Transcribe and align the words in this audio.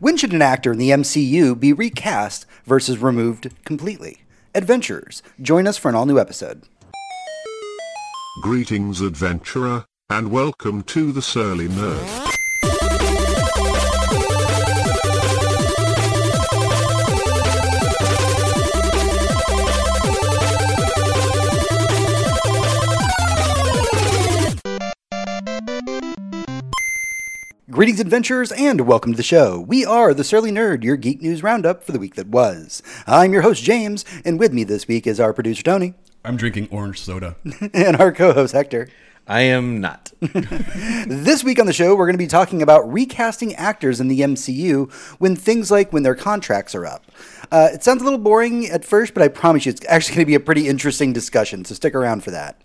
When 0.00 0.16
should 0.16 0.32
an 0.32 0.40
actor 0.40 0.72
in 0.72 0.78
the 0.78 0.88
MCU 0.88 1.60
be 1.60 1.74
recast 1.74 2.46
versus 2.64 2.96
removed 2.96 3.50
completely? 3.66 4.22
Adventurers, 4.54 5.22
join 5.42 5.66
us 5.66 5.76
for 5.76 5.90
an 5.90 5.94
all 5.94 6.06
new 6.06 6.18
episode. 6.18 6.62
Greetings, 8.40 9.02
adventurer, 9.02 9.84
and 10.08 10.30
welcome 10.30 10.82
to 10.84 11.12
the 11.12 11.20
Surly 11.20 11.68
Nerd. 11.68 12.29
Greetings, 27.70 28.00
adventurers, 28.00 28.50
and 28.50 28.80
welcome 28.80 29.12
to 29.12 29.16
the 29.16 29.22
show. 29.22 29.60
We 29.60 29.84
are 29.84 30.12
the 30.12 30.24
Surly 30.24 30.50
Nerd, 30.50 30.82
your 30.82 30.96
geek 30.96 31.22
news 31.22 31.44
roundup 31.44 31.84
for 31.84 31.92
the 31.92 32.00
week 32.00 32.16
that 32.16 32.26
was. 32.26 32.82
I'm 33.06 33.32
your 33.32 33.42
host, 33.42 33.62
James, 33.62 34.04
and 34.24 34.40
with 34.40 34.52
me 34.52 34.64
this 34.64 34.88
week 34.88 35.06
is 35.06 35.20
our 35.20 35.32
producer, 35.32 35.62
Tony, 35.62 35.94
I'm 36.24 36.36
drinking 36.36 36.66
orange 36.72 37.00
soda. 37.00 37.36
and 37.72 37.96
our 37.96 38.10
co 38.10 38.32
host, 38.32 38.54
Hector. 38.54 38.88
I 39.28 39.42
am 39.42 39.80
not. 39.80 40.12
This 41.06 41.44
week 41.44 41.60
on 41.60 41.66
the 41.66 41.72
show, 41.72 41.94
we're 41.94 42.06
going 42.06 42.14
to 42.14 42.18
be 42.18 42.26
talking 42.26 42.60
about 42.60 42.92
recasting 42.92 43.54
actors 43.54 44.00
in 44.00 44.08
the 44.08 44.20
MCU 44.20 44.92
when 45.18 45.36
things 45.36 45.70
like 45.70 45.92
when 45.92 46.02
their 46.02 46.14
contracts 46.16 46.74
are 46.74 46.84
up. 46.86 47.04
Uh, 47.50 47.68
it 47.72 47.82
sounds 47.82 48.00
a 48.00 48.04
little 48.04 48.18
boring 48.18 48.66
at 48.66 48.84
first, 48.84 49.12
but 49.12 49.22
I 49.22 49.28
promise 49.28 49.66
you 49.66 49.70
it's 49.70 49.84
actually 49.88 50.14
going 50.16 50.24
to 50.24 50.30
be 50.30 50.34
a 50.34 50.40
pretty 50.40 50.68
interesting 50.68 51.12
discussion, 51.12 51.64
so 51.64 51.74
stick 51.74 51.94
around 51.94 52.22
for 52.22 52.30
that. 52.30 52.60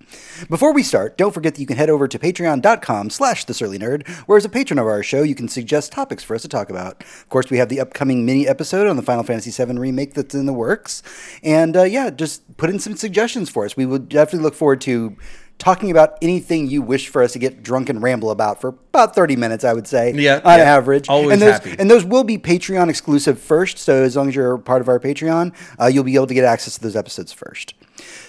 Before 0.49 0.73
we 0.73 0.84
start, 0.84 1.17
don't 1.17 1.34
forget 1.34 1.55
that 1.55 1.62
you 1.62 1.66
can 1.66 1.77
head 1.77 1.89
over 1.89 2.07
to 2.07 2.20
patreon.com 2.20 3.09
slash 3.09 3.45
the 3.45 3.53
surly 3.53 3.79
nerd, 3.79 4.07
where 4.27 4.38
as 4.38 4.45
a 4.45 4.49
patron 4.49 4.77
of 4.77 4.85
our 4.85 5.02
show, 5.02 5.23
you 5.23 5.34
can 5.34 5.48
suggest 5.48 5.91
topics 5.91 6.23
for 6.23 6.35
us 6.35 6.43
to 6.43 6.48
talk 6.48 6.70
about. 6.70 7.02
Of 7.02 7.29
course, 7.29 7.49
we 7.49 7.57
have 7.57 7.70
the 7.70 7.79
upcoming 7.79 8.26
mini 8.26 8.48
episode 8.48 8.88
on 8.88 8.95
the 8.95 9.02
Final 9.02 9.23
Fantasy 9.23 9.52
VII 9.52 9.77
remake 9.79 10.13
that's 10.13 10.35
in 10.35 10.45
the 10.45 10.53
works. 10.53 11.02
And 11.41 11.76
uh, 11.76 11.84
yeah, 11.84 12.12
just 12.12 12.57
put 12.57 12.70
in 12.70 12.79
some 12.79 12.96
suggestions 12.96 13.49
for 13.49 13.65
us. 13.65 13.76
We 13.76 13.85
would 13.85 14.09
definitely 14.09 14.43
look 14.43 14.55
forward 14.55 14.81
to 14.81 15.18
talking 15.57 15.91
about 15.91 16.17
anything 16.21 16.67
you 16.67 16.81
wish 16.81 17.09
for 17.09 17.23
us 17.23 17.34
to 17.34 17.39
get 17.39 17.63
drunk 17.63 17.89
and 17.89 18.01
ramble 18.01 18.31
about 18.31 18.61
for 18.61 18.70
about 18.70 19.15
30 19.15 19.35
minutes, 19.35 19.63
I 19.63 19.73
would 19.73 19.87
say. 19.87 20.13
Yeah, 20.13 20.41
On 20.43 20.57
yeah. 20.59 20.75
average. 20.75 21.09
Always 21.09 21.34
and 21.34 21.41
those, 21.41 21.53
happy. 21.53 21.75
And 21.77 21.89
those 21.89 22.05
will 22.05 22.23
be 22.23 22.37
Patreon 22.37 22.89
exclusive 22.89 23.39
first. 23.39 23.77
So 23.77 24.03
as 24.03 24.15
long 24.15 24.27
as 24.29 24.35
you're 24.35 24.57
part 24.57 24.81
of 24.81 24.89
our 24.89 24.99
Patreon, 24.99 25.53
uh, 25.79 25.87
you'll 25.87 26.03
be 26.03 26.15
able 26.15 26.27
to 26.27 26.34
get 26.34 26.43
access 26.43 26.75
to 26.75 26.81
those 26.81 26.95
episodes 26.95 27.31
first. 27.31 27.73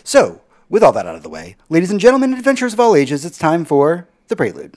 So, 0.04 0.42
with 0.68 0.82
all 0.82 0.92
that 0.92 1.06
out 1.06 1.14
of 1.14 1.22
the 1.22 1.28
way, 1.28 1.56
ladies 1.68 1.90
and 1.90 2.00
gentlemen, 2.00 2.32
adventurers 2.34 2.72
of 2.72 2.80
all 2.80 2.96
ages, 2.96 3.24
it's 3.24 3.38
time 3.38 3.64
for 3.64 4.08
the 4.28 4.36
prelude. 4.36 4.74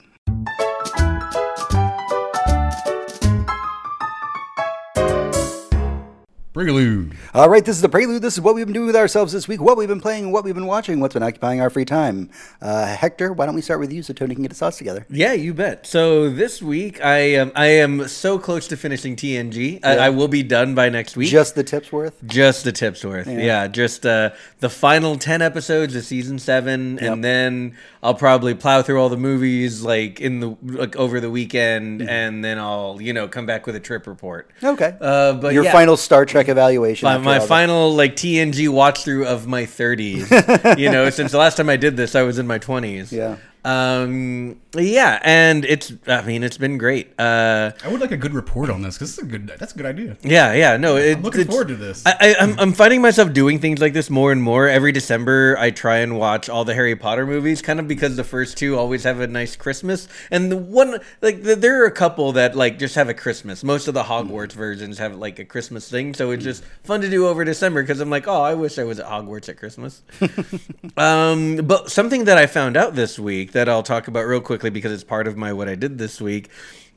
Brigaloo. 6.64 7.14
All 7.32 7.48
right, 7.48 7.64
this 7.64 7.76
is 7.76 7.80
the 7.82 7.88
prelude. 7.88 8.20
This 8.20 8.34
is 8.34 8.40
what 8.42 8.54
we've 8.54 8.66
been 8.66 8.74
doing 8.74 8.86
with 8.86 8.96
ourselves 8.96 9.32
this 9.32 9.48
week, 9.48 9.62
what 9.62 9.78
we've 9.78 9.88
been 9.88 10.00
playing, 10.00 10.30
what 10.30 10.44
we've 10.44 10.54
been 10.54 10.66
watching, 10.66 11.00
what's 11.00 11.14
been 11.14 11.22
occupying 11.22 11.58
our 11.62 11.70
free 11.70 11.86
time. 11.86 12.28
Uh, 12.60 12.84
Hector, 12.86 13.32
why 13.32 13.46
don't 13.46 13.54
we 13.54 13.62
start 13.62 13.80
with 13.80 13.90
you 13.90 14.02
so 14.02 14.12
Tony 14.12 14.34
can 14.34 14.42
get 14.42 14.50
his 14.50 14.58
thoughts 14.58 14.76
together? 14.76 15.06
Yeah, 15.08 15.32
you 15.32 15.54
bet. 15.54 15.86
So 15.86 16.28
this 16.28 16.60
week 16.60 17.02
I 17.02 17.16
am 17.18 17.50
I 17.56 17.66
am 17.66 18.06
so 18.08 18.38
close 18.38 18.68
to 18.68 18.76
finishing 18.76 19.16
TNG. 19.16 19.80
I, 19.82 19.96
I 19.96 20.10
will 20.10 20.28
be 20.28 20.42
done 20.42 20.74
by 20.74 20.90
next 20.90 21.16
week. 21.16 21.30
Just 21.30 21.54
the 21.54 21.64
tips 21.64 21.90
worth? 21.90 22.22
Just 22.26 22.64
the 22.64 22.72
tips 22.72 23.02
worth. 23.06 23.26
Yeah, 23.26 23.66
just 23.66 24.04
uh, 24.04 24.30
the 24.58 24.68
final 24.68 25.16
ten 25.16 25.40
episodes 25.40 25.96
of 25.96 26.04
season 26.04 26.38
seven, 26.38 26.98
Yep. 27.00 27.12
and 27.12 27.24
then 27.24 27.76
I'll 28.02 28.14
probably 28.14 28.54
plow 28.54 28.80
through 28.80 28.98
all 28.98 29.10
the 29.10 29.18
movies 29.18 29.82
like 29.82 30.20
in 30.20 30.40
the 30.40 30.56
like 30.62 30.96
over 30.96 31.20
the 31.20 31.30
weekend, 31.30 32.00
and 32.00 32.42
then 32.42 32.58
I'll 32.58 33.00
you 33.00 33.12
know 33.12 33.28
come 33.28 33.44
back 33.44 33.66
with 33.66 33.76
a 33.76 33.80
trip 33.80 34.06
report. 34.06 34.50
Okay. 34.62 34.96
Uh, 34.98 35.34
but 35.34 35.52
Your 35.52 35.64
yeah. 35.64 35.72
final 35.72 35.98
Star 35.98 36.24
Trek 36.24 36.48
evaluation. 36.48 37.06
My, 37.06 37.18
my 37.18 37.34
all 37.34 37.40
that. 37.40 37.48
final 37.48 37.94
like 37.94 38.16
TNG 38.16 38.70
watch 38.70 39.04
through 39.04 39.26
of 39.26 39.46
my 39.46 39.64
30s. 39.64 40.78
you 40.78 40.90
know, 40.90 41.10
since 41.10 41.32
the 41.32 41.38
last 41.38 41.56
time 41.56 41.68
I 41.68 41.76
did 41.76 41.96
this, 41.96 42.14
I 42.14 42.22
was 42.22 42.38
in 42.38 42.46
my 42.46 42.58
20s. 42.58 43.12
Yeah. 43.12 43.36
Um. 43.64 44.60
Yeah, 44.74 45.18
and 45.22 45.64
it's. 45.64 45.92
I 46.06 46.22
mean, 46.22 46.42
it's 46.42 46.58
been 46.58 46.78
great. 46.78 47.12
Uh. 47.18 47.72
I 47.84 47.88
would 47.88 48.00
like 48.00 48.12
a 48.12 48.16
good 48.16 48.34
report 48.34 48.70
on 48.70 48.82
this 48.82 48.96
because 48.96 49.10
it's 49.10 49.18
a 49.18 49.26
good. 49.26 49.52
That's 49.58 49.74
a 49.74 49.76
good 49.76 49.86
idea. 49.86 50.16
Yeah. 50.22 50.52
Yeah. 50.52 50.76
No. 50.76 50.96
It, 50.96 51.16
I'm 51.16 51.22
looking 51.22 51.46
forward 51.46 51.68
to 51.68 51.76
this. 51.76 52.04
I, 52.06 52.14
I, 52.20 52.34
I'm, 52.40 52.58
I'm 52.58 52.72
finding 52.72 53.02
myself 53.02 53.32
doing 53.32 53.58
things 53.58 53.80
like 53.80 53.92
this 53.92 54.10
more 54.10 54.30
and 54.32 54.42
more. 54.42 54.68
Every 54.68 54.92
December, 54.92 55.56
I 55.58 55.70
try 55.70 55.98
and 55.98 56.18
watch 56.18 56.48
all 56.48 56.64
the 56.64 56.74
Harry 56.74 56.94
Potter 56.94 57.26
movies, 57.26 57.62
kind 57.62 57.80
of 57.80 57.88
because 57.88 58.16
the 58.16 58.24
first 58.24 58.56
two 58.56 58.78
always 58.78 59.04
have 59.04 59.20
a 59.20 59.26
nice 59.26 59.56
Christmas, 59.56 60.08
and 60.30 60.52
the 60.52 60.56
one 60.56 61.00
like 61.20 61.42
the, 61.42 61.56
there 61.56 61.82
are 61.82 61.86
a 61.86 61.92
couple 61.92 62.32
that 62.32 62.54
like 62.54 62.78
just 62.78 62.94
have 62.94 63.08
a 63.08 63.14
Christmas. 63.14 63.64
Most 63.64 63.88
of 63.88 63.94
the 63.94 64.04
Hogwarts 64.04 64.52
versions 64.52 64.98
have 64.98 65.16
like 65.16 65.38
a 65.38 65.44
Christmas 65.44 65.88
thing, 65.88 66.14
so 66.14 66.30
it's 66.30 66.44
just 66.44 66.64
fun 66.84 67.00
to 67.00 67.10
do 67.10 67.26
over 67.26 67.44
December 67.44 67.82
because 67.82 68.00
I'm 68.00 68.10
like, 68.10 68.28
oh, 68.28 68.42
I 68.42 68.54
wish 68.54 68.78
I 68.78 68.84
was 68.84 69.00
at 69.00 69.06
Hogwarts 69.06 69.48
at 69.48 69.56
Christmas. 69.56 70.02
um, 70.96 71.56
but 71.56 71.90
something 71.90 72.24
that 72.24 72.38
I 72.38 72.46
found 72.46 72.76
out 72.76 72.94
this 72.94 73.18
week 73.18 73.52
that 73.52 73.68
I'll 73.68 73.82
talk 73.82 74.08
about 74.08 74.26
real 74.26 74.40
quickly 74.60 74.70
because 74.70 74.92
it's 74.92 75.04
part 75.04 75.26
of 75.26 75.36
my 75.36 75.52
what 75.52 75.68
I 75.68 75.74
did 75.74 75.96
this 75.96 76.20
week. 76.20 76.50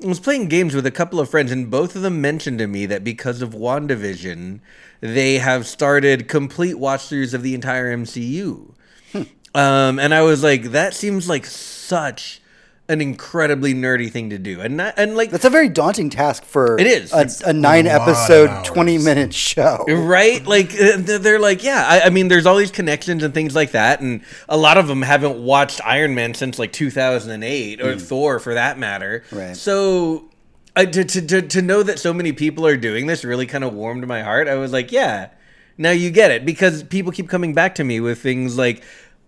I 0.04 0.08
was 0.08 0.20
playing 0.20 0.50
games 0.50 0.76
with 0.76 0.86
a 0.86 0.92
couple 0.92 1.20
of 1.20 1.30
friends, 1.30 1.52
and 1.52 1.72
both 1.72 1.96
of 1.96 2.02
them 2.02 2.20
mentioned 2.20 2.60
to 2.60 2.68
me 2.68 2.86
that 2.88 3.04
because 3.04 3.42
of 3.42 3.52
WandaVision, 3.52 4.60
they 5.00 5.38
have 5.38 5.66
started 5.66 6.28
complete 6.28 6.78
watch 6.78 7.02
throughs 7.02 7.34
of 7.34 7.42
the 7.42 7.56
entire 7.56 7.96
MCU. 7.96 8.74
Um, 9.56 10.00
and 10.00 10.16
I 10.16 10.24
was 10.24 10.42
like, 10.42 10.72
that 10.72 10.96
seems 10.96 11.30
like 11.30 11.46
such 11.46 12.42
an 12.94 13.02
incredibly 13.02 13.74
nerdy 13.74 14.10
thing 14.10 14.30
to 14.30 14.38
do, 14.38 14.62
and 14.62 14.78
not, 14.78 14.94
and 14.96 15.18
like 15.18 15.30
That's 15.32 15.44
a 15.44 15.50
very 15.50 15.68
daunting 15.68 16.10
task 16.10 16.46
for 16.46 16.80
It 16.80 16.88
is. 16.88 17.12
a, 17.12 17.28
a 17.50 17.52
nine 17.54 17.86
lot 17.86 17.96
of 17.96 18.08
episode, 18.08 18.64
20 18.64 18.98
minute 19.00 19.34
show. 19.34 19.84
right 19.90 20.46
like 20.48 20.72
uh, 20.74 20.98
they're 21.00 21.20
they're 21.20 21.40
like 21.40 21.64
yeah 21.64 21.84
I, 21.86 22.02
I 22.08 22.10
mean 22.10 22.30
there's 22.30 22.46
all 22.46 22.56
these 22.56 22.72
connections 22.72 23.24
and 23.24 23.34
things 23.34 23.54
like 23.56 23.72
that 23.72 24.00
and 24.00 24.22
a 24.48 24.56
lot 24.56 24.78
of 24.78 24.88
them 24.88 25.02
haven't 25.02 25.38
watched 25.44 25.82
iron 25.84 26.16
man 26.16 26.34
since 26.34 26.58
like 26.60 26.72
2008 26.72 27.82
or 27.82 27.98
thor 28.00 28.40
for 28.40 28.54
that 28.54 28.78
matter 28.78 29.24
Right. 29.32 29.56
so 29.58 30.30
I, 30.76 30.86
to, 30.86 31.04
to, 31.04 31.22
to, 31.28 31.42
to 31.42 31.62
know 31.62 31.84
that 31.84 32.00
so 32.00 32.14
many 32.14 32.32
people 32.32 32.66
are 32.66 32.78
doing 32.78 33.06
this 33.08 33.24
really 33.26 33.46
kind 33.46 33.64
of 33.64 33.74
warmed 33.74 34.08
my 34.08 34.22
heart 34.24 34.48
i 34.48 34.56
was 34.56 34.72
like 34.72 34.92
yeah 34.92 35.30
now 35.78 35.92
you 35.92 36.12
get 36.12 36.32
it 36.32 36.46
because 36.46 36.84
people 36.84 37.12
keep 37.12 37.30
coming 37.30 37.54
back 37.54 37.76
to 37.76 37.84
me 37.84 38.00
with 38.00 38.22
things 38.22 38.58
like 38.58 38.84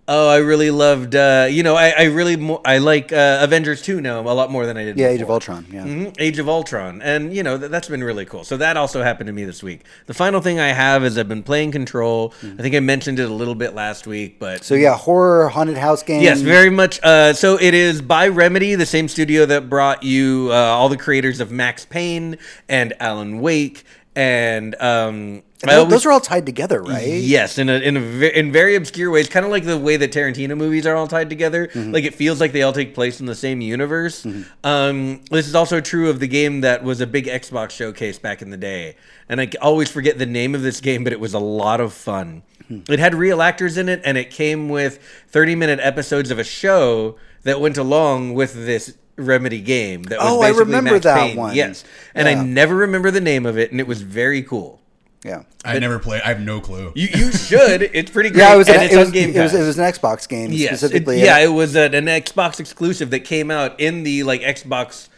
oh 0.07 0.29
i 0.29 0.37
really 0.37 0.69
loved 0.69 1.15
uh, 1.15 1.47
you 1.49 1.63
know 1.63 1.75
i, 1.75 1.89
I 1.89 2.03
really 2.03 2.35
mo- 2.35 2.61
i 2.63 2.77
like 2.77 3.11
uh, 3.11 3.39
avengers 3.41 3.81
2 3.81 4.01
now 4.01 4.19
a 4.21 4.35
lot 4.35 4.51
more 4.51 4.65
than 4.67 4.77
i 4.77 4.83
did 4.83 4.97
yeah, 4.97 5.07
Age 5.07 5.21
of. 5.21 5.29
Ultron. 5.31 5.65
Yeah. 5.71 5.83
Mhm, 5.83 6.15
Age 6.19 6.37
of 6.39 6.47
Ultron, 6.47 7.01
and 7.01 7.33
you 7.35 7.41
know 7.43 7.57
th- 7.57 7.71
that's 7.71 7.87
been 7.87 8.03
really 8.03 8.25
cool. 8.25 8.43
So 8.43 8.57
that 8.57 8.77
also 8.77 9.01
happened 9.01 9.27
to 9.27 9.33
me 9.33 9.43
this 9.45 9.63
week. 9.63 9.81
The 10.05 10.13
final 10.13 10.41
thing 10.41 10.59
I 10.59 10.67
have 10.73 11.03
is 11.03 11.17
I've 11.17 11.27
been 11.27 11.43
playing 11.43 11.71
Control. 11.71 12.33
I 12.43 12.61
think 12.61 12.75
I 12.75 12.79
mentioned 12.81 13.19
it 13.19 13.29
a 13.29 13.33
little 13.33 13.55
bit 13.55 13.73
last 13.73 14.05
week, 14.07 14.37
but 14.39 14.63
So 14.63 14.75
yeah, 14.75 14.95
horror 14.95 15.49
haunted 15.49 15.77
house 15.77 16.03
game. 16.03 16.21
yes, 16.21 16.39
very 16.41 16.69
much. 16.69 16.99
Uh, 17.03 17.33
so 17.33 17.57
it 17.59 17.73
is 17.73 18.01
by 18.01 18.27
Remedy, 18.27 18.75
the 18.75 18.85
same 18.85 19.07
studio 19.07 19.45
that 19.47 19.69
brought 19.69 20.03
you 20.03 20.49
uh, 20.51 20.55
all 20.55 20.89
the 20.89 20.97
creators 20.97 21.39
of 21.39 21.51
Max 21.51 21.85
Payne 21.85 22.37
and 22.69 22.93
Alan 22.99 23.39
Wake, 23.41 23.83
and 24.15 24.75
um, 24.75 24.83
And 24.83 25.13
I 25.15 25.43
tho- 25.43 25.43
always- 25.73 25.89
those 25.91 26.05
are 26.05 26.11
all 26.11 26.19
tied 26.19 26.45
together, 26.45 26.81
right? 26.81 27.07
Yes, 27.07 27.57
in 27.57 27.69
a, 27.69 27.73
in 27.73 27.97
a 27.97 27.99
in 28.37 28.51
very 28.51 28.75
obscure 28.75 29.09
ways, 29.11 29.27
kind 29.27 29.45
of 29.45 29.51
like 29.51 29.65
the 29.65 29.77
way 29.77 29.97
that 29.97 30.11
Tarantino 30.11 30.55
movies 30.55 30.85
are 30.85 30.95
all 30.95 31.07
tied 31.07 31.29
together. 31.29 31.67
Mm-hmm. 31.67 31.91
Like 31.91 32.03
it 32.03 32.13
feels 32.15 32.39
like 32.39 32.51
they 32.51 32.61
all 32.61 32.73
take 32.73 32.93
place 32.93 33.19
in 33.19 33.25
the 33.25 33.35
same 33.35 33.61
universe. 33.61 34.25
Um, 34.63 35.21
this 35.31 35.47
is 35.47 35.55
also 35.55 35.81
true 35.81 36.09
of 36.09 36.19
the 36.19 36.27
game 36.27 36.61
that 36.61 36.83
was 36.83 37.01
a 37.01 37.07
big 37.07 37.25
Xbox 37.25 37.71
showcase 37.71 38.19
back 38.19 38.41
in 38.41 38.49
the 38.49 38.57
day, 38.57 38.95
and 39.29 39.41
I 39.41 39.49
always 39.61 39.89
forget 39.91 40.17
the 40.17 40.25
name 40.25 40.55
of 40.55 40.61
this 40.61 40.81
game, 40.81 41.03
but 41.03 41.13
it 41.13 41.19
was 41.19 41.33
a 41.33 41.39
lot 41.39 41.79
of 41.81 41.93
fun. 41.93 42.43
Hmm. 42.67 42.79
It 42.89 42.99
had 42.99 43.13
real 43.15 43.41
actors 43.41 43.77
in 43.77 43.89
it, 43.89 44.01
and 44.03 44.17
it 44.17 44.31
came 44.31 44.69
with 44.69 44.99
thirty 45.27 45.55
minute 45.55 45.79
episodes 45.81 46.31
of 46.31 46.39
a 46.39 46.43
show 46.43 47.15
that 47.43 47.59
went 47.59 47.77
along 47.77 48.33
with 48.33 48.53
this. 48.53 48.97
Remedy 49.17 49.61
game 49.61 50.03
that 50.03 50.19
was 50.19 50.27
Oh, 50.29 50.41
I 50.41 50.49
remember 50.49 50.91
Max 50.91 51.05
that 51.05 51.17
Payne. 51.17 51.37
one. 51.37 51.55
Yes, 51.55 51.85
and 52.13 52.27
Yeah. 52.27 52.41
I 52.41 52.43
never 52.43 52.75
remember 52.75 53.11
the 53.11 53.21
name 53.21 53.45
of 53.45 53.57
it, 53.57 53.71
and 53.71 53.79
it 53.79 53.87
was 53.87 54.01
very 54.01 54.41
cool. 54.43 54.81
Yeah. 55.23 55.43
I 55.63 55.79
never 55.79 55.97
played. 55.97 56.21
I 56.21 56.27
have 56.27 56.39
no 56.41 56.59
clue. 56.61 56.91
You, 56.95 57.07
you 57.13 57.31
should. 57.31 57.81
It's 57.93 58.11
pretty 58.11 58.29
great. 58.29 58.41
Yeah, 58.41 58.53
it 58.53 58.57
was, 58.57 58.67
and 58.67 58.77
an, 58.77 58.83
it's 58.83 58.93
it, 58.93 58.97
was, 58.97 59.11
Game 59.11 59.29
it, 59.35 59.41
was, 59.41 59.53
it 59.55 59.61
was 59.63 59.79
an 59.79 59.85
Xbox 59.91 60.27
game 60.27 60.51
yes, 60.51 60.73
it- 60.73 60.77
specifically. 60.77 61.23
yeah, 61.23 61.39
it 61.39 61.47
was 61.47 61.75
an, 61.75 61.93
an 61.95 62.05
Xbox 62.05 62.59
exclusive 62.59 63.09
that 63.09 63.21
came 63.21 63.49
out 63.49 63.79
in 63.79 64.03
the 64.03 64.21
like 64.23 64.41
Xbox, 64.41 65.09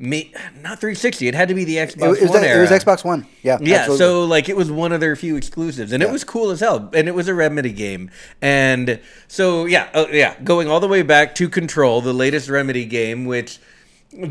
ma- 0.00 0.16
not 0.60 0.80
360. 0.80 1.28
It 1.28 1.34
had 1.36 1.46
to 1.46 1.54
be 1.54 1.62
the 1.64 1.76
Xbox 1.76 2.16
It, 2.16 2.22
was, 2.22 2.30
One 2.30 2.40
that- 2.40 2.48
era. 2.48 2.58
it 2.58 2.70
was 2.70 2.82
Xbox 2.82 3.04
One. 3.04 3.24
Yeah. 3.42 3.58
Yeah, 3.60 3.76
absolutely. 3.76 3.98
so 3.98 4.24
like 4.24 4.48
it 4.48 4.56
was 4.56 4.68
one 4.72 4.90
of 4.90 4.98
their 5.00 5.14
few 5.14 5.36
exclusives, 5.36 5.92
and 5.92 6.02
it 6.02 6.10
was 6.10 6.24
cool 6.24 6.50
as 6.50 6.58
hell, 6.58 6.90
and 6.92 7.06
it 7.06 7.14
was 7.14 7.28
a 7.28 7.34
Remedy 7.34 7.70
game, 7.72 8.10
and 8.40 8.98
so 9.28 9.66
yeah, 9.66 9.88
oh, 9.94 10.08
yeah, 10.08 10.34
going 10.42 10.66
all 10.66 10.80
the 10.80 10.88
way 10.88 11.02
back 11.02 11.36
to 11.36 11.48
Control, 11.48 12.00
the 12.00 12.12
latest 12.12 12.48
Remedy 12.48 12.84
game, 12.84 13.26
which 13.26 13.60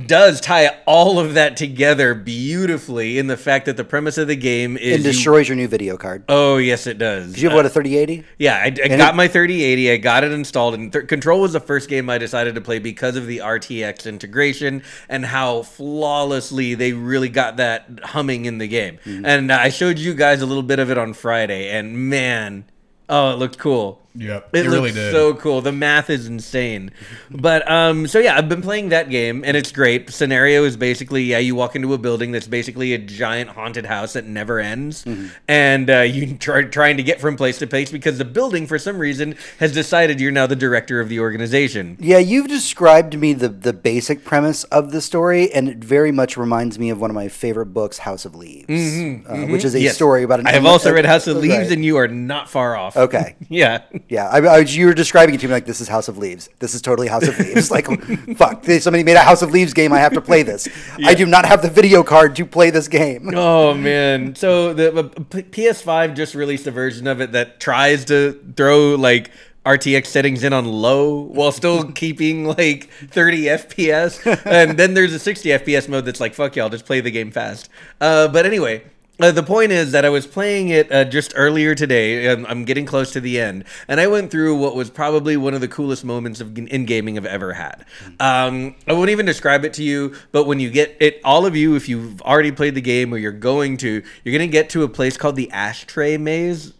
does 0.06 0.40
tie 0.40 0.68
all 0.86 1.18
of 1.20 1.34
that 1.34 1.58
together 1.58 2.14
beautifully 2.14 3.18
in 3.18 3.28
the 3.28 3.38
fact 3.38 3.66
that 3.66 3.78
the 3.78 3.84
premise 3.84 4.18
of 4.18 4.28
the 4.28 4.36
game 4.36 4.78
is 4.78 4.94
It 4.94 4.98
you- 5.08 5.12
destroys 5.12 5.48
your 5.50 5.56
new 5.56 5.68
video 5.68 5.98
card. 5.98 6.24
oh 6.30 6.58
yes 6.58 6.86
it 6.88 6.98
does 6.98 7.34
Do 7.34 7.42
you 7.42 7.50
have 7.50 7.56
what 7.56 7.66
a 7.66 7.70
3080? 7.70 8.24
Yeah, 8.38 8.56
I, 8.58 8.66
I 8.66 8.70
got 8.98 9.14
it- 9.14 9.16
my 9.16 9.28
3080. 9.28 9.92
I 9.92 9.98
got 9.98 10.24
it 10.24 10.32
installed, 10.32 10.74
and 10.76 10.94
th- 10.94 11.08
Control 11.08 11.42
was 11.42 11.54
the 11.54 11.60
first 11.60 11.90
game 11.90 12.10
I 12.10 12.18
decided 12.18 12.56
to 12.56 12.62
play 12.62 12.80
because 12.80 13.16
of 13.16 13.26
the 13.28 13.40
RTX 13.40 14.06
integration 14.08 14.84
and 15.10 15.26
how 15.26 15.64
flawlessly 15.64 16.74
they 16.76 16.94
really 16.94 17.30
got 17.30 17.58
that 17.58 17.88
humming 18.04 18.46
in 18.46 18.58
the 18.60 18.68
game. 18.68 19.00
Mm-hmm. 19.06 19.26
And 19.26 19.52
I 19.52 19.70
showed 19.70 19.98
you 20.00 20.14
guys 20.14 20.42
a 20.42 20.46
little 20.46 20.64
bit 20.64 20.80
of 20.80 20.92
it 20.92 20.98
on 20.98 21.14
Friday, 21.14 21.70
and 21.70 21.98
man, 22.10 22.66
oh, 23.10 23.32
it 23.32 23.36
looked 23.38 23.58
cool. 23.58 24.01
Yep, 24.16 24.50
It, 24.54 24.66
it 24.66 24.70
really 24.70 24.80
looks 24.82 24.94
did. 24.96 25.12
so 25.14 25.34
cool. 25.34 25.62
The 25.62 25.72
math 25.72 26.10
is 26.10 26.28
insane. 26.28 26.92
But 27.30 27.70
um 27.72 28.08
so 28.08 28.20
yeah, 28.20 28.38
I've 28.38 28.50
been 28.50 28.62
playing 28.62 28.90
that 28.90 29.10
game 29.10 29.44
and 29.46 29.56
it's 29.56 29.72
great. 29.72 30.10
Scenario 30.10 30.64
is 30.66 30.76
basically 30.78 31.24
yeah, 31.24 31.38
you 31.40 31.56
walk 31.56 31.76
into 31.76 31.94
a 31.94 31.98
building 31.98 32.32
that's 32.32 32.48
basically 32.48 32.94
a 32.94 32.98
giant 32.98 33.52
haunted 33.52 33.86
house 33.86 34.14
that 34.14 34.26
never 34.26 34.60
ends. 34.60 35.06
Mm-hmm. 35.06 35.28
And 35.48 35.90
uh, 35.90 36.00
you 36.02 36.36
try 36.38 36.64
trying 36.64 36.98
to 36.98 37.04
get 37.04 37.22
from 37.22 37.36
place 37.38 37.58
to 37.60 37.68
place 37.68 37.92
because 37.92 38.18
the 38.18 38.26
building 38.26 38.68
for 38.68 38.78
some 38.78 38.98
reason 38.98 39.36
has 39.60 39.74
decided 39.74 40.20
you're 40.20 40.32
now 40.32 40.48
the 40.48 40.56
director 40.56 41.00
of 41.00 41.08
the 41.10 41.20
organization. 41.20 41.98
Yeah, 42.00 42.18
you've 42.18 42.48
described 42.48 43.12
to 43.14 43.18
me 43.18 43.34
the, 43.34 43.50
the 43.50 43.74
basic 43.74 44.24
premise 44.26 44.64
of 44.66 44.92
the 44.92 45.02
story, 45.02 45.52
and 45.54 45.70
it 45.70 45.78
very 45.78 46.12
much 46.12 46.38
reminds 46.38 46.78
me 46.78 46.90
of 46.90 47.00
one 47.00 47.10
of 47.10 47.16
my 47.16 47.28
favorite 47.28 47.68
books, 47.68 48.00
House 48.00 48.26
of 48.26 48.36
Leaves, 48.36 48.70
uh, 48.70 49.46
which 49.48 49.64
is 49.64 49.74
a 49.74 49.78
Mm-hmm, 49.78 49.86
Yes. 49.86 49.96
story 49.96 50.24
about 50.24 50.40
an. 50.42 50.48
I 50.48 50.52
have 50.52 50.66
also 50.66 50.94
read 50.94 51.06
House 51.06 51.28
of 51.28 51.36
right. 51.38 51.44
Leaves 51.44 51.72
and 51.72 51.84
you 51.84 51.98
are 51.98 52.08
not 52.08 52.50
far 52.50 52.76
off. 52.76 52.96
Okay. 52.98 53.36
yeah. 53.50 53.82
Yeah, 54.10 54.28
I, 54.28 54.40
I, 54.40 54.58
you 54.60 54.88
were 54.88 54.94
describing 54.94 55.36
it 55.36 55.42
to 55.42 55.48
me 55.48 55.54
like 55.54 55.66
this 55.66 55.82
is 55.82 55.88
House 55.88 56.08
of 56.08 56.18
Leaves. 56.18 56.50
This 56.60 56.74
is 56.74 56.82
totally 56.82 57.08
House 57.08 57.28
of 57.28 57.38
Leaves. 57.40 57.72
like, 57.72 57.86
fuck, 58.38 58.64
somebody 58.66 59.04
made 59.04 59.16
a 59.16 59.20
House 59.22 59.42
of 59.42 59.52
Leaves 59.52 59.74
game. 59.74 59.94
I 59.94 60.00
have 60.00 60.14
to 60.14 60.22
play 60.22 60.44
this. 60.44 60.68
I 61.06 61.14
do 61.14 61.26
not 61.26 61.46
have 61.46 61.62
the 61.62 61.70
video 61.70 62.04
card 62.04 62.36
to 62.38 62.46
play 62.46 62.70
this 62.70 62.88
game. 62.88 63.32
Oh 63.44 63.74
man! 63.74 64.36
So 64.36 64.74
the 64.74 64.96
uh, 64.96 65.04
P- 65.04 65.44
PS5 65.44 66.16
just 66.16 66.36
released 66.36 66.68
a 66.68 66.72
version 66.72 67.08
of 67.08 67.22
it 67.22 67.32
that 67.32 67.60
tries 67.60 68.06
to 68.06 68.34
throw 68.56 68.96
like 68.96 69.32
RTX 69.66 70.06
settings 70.08 70.44
in 70.44 70.54
on 70.54 70.66
low 70.66 71.22
while 71.22 71.52
still 71.52 71.92
keeping 71.94 72.46
like 72.46 72.90
30 72.90 73.44
FPS, 73.44 74.46
and 74.46 74.78
then 74.78 74.94
there's 74.94 75.14
a 75.14 75.20
60 75.20 75.50
FPS 75.50 75.88
mode 75.88 76.06
that's 76.06 76.20
like 76.20 76.34
fuck 76.34 76.56
y'all, 76.56 76.70
just 76.70 76.86
play 76.86 77.02
the 77.02 77.12
game 77.12 77.32
fast. 77.32 77.70
Uh, 78.00 78.28
but 78.28 78.46
anyway. 78.46 78.84
Uh, 79.22 79.32
the 79.32 79.44
point 79.44 79.72
is 79.72 79.92
that 79.92 80.04
I 80.04 80.10
was 80.10 80.26
playing 80.26 80.70
it 80.70 80.92
uh, 80.92 81.06
just 81.06 81.34
earlier 81.36 81.76
today. 81.76 82.26
And 82.26 82.48
I'm 82.48 82.66
getting 82.66 82.86
close 82.86 83.12
to 83.14 83.22
the 83.22 83.40
end, 83.40 83.66
and 83.88 84.00
I 84.00 84.08
went 84.08 84.32
through 84.32 84.58
what 84.58 84.76
was 84.76 84.90
probably 84.90 85.38
one 85.38 85.54
of 85.54 85.62
the 85.62 85.68
coolest 85.68 86.04
moments 86.04 86.42
of 86.42 86.58
in 86.58 86.86
gaming 86.86 87.18
I've 87.18 87.26
ever 87.26 87.54
had. 87.54 87.86
Um, 88.20 88.76
I 88.88 88.94
won't 88.94 89.10
even 89.10 89.26
describe 89.26 89.64
it 89.66 89.74
to 89.74 89.84
you, 89.84 90.16
but 90.32 90.46
when 90.46 90.60
you 90.60 90.70
get 90.70 90.98
it, 91.00 91.22
all 91.24 91.46
of 91.46 91.56
you, 91.56 91.76
if 91.76 91.88
you've 91.88 92.22
already 92.22 92.52
played 92.52 92.76
the 92.76 92.82
game 92.82 93.14
or 93.14 93.18
you're 93.18 93.32
going 93.32 93.78
to, 93.78 94.04
you're 94.24 94.34
gonna 94.34 94.48
get 94.48 94.70
to 94.72 94.84
a 94.84 94.90
place 94.90 95.18
called 95.18 95.36
the 95.36 95.52
Ashtray 95.52 96.18
Maze, 96.18 96.74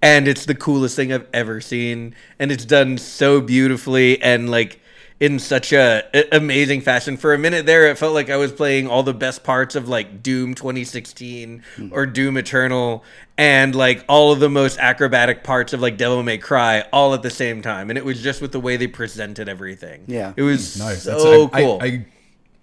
and 0.00 0.26
it's 0.26 0.46
the 0.46 0.54
coolest 0.54 0.96
thing 0.96 1.12
I've 1.12 1.28
ever 1.32 1.60
seen, 1.60 2.14
and 2.38 2.50
it's 2.50 2.64
done 2.64 2.98
so 2.98 3.40
beautifully 3.40 4.20
and 4.22 4.50
like 4.50 4.80
in 5.22 5.38
such 5.38 5.72
a, 5.72 6.02
a- 6.12 6.36
amazing 6.36 6.80
fashion. 6.80 7.16
For 7.16 7.32
a 7.32 7.38
minute 7.38 7.64
there, 7.64 7.86
it 7.86 7.96
felt 7.96 8.12
like 8.12 8.28
I 8.28 8.36
was 8.36 8.50
playing 8.50 8.88
all 8.88 9.04
the 9.04 9.14
best 9.14 9.44
parts 9.44 9.76
of 9.76 9.88
like 9.88 10.20
Doom 10.20 10.52
2016 10.54 11.62
hmm. 11.76 11.88
or 11.92 12.06
Doom 12.06 12.36
Eternal, 12.36 13.04
and 13.38 13.72
like 13.72 14.04
all 14.08 14.32
of 14.32 14.40
the 14.40 14.50
most 14.50 14.80
acrobatic 14.80 15.44
parts 15.44 15.72
of 15.72 15.80
like 15.80 15.96
Devil 15.96 16.24
May 16.24 16.38
Cry 16.38 16.80
all 16.92 17.14
at 17.14 17.22
the 17.22 17.30
same 17.30 17.62
time, 17.62 17.88
and 17.88 17.96
it 17.96 18.04
was 18.04 18.20
just 18.20 18.42
with 18.42 18.50
the 18.50 18.58
way 18.58 18.76
they 18.76 18.88
presented 18.88 19.48
everything. 19.48 20.02
Yeah. 20.08 20.32
it 20.34 20.42
was 20.42 20.76
Nice. 20.76 21.04
so 21.04 21.48
I, 21.52 21.62
cool. 21.62 21.78
I, 21.80 21.86
I 21.86 22.06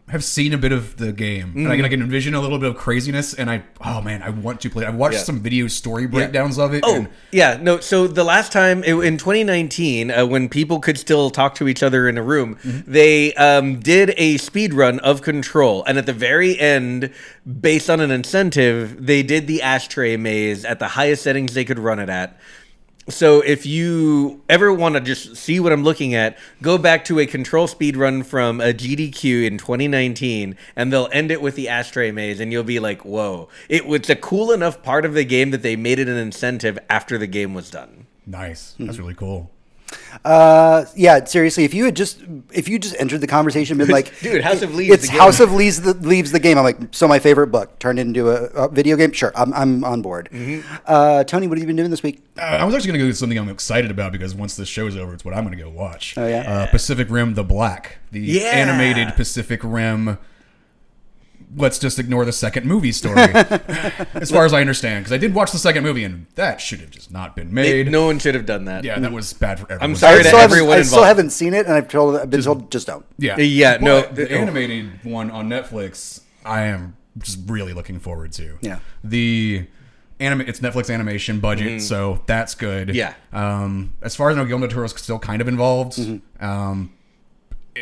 have 0.10 0.24
seen 0.24 0.54
a 0.54 0.58
bit 0.58 0.72
of 0.72 0.98
the 0.98 1.12
game, 1.12 1.54
and 1.56 1.68
I 1.68 1.72
Mm-hmm. 1.72 1.76
can, 1.78 1.86
I 1.86 1.90
can 1.90 2.02
envision 2.02 2.34
a 2.34 2.42
little 2.42 2.58
bit 2.60 2.70
of 2.70 2.76
craziness. 2.78 3.34
And 3.36 3.50
I, 3.50 3.64
oh 3.82 4.02
man, 4.02 4.24
I 4.24 4.30
want 4.32 4.60
to 4.62 4.70
play. 4.70 4.86
I've 4.86 4.96
watched 4.96 5.14
Yeah. 5.18 5.24
some 5.24 5.40
video 5.40 5.68
story 5.68 6.08
breakdowns 6.08 6.58
of 6.58 6.74
it. 6.74 6.84
Oh 6.86 6.96
and 6.96 7.10
yeah, 7.32 7.58
no. 7.62 7.80
So 7.80 8.08
the 8.08 8.24
last 8.24 8.52
time 8.52 8.84
it, 8.84 8.96
in 8.96 9.18
2019, 9.18 10.10
uh, 10.12 10.26
when 10.26 10.50
people 10.50 10.80
could 10.80 10.98
still 10.98 11.30
talk 11.30 11.56
to 11.56 11.68
each 11.68 11.84
other 11.84 12.10
in 12.10 12.18
a 12.18 12.24
room, 12.24 12.58
they 12.64 13.34
um, 13.36 13.80
did 13.80 14.14
a 14.18 14.38
speed 14.38 14.74
run 14.74 15.00
of 15.00 15.22
Control, 15.22 15.84
and 15.86 15.98
at 15.98 16.06
the 16.06 16.14
very 16.14 16.60
end, 16.60 17.12
based 17.62 17.90
on 17.90 18.00
an 18.00 18.10
incentive, 18.12 19.06
they 19.06 19.22
did 19.24 19.48
the 19.48 19.62
ashtray 19.62 20.18
maze 20.18 20.66
at 20.66 20.80
the 20.80 20.88
highest 20.90 21.24
settings 21.24 21.54
they 21.54 21.66
could 21.66 21.80
run 21.80 22.00
it 22.00 22.10
at. 22.10 22.36
So 23.10 23.42
if 23.42 23.66
you 23.66 24.42
ever 24.48 24.72
want 24.74 24.96
to 24.96 25.02
just 25.02 25.36
see 25.36 25.60
what 25.60 25.72
I'm 25.72 25.84
looking 25.84 26.14
at, 26.16 26.38
go 26.62 26.78
back 26.78 27.04
to 27.06 27.20
a 27.20 27.26
control 27.26 27.68
speed 27.68 27.98
run 27.98 28.24
from 28.24 28.62
a 28.62 28.74
GDQ 28.74 29.46
in 29.46 29.58
2019, 29.58 30.56
and 30.76 30.94
they'll 30.94 31.10
end 31.12 31.32
it 31.32 31.42
with 31.42 31.56
the 31.56 31.70
ashtray 31.70 32.12
maze, 32.12 32.40
and 32.40 32.52
you'll 32.52 32.64
be 32.64 32.80
like, 32.80 33.04
"Whoa!" 33.04 33.50
It 33.68 33.86
was 33.86 34.10
a 34.10 34.16
cool 34.16 34.52
enough 34.52 34.84
part 34.84 35.06
of 35.06 35.14
the 35.14 35.26
game 35.26 35.52
that 35.52 35.64
they 35.64 35.76
made 35.76 36.00
it 36.00 36.08
an 36.08 36.18
incentive 36.18 36.78
after 36.90 37.18
the 37.18 37.28
game 37.28 37.54
was 37.54 37.70
done. 37.70 38.06
nice. 38.26 38.74
Hmm. 38.78 38.86
That's 38.86 39.00
really 39.00 39.16
cool. 39.16 39.50
Uh, 40.26 40.86
yeah, 40.96 41.24
seriously, 41.24 41.64
if 41.64 41.74
you 41.74 41.86
had 41.86 41.96
just 41.96 42.22
if 42.52 42.68
you 42.68 42.78
just 42.78 42.96
entered 43.00 43.22
the 43.22 43.28
conversation, 43.28 43.78
been 43.78 43.88
like, 44.00 44.20
Dude, 44.20 44.44
House 44.44 44.62
of 44.62 44.76
Leaves, 44.76 44.94
it's 44.94 45.06
the 45.06 45.12
game. 45.12 45.20
House 45.22 45.40
of 45.40 45.54
Leaves 45.54 45.82
the, 45.82 45.94
leaves 45.94 46.32
the 46.32 46.40
game. 46.40 46.58
I'm 46.58 46.64
like, 46.64 46.78
so 46.92 47.08
my 47.08 47.20
favorite 47.20 47.48
book 47.48 47.80
turned 47.80 48.00
into 48.00 48.30
a, 48.30 48.66
a 48.66 48.70
video 48.70 48.98
game. 48.98 49.12
Sure, 49.12 49.32
I'm, 49.36 49.54
I'm 49.54 49.84
on 49.84 50.02
board. 50.02 50.30
Mm-hmm. 50.32 50.76
Uh, 50.86 51.24
Tony, 51.24 51.48
what 51.48 51.58
have 51.58 51.64
you 51.64 51.68
been 51.68 51.76
doing 51.78 51.90
this 51.90 52.04
week? 52.04 52.22
Uh, 52.38 52.42
I 52.42 52.66
was 52.66 52.76
actually 52.76 52.90
going 52.90 53.00
to 53.00 53.04
go 53.06 53.08
with 53.08 53.18
something 53.18 53.38
I'm 53.38 53.50
excited 53.50 53.92
about 53.92 54.12
because 54.12 54.36
once 54.36 54.56
this 54.56 54.68
show's 54.68 54.98
over, 54.98 55.14
it's 55.14 55.24
what 55.24 55.34
I'm 55.34 55.46
going 55.46 55.58
to 55.58 55.64
go 55.64 55.70
watch. 55.70 56.18
Oh, 56.18 56.28
yeah? 56.28 56.42
uh, 56.52 56.66
Pacific 56.68 57.10
Rim: 57.10 57.36
The 57.36 57.44
Black, 57.44 58.00
the 58.12 58.20
Yeah. 58.20 58.42
animated 58.50 59.16
Pacific 59.16 59.62
Rim. 59.64 60.18
Let's 61.58 61.80
just 61.80 61.98
ignore 61.98 62.26
the 62.26 62.32
second 62.32 62.66
movie 62.68 62.92
story, 62.92 63.18
as 64.14 64.30
far 64.30 64.46
as 64.46 64.54
I 64.54 64.62
understand, 64.62 65.04
because 65.06 65.14
I 65.14 65.18
did 65.18 65.34
watch 65.34 65.52
the 65.52 65.58
second 65.58 65.84
movie 65.84 66.04
and 66.04 66.28
that 66.36 66.62
should 66.62 66.80
have 66.80 66.92
just 66.92 67.12
not 67.12 67.36
been 67.36 67.48
They- 67.56 67.84
made. 67.84 67.92
no 67.92 68.06
one 68.06 68.20
should 68.20 68.36
have 68.36 68.46
done 68.46 68.66
that. 68.66 68.84
yeah, 68.84 69.00
that 69.00 69.12
was 69.12 69.34
bad 69.34 69.60
for 69.60 69.72
everyone. 69.72 69.96
sorry 69.96 70.14
I 70.14 70.18
to 70.20 70.24
still, 70.26 70.40
haven't, 70.40 70.58
everyone 70.58 70.78
I 70.78 70.82
still 70.84 71.04
haven't 71.04 71.30
seen 71.32 71.54
it, 71.56 71.66
and 71.66 71.74
I've 71.76 71.88
told 71.88 72.16
I've 72.18 72.30
been 72.30 72.44
told 72.44 72.72
just 72.72 72.86
don't. 72.88 73.04
Yeah, 73.18 73.38
Yeah, 73.40 73.78
no, 73.82 74.02
But 74.02 74.16
the 74.16 74.28
th- 74.28 74.38
oh. 74.38 74.42
animated 74.44 75.04
one 75.04 75.32
on 75.32 75.50
Netflix, 75.50 76.22
I 76.46 76.64
am 76.66 76.96
just 77.18 77.40
really 77.48 77.74
looking 77.74 78.00
forward 78.00 78.32
to. 78.34 78.58
Yeah. 78.62 78.80
the 79.04 79.66
anime, 80.20 80.42
it's 80.42 80.60
Netflix 80.60 80.94
animation 80.94 81.40
budget, 81.40 81.82
so 81.82 82.22
that's 82.28 82.54
good. 82.54 82.90
Mm-hmm. 82.90 82.96
Yeah. 82.98 83.14
Um, 83.34 83.94
as 84.04 84.16
far 84.16 84.30
as 84.30 84.36
I 84.38 84.40
know, 84.42 84.46
Guillermo 84.46 84.68
del 84.68 84.76
Toro's 84.76 85.02
still 85.02 85.18
kind 85.18 85.42
of 85.42 85.48
involved. 85.48 85.94
Mm-hmm. 85.98 86.46
Um, 86.46 86.94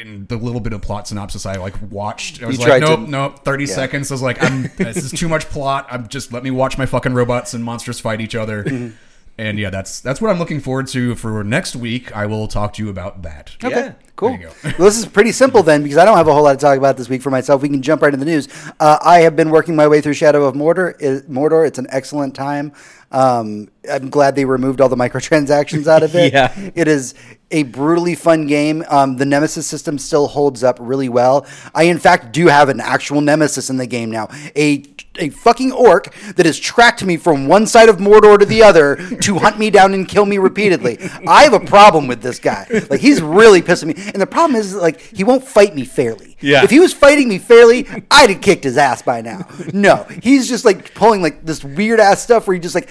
in 0.01 0.25
the 0.27 0.37
little 0.37 0.59
bit 0.61 0.73
of 0.73 0.81
plot 0.81 1.07
synopsis 1.07 1.45
I 1.45 1.55
like 1.55 1.75
watched, 1.91 2.41
I 2.43 2.47
was 2.47 2.59
You 2.59 2.67
like, 2.67 2.81
nope, 2.81 3.05
to- 3.05 3.09
nope. 3.11 3.43
Thirty 3.43 3.65
Yeah. 3.65 3.73
seconds. 3.75 4.11
I 4.11 4.13
was 4.13 4.21
like, 4.21 4.41
I'm 4.43 4.63
this 4.77 4.97
is 4.97 5.11
too 5.11 5.27
much 5.27 5.45
plot. 5.49 5.87
I'm 5.89 6.07
just 6.07 6.31
let 6.31 6.43
me 6.43 6.51
watch 6.51 6.77
my 6.77 6.85
fucking 6.85 7.13
robots 7.13 7.53
and 7.53 7.63
monsters 7.63 7.99
fight 7.99 8.21
each 8.21 8.35
other. 8.35 8.63
Mm-hmm. 8.63 8.95
And 9.39 9.59
yeah, 9.59 9.69
that's 9.69 9.99
that's 10.01 10.19
what 10.21 10.31
I'm 10.31 10.39
looking 10.39 10.59
forward 10.59 10.87
to 10.89 11.13
for 11.15 11.43
next 11.43 11.75
week. 11.75 12.15
I 12.15 12.25
will 12.25 12.47
talk 12.47 12.73
to 12.73 12.83
you 12.83 12.89
about 12.89 13.21
that. 13.23 13.55
Okay, 13.63 13.75
Yeah. 13.75 13.93
Cool. 14.17 14.29
There 14.29 14.41
you 14.41 14.47
go. 14.47 14.53
well, 14.77 14.87
this 14.87 14.97
is 14.97 15.05
pretty 15.05 15.31
simple 15.31 15.63
then, 15.63 15.81
because 15.81 15.97
I 15.97 16.03
don't 16.03 16.17
have 16.17 16.27
a 16.27 16.33
whole 16.33 16.43
lot 16.43 16.53
to 16.53 16.57
talk 16.57 16.77
about 16.77 16.97
this 16.97 17.07
week 17.07 17.21
for 17.21 17.29
myself. 17.29 17.61
We 17.61 17.69
can 17.69 17.81
jump 17.81 18.01
right 18.01 18.13
into 18.13 18.25
the 18.25 18.29
news. 18.29 18.49
Uh, 18.79 18.97
I 19.01 19.19
have 19.19 19.37
been 19.37 19.49
working 19.49 19.75
my 19.75 19.87
way 19.87 20.01
through 20.01 20.15
Shadow 20.15 20.43
of 20.45 20.55
Mordor. 20.55 20.95
It, 20.99 21.29
Mordor. 21.31 21.65
It's 21.65 21.79
an 21.79 21.87
excellent 21.89 22.35
time. 22.35 22.73
Um, 23.09 23.69
I'm 23.89 24.09
glad 24.09 24.35
they 24.35 24.43
removed 24.43 24.81
all 24.81 24.89
the 24.89 24.95
microtransactions 24.97 25.87
out 25.87 26.03
of 26.03 26.13
it. 26.15 26.33
Yeah. 26.33 26.53
It 26.75 26.89
is 26.89 27.13
a 27.51 27.63
brutally 27.63 28.15
fun 28.15 28.47
game. 28.47 28.83
Um, 28.89 29.15
the 29.15 29.25
Nemesis 29.25 29.65
system 29.65 29.97
still 29.97 30.27
holds 30.27 30.63
up 30.63 30.77
really 30.81 31.07
well. 31.07 31.45
I, 31.73 31.83
in 31.83 31.97
fact, 31.97 32.33
do 32.33 32.47
have 32.47 32.67
an 32.67 32.81
actual 32.81 33.21
Nemesis 33.21 33.69
in 33.69 33.77
the 33.77 33.87
game 33.87 34.11
now. 34.11 34.27
A 34.55 34.83
a 35.19 35.29
fucking 35.29 35.71
orc 35.71 36.13
that 36.35 36.45
has 36.45 36.59
tracked 36.59 37.03
me 37.03 37.17
from 37.17 37.47
one 37.47 37.65
side 37.65 37.89
of 37.89 37.97
Mordor 37.97 38.37
to 38.39 38.45
the 38.45 38.63
other 38.63 38.95
to 39.21 39.39
hunt 39.39 39.57
me 39.57 39.69
down 39.69 39.93
and 39.93 40.07
kill 40.07 40.25
me 40.25 40.37
repeatedly. 40.37 40.97
I 41.27 41.43
have 41.43 41.53
a 41.53 41.59
problem 41.59 42.07
with 42.07 42.21
this 42.21 42.39
guy. 42.39 42.67
Like 42.89 42.99
he's 42.99 43.21
really 43.21 43.61
pissing 43.61 43.87
me. 43.87 44.06
And 44.13 44.21
the 44.21 44.27
problem 44.27 44.55
is 44.59 44.73
like 44.75 44.99
he 45.01 45.23
won't 45.23 45.43
fight 45.43 45.75
me 45.75 45.85
fairly. 45.85 46.35
Yeah. 46.39 46.63
If 46.63 46.69
he 46.69 46.79
was 46.79 46.93
fighting 46.93 47.27
me 47.29 47.39
fairly, 47.39 47.87
I'd 48.11 48.29
have 48.29 48.41
kicked 48.41 48.63
his 48.63 48.77
ass 48.77 49.01
by 49.01 49.21
now. 49.21 49.47
No, 49.73 50.03
he's 50.21 50.47
just 50.47 50.65
like 50.65 50.93
pulling 50.93 51.21
like 51.21 51.45
this 51.45 51.63
weird 51.63 51.99
ass 51.99 52.21
stuff 52.21 52.47
where 52.47 52.53
he 52.53 52.59
just 52.59 52.75
like 52.75 52.89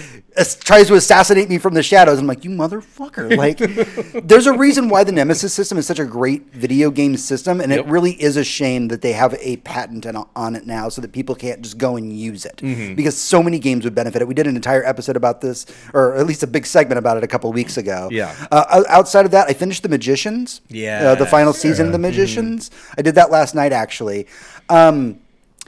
tries 0.60 0.88
to 0.88 0.94
assassinate 0.94 1.48
me 1.48 1.58
from 1.58 1.74
the 1.74 1.82
shadows. 1.82 2.18
I'm 2.18 2.26
like, 2.26 2.44
you 2.44 2.50
motherfucker! 2.50 3.36
Like, 3.36 3.58
there's 4.26 4.46
a 4.46 4.52
reason 4.52 4.88
why 4.88 5.04
the 5.04 5.12
Nemesis 5.12 5.54
system 5.54 5.78
is 5.78 5.86
such 5.86 5.98
a 5.98 6.04
great 6.04 6.52
video 6.52 6.90
game 6.90 7.16
system, 7.16 7.60
and 7.60 7.72
it 7.72 7.86
really 7.86 8.12
is 8.20 8.36
a 8.36 8.44
shame 8.44 8.88
that 8.88 9.00
they 9.00 9.12
have 9.12 9.34
a 9.40 9.56
patent 9.58 10.06
on, 10.34 10.56
it 10.56 10.66
now, 10.66 10.88
so 10.88 11.00
that 11.00 11.12
people 11.12 11.34
can't 11.34 11.62
just 11.62 11.78
go 11.78 11.96
and 11.96 12.12
use 12.16 12.44
it 12.44 12.56
Mm-hmm. 12.56 12.94
because 12.94 13.16
so 13.16 13.42
many 13.42 13.58
games 13.58 13.84
would 13.84 13.94
benefit 13.94 14.22
it. 14.22 14.28
We 14.28 14.34
did 14.34 14.46
an 14.46 14.56
entire 14.56 14.84
episode 14.84 15.16
about 15.16 15.40
this, 15.40 15.66
or 15.94 16.16
at 16.16 16.26
least 16.26 16.42
a 16.42 16.46
big 16.46 16.66
segment 16.66 16.98
about 16.98 17.16
it 17.16 17.24
a 17.24 17.26
couple 17.28 17.52
weeks 17.52 17.76
ago. 17.76 18.08
Yeah. 18.10 18.34
Uh, 18.50 18.82
outside 18.88 19.24
of 19.24 19.30
that, 19.32 19.48
I 19.48 19.52
finished 19.52 19.82
The 19.82 19.88
Magicians. 19.88 20.60
Uh, 21.06 21.14
the 21.14 21.26
final 21.26 21.52
Yes. 21.52 21.60
season 21.60 21.86
of 21.86 21.92
The 21.92 21.98
Magicians. 21.98 22.70
I 22.98 23.02
did 23.02 23.14
that 23.14 23.30
last 23.30 23.54
night 23.54 23.72
actually. 23.72 24.26
Um, 24.68 25.20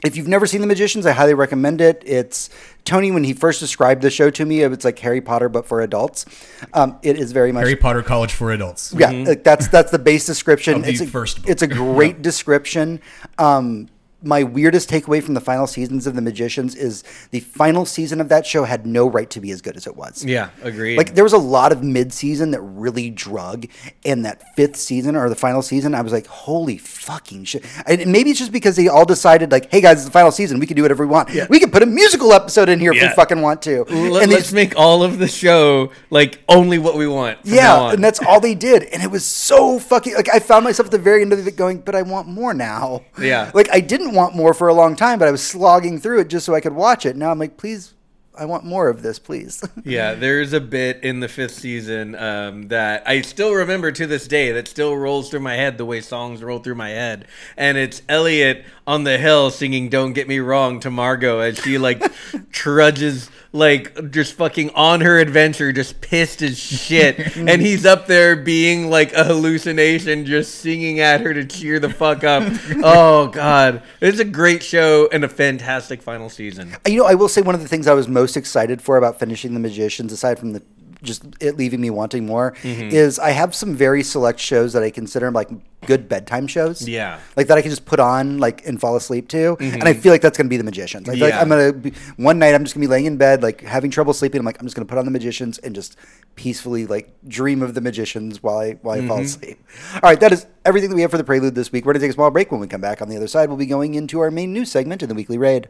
if 0.03 0.15
you've 0.15 0.27
never 0.27 0.45
seen 0.45 0.61
The 0.61 0.67
Magicians, 0.67 1.05
I 1.05 1.11
highly 1.11 1.33
recommend 1.33 1.81
it. 1.81 2.03
It's 2.05 2.49
Tony 2.85 3.11
when 3.11 3.23
he 3.23 3.33
first 3.33 3.59
described 3.59 4.01
the 4.01 4.09
show 4.09 4.29
to 4.29 4.45
me. 4.45 4.61
It's 4.61 4.85
like 4.85 4.97
Harry 4.99 5.21
Potter 5.21 5.49
but 5.49 5.65
for 5.65 5.81
adults. 5.81 6.25
Um, 6.73 6.97
it 7.03 7.17
is 7.17 7.31
very 7.31 7.51
much 7.51 7.61
Harry 7.63 7.75
Potter 7.75 8.01
College 8.01 8.31
for 8.33 8.51
Adults. 8.51 8.93
yeah, 8.97 9.09
like 9.11 9.43
that's 9.43 9.67
that's 9.67 9.91
the 9.91 9.99
base 9.99 10.25
description. 10.25 10.75
Of 10.75 10.83
the 10.83 10.91
it's 10.91 11.01
a, 11.01 11.07
first 11.07 11.41
book. 11.41 11.49
It's 11.49 11.61
a 11.61 11.67
great 11.67 12.21
description. 12.21 13.01
Um, 13.37 13.89
my 14.21 14.43
weirdest 14.43 14.89
takeaway 14.89 15.23
from 15.23 15.33
the 15.33 15.41
final 15.41 15.65
seasons 15.65 16.05
of 16.05 16.15
The 16.15 16.21
Magicians 16.21 16.75
is 16.75 17.03
the 17.31 17.39
final 17.39 17.85
season 17.85 18.19
of 18.19 18.29
that 18.29 18.45
show 18.45 18.65
had 18.65 18.85
no 18.85 19.07
right 19.07 19.29
to 19.29 19.39
be 19.39 19.51
as 19.51 19.61
good 19.61 19.77
as 19.77 19.87
it 19.87 19.95
was. 19.95 20.25
Yeah, 20.25 20.49
agreed. 20.61 20.97
Like 20.97 21.15
there 21.15 21.23
was 21.23 21.33
a 21.33 21.37
lot 21.37 21.71
of 21.71 21.83
mid-season 21.83 22.51
that 22.51 22.61
really 22.61 23.09
drug, 23.09 23.67
and 24.03 24.25
that 24.25 24.55
fifth 24.55 24.75
season 24.75 25.15
or 25.15 25.29
the 25.29 25.35
final 25.35 25.61
season, 25.61 25.95
I 25.95 26.01
was 26.01 26.11
like, 26.11 26.27
"Holy 26.27 26.77
fucking 26.77 27.45
shit!" 27.45 27.65
And 27.85 28.11
maybe 28.11 28.31
it's 28.31 28.39
just 28.39 28.51
because 28.51 28.75
they 28.75 28.87
all 28.87 29.05
decided, 29.05 29.51
like, 29.51 29.71
"Hey 29.71 29.81
guys, 29.81 29.97
it's 29.97 30.05
the 30.05 30.11
final 30.11 30.31
season. 30.31 30.59
We 30.59 30.67
can 30.67 30.75
do 30.75 30.81
whatever 30.81 31.05
we 31.05 31.11
want. 31.11 31.29
We 31.49 31.59
can 31.59 31.71
put 31.71 31.83
a 31.83 31.85
musical 31.85 32.33
episode 32.33 32.69
in 32.69 32.79
here 32.79 32.91
if 32.91 33.01
we 33.01 33.07
fucking 33.09 33.41
want 33.41 33.61
to." 33.63 33.83
Let, 33.83 34.23
and 34.23 34.33
us 34.33 34.51
make 34.51 34.75
all 34.75 35.03
of 35.03 35.19
the 35.19 35.27
show 35.27 35.91
like 36.09 36.39
only 36.49 36.77
what 36.79 36.95
we 36.95 37.07
want. 37.07 37.39
from 37.41 37.55
now 37.55 37.87
yeah, 37.87 37.93
and 37.93 38.03
that's 38.03 38.19
all 38.23 38.39
they 38.39 38.55
did, 38.55 38.83
and 38.83 39.01
it 39.03 39.11
was 39.11 39.25
so 39.25 39.79
fucking 39.79 40.15
like 40.15 40.29
I 40.33 40.39
found 40.39 40.63
myself 40.65 40.87
at 40.87 40.91
the 40.91 40.97
very 40.97 41.21
end 41.21 41.31
of 41.31 41.47
it 41.47 41.55
going, 41.55 41.79
but 41.79 41.95
I 41.95 42.01
want 42.01 42.27
more 42.27 42.53
now. 42.53 43.03
Yeah. 43.19 43.51
like 43.53 43.69
I 43.71 43.79
didn't 43.79 44.08
want 44.13 44.35
more 44.35 44.53
for 44.53 44.67
a 44.67 44.73
long 44.73 44.95
time, 44.95 45.19
but 45.19 45.27
I 45.27 45.31
was 45.31 45.45
slogging 45.45 45.99
through 45.99 46.19
it 46.21 46.29
just 46.29 46.45
so 46.45 46.53
I 46.55 46.61
could 46.61 46.73
watch 46.73 47.05
it. 47.05 47.15
Now 47.15 47.31
I'm 47.31 47.39
like, 47.39 47.57
please, 47.57 47.93
I 48.39 48.45
want 48.45 48.63
more 48.63 48.87
of 48.87 49.01
this, 49.01 49.19
please. 49.19 49.63
Yeah, 49.83 50.13
there's 50.13 50.53
a 50.53 50.61
bit 50.61 51.03
in 51.03 51.19
the 51.19 51.27
fifth 51.27 51.55
season 51.55 52.13
um, 52.15 52.67
that 52.67 53.03
I 53.07 53.21
still 53.21 53.53
remember 53.53 53.91
to 53.91 54.05
this 54.05 54.27
day 54.27 54.51
that 54.51 54.67
still 54.67 54.95
rolls 54.95 55.29
through 55.29 55.39
my 55.39 55.55
head 55.55 55.77
the 55.77 55.85
way 55.85 55.99
songs 56.01 56.43
roll 56.43 56.59
through 56.59 56.75
my 56.75 56.89
head. 56.89 57.27
And 57.57 57.77
it's 57.77 58.01
Eliot 58.07 58.65
on 58.85 59.03
the 59.03 59.17
hill 59.17 59.49
singing 59.49 59.89
Don't 59.89 60.13
Get 60.13 60.27
Me 60.27 60.39
Wrong 60.39 60.79
to 60.81 60.91
Margo 60.91 61.39
as 61.39 61.57
she 61.57 61.77
like 61.77 62.03
trudges 62.51 63.31
like 63.51 64.11
just 64.11 64.33
fucking 64.33 64.69
on 64.71 65.01
her 65.01 65.19
adventure, 65.19 65.71
just 65.71 66.01
pissed 66.01 66.41
as 66.41 66.57
shit. 66.57 67.35
and 67.37 67.61
he's 67.61 67.85
up 67.85 68.07
there 68.07 68.35
being 68.35 68.89
like 68.89 69.13
a 69.13 69.23
hallucination, 69.23 70.25
just 70.25 70.55
singing 70.55 70.99
at 70.99 71.21
her 71.21 71.33
to 71.33 71.45
cheer 71.45 71.79
the 71.79 71.89
fuck 71.89 72.23
up. 72.23 72.43
oh 72.83 73.27
god. 73.27 73.81
It's 74.01 74.19
a 74.19 74.25
great 74.25 74.63
show 74.63 75.09
and 75.11 75.23
a 75.23 75.29
fantastic 75.29 76.01
final 76.01 76.29
season. 76.29 76.75
you 76.87 76.97
know, 76.97 77.05
I 77.05 77.15
will 77.15 77.29
say 77.29 77.41
one 77.41 77.55
of 77.55 77.61
the 77.61 77.67
things 77.67 77.87
I 77.87 77.93
was 77.93 78.07
most 78.07 78.37
excited 78.37 78.81
for 78.81 78.97
about 78.97 79.19
finishing 79.19 79.53
The 79.53 79.59
Magicians, 79.59 80.13
aside 80.13 80.37
from 80.39 80.53
the 80.53 80.61
just 81.01 81.23
it 81.39 81.57
leaving 81.57 81.81
me 81.81 81.89
wanting 81.89 82.25
more, 82.25 82.51
Mm-hmm. 82.61 82.89
is 82.95 83.19
I 83.19 83.31
have 83.31 83.55
some 83.55 83.73
very 83.75 84.03
select 84.03 84.39
shows 84.39 84.73
that 84.73 84.83
I 84.83 84.89
consider 84.89 85.31
like 85.31 85.49
good 85.85 86.09
bedtime 86.09 86.45
shows. 86.47 86.87
Yeah. 86.87 87.15
Mm-hmm. 87.15 87.23
like 87.37 87.47
that 87.47 87.57
I 87.57 87.61
can 87.61 87.69
just 87.69 87.85
put 87.85 87.99
on 88.01 88.37
like 88.37 88.67
and 88.67 88.79
fall 88.79 88.95
asleep 88.97 89.29
to, 89.29 89.55
and 89.61 89.83
I 89.85 89.93
feel 89.93 90.11
like 90.11 90.21
that's 90.21 90.37
gonna 90.37 90.49
be 90.49 90.57
The 90.57 90.63
Magicians. 90.63 91.07
I 91.07 91.13
feel 91.13 91.21
like 91.21 91.33
Yeah. 91.33 91.41
I'm 91.41 91.49
gonna 91.49 91.71
be, 91.73 91.93
one 92.17 92.37
night 92.39 92.53
I'm 92.53 92.63
just 92.63 92.75
gonna 92.75 92.83
be 92.83 92.87
laying 92.89 93.05
in 93.05 93.17
bed 93.17 93.41
like 93.41 93.61
having 93.61 93.89
trouble 93.91 94.13
sleeping. 94.13 94.39
I'm 94.39 94.45
like 94.45 94.59
I'm 94.59 94.65
just 94.65 94.75
gonna 94.75 94.85
put 94.85 94.97
on 94.97 95.05
The 95.05 95.11
Magicians 95.11 95.57
and 95.59 95.73
just 95.73 95.95
peacefully 96.35 96.85
like 96.85 97.13
dream 97.27 97.61
of 97.61 97.73
The 97.75 97.81
Magicians 97.81 98.43
while 98.43 98.57
I 98.59 98.73
while 98.81 98.99
I 99.01 99.07
fall 99.07 99.17
Mm-hmm. 99.17 99.25
asleep. 99.25 99.63
All 99.95 100.01
right, 100.09 100.19
that 100.19 100.31
is 100.33 100.45
everything 100.65 100.89
that 100.89 100.95
we 100.95 101.01
have 101.01 101.11
for 101.11 101.17
the 101.17 101.23
prelude 101.23 101.55
this 101.55 101.71
week. 101.71 101.85
We're 101.85 101.93
gonna 101.93 102.03
take 102.03 102.11
a 102.11 102.13
small 102.13 102.29
break. 102.31 102.51
When 102.51 102.59
we 102.59 102.67
come 102.67 102.81
back 102.81 103.01
on 103.01 103.07
the 103.09 103.15
other 103.15 103.27
side, 103.27 103.47
we'll 103.49 103.57
be 103.57 103.65
going 103.65 103.93
into 103.95 104.19
our 104.19 104.29
main 104.31 104.51
news 104.53 104.69
segment 104.71 105.01
in 105.01 105.07
the 105.09 105.15
weekly 105.15 105.37
raid. 105.37 105.69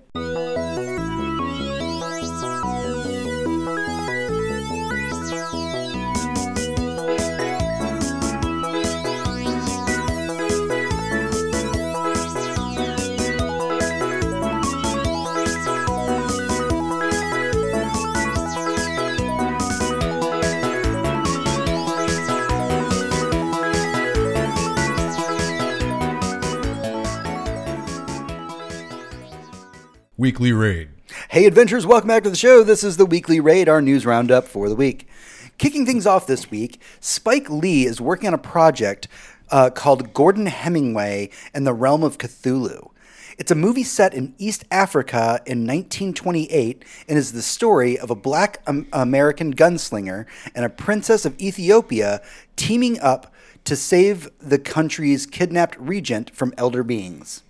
Weekly 30.20 30.52
raid. 30.52 30.90
Hey, 31.30 31.46
adventurers, 31.46 31.86
welcome 31.86 32.10
back 32.10 32.24
to 32.24 32.30
the 32.30 32.36
show. 32.36 32.62
This 32.62 32.84
is 32.84 32.98
the 32.98 33.06
weekly 33.06 33.40
raid, 33.40 33.70
our 33.70 33.82
news 33.82 34.06
roundup 34.06 34.50
for 34.50 34.68
the 34.68 34.76
week. 34.76 35.08
Kicking 35.58 35.86
things 35.86 36.06
off 36.06 36.28
this 36.28 36.52
week, 36.52 36.82
Spike 37.00 37.50
Lee 37.50 37.86
is 37.86 38.02
working 38.02 38.28
on 38.28 38.34
a 38.34 38.38
project 38.38 39.08
uh, 39.50 39.70
called 39.70 40.14
Gordon 40.14 40.48
Hemingway 40.48 41.30
and 41.54 41.66
the 41.66 41.74
Realm 41.74 42.04
of 42.04 42.18
Cthulhu. 42.18 42.92
It's 43.38 43.50
a 43.50 43.56
movie 43.56 43.86
set 43.86 44.14
in 44.14 44.36
East 44.38 44.66
Africa 44.70 45.40
in 45.46 45.66
1928 45.66 46.84
and 47.08 47.18
is 47.18 47.32
the 47.32 47.42
story 47.42 47.98
of 47.98 48.10
a 48.10 48.16
black 48.16 48.62
American 48.92 49.56
gunslinger 49.56 50.26
and 50.54 50.66
a 50.66 50.70
princess 50.70 51.24
of 51.24 51.40
Ethiopia 51.40 52.22
teaming 52.58 53.00
up 53.00 53.34
to 53.64 53.74
save 53.78 54.30
the 54.40 54.60
country's 54.60 55.26
kidnapped 55.26 55.78
regent 55.80 56.36
from 56.36 56.54
elder 56.58 56.84
beings. 56.84 57.44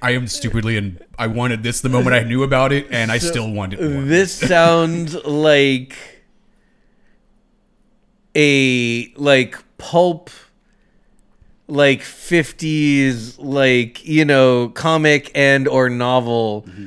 I 0.00 0.12
am 0.12 0.26
stupidly 0.26 0.76
and 0.76 1.02
I 1.18 1.26
wanted 1.26 1.62
this 1.62 1.80
the 1.80 1.88
moment 1.88 2.14
I 2.14 2.22
knew 2.22 2.42
about 2.42 2.72
it, 2.72 2.88
and 2.90 3.12
I 3.12 3.18
still 3.18 3.50
want 3.50 3.74
it 3.74 3.80
more. 3.80 4.02
This 4.02 4.32
sounds 4.48 5.14
like 5.24 5.96
a 8.34 9.12
like 9.14 9.58
pulp 9.78 10.30
like 11.68 12.00
50s 12.00 13.36
like 13.38 14.04
you 14.04 14.24
know 14.24 14.68
comic 14.68 15.30
and 15.34 15.68
or 15.68 15.88
novel 15.88 16.62
mm-hmm. 16.62 16.86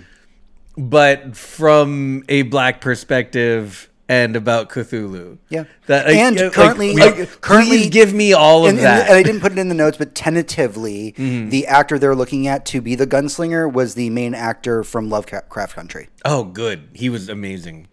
but 0.78 1.36
from 1.36 2.24
a 2.30 2.44
black 2.44 2.82
perspective 2.82 3.90
and 4.08 4.36
about 4.36 4.70
Cthulhu. 4.70 5.38
Yeah. 5.50 5.64
That 5.88 6.08
And 6.08 6.38
currently- 6.54 6.94
like, 6.96 7.18
like, 7.18 7.42
currently- 7.42 7.78
please 7.78 7.90
give 7.90 8.14
me 8.14 8.34
all 8.34 8.66
of 8.66 8.70
and, 8.70 8.80
that. 8.80 9.08
and 9.08 9.16
I 9.18 9.24
didn't 9.24 9.42
put 9.42 9.52
it 9.52 9.58
in 9.58 9.68
the 9.70 9.76
notes, 9.76 9.98
but 9.98 10.14
tentatively, 10.14 11.14
mm-hmm. 11.18 11.50
the 11.50 11.66
actor 11.68 11.98
they're 11.98 12.16
looking 12.16 12.48
at 12.48 12.66
to 12.68 12.82
be 12.82 12.96
the 12.96 13.08
gunslinger 13.08 13.72
was 13.72 13.96
the 13.96 14.10
main 14.12 14.36
actor 14.36 14.84
from 14.84 15.10
Lovecraft 15.10 15.76
Country. 15.76 16.10
oh 16.24 16.44
good. 16.44 16.90
He 16.94 17.10
was 17.10 17.30
amazing. 17.30 17.88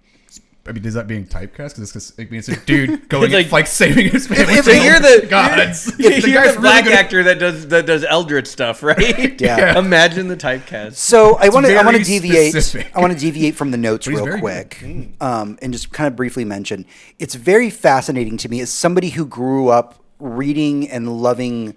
I 0.65 0.71
mean, 0.71 0.85
is 0.85 0.95
that 0.95 1.09
being 1.09 1.27
typecast? 1.27 1.75
Because 1.77 2.13
it 2.19 2.31
means 2.31 2.49
a 2.49 2.55
dude 2.57 3.09
going 3.09 3.33
like, 3.33 3.47
like- 3.47 3.53
like 3.53 3.67
saving 3.67 4.11
his 4.11 4.29
family. 4.29 4.55
if 4.55 4.65
from 4.65 4.75
you're 4.77 5.01
the- 5.01 5.27
gods. 5.29 5.93
You're, 5.99 6.21
The 6.21 6.31
you're 6.31 6.43
guy's 6.43 6.55
the 6.55 6.61
really 6.61 6.61
black 6.61 6.85
good 6.85 6.93
at- 6.93 6.99
actor 7.05 7.23
that 7.25 7.39
does 7.41 7.67
that 7.69 7.85
does 7.87 8.05
Eldritch 8.05 8.47
stuff, 8.47 8.81
right? 8.83 9.41
Yeah. 9.41 9.77
Imagine 9.79 10.29
the 10.29 10.37
typecast. 10.37 10.95
So 10.95 11.37
I 11.39 11.49
want 11.49 11.67
to 11.67 11.75
I 11.77 11.83
want 11.85 11.97
to 11.97 12.05
deviate. 12.05 12.53
specific. 12.53 12.93
I 12.95 13.01
want 13.01 13.13
to 13.13 13.19
deviate 13.19 13.57
from 13.57 13.73
the 13.73 13.77
notes 13.77 14.07
real 14.07 14.25
very 14.25 14.39
quick, 14.41 14.85
um, 15.21 15.59
and 15.61 15.73
just 15.73 15.91
kind 15.91 16.07
of 16.07 16.15
briefly 16.15 16.45
mention. 16.45 16.87
It's 17.19 17.35
very 17.35 17.69
fascinating 17.69 18.37
to 18.39 18.49
me 18.49 18.61
as 18.61 18.71
somebody 18.71 19.11
who 19.11 19.27
grew 19.27 19.69
up 19.69 19.99
reading 20.21 20.89
and 20.89 21.21
loving 21.21 21.75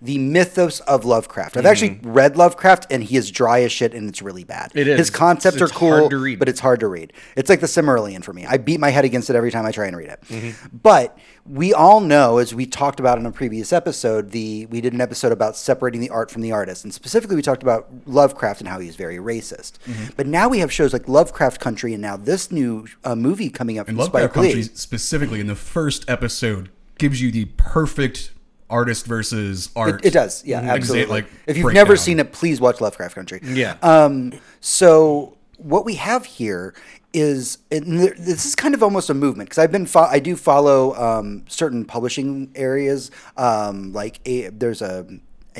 the 0.00 0.16
mythos 0.18 0.78
of 0.80 1.04
Lovecraft. 1.04 1.56
I've 1.56 1.66
actually 1.66 1.90
mm-hmm. 1.90 2.12
read 2.12 2.36
Lovecraft, 2.36 2.86
and 2.90 3.02
he 3.02 3.16
is 3.16 3.30
dry 3.32 3.62
as 3.62 3.72
shit, 3.72 3.94
and 3.94 4.08
it's 4.08 4.22
really 4.22 4.44
bad. 4.44 4.70
It 4.74 4.86
is. 4.86 4.98
His 4.98 5.10
concepts 5.10 5.60
It's 5.60 5.72
are 5.72 5.74
cool, 5.74 6.08
hard 6.08 6.38
but 6.38 6.48
it's 6.48 6.60
hard 6.60 6.80
to 6.80 6.86
read. 6.86 7.12
It's 7.34 7.50
like 7.50 7.60
the 7.60 7.66
Silmarillion 7.66 8.22
for 8.22 8.32
me. 8.32 8.46
I 8.46 8.58
beat 8.58 8.78
my 8.78 8.90
head 8.90 9.04
against 9.04 9.28
it 9.28 9.34
every 9.34 9.50
time 9.50 9.66
I 9.66 9.72
try 9.72 9.86
and 9.86 9.96
read 9.96 10.10
it. 10.10 10.20
Mm-hmm. 10.28 10.76
But 10.82 11.18
we 11.44 11.74
all 11.74 12.00
know, 12.00 12.38
as 12.38 12.54
we 12.54 12.64
talked 12.64 13.00
about 13.00 13.18
in 13.18 13.26
a 13.26 13.32
previous 13.32 13.72
episode, 13.72 14.30
the 14.30 14.66
we 14.66 14.80
did 14.80 14.92
an 14.92 15.00
episode 15.00 15.32
about 15.32 15.56
separating 15.56 16.00
the 16.00 16.10
art 16.10 16.30
from 16.30 16.42
the 16.42 16.52
artist, 16.52 16.84
and 16.84 16.94
specifically 16.94 17.34
we 17.34 17.42
talked 17.42 17.64
about 17.64 17.88
Lovecraft 18.06 18.60
and 18.60 18.68
how 18.68 18.78
he's 18.78 18.94
very 18.94 19.16
racist. 19.16 19.78
Mm-hmm. 19.84 20.12
But 20.16 20.28
now 20.28 20.48
we 20.48 20.60
have 20.60 20.72
shows 20.72 20.92
like 20.92 21.08
Lovecraft 21.08 21.60
Country, 21.60 21.92
and 21.92 22.00
now 22.00 22.16
this 22.16 22.52
new 22.52 22.86
uh, 23.02 23.16
movie 23.16 23.50
coming 23.50 23.80
up 23.80 23.88
And 23.88 23.98
Lovecraft 23.98 24.34
Spike 24.34 24.42
Lee. 24.42 24.52
Country 24.52 24.76
specifically 24.76 25.40
in 25.40 25.48
the 25.48 25.56
first 25.56 26.08
episode 26.08 26.70
gives 26.98 27.20
you 27.20 27.32
the 27.32 27.46
perfect 27.56 28.32
artist 28.70 29.06
versus 29.06 29.70
art. 29.74 30.00
It, 30.04 30.08
it 30.08 30.10
does, 30.12 30.44
yeah, 30.44 30.60
absolutely. 30.60 31.06
like, 31.06 31.26
if 31.46 31.56
you've 31.56 31.72
never 31.72 31.96
seen 31.96 32.20
it, 32.20 32.32
please 32.32 32.60
watch 32.60 32.80
Lovecraft 32.80 33.14
Country. 33.14 33.40
Yeah. 33.42 33.76
Um, 33.82 34.32
so 34.60 35.36
what 35.56 35.84
we 35.84 35.94
have 35.94 36.24
here 36.24 36.74
is 37.14 37.58
and 37.70 37.98
this 38.00 38.44
is 38.44 38.54
kind 38.54 38.74
of 38.74 38.82
almost 38.82 39.08
a 39.08 39.14
movement 39.14 39.48
because 39.48 39.58
I've 39.58 39.72
been 39.72 39.86
fo- 39.86 40.00
I 40.00 40.18
do 40.18 40.36
follow 40.36 40.94
um, 40.94 41.44
certain 41.48 41.84
publishing 41.84 42.52
areas 42.54 43.10
um, 43.36 43.92
like 43.92 44.20
a, 44.26 44.48
there's 44.50 44.82
a 44.82 45.06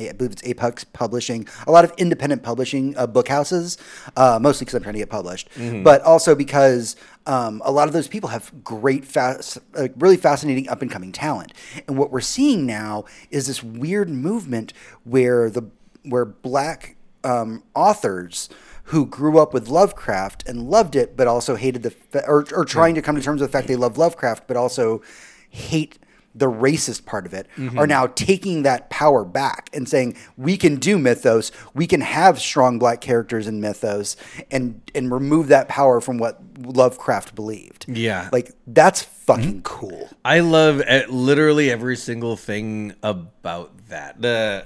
I 0.07 0.13
believe 0.13 0.31
it's 0.31 0.43
Apex 0.43 0.83
Publishing, 0.85 1.47
a 1.67 1.71
lot 1.71 1.83
of 1.83 1.91
independent 1.97 2.43
publishing 2.43 2.95
uh, 2.95 3.07
book 3.07 3.27
houses, 3.27 3.77
uh, 4.15 4.39
mostly 4.41 4.65
because 4.65 4.75
I'm 4.75 4.83
trying 4.83 4.93
to 4.93 4.99
get 4.99 5.09
published, 5.09 5.49
but 5.83 6.01
also 6.03 6.35
because 6.35 6.95
um, 7.25 7.61
a 7.65 7.71
lot 7.71 7.87
of 7.87 7.93
those 7.93 8.07
people 8.07 8.29
have 8.29 8.63
great, 8.63 9.03
fast, 9.03 9.57
uh, 9.75 9.89
really 9.97 10.17
fascinating 10.17 10.69
up 10.69 10.81
and 10.81 10.89
coming 10.89 11.11
talent. 11.11 11.53
And 11.87 11.97
what 11.97 12.11
we're 12.11 12.21
seeing 12.21 12.65
now 12.65 13.05
is 13.31 13.47
this 13.47 13.63
weird 13.63 14.09
movement 14.09 14.71
where 15.03 15.49
the 15.49 15.63
where 16.03 16.25
black 16.25 16.95
um, 17.23 17.63
authors 17.75 18.47
who 18.85 19.05
grew 19.05 19.37
up 19.37 19.53
with 19.53 19.67
Lovecraft 19.67 20.47
and 20.47 20.69
loved 20.69 20.95
it, 20.95 21.15
but 21.15 21.27
also 21.27 21.55
hated 21.55 21.83
the 21.83 21.93
or, 22.25 22.45
or 22.55 22.65
trying 22.65 22.95
to 22.95 23.01
come 23.01 23.15
to 23.15 23.21
terms 23.21 23.41
with 23.41 23.51
the 23.51 23.57
fact 23.57 23.67
they 23.67 23.75
love 23.75 23.97
Lovecraft, 23.97 24.47
but 24.47 24.57
also 24.57 25.01
hate 25.49 25.99
the 26.35 26.45
racist 26.49 27.05
part 27.05 27.25
of 27.25 27.33
it, 27.33 27.47
Mm-hmm. 27.57 27.77
are 27.79 27.87
now 27.87 28.07
taking 28.07 28.63
that 28.63 28.89
power 28.89 29.23
back 29.25 29.69
and 29.73 29.89
saying 29.89 30.15
we 30.37 30.57
can 30.57 30.75
do 30.77 30.97
mythos, 30.97 31.51
we 31.73 31.87
can 31.87 32.01
have 32.01 32.39
strong 32.39 32.79
black 32.79 33.01
characters 33.01 33.47
in 33.47 33.59
mythos, 33.61 34.15
and 34.51 34.81
and 34.95 35.11
remove 35.11 35.47
that 35.47 35.67
power 35.67 35.99
from 36.01 36.17
what 36.17 36.39
Lovecraft 36.59 37.35
believed. 37.35 37.85
Yeah. 37.87 38.29
like 38.31 38.51
that's 38.67 39.01
fucking 39.01 39.61
cool. 39.63 40.09
I 40.23 40.39
love 40.41 40.81
literally 41.09 41.71
every 41.71 41.95
single 41.95 42.35
thing 42.37 42.93
about 43.03 43.71
that. 43.89 44.21
The 44.21 44.65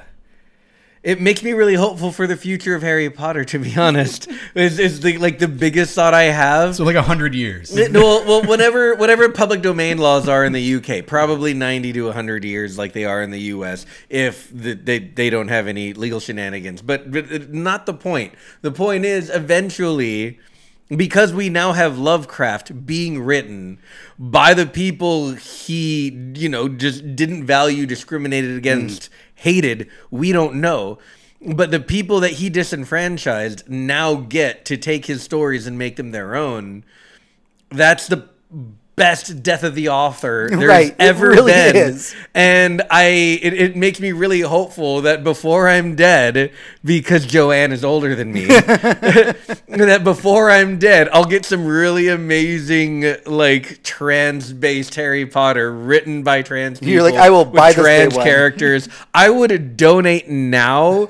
it 1.04 1.20
makes 1.20 1.44
me 1.44 1.52
really 1.52 1.76
hopeful 1.76 2.12
for 2.14 2.26
the 2.28 2.38
future 2.38 2.76
of 2.76 2.82
Harry 2.82 3.10
Potter. 3.10 3.44
To 3.46 3.60
be 3.60 3.76
honest, 3.78 4.28
is 4.56 4.80
is 4.80 5.02
the 5.02 5.18
like 5.18 5.40
the 5.40 5.48
biggest 5.48 5.94
thought 5.94 6.14
I 6.14 6.24
have. 6.24 6.76
So 6.78 6.86
like 6.86 6.96
a 6.96 7.02
hundred 7.02 7.36
years. 7.36 7.76
It- 7.76 7.92
well, 7.94 8.26
well, 8.26 8.44
whatever, 8.44 8.96
whatever 8.96 9.30
public 9.30 9.62
domain 9.62 9.98
laws 9.98 10.28
are 10.28 10.46
in 10.46 10.54
the 10.54 10.76
UK, 10.76 11.06
probably 11.06 11.54
ninety 11.54 11.92
to 11.94 12.12
hundred 12.12 12.44
years, 12.46 12.78
like 12.78 12.94
they 12.94 13.06
are 13.06 13.22
in 13.22 13.32
the 13.32 13.42
US, 13.42 13.86
if 14.10 14.50
the, 14.54 14.74
they 14.74 15.00
they 15.00 15.30
don't 15.30 15.50
have 15.50 15.68
any 15.68 15.94
legal 15.94 16.20
shenanigans. 16.20 16.82
But, 16.82 17.12
but 17.12 17.32
uh, 17.32 17.40
not 17.50 17.86
the 17.86 17.94
point. 17.94 18.34
The 18.62 18.72
point 18.72 19.04
is, 19.06 19.30
eventually, 19.30 20.40
because 20.90 21.34
we 21.34 21.50
now 21.50 21.74
have 21.74 21.98
Lovecraft 21.98 22.86
being 22.86 23.22
written 23.22 23.80
by 24.20 24.54
the 24.54 24.66
people 24.66 25.32
he, 25.34 26.10
you 26.36 26.50
know, 26.50 26.68
just 26.70 27.16
didn't 27.16 27.46
value, 27.46 27.86
discriminated 27.86 28.58
against, 28.58 29.10
hated. 29.36 29.90
We 30.12 30.32
don't 30.32 30.56
know. 30.56 31.00
But 31.46 31.72
the 31.72 31.80
people 31.80 32.22
that 32.22 32.34
he 32.34 32.50
disenfranchised 32.50 33.70
now 33.70 34.16
get 34.16 34.64
to 34.66 34.78
take 34.78 35.06
his 35.08 35.24
stories 35.24 35.68
and 35.68 35.78
make 35.78 35.98
them 35.98 36.12
their 36.12 36.36
own 36.36 36.86
that's 37.74 38.08
the 38.08 38.30
best 38.96 39.42
death 39.42 39.64
of 39.64 39.76
the 39.76 39.90
author 39.90 40.48
there's 40.52 40.64
Right, 40.64 40.96
ever 41.00 41.30
really 41.30 41.52
been. 41.52 41.76
is. 41.76 42.16
And 42.34 42.82
I 42.92 43.04
it, 43.42 43.54
it 43.54 43.76
makes 43.76 44.00
me 44.00 44.12
really 44.12 44.42
hopeful 44.42 45.02
that 45.02 45.24
before 45.24 45.68
I'm 45.68 45.96
dead, 45.96 46.52
because 46.84 47.26
Joanne 47.26 47.72
is 47.72 47.84
older 47.84 48.16
than 48.16 48.32
me, 48.32 48.46
that 49.68 50.02
before 50.04 50.52
I'm 50.52 50.78
dead, 50.80 51.10
I'll 51.12 51.26
get 51.26 51.46
some 51.46 51.66
really 51.66 52.08
amazing 52.08 53.16
like 53.26 53.84
trans 53.84 54.54
based 54.54 54.96
Harry 54.96 55.26
Potter 55.26 55.72
written 55.74 56.24
by 56.24 56.42
trans 56.42 56.80
people. 56.80 56.94
You're 56.94 57.04
like, 57.04 57.16
I 57.16 57.30
will 57.30 57.46
buy 57.46 57.74
trans 57.74 58.16
characters. 58.16 58.90
I 59.14 59.30
would 59.30 59.78
donate 59.78 60.30
now 60.30 61.10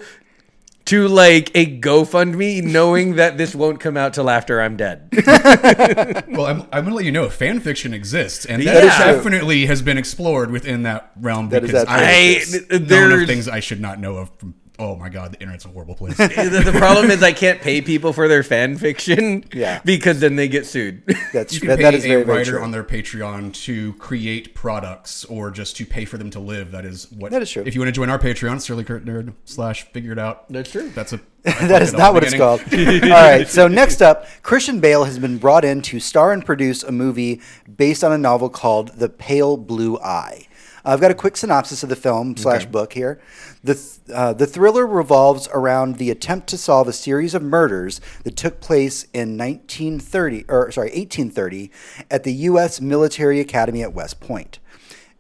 to 0.86 1.08
like 1.08 1.50
a 1.56 1.80
GoFundMe, 1.80 2.62
knowing 2.64 3.16
that 3.16 3.38
this 3.38 3.56
won't 3.56 3.80
come 3.80 3.96
out 3.96 4.14
till 4.14 4.30
after 4.30 4.62
I'm 4.62 4.76
dead. 4.78 5.10
Well, 6.34 6.48
I'm, 6.48 6.62
I'm 6.72 6.84
going 6.84 6.90
to 6.90 6.96
let 6.96 7.06
you 7.06 7.12
know 7.12 7.30
fan 7.30 7.60
fiction 7.60 7.94
exists, 7.94 8.46
and 8.46 8.62
That 8.64 8.74
that, 8.74 8.84
is 8.86 8.96
true. 8.96 9.06
definitely 9.06 9.66
has 9.68 9.82
been 9.84 9.98
explored 10.00 10.50
within 10.52 10.84
that 10.84 11.12
realm. 11.16 11.50
That 11.50 11.64
is 11.64 11.72
because 11.72 11.86
absolutely 11.88 12.66
I 12.68 12.68
true. 12.70 12.76
I 12.76 12.80
there's 12.88 13.22
of 13.22 13.28
things 13.28 13.48
I 13.48 13.60
should 13.60 13.80
not 13.80 14.00
know 14.00 14.18
of. 14.18 14.32
From, 14.38 14.56
oh 14.80 14.96
my 14.96 15.10
god, 15.10 15.34
the 15.34 15.40
internet's 15.40 15.66
a 15.66 15.70
horrible 15.70 15.96
place. 15.96 16.18
the, 16.18 16.62
the 16.66 16.78
problem 16.78 17.12
is 17.12 17.22
I 17.22 17.34
can't 17.34 17.62
pay 17.62 17.82
people 17.82 18.14
for 18.14 18.28
their 18.28 18.44
fan 18.44 18.78
fiction. 18.78 19.44
Yeah. 19.54 19.82
Because 19.86 20.20
then 20.20 20.36
they 20.36 20.48
get 20.48 20.66
sued. 20.66 21.04
That's 21.32 21.54
you 21.54 21.60
can 21.60 21.70
that, 21.70 21.78
pay 21.78 21.84
that 21.84 21.94
is 21.94 22.06
a 22.06 22.08
very, 22.08 22.24
very 22.24 22.38
writer 22.40 22.52
true. 22.52 22.64
on 22.64 22.72
their 22.72 22.84
Patreon 22.84 23.54
to 23.66 23.94
create 23.94 24.54
products 24.56 25.26
or 25.26 25.52
just 25.52 25.78
to 25.78 25.86
pay 25.86 26.06
for 26.06 26.18
them 26.18 26.30
to 26.32 26.40
live. 26.40 26.72
That 26.72 26.86
is 26.86 27.12
what. 27.12 27.32
That 27.32 27.42
is 27.42 27.52
true. 27.52 27.64
If 27.66 27.76
you 27.76 27.82
want 27.82 27.90
to 27.90 27.94
join 27.94 28.10
our 28.10 28.20
Patreon, 28.20 28.62
Surly 28.62 28.84
Kurt 28.84 29.06
Nerd 29.06 29.34
slash 29.46 29.84
Figure 29.92 30.12
It 30.12 30.20
Out. 30.20 30.52
That's 30.52 30.72
true. 30.72 30.90
That's 30.90 31.14
a. 31.14 31.20
that 31.44 31.82
is 31.82 31.92
not 31.92 32.14
what 32.14 32.24
it's 32.24 32.34
called. 32.34 32.62
All 32.72 33.10
right. 33.10 33.48
So 33.48 33.68
next 33.68 34.02
up, 34.02 34.26
Christian 34.44 34.80
Bale 34.80 35.04
has 35.04 35.20
been 35.20 35.38
brought 35.38 35.66
in 35.66 35.82
to 35.84 36.00
star 36.00 36.32
and 36.32 36.46
produce 36.46 36.84
a 36.84 36.92
movie 36.92 37.42
based 37.76 38.02
on 38.02 38.14
a 38.14 38.18
novel 38.18 38.50
called 38.50 38.90
The 38.98 39.10
Pale 39.10 39.58
Blue 39.58 40.00
Eye. 40.00 40.48
I've 40.86 41.00
got 41.00 41.12
a 41.12 41.16
quick 41.16 41.38
synopsis 41.38 41.82
of 41.84 41.90
the 41.90 41.96
film 41.96 42.36
slash 42.36 42.66
book 42.66 42.94
here. 42.94 43.22
The 43.64 43.76
th- 43.76 44.00
uh, 44.14 44.34
the 44.34 44.46
thriller 44.46 44.86
revolves 44.86 45.48
around 45.54 45.96
the 45.96 46.12
attempt 46.12 46.48
to 46.48 46.58
solve 46.58 46.90
a 46.90 46.94
series 46.94 47.34
of 47.34 47.42
murders 47.42 48.02
that 48.24 48.36
took 48.36 48.60
place 48.60 49.04
in 49.14 49.38
1930 49.38 50.46
or 50.50 50.72
sorry 50.72 50.88
1830 50.88 51.72
at 52.12 52.24
the 52.24 52.34
U.S. 52.34 52.82
Military 52.82 53.40
Academy 53.40 53.82
at 53.82 53.94
West 53.94 54.20
Point. 54.20 54.60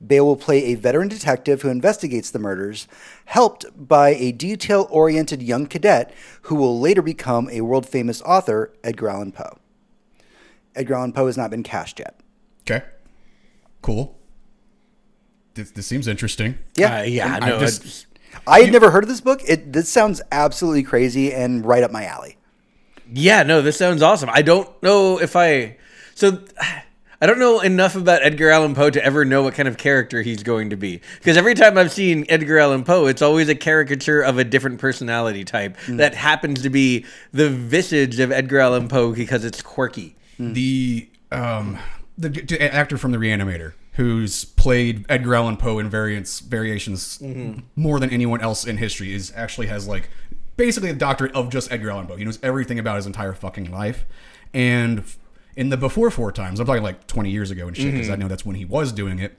Bale 0.05 0.25
will 0.25 0.36
play 0.36 0.65
a 0.65 0.75
veteran 0.75 1.08
detective 1.08 1.62
who 1.62 1.70
investigates 1.70 2.29
the 2.29 2.39
murders, 2.39 2.89
helped 3.25 3.65
by 3.75 4.10
a 4.10 4.34
detail 4.34 4.88
oriented 4.89 5.41
young 5.41 5.65
cadet 5.65 6.13
who 6.43 6.55
will 6.55 6.77
later 6.77 7.01
become 7.01 7.50
a 7.50 7.62
world 7.62 7.88
famous 7.88 8.22
author, 8.24 8.74
Edgar 8.84 9.10
Allan 9.10 9.32
Poe. 9.32 9.58
Edgar 10.75 10.96
Allan 10.96 11.13
Poe 11.13 11.27
has 11.27 11.38
not 11.38 11.51
been 11.51 11.63
cast 11.63 12.00
yet. 12.00 12.20
Okay. 12.62 12.84
Cool. 13.82 14.17
This, 15.55 15.72
this 15.72 15.86
seems 15.88 16.07
interesting. 16.07 16.57
Yeah. 16.75 17.00
Uh, 17.00 17.03
yeah, 17.03 17.39
I 17.41 17.50
no, 17.50 17.60
just- 17.60 18.07
I 18.48 18.62
had 18.62 18.72
never 18.72 18.89
heard 18.91 19.03
of 19.03 19.10
this 19.10 19.22
book. 19.22 19.41
It 19.48 19.72
this 19.74 19.88
sounds 19.89 20.22
absolutely 20.31 20.83
crazy 20.83 21.31
and 21.33 21.63
right 21.65 21.83
up 21.83 21.91
my 21.91 22.05
alley. 22.05 22.38
yeah, 23.13 23.43
no, 23.43 23.62
this 23.62 23.77
sounds 23.77 24.01
awesome. 24.01 24.29
I 24.31 24.41
don't 24.41 24.69
know 24.83 25.19
if 25.19 25.36
I. 25.36 25.77
So. 26.15 26.39
I 27.22 27.25
don't 27.25 27.39
know 27.39 27.62
enough 27.62 27.96
about 27.96 28.22
Edgar 28.22 28.50
Allan 28.50 28.75
Poe 28.75 28.89
to 28.89 29.01
ever 29.01 29.24
know 29.24 29.44
what 29.44 29.53
kind 29.53 29.70
of 29.70 29.77
character 29.77 30.22
he's 30.24 30.44
going 30.44 30.72
to 30.72 30.75
be. 30.75 31.00
Because 31.20 31.37
every 31.37 31.53
time 31.53 31.77
I've 31.77 31.94
seen 31.94 32.25
Edgar 32.27 32.59
Allan 32.59 32.83
Poe, 32.83 33.05
it's 33.05 33.22
always 33.22 33.48
a 33.48 33.55
caricature 33.55 34.20
of 34.22 34.37
a 34.39 34.44
different 34.44 34.77
personality 34.81 35.46
type 35.46 35.77
that 35.87 36.16
happens 36.16 36.61
to 36.63 36.70
be 36.70 37.05
the 37.31 37.50
visage 37.50 38.20
of 38.20 38.33
Edgar 38.33 38.59
Allan 38.59 38.89
Poe 38.89 39.13
because 39.13 39.46
it's 39.46 39.61
quirky. 39.61 40.18
the 40.37 41.07
um 41.31 41.79
the 42.18 42.27
d- 42.27 42.59
actor 42.59 42.98
from 42.98 43.13
the 43.13 43.18
Reanimator 43.18 43.72
who's 43.94 44.46
played 44.46 45.06
Edgar 45.10 45.36
Allan 45.36 45.58
Poe 45.58 45.79
in 45.79 45.90
variants 45.90 46.40
variations 46.40 47.22
more 47.75 48.00
than 48.00 48.10
anyone 48.10 48.42
else 48.42 48.66
in 48.66 48.77
history 48.77 49.14
is 49.14 49.32
actually 49.36 49.68
has 49.68 49.88
like 49.88 50.10
basically 50.58 50.90
a 50.90 50.94
doctorate 50.96 51.34
of 51.34 51.50
just 51.50 51.72
Edgar 51.72 51.92
Allan 51.92 52.08
Poe. 52.08 52.16
He 52.16 52.25
knows 52.25 52.40
everything 52.44 52.79
about 52.79 52.96
his 52.98 53.06
entire 53.06 53.34
fucking 53.34 53.72
life, 53.72 54.06
and 54.53 55.03
in 55.56 55.70
the 55.70 55.77
before 55.77 56.10
four 56.10 56.32
times, 56.32 56.60
I'm 56.60 56.66
talking 56.66 56.84
like 56.84 57.06
20 57.08 57.29
years 57.29 57.51
ago 57.51 57.68
and 57.68 57.77
shit 57.77 57.92
because 57.92 58.10
I 58.10 58.16
know 58.16 58.27
that's 58.27 58.46
when 58.46 58.56
he 58.56 58.66
was 58.66 58.92
doing 58.92 59.20
it. 59.20 59.38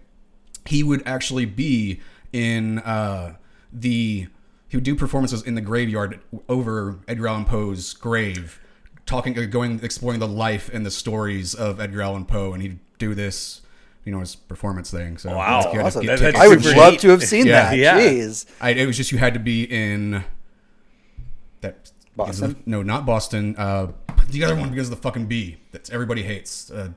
He 0.66 0.82
would 0.82 1.02
actually 1.06 1.44
be 1.44 2.00
in 2.32 2.78
uh, 2.80 3.36
the 3.72 4.28
he 4.68 4.76
would 4.76 4.84
do 4.84 4.96
performances 4.96 5.42
in 5.42 5.54
the 5.54 5.60
graveyard 5.60 6.20
over 6.48 6.98
Edgar 7.06 7.28
Allan 7.28 7.44
Poe's 7.44 7.92
grave, 7.94 8.60
talking, 9.06 9.38
uh, 9.38 9.44
going, 9.44 9.78
exploring 9.84 10.18
the 10.18 10.26
life 10.26 10.68
and 10.72 10.84
the 10.84 10.90
stories 10.90 11.54
of 11.54 11.78
Edgar 11.78 12.02
Allan 12.02 12.24
Poe, 12.24 12.52
and 12.52 12.60
he'd 12.62 12.78
do 12.98 13.14
this, 13.14 13.60
you 14.04 14.12
know, 14.12 14.20
his 14.20 14.36
performance 14.36 14.90
thing. 14.90 15.16
So 15.18 15.36
Wow. 15.36 15.70
you 15.72 15.78
to 15.78 15.84
Awesome. 15.84 16.02
get 16.06 16.18
That- 16.20 16.36
I 16.36 16.46
would 16.48 16.62
super 16.62 16.76
love 16.78 16.92
neat. 16.92 17.00
to 17.00 17.08
have 17.10 17.22
seen 17.24 17.46
Yeah. 17.46 17.70
that. 17.70 17.76
Yeah. 17.78 17.98
Jeez. 18.00 18.46
I, 18.60 18.70
it 18.70 18.86
was 18.86 18.96
just 18.96 19.12
you 19.12 19.18
had 19.18 19.34
to 19.34 19.40
be 19.40 19.64
in 19.64 20.24
that 21.62 21.90
Boston? 22.16 22.50
the- 22.50 22.56
no, 22.70 22.82
not 22.82 23.06
Boston. 23.06 23.54
Uh, 23.56 23.88
the 24.28 24.44
other 24.44 24.56
one 24.56 24.70
because 24.70 24.88
of 24.90 24.96
the 24.96 25.00
fucking 25.02 25.26
B 25.26 25.56
that 25.72 25.90
everybody 25.90 26.22
hates. 26.22 26.70
Uh, 26.70 26.90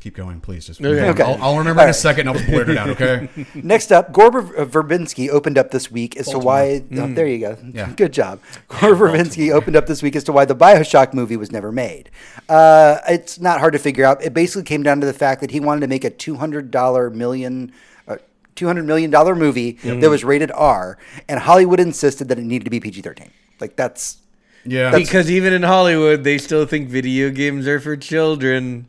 keep 0.00 0.16
going, 0.16 0.40
please. 0.40 0.66
Just 0.66 0.80
Okay. 0.80 1.08
Okay. 1.10 1.22
I'll, 1.22 1.42
I'll 1.42 1.58
remember 1.58 1.80
All 1.80 1.84
in 1.84 1.88
a 1.90 1.92
right. 1.92 1.94
second. 1.94 2.28
and 2.28 2.30
I'll 2.30 2.34
just 2.42 2.50
blurt 2.50 2.68
it 2.68 2.76
out. 2.78 2.88
Okay. 3.00 3.28
Next 3.54 3.92
up, 3.92 4.12
Gore 4.12 4.30
Ver- 4.30 4.66
Verbinski 4.66 5.28
opened 5.28 5.58
up 5.58 5.70
this 5.70 5.90
week 5.90 6.16
as 6.16 6.28
to 6.28 6.38
why. 6.38 6.82
oh, 6.96 7.12
there 7.14 7.26
you 7.26 7.38
go. 7.38 7.56
Yeah. 7.72 7.92
Good 7.96 8.12
job. 8.12 8.40
Gore 8.68 8.94
Verbinski 8.94 9.52
opened 9.52 9.76
up 9.76 9.86
this 9.86 10.02
week 10.02 10.16
as 10.16 10.24
to 10.24 10.32
why 10.32 10.44
the 10.44 10.56
Bioshock 10.56 11.12
movie 11.14 11.36
was 11.36 11.52
never 11.52 11.70
made. 11.70 12.10
Uh, 12.48 12.98
it's 13.08 13.38
not 13.40 13.60
hard 13.60 13.72
to 13.74 13.78
figure 13.78 14.04
out. 14.04 14.22
It 14.24 14.34
basically 14.34 14.64
came 14.64 14.82
down 14.82 15.00
to 15.00 15.06
the 15.06 15.12
fact 15.12 15.40
that 15.42 15.50
he 15.50 15.60
wanted 15.60 15.80
to 15.82 15.86
make 15.86 16.04
a 16.04 16.10
two 16.10 16.36
hundred 16.36 16.70
dollar 16.70 17.10
million. 17.10 17.72
Uh, 18.08 18.16
$200 18.56 18.84
million 18.84 19.10
movie 19.38 19.72
that 19.84 20.10
was 20.10 20.22
rated 20.22 20.50
R, 20.50 20.98
and 21.30 21.40
Hollywood 21.40 21.80
insisted 21.80 22.28
that 22.28 22.38
it 22.38 22.42
needed 22.44 22.64
to 22.64 22.70
be 22.70 22.78
PG 22.78 23.00
13. 23.00 23.30
Like, 23.58 23.74
that's. 23.76 24.18
Yeah. 24.66 24.90
Because 24.94 25.30
even 25.30 25.54
in 25.54 25.62
Hollywood, 25.62 26.24
they 26.24 26.36
still 26.36 26.66
think 26.66 26.90
video 26.90 27.30
games 27.30 27.66
are 27.66 27.80
for 27.80 27.96
children. 27.96 28.86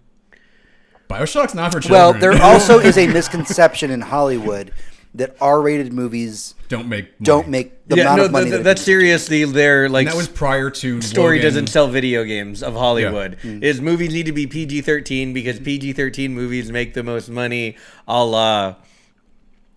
Bioshock's 1.12 1.54
not 1.54 1.72
for 1.72 1.80
children. 1.80 2.00
Well, 2.00 2.14
there 2.14 2.34
also 2.44 2.80
is 2.80 2.98
a 2.98 3.08
misconception 3.08 3.92
in 3.92 4.02
Hollywood 4.02 4.72
that 5.14 5.36
R 5.42 5.62
rated 5.62 5.92
movies 5.92 6.56
don't 6.70 6.88
make 6.88 7.06
money. 7.06 7.16
don't 7.24 7.48
make 7.50 7.88
the 7.88 7.98
yeah, 7.98 8.04
amount 8.04 8.18
no, 8.18 8.26
of 8.26 8.32
money. 8.32 8.46
th- 8.46 8.52
th- 8.54 8.60
that 8.60 8.64
that's 8.64 8.82
seriously 8.82 9.44
their 9.44 9.90
like 9.90 10.08
And 10.08 10.14
that 10.14 10.18
was 10.18 10.30
prior 10.30 10.70
to 10.70 11.02
story 11.02 11.38
Logan. 11.38 11.44
doesn't 11.44 11.68
sell 11.68 11.88
video 11.90 12.24
games 12.24 12.64
of 12.64 12.76
Hollywood. 12.76 13.38
Yeah. 13.44 13.52
Mm. 13.52 13.64
Is 13.64 13.82
movies 13.82 14.14
need 14.14 14.28
to 14.28 14.32
be 14.32 14.48
PG 14.48 14.82
thirteen 14.82 15.34
because 15.34 15.60
PG 15.60 15.94
thirteen 15.94 16.34
movies 16.34 16.72
make 16.72 16.94
the 16.94 17.04
most 17.04 17.30
money, 17.30 17.76
a 18.08 18.24
la 18.24 18.76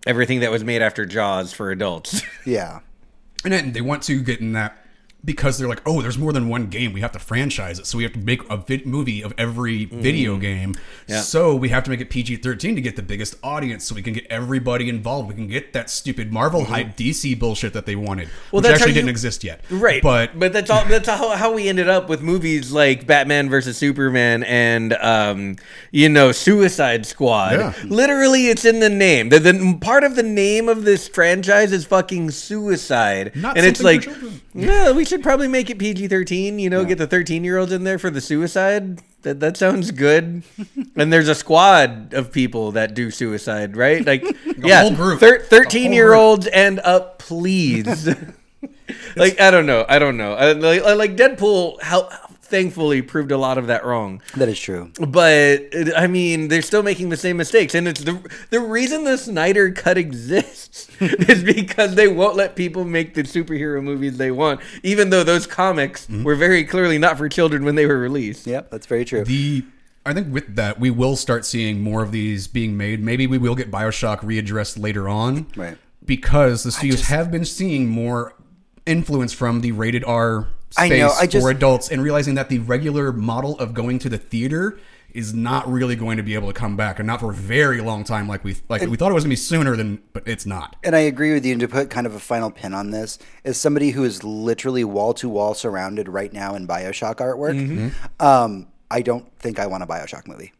everything 0.07 0.39
that 0.39 0.51
was 0.51 0.63
made 0.63 0.81
after 0.81 1.05
Jaws 1.05 1.51
for 1.51 1.71
adults. 1.71 2.21
yeah. 2.45 2.79
and 3.43 3.51
then 3.51 3.73
they 3.73 3.81
want 3.81 4.03
to 4.03 4.21
get 4.21 4.39
in 4.39 4.53
that 4.53 4.84
because 5.25 5.57
they're 5.57 5.67
like, 5.67 5.81
oh, 5.85 6.01
there's 6.01 6.17
more 6.17 6.31
than 6.31 6.47
one 6.47 6.67
game. 6.67 6.93
We 6.93 7.01
have 7.01 7.11
to 7.13 7.19
franchise 7.19 7.79
it, 7.79 7.87
so 7.87 7.97
we 7.97 8.03
have 8.03 8.13
to 8.13 8.19
make 8.19 8.47
a 8.49 8.57
vid- 8.57 8.85
movie 8.85 9.21
of 9.23 9.33
every 9.37 9.85
video 9.85 10.37
game. 10.37 10.73
Mm. 10.75 10.79
Yeah. 11.07 11.21
So 11.21 11.55
we 11.55 11.69
have 11.69 11.83
to 11.85 11.89
make 11.89 11.99
it 12.01 12.09
PG-13 12.09 12.75
to 12.75 12.81
get 12.81 12.95
the 12.95 13.01
biggest 13.01 13.35
audience, 13.43 13.85
so 13.85 13.95
we 13.95 14.01
can 14.01 14.13
get 14.13 14.27
everybody 14.29 14.87
involved. 14.87 15.27
We 15.29 15.35
can 15.35 15.47
get 15.47 15.73
that 15.73 15.89
stupid 15.89 16.31
Marvel 16.31 16.65
hype 16.65 16.95
DC 16.95 17.37
bullshit 17.39 17.73
that 17.73 17.85
they 17.85 17.95
wanted, 17.95 18.29
Well, 18.51 18.61
which 18.61 18.63
that's 18.63 18.75
actually 18.81 18.91
you- 18.91 18.95
didn't 19.01 19.09
exist 19.09 19.43
yet. 19.43 19.61
Right, 19.69 20.01
But 20.01 20.37
but 20.39 20.53
that's 20.53 20.69
all. 20.69 20.85
That's 20.85 21.07
how, 21.09 21.29
how 21.35 21.53
we 21.53 21.67
ended 21.67 21.89
up 21.89 22.07
with 22.09 22.21
movies 22.21 22.71
like 22.71 23.07
Batman 23.07 23.49
versus 23.49 23.77
Superman 23.77 24.43
and 24.43 24.93
um, 24.93 25.55
you 25.91 26.09
know 26.09 26.31
Suicide 26.31 27.05
Squad. 27.05 27.53
Yeah. 27.53 27.73
Literally, 27.85 28.47
it's 28.47 28.65
in 28.65 28.79
the 28.79 28.89
name. 28.89 29.29
The, 29.29 29.39
the 29.39 29.77
part 29.81 30.03
of 30.03 30.15
the 30.15 30.23
name 30.23 30.69
of 30.69 30.83
this 30.83 31.07
franchise 31.07 31.71
is 31.71 31.85
fucking 31.85 32.31
suicide, 32.31 33.31
Not 33.35 33.57
and 33.57 33.65
it's 33.65 33.81
like, 33.81 34.07
yeah, 34.53 34.91
we 34.91 35.05
should 35.05 35.14
probably 35.23 35.47
make 35.47 35.69
it 35.69 35.79
PG 35.79 36.07
thirteen. 36.07 36.59
You 36.59 36.69
know, 36.69 36.85
get 36.85 36.97
the 36.97 37.07
thirteen 37.07 37.43
year 37.43 37.57
olds 37.57 37.71
in 37.71 37.83
there 37.83 37.99
for 37.99 38.09
the 38.09 38.21
suicide. 38.21 39.01
That 39.23 39.39
that 39.39 39.57
sounds 39.57 39.91
good. 39.91 40.43
and 40.95 41.11
there's 41.11 41.27
a 41.27 41.35
squad 41.35 42.13
of 42.13 42.31
people 42.31 42.71
that 42.73 42.93
do 42.93 43.11
suicide, 43.11 43.75
right? 43.75 44.05
Like, 44.05 44.23
yeah, 44.57 44.81
whole 44.81 44.95
group. 44.95 45.19
thir- 45.19 45.41
thirteen 45.41 45.93
year 45.93 46.13
olds 46.13 46.47
and 46.47 46.79
up, 46.79 47.19
please. 47.19 48.07
like 49.15 49.39
I 49.39 49.51
don't 49.51 49.65
know, 49.65 49.85
I 49.87 49.99
don't 49.99 50.17
know. 50.17 50.33
I, 50.33 50.53
like, 50.53 50.83
like 50.83 51.15
Deadpool, 51.15 51.81
how 51.81 52.09
thankfully 52.45 53.01
proved 53.01 53.31
a 53.31 53.37
lot 53.37 53.57
of 53.57 53.67
that 53.67 53.83
wrong. 53.85 54.21
That 54.35 54.47
is 54.47 54.59
true. 54.59 54.91
But 54.99 55.63
I 55.95 56.07
mean, 56.07 56.47
they're 56.47 56.61
still 56.61 56.83
making 56.83 57.09
the 57.09 57.17
same 57.17 57.37
mistakes, 57.37 57.75
and 57.75 57.87
it's 57.87 58.03
the 58.03 58.19
the 58.49 58.59
reason 58.59 59.03
the 59.03 59.17
Snyder 59.17 59.71
Cut 59.71 59.97
exists 59.97 60.89
is 60.99 61.43
because 61.43 61.95
they 61.95 62.07
won't 62.07 62.35
let 62.35 62.55
people 62.55 62.85
make 62.85 63.13
the 63.13 63.23
superhero 63.23 63.83
movies 63.83 64.17
they 64.17 64.31
want, 64.31 64.61
even 64.83 65.09
though 65.09 65.23
those 65.23 65.47
comics 65.47 66.05
mm-hmm. 66.05 66.23
were 66.23 66.35
very 66.35 66.63
clearly 66.63 66.97
not 66.97 67.17
for 67.17 67.27
children 67.27 67.65
when 67.65 67.75
they 67.75 67.85
were 67.85 67.99
released. 67.99 68.47
Yep, 68.47 68.71
that's 68.71 68.85
very 68.87 69.05
true. 69.05 69.23
the 69.23 69.63
I 70.05 70.13
think 70.13 70.31
with 70.31 70.55
that 70.55 70.79
we 70.79 70.91
will 70.91 71.15
start 71.15 71.45
seeing 71.45 71.81
more 71.81 72.03
of 72.03 72.11
these 72.11 72.47
being 72.47 72.77
made. 72.77 73.01
Maybe 73.01 73.25
we 73.25 73.39
will 73.39 73.55
get 73.55 73.71
Bioshock 73.71 74.19
readdressed 74.19 74.81
later 74.81 75.09
on, 75.09 75.47
Right. 75.55 75.77
Because 76.05 76.61
the 76.61 76.71
studios 76.71 77.07
have 77.07 77.31
been 77.31 77.45
seeing 77.45 77.89
more 77.89 78.35
influence 78.85 79.33
from 79.33 79.61
the 79.61 79.71
rated 79.71 80.03
R 80.03 80.49
I 80.77 80.87
space 80.87 80.99
know, 81.01 81.11
I 81.19 81.27
just- 81.27 81.43
for 81.43 81.49
adults, 81.51 81.89
and 81.89 82.01
realizing 82.01 82.35
that 82.35 82.49
the 82.49 82.59
regular 82.59 83.11
model 83.11 83.57
of 83.59 83.73
going 83.73 83.99
to 83.99 84.09
the 84.09 84.17
theater 84.17 84.77
is 85.13 85.33
not 85.33 85.71
really 85.71 85.95
going 85.95 86.17
to 86.17 86.23
be 86.23 86.33
able 86.33 86.47
to 86.49 86.53
come 86.53 86.75
back, 86.75 86.99
and 86.99 87.07
not 87.07 87.21
for 87.21 87.31
a 87.31 87.33
very 87.33 87.79
long 87.79 88.03
time, 88.03 88.27
like 88.27 88.43
we 88.43 88.57
like 88.67 88.81
we 88.81 88.97
thought 88.97 89.11
it 89.11 89.13
was 89.13 89.23
going 89.23 89.29
to 89.29 89.33
be 89.33 89.35
sooner 89.37 89.75
than, 89.77 90.01
but 90.11 90.27
it's 90.27 90.45
not. 90.45 90.75
and 90.83 90.93
I 90.93 90.99
agree 90.99 91.33
with 91.33 91.45
you. 91.45 91.53
And 91.53 91.61
to 91.61 91.69
put 91.69 91.89
kind 91.89 92.05
of 92.05 92.15
a 92.15 92.19
final 92.19 92.51
pin 92.51 92.73
on 92.73 92.91
this, 92.91 93.17
as 93.45 93.55
somebody 93.55 93.91
who 93.91 94.03
is 94.03 94.25
literally 94.25 94.83
wall 94.83 95.13
to 95.15 95.29
wall 95.29 95.53
surrounded 95.53 96.09
right 96.09 96.33
now 96.33 96.53
in 96.55 96.67
Bioshock 96.67 97.15
artwork, 97.15 97.55
Mm-hmm. 97.55 98.25
um, 98.25 98.67
I 98.91 99.01
don't 99.01 99.25
think 99.39 99.57
I 99.57 99.67
want 99.67 99.83
a 99.83 99.87
Bioshock 99.87 100.27
movie. 100.27 100.51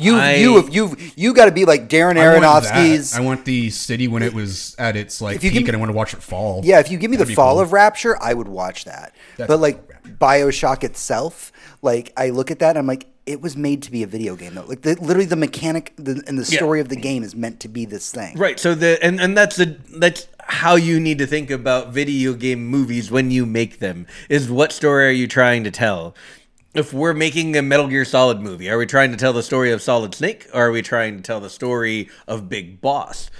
You, 0.00 0.16
I- 0.16 0.34
you, 0.36 0.68
you, 0.70 0.96
you 1.16 1.34
got 1.34 1.46
to 1.46 1.50
be 1.52 1.64
like 1.64 1.88
Darren 1.88 2.16
I 2.16 2.38
want. 2.38 2.64
Aronofsky's. 2.64 3.14
I 3.14 3.20
want 3.20 3.44
the 3.44 3.68
city 3.70 4.06
when 4.06 4.22
it 4.22 4.32
was 4.32 4.76
at 4.78 4.94
its 4.96 5.20
like 5.20 5.40
peak, 5.40 5.54
me- 5.54 5.58
and 5.66 5.70
I 5.76 5.76
want 5.76 5.90
to 5.90 5.96
watch 5.96 6.14
it 6.14 6.22
fall. 6.22 6.60
Yeah, 6.64 6.78
if 6.78 6.90
you 6.90 6.98
give 6.98 7.10
me 7.10 7.16
the 7.16 7.24
That'd 7.24 7.32
be 7.32 7.34
fall 7.34 7.54
cool. 7.54 7.62
of 7.62 7.72
Rapture, 7.72 8.16
I 8.22 8.32
would 8.32 8.48
watch 8.48 8.84
that. 8.84 9.12
That's 9.36 9.48
but 9.48 9.58
like 9.58 10.02
Bioshock 10.18 10.84
itself, 10.84 11.52
like 11.82 12.12
I 12.16 12.30
look 12.30 12.50
at 12.50 12.60
that 12.60 12.70
and 12.70 12.78
I'm 12.78 12.86
like, 12.86 13.06
it 13.26 13.42
was 13.42 13.56
made 13.56 13.82
to 13.82 13.90
be 13.90 14.02
a 14.02 14.06
video 14.06 14.36
game 14.36 14.54
though. 14.54 14.64
Like 14.64 14.82
the, 14.82 14.94
literally 15.00 15.26
the 15.26 15.36
mechanic 15.36 15.92
the, 15.96 16.22
and 16.26 16.38
the 16.38 16.50
Yeah. 16.50 16.58
story 16.58 16.80
of 16.80 16.88
the 16.88 16.96
game 16.96 17.22
is 17.22 17.34
meant 17.34 17.60
to 17.60 17.68
be 17.68 17.84
this 17.84 18.10
thing. 18.10 18.38
Right. 18.38 18.58
So 18.58 18.74
the 18.74 18.98
and 19.02 19.20
and 19.20 19.36
that's 19.36 19.56
the 19.56 19.76
that's 19.98 20.28
how 20.44 20.76
you 20.76 20.98
need 20.98 21.18
to 21.18 21.26
think 21.26 21.50
about 21.50 21.92
video 21.92 22.32
game 22.32 22.66
movies 22.66 23.10
when 23.10 23.30
you 23.30 23.44
make 23.44 23.80
them. 23.80 24.06
Is 24.30 24.50
what 24.50 24.72
story 24.72 25.06
are 25.08 25.10
you 25.10 25.26
trying 25.26 25.62
to 25.64 25.70
tell? 25.70 26.14
If 26.74 26.92
we're 26.92 27.14
making 27.14 27.56
a 27.56 27.62
Metal 27.62 27.88
Gear 27.88 28.04
Solid 28.04 28.40
movie, 28.40 28.68
are 28.68 28.76
we 28.76 28.84
trying 28.84 29.10
to 29.10 29.16
tell 29.16 29.32
the 29.32 29.42
story 29.42 29.72
of 29.72 29.80
Solid 29.80 30.14
Snake 30.14 30.46
or 30.52 30.66
are 30.66 30.70
we 30.70 30.82
trying 30.82 31.16
to 31.16 31.22
tell 31.22 31.40
the 31.40 31.48
story 31.48 32.10
of 32.28 32.48
Big 32.50 32.80
Boss? 32.82 33.30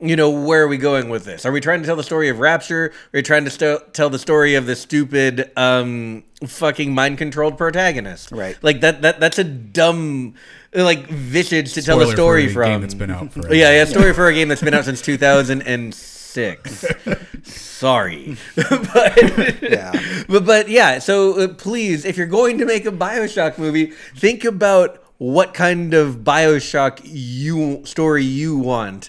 You 0.00 0.14
know, 0.14 0.30
where 0.30 0.62
are 0.62 0.68
we 0.68 0.76
going 0.78 1.08
with 1.10 1.24
this? 1.24 1.44
Are 1.44 1.50
we 1.50 1.60
trying 1.60 1.80
to 1.80 1.86
tell 1.86 1.96
the 1.96 2.04
story 2.04 2.28
of 2.28 2.38
Rapture? 2.38 2.86
Are 2.86 2.92
we 3.12 3.22
trying 3.22 3.44
to 3.44 3.50
st- 3.50 3.92
tell 3.92 4.08
the 4.08 4.20
story 4.20 4.54
of 4.54 4.66
the 4.66 4.76
stupid 4.76 5.50
um 5.56 6.22
fucking 6.46 6.94
mind 6.94 7.18
controlled 7.18 7.58
protagonist? 7.58 8.30
Right. 8.30 8.56
Like 8.62 8.80
that 8.82 9.02
that 9.02 9.18
that's 9.18 9.40
a 9.40 9.44
dumb 9.44 10.34
like 10.72 11.08
visage 11.08 11.72
to 11.74 11.82
tell 11.82 11.96
Spoiler 11.98 12.12
a 12.12 12.16
story 12.16 12.48
for 12.48 12.62
a 12.62 12.66
from. 12.66 12.72
game 12.74 12.80
that's 12.82 12.94
been 12.94 13.10
out 13.10 13.32
forever. 13.32 13.54
Yeah, 13.54 13.72
yeah, 13.72 13.84
story 13.84 14.14
for 14.14 14.28
a 14.28 14.32
game 14.32 14.46
that's 14.48 14.62
been 14.62 14.74
out 14.74 14.84
since 14.84 15.02
2006. 16.36 17.52
Sorry, 17.52 18.36
but 18.56 19.62
Yeah. 19.62 19.92
but 20.28 20.44
but 20.44 20.68
yeah. 20.68 20.98
So 20.98 21.38
uh, 21.40 21.48
please, 21.48 22.04
if 22.04 22.16
you're 22.16 22.26
going 22.26 22.58
to 22.58 22.64
make 22.66 22.86
a 22.86 22.92
Bioshock 22.92 23.58
movie, 23.58 23.92
think 24.16 24.44
about 24.44 25.02
what 25.18 25.54
kind 25.54 25.94
of 25.94 26.16
Bioshock 26.18 27.00
you 27.04 27.82
story 27.84 28.24
you 28.24 28.56
want. 28.56 29.08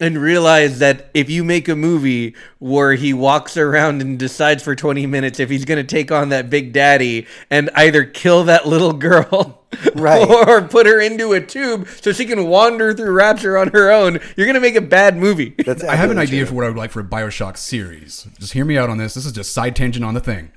And 0.00 0.18
realize 0.18 0.80
that 0.80 1.08
if 1.14 1.30
you 1.30 1.44
make 1.44 1.68
a 1.68 1.76
movie 1.76 2.34
where 2.58 2.94
he 2.94 3.12
walks 3.14 3.56
around 3.56 4.00
and 4.02 4.18
decides 4.18 4.60
for 4.62 4.74
20 4.74 5.06
minutes 5.06 5.38
if 5.38 5.48
he's 5.48 5.64
going 5.64 5.78
to 5.78 5.84
take 5.84 6.10
on 6.10 6.30
that 6.30 6.50
big 6.50 6.72
daddy 6.72 7.28
and 7.48 7.70
either 7.76 8.04
kill 8.04 8.42
that 8.44 8.66
little 8.66 8.92
girl 8.92 9.62
Right. 9.94 10.28
or 10.28 10.62
put 10.62 10.86
her 10.86 11.00
into 11.00 11.32
a 11.32 11.40
tube 11.40 11.86
so 12.00 12.12
she 12.12 12.24
can 12.26 12.48
wander 12.48 12.92
through 12.92 13.12
Rapture 13.12 13.56
on 13.56 13.68
her 13.68 13.90
own, 13.92 14.18
you're 14.36 14.46
going 14.46 14.54
to 14.54 14.60
make 14.60 14.74
a 14.74 14.80
bad 14.80 15.16
movie. 15.16 15.54
That's 15.64 15.84
I 15.84 15.94
have 15.94 16.10
an 16.10 16.18
idea 16.18 16.40
true. 16.40 16.46
for 16.48 16.54
what 16.54 16.64
I 16.64 16.68
would 16.68 16.76
like 16.76 16.90
for 16.90 17.00
a 17.00 17.04
Bioshock 17.04 17.56
series. 17.56 18.26
Just 18.40 18.52
hear 18.52 18.64
me 18.64 18.76
out 18.76 18.90
on 18.90 18.98
this. 18.98 19.14
This 19.14 19.24
is 19.26 19.32
just 19.32 19.52
side 19.52 19.76
tangent 19.76 20.04
on 20.04 20.14
the 20.14 20.20
thing. 20.20 20.50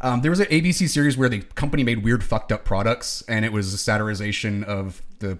Um, 0.00 0.20
there 0.22 0.30
was 0.30 0.38
an 0.40 0.46
ABC 0.46 0.88
series 0.88 1.16
where 1.16 1.28
the 1.28 1.40
company 1.56 1.82
made 1.82 2.04
weird, 2.04 2.22
fucked 2.22 2.52
up 2.52 2.64
products, 2.64 3.22
and 3.26 3.44
it 3.44 3.52
was 3.52 3.74
a 3.74 3.76
satirization 3.76 4.62
of 4.62 5.02
the. 5.18 5.38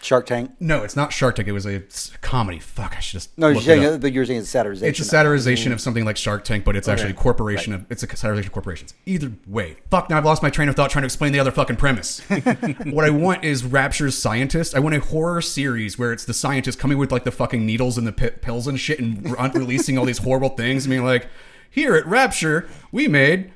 Shark 0.00 0.26
Tank. 0.26 0.52
No, 0.60 0.82
it's 0.82 0.96
not 0.96 1.12
Shark 1.12 1.36
Tank. 1.36 1.48
It 1.48 1.52
was 1.52 1.66
a 1.66 1.82
comedy. 2.20 2.58
Fuck, 2.58 2.96
I 2.96 3.00
should 3.00 3.12
just. 3.12 3.36
No, 3.38 3.48
you're 3.48 3.60
saying, 3.60 4.00
but 4.00 4.12
you're 4.12 4.24
saying 4.24 4.40
it's 4.40 4.52
satirization. 4.52 4.82
It's 4.82 5.00
a 5.00 5.04
satirization 5.04 5.68
mm. 5.68 5.72
of 5.72 5.80
something 5.80 6.04
like 6.04 6.16
Shark 6.16 6.44
Tank, 6.44 6.64
but 6.64 6.76
it's 6.76 6.88
actually 6.88 7.10
a 7.10 7.14
corporation 7.14 7.72
of 7.72 7.86
it's 7.90 8.02
a 8.02 8.06
satirization 8.06 8.46
of 8.46 8.52
corporations. 8.52 8.94
Either 9.06 9.32
way, 9.46 9.76
fuck. 9.90 10.10
Now 10.10 10.18
I've 10.18 10.24
lost 10.24 10.42
my 10.42 10.50
train 10.50 10.68
of 10.68 10.76
thought 10.76 10.90
trying 10.90 11.02
to 11.02 11.06
explain 11.06 11.32
the 11.32 11.40
other 11.40 11.52
fucking 11.52 11.76
premise. 11.76 12.20
what 12.84 13.04
I 13.04 13.10
want 13.10 13.44
is 13.44 13.64
Rapture's 13.64 14.16
scientist. 14.16 14.74
I 14.74 14.78
want 14.80 14.94
a 14.94 15.00
horror 15.00 15.40
series 15.40 15.98
where 15.98 16.12
it's 16.12 16.24
the 16.24 16.34
scientist 16.34 16.78
coming 16.78 16.98
with 16.98 17.12
like 17.12 17.24
the 17.24 17.32
fucking 17.32 17.64
needles 17.64 17.98
and 17.98 18.06
the 18.06 18.12
pi- 18.12 18.30
pills 18.30 18.66
and 18.66 18.78
shit 18.78 19.00
and 19.00 19.30
re- 19.30 19.50
releasing 19.54 19.98
all 19.98 20.04
these 20.04 20.18
horrible 20.18 20.50
things. 20.50 20.86
I 20.86 20.90
mean, 20.90 21.04
like, 21.04 21.28
here 21.70 21.94
at 21.94 22.06
Rapture, 22.06 22.68
we 22.90 23.08
made 23.08 23.52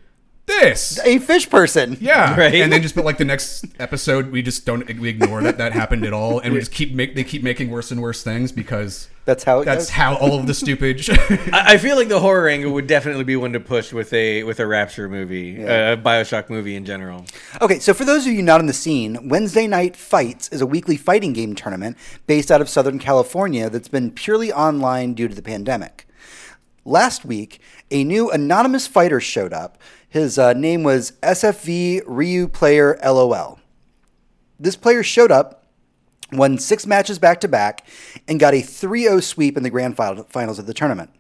this. 0.47 0.99
a 1.05 1.19
fish 1.19 1.49
person. 1.51 1.97
Yeah, 2.01 2.37
Right. 2.39 2.55
And 2.55 2.73
then 2.73 2.83
just 2.83 2.95
but 2.95 3.05
like 3.05 3.19
the 3.19 3.25
next 3.25 3.65
episode, 3.79 4.31
we 4.31 4.43
just 4.43 4.65
don't 4.65 4.87
we 4.99 5.09
ignore 5.09 5.43
that 5.43 5.59
that 5.59 5.73
happened 5.73 6.05
at 6.07 6.13
all, 6.13 6.39
and 6.41 6.53
we 6.53 6.61
just 6.61 6.73
keep 6.73 6.93
make 6.95 7.15
they 7.15 7.25
keep 7.25 7.43
making 7.43 7.71
worse 7.71 7.91
and 7.91 8.01
worse 8.01 8.23
things 8.23 8.53
because 8.53 9.09
That's 9.25 9.45
how 9.45 9.61
it 9.61 9.65
that's 9.65 9.87
goes? 9.87 9.91
how 9.91 10.17
all 10.17 10.39
of 10.39 10.47
the 10.47 10.55
stupid. 10.55 11.05
I, 11.11 11.75
I 11.75 11.79
feel 11.79 11.97
like 11.97 12.09
the 12.09 12.21
horror 12.21 12.49
angle 12.49 12.73
would 12.73 12.87
definitely 12.87 13.25
be 13.25 13.37
one 13.37 13.53
to 13.55 13.61
push 13.61 13.93
with 13.93 14.13
a 14.13 14.45
with 14.45 14.61
a 14.61 14.67
Rapture 14.67 15.09
movie, 15.09 15.65
uh, 15.65 15.95
a 15.95 15.97
Bioshock 15.97 16.49
movie 16.49 16.77
in 16.77 16.85
general. 16.85 17.25
Okay, 17.61 17.79
so 17.79 17.93
for 17.93 18.05
those 18.05 18.27
of 18.27 18.33
you 18.33 18.43
not 18.43 18.61
on 18.61 18.67
the 18.67 18.73
scene, 18.73 19.29
Wednesday 19.29 19.67
Night 19.67 19.97
Fights 19.97 20.49
is 20.51 20.61
a 20.61 20.67
weekly 20.67 20.97
fighting 20.97 21.33
game 21.33 21.55
tournament 21.55 21.97
based 22.27 22.51
out 22.51 22.61
of 22.61 22.69
Southern 22.69 22.99
California 22.99 23.69
that's 23.69 23.89
been 23.89 24.11
purely 24.11 24.53
online 24.53 25.15
due 25.15 25.29
to 25.29 25.35
the 25.35 25.43
pandemic. 25.43 26.07
Last 26.85 27.25
week, 27.25 27.59
a 27.91 28.05
new 28.05 28.31
anonymous 28.31 28.87
fighter 28.87 29.21
showed 29.21 29.53
up. 29.53 29.77
His 30.09 30.39
uh, 30.39 30.53
name 30.53 30.83
was 30.83 31.13
SFV 31.23 32.03
Ryu 32.07 32.49
Player 32.49 32.99
LOL. 33.05 33.59
This 34.59 34.77
player 34.77 35.03
showed 35.03 35.31
up, 35.31 35.67
won 36.33 36.59
six 36.59 36.87
matches 36.87 37.19
back 37.19 37.41
to 37.41 37.49
back, 37.49 37.87
and 38.27 38.41
got 38.41 38.55
a 38.55 38.63
3 38.63 39.03
0 39.03 39.21
sweep 39.21 39.57
in 39.57 39.63
the 39.63 39.71
grand 39.71 39.97
finals 39.97 40.59
of 40.59 40.67
the 40.67 40.75
tournament. 40.75 41.11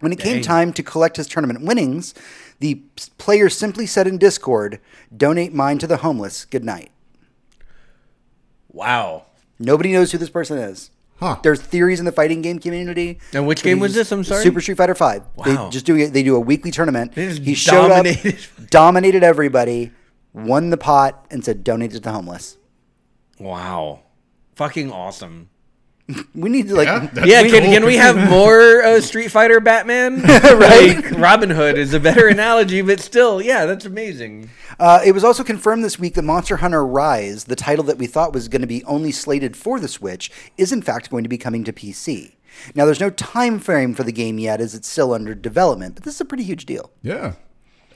When 0.00 0.12
it 0.12 0.18
came 0.18 0.40
time 0.42 0.72
to 0.72 0.82
collect 0.82 1.18
his 1.18 1.26
tournament 1.26 1.62
winnings, 1.62 2.14
the 2.58 2.76
player 3.18 3.50
simply 3.50 3.86
said 3.86 4.06
in 4.06 4.16
Discord, 4.16 4.80
donate 5.14 5.52
mine 5.52 5.78
to 5.78 5.86
the 5.86 5.98
homeless. 5.98 6.46
Good 6.46 6.64
night. 6.64 6.90
Wow. 8.72 9.24
Nobody 9.58 9.92
knows 9.92 10.12
who 10.12 10.18
this 10.18 10.30
person 10.30 10.56
is. 10.56 10.90
Huh. 11.20 11.36
There's 11.42 11.60
theories 11.60 12.00
in 12.00 12.06
the 12.06 12.12
fighting 12.12 12.40
game 12.40 12.58
community. 12.58 13.18
And 13.34 13.46
which 13.46 13.62
game 13.62 13.78
was 13.78 13.94
this? 13.94 14.10
I'm 14.10 14.24
sorry? 14.24 14.42
Super 14.42 14.60
Street 14.62 14.78
Fighter 14.78 14.94
Five. 14.94 15.22
They 15.44 15.54
Wow. 15.54 15.68
just 15.68 15.84
do 15.84 15.94
it. 15.96 16.14
They 16.14 16.22
do 16.22 16.34
a 16.34 16.40
weekly 16.40 16.70
tournament. 16.70 17.14
He 17.14 17.52
showed 17.54 17.88
dominated. 17.88 18.34
up, 18.58 18.66
dominated 18.70 19.22
everybody, 19.22 19.92
won 20.32 20.70
the 20.70 20.78
pot, 20.78 21.26
and 21.30 21.44
said 21.44 21.62
donate 21.62 21.90
it 21.90 21.96
to 21.96 22.00
the 22.00 22.12
homeless. 22.12 22.56
Wow. 23.38 24.00
Fucking 24.56 24.90
awesome. 24.90 25.49
We 26.34 26.48
need 26.48 26.68
to 26.68 26.74
like. 26.74 26.86
Yeah, 26.86 27.10
that's 27.12 27.26
yeah, 27.26 27.42
cool. 27.42 27.50
can, 27.50 27.62
can 27.64 27.84
we 27.84 27.96
have 27.96 28.16
more 28.30 28.82
uh, 28.82 29.00
Street 29.00 29.28
Fighter 29.28 29.60
Batman? 29.60 30.22
right? 30.22 30.96
Like, 30.96 31.10
Robin 31.18 31.50
Hood 31.50 31.78
is 31.78 31.94
a 31.94 32.00
better 32.00 32.28
analogy, 32.28 32.82
but 32.82 33.00
still, 33.00 33.42
yeah, 33.42 33.66
that's 33.66 33.84
amazing. 33.84 34.50
Uh, 34.78 35.00
it 35.04 35.12
was 35.12 35.24
also 35.24 35.44
confirmed 35.44 35.84
this 35.84 35.98
week 35.98 36.14
that 36.14 36.22
Monster 36.22 36.56
Hunter 36.58 36.86
Rise, 36.86 37.44
the 37.44 37.56
title 37.56 37.84
that 37.84 37.98
we 37.98 38.06
thought 38.06 38.32
was 38.32 38.48
going 38.48 38.62
to 38.62 38.66
be 38.66 38.82
only 38.84 39.12
slated 39.12 39.56
for 39.56 39.78
the 39.78 39.88
Switch, 39.88 40.30
is 40.56 40.72
in 40.72 40.82
fact 40.82 41.10
going 41.10 41.22
to 41.22 41.28
be 41.28 41.38
coming 41.38 41.64
to 41.64 41.72
PC. 41.72 42.36
Now, 42.74 42.84
there's 42.84 43.00
no 43.00 43.10
time 43.10 43.58
frame 43.58 43.94
for 43.94 44.02
the 44.02 44.12
game 44.12 44.38
yet, 44.38 44.60
as 44.60 44.74
it's 44.74 44.88
still 44.88 45.12
under 45.12 45.34
development, 45.34 45.94
but 45.94 46.04
this 46.04 46.14
is 46.14 46.20
a 46.20 46.24
pretty 46.24 46.44
huge 46.44 46.66
deal. 46.66 46.90
Yeah. 47.02 47.34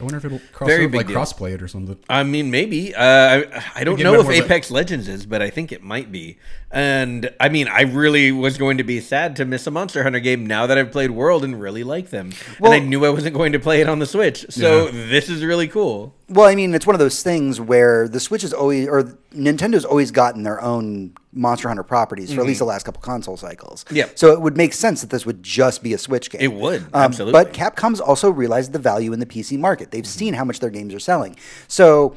I 0.01 0.03
wonder 0.03 0.17
if 0.19 0.25
it'll 0.25 0.41
cross 0.53 0.69
Very 0.69 0.87
over, 0.87 0.97
like 0.97 1.07
deal. 1.07 1.17
crossplay 1.17 1.53
it 1.55 1.63
or 1.63 1.69
something. 1.69 1.97
I 2.09 2.25
mean, 2.25 2.51
maybe. 2.51 2.95
Uh, 2.95 3.03
I, 3.05 3.65
I 3.77 3.85
don't 3.85 4.01
know 4.01 4.21
if 4.21 4.29
Apex 4.29 4.71
Legends 4.71 5.07
is, 5.09 5.25
but 5.25 5.41
I 5.41 5.51
think 5.51 5.71
it 5.71 5.83
might 5.85 6.11
be. 6.11 6.39
And 6.73 7.31
I 7.39 7.49
mean, 7.49 7.69
I 7.69 7.83
really 7.83 8.33
was 8.33 8.59
going 8.59 8.79
to 8.79 8.85
be 8.85 9.01
sad 9.01 9.37
to 9.37 9.45
miss 9.45 9.67
a 9.69 9.71
Monster 9.71 10.03
Hunter 10.03 10.19
game 10.19 10.45
now 10.47 10.67
that 10.67 10.77
I've 10.77 10.91
played 10.91 11.13
World 11.13 11.45
and 11.45 11.61
really 11.61 11.85
like 11.85 12.11
them. 12.11 12.33
Well- 12.59 12.73
and 12.73 12.83
I 12.83 12.85
knew 12.85 13.05
I 13.05 13.11
wasn't 13.11 13.35
going 13.37 13.53
to 13.53 13.61
play 13.61 13.81
it 13.81 13.89
on 13.89 14.01
the 14.01 14.07
Switch. 14.07 14.45
So 14.51 14.87
Yeah. 14.87 15.07
this 15.09 15.29
is 15.29 15.45
really 15.45 15.69
cool. 15.69 16.13
Well, 16.29 16.47
I 16.47 16.55
mean, 16.55 16.75
it's 16.75 16.87
one 16.87 16.95
of 16.95 17.01
those 17.01 17.23
things 17.23 17.61
where 17.61 18.09
the 18.09 18.19
Switch 18.19 18.45
is 18.45 18.53
always, 18.55 18.89
or 18.89 19.03
Nintendo's 19.35 19.85
always 19.85 20.11
gotten 20.11 20.43
their 20.43 20.61
own 20.63 21.13
Monster 21.33 21.69
Hunter 21.69 21.83
properties 21.83 22.33
for 22.33 22.41
at 22.41 22.47
least 22.47 22.61
the 22.61 22.65
last 22.65 22.85
couple 22.85 23.03
console 23.03 23.37
cycles. 23.37 23.85
Mm-hmm. 23.91 24.13
So 24.15 24.33
it 24.33 24.41
would 24.41 24.57
make 24.57 24.73
sense 24.73 25.03
that 25.03 25.11
this 25.11 25.27
would 25.27 25.43
just 25.43 25.83
be 25.83 25.93
a 25.93 25.99
Switch 25.99 26.31
game. 26.31 26.41
It 26.41 26.53
would, 26.55 26.81
Um, 26.83 26.89
absolutely. 26.95 27.33
But 27.33 27.53
Capcom's 27.53 28.01
also 28.01 28.31
realized 28.31 28.73
the 28.73 28.79
value 28.79 29.13
in 29.13 29.21
the 29.21 29.27
PC 29.27 29.59
market. 29.59 29.91
They've 29.91 30.07
seen 30.07 30.33
how 30.35 30.45
much 30.45 30.61
their 30.61 30.71
games 30.71 30.95
are 30.95 31.01
selling. 31.01 31.37
So. 31.69 32.17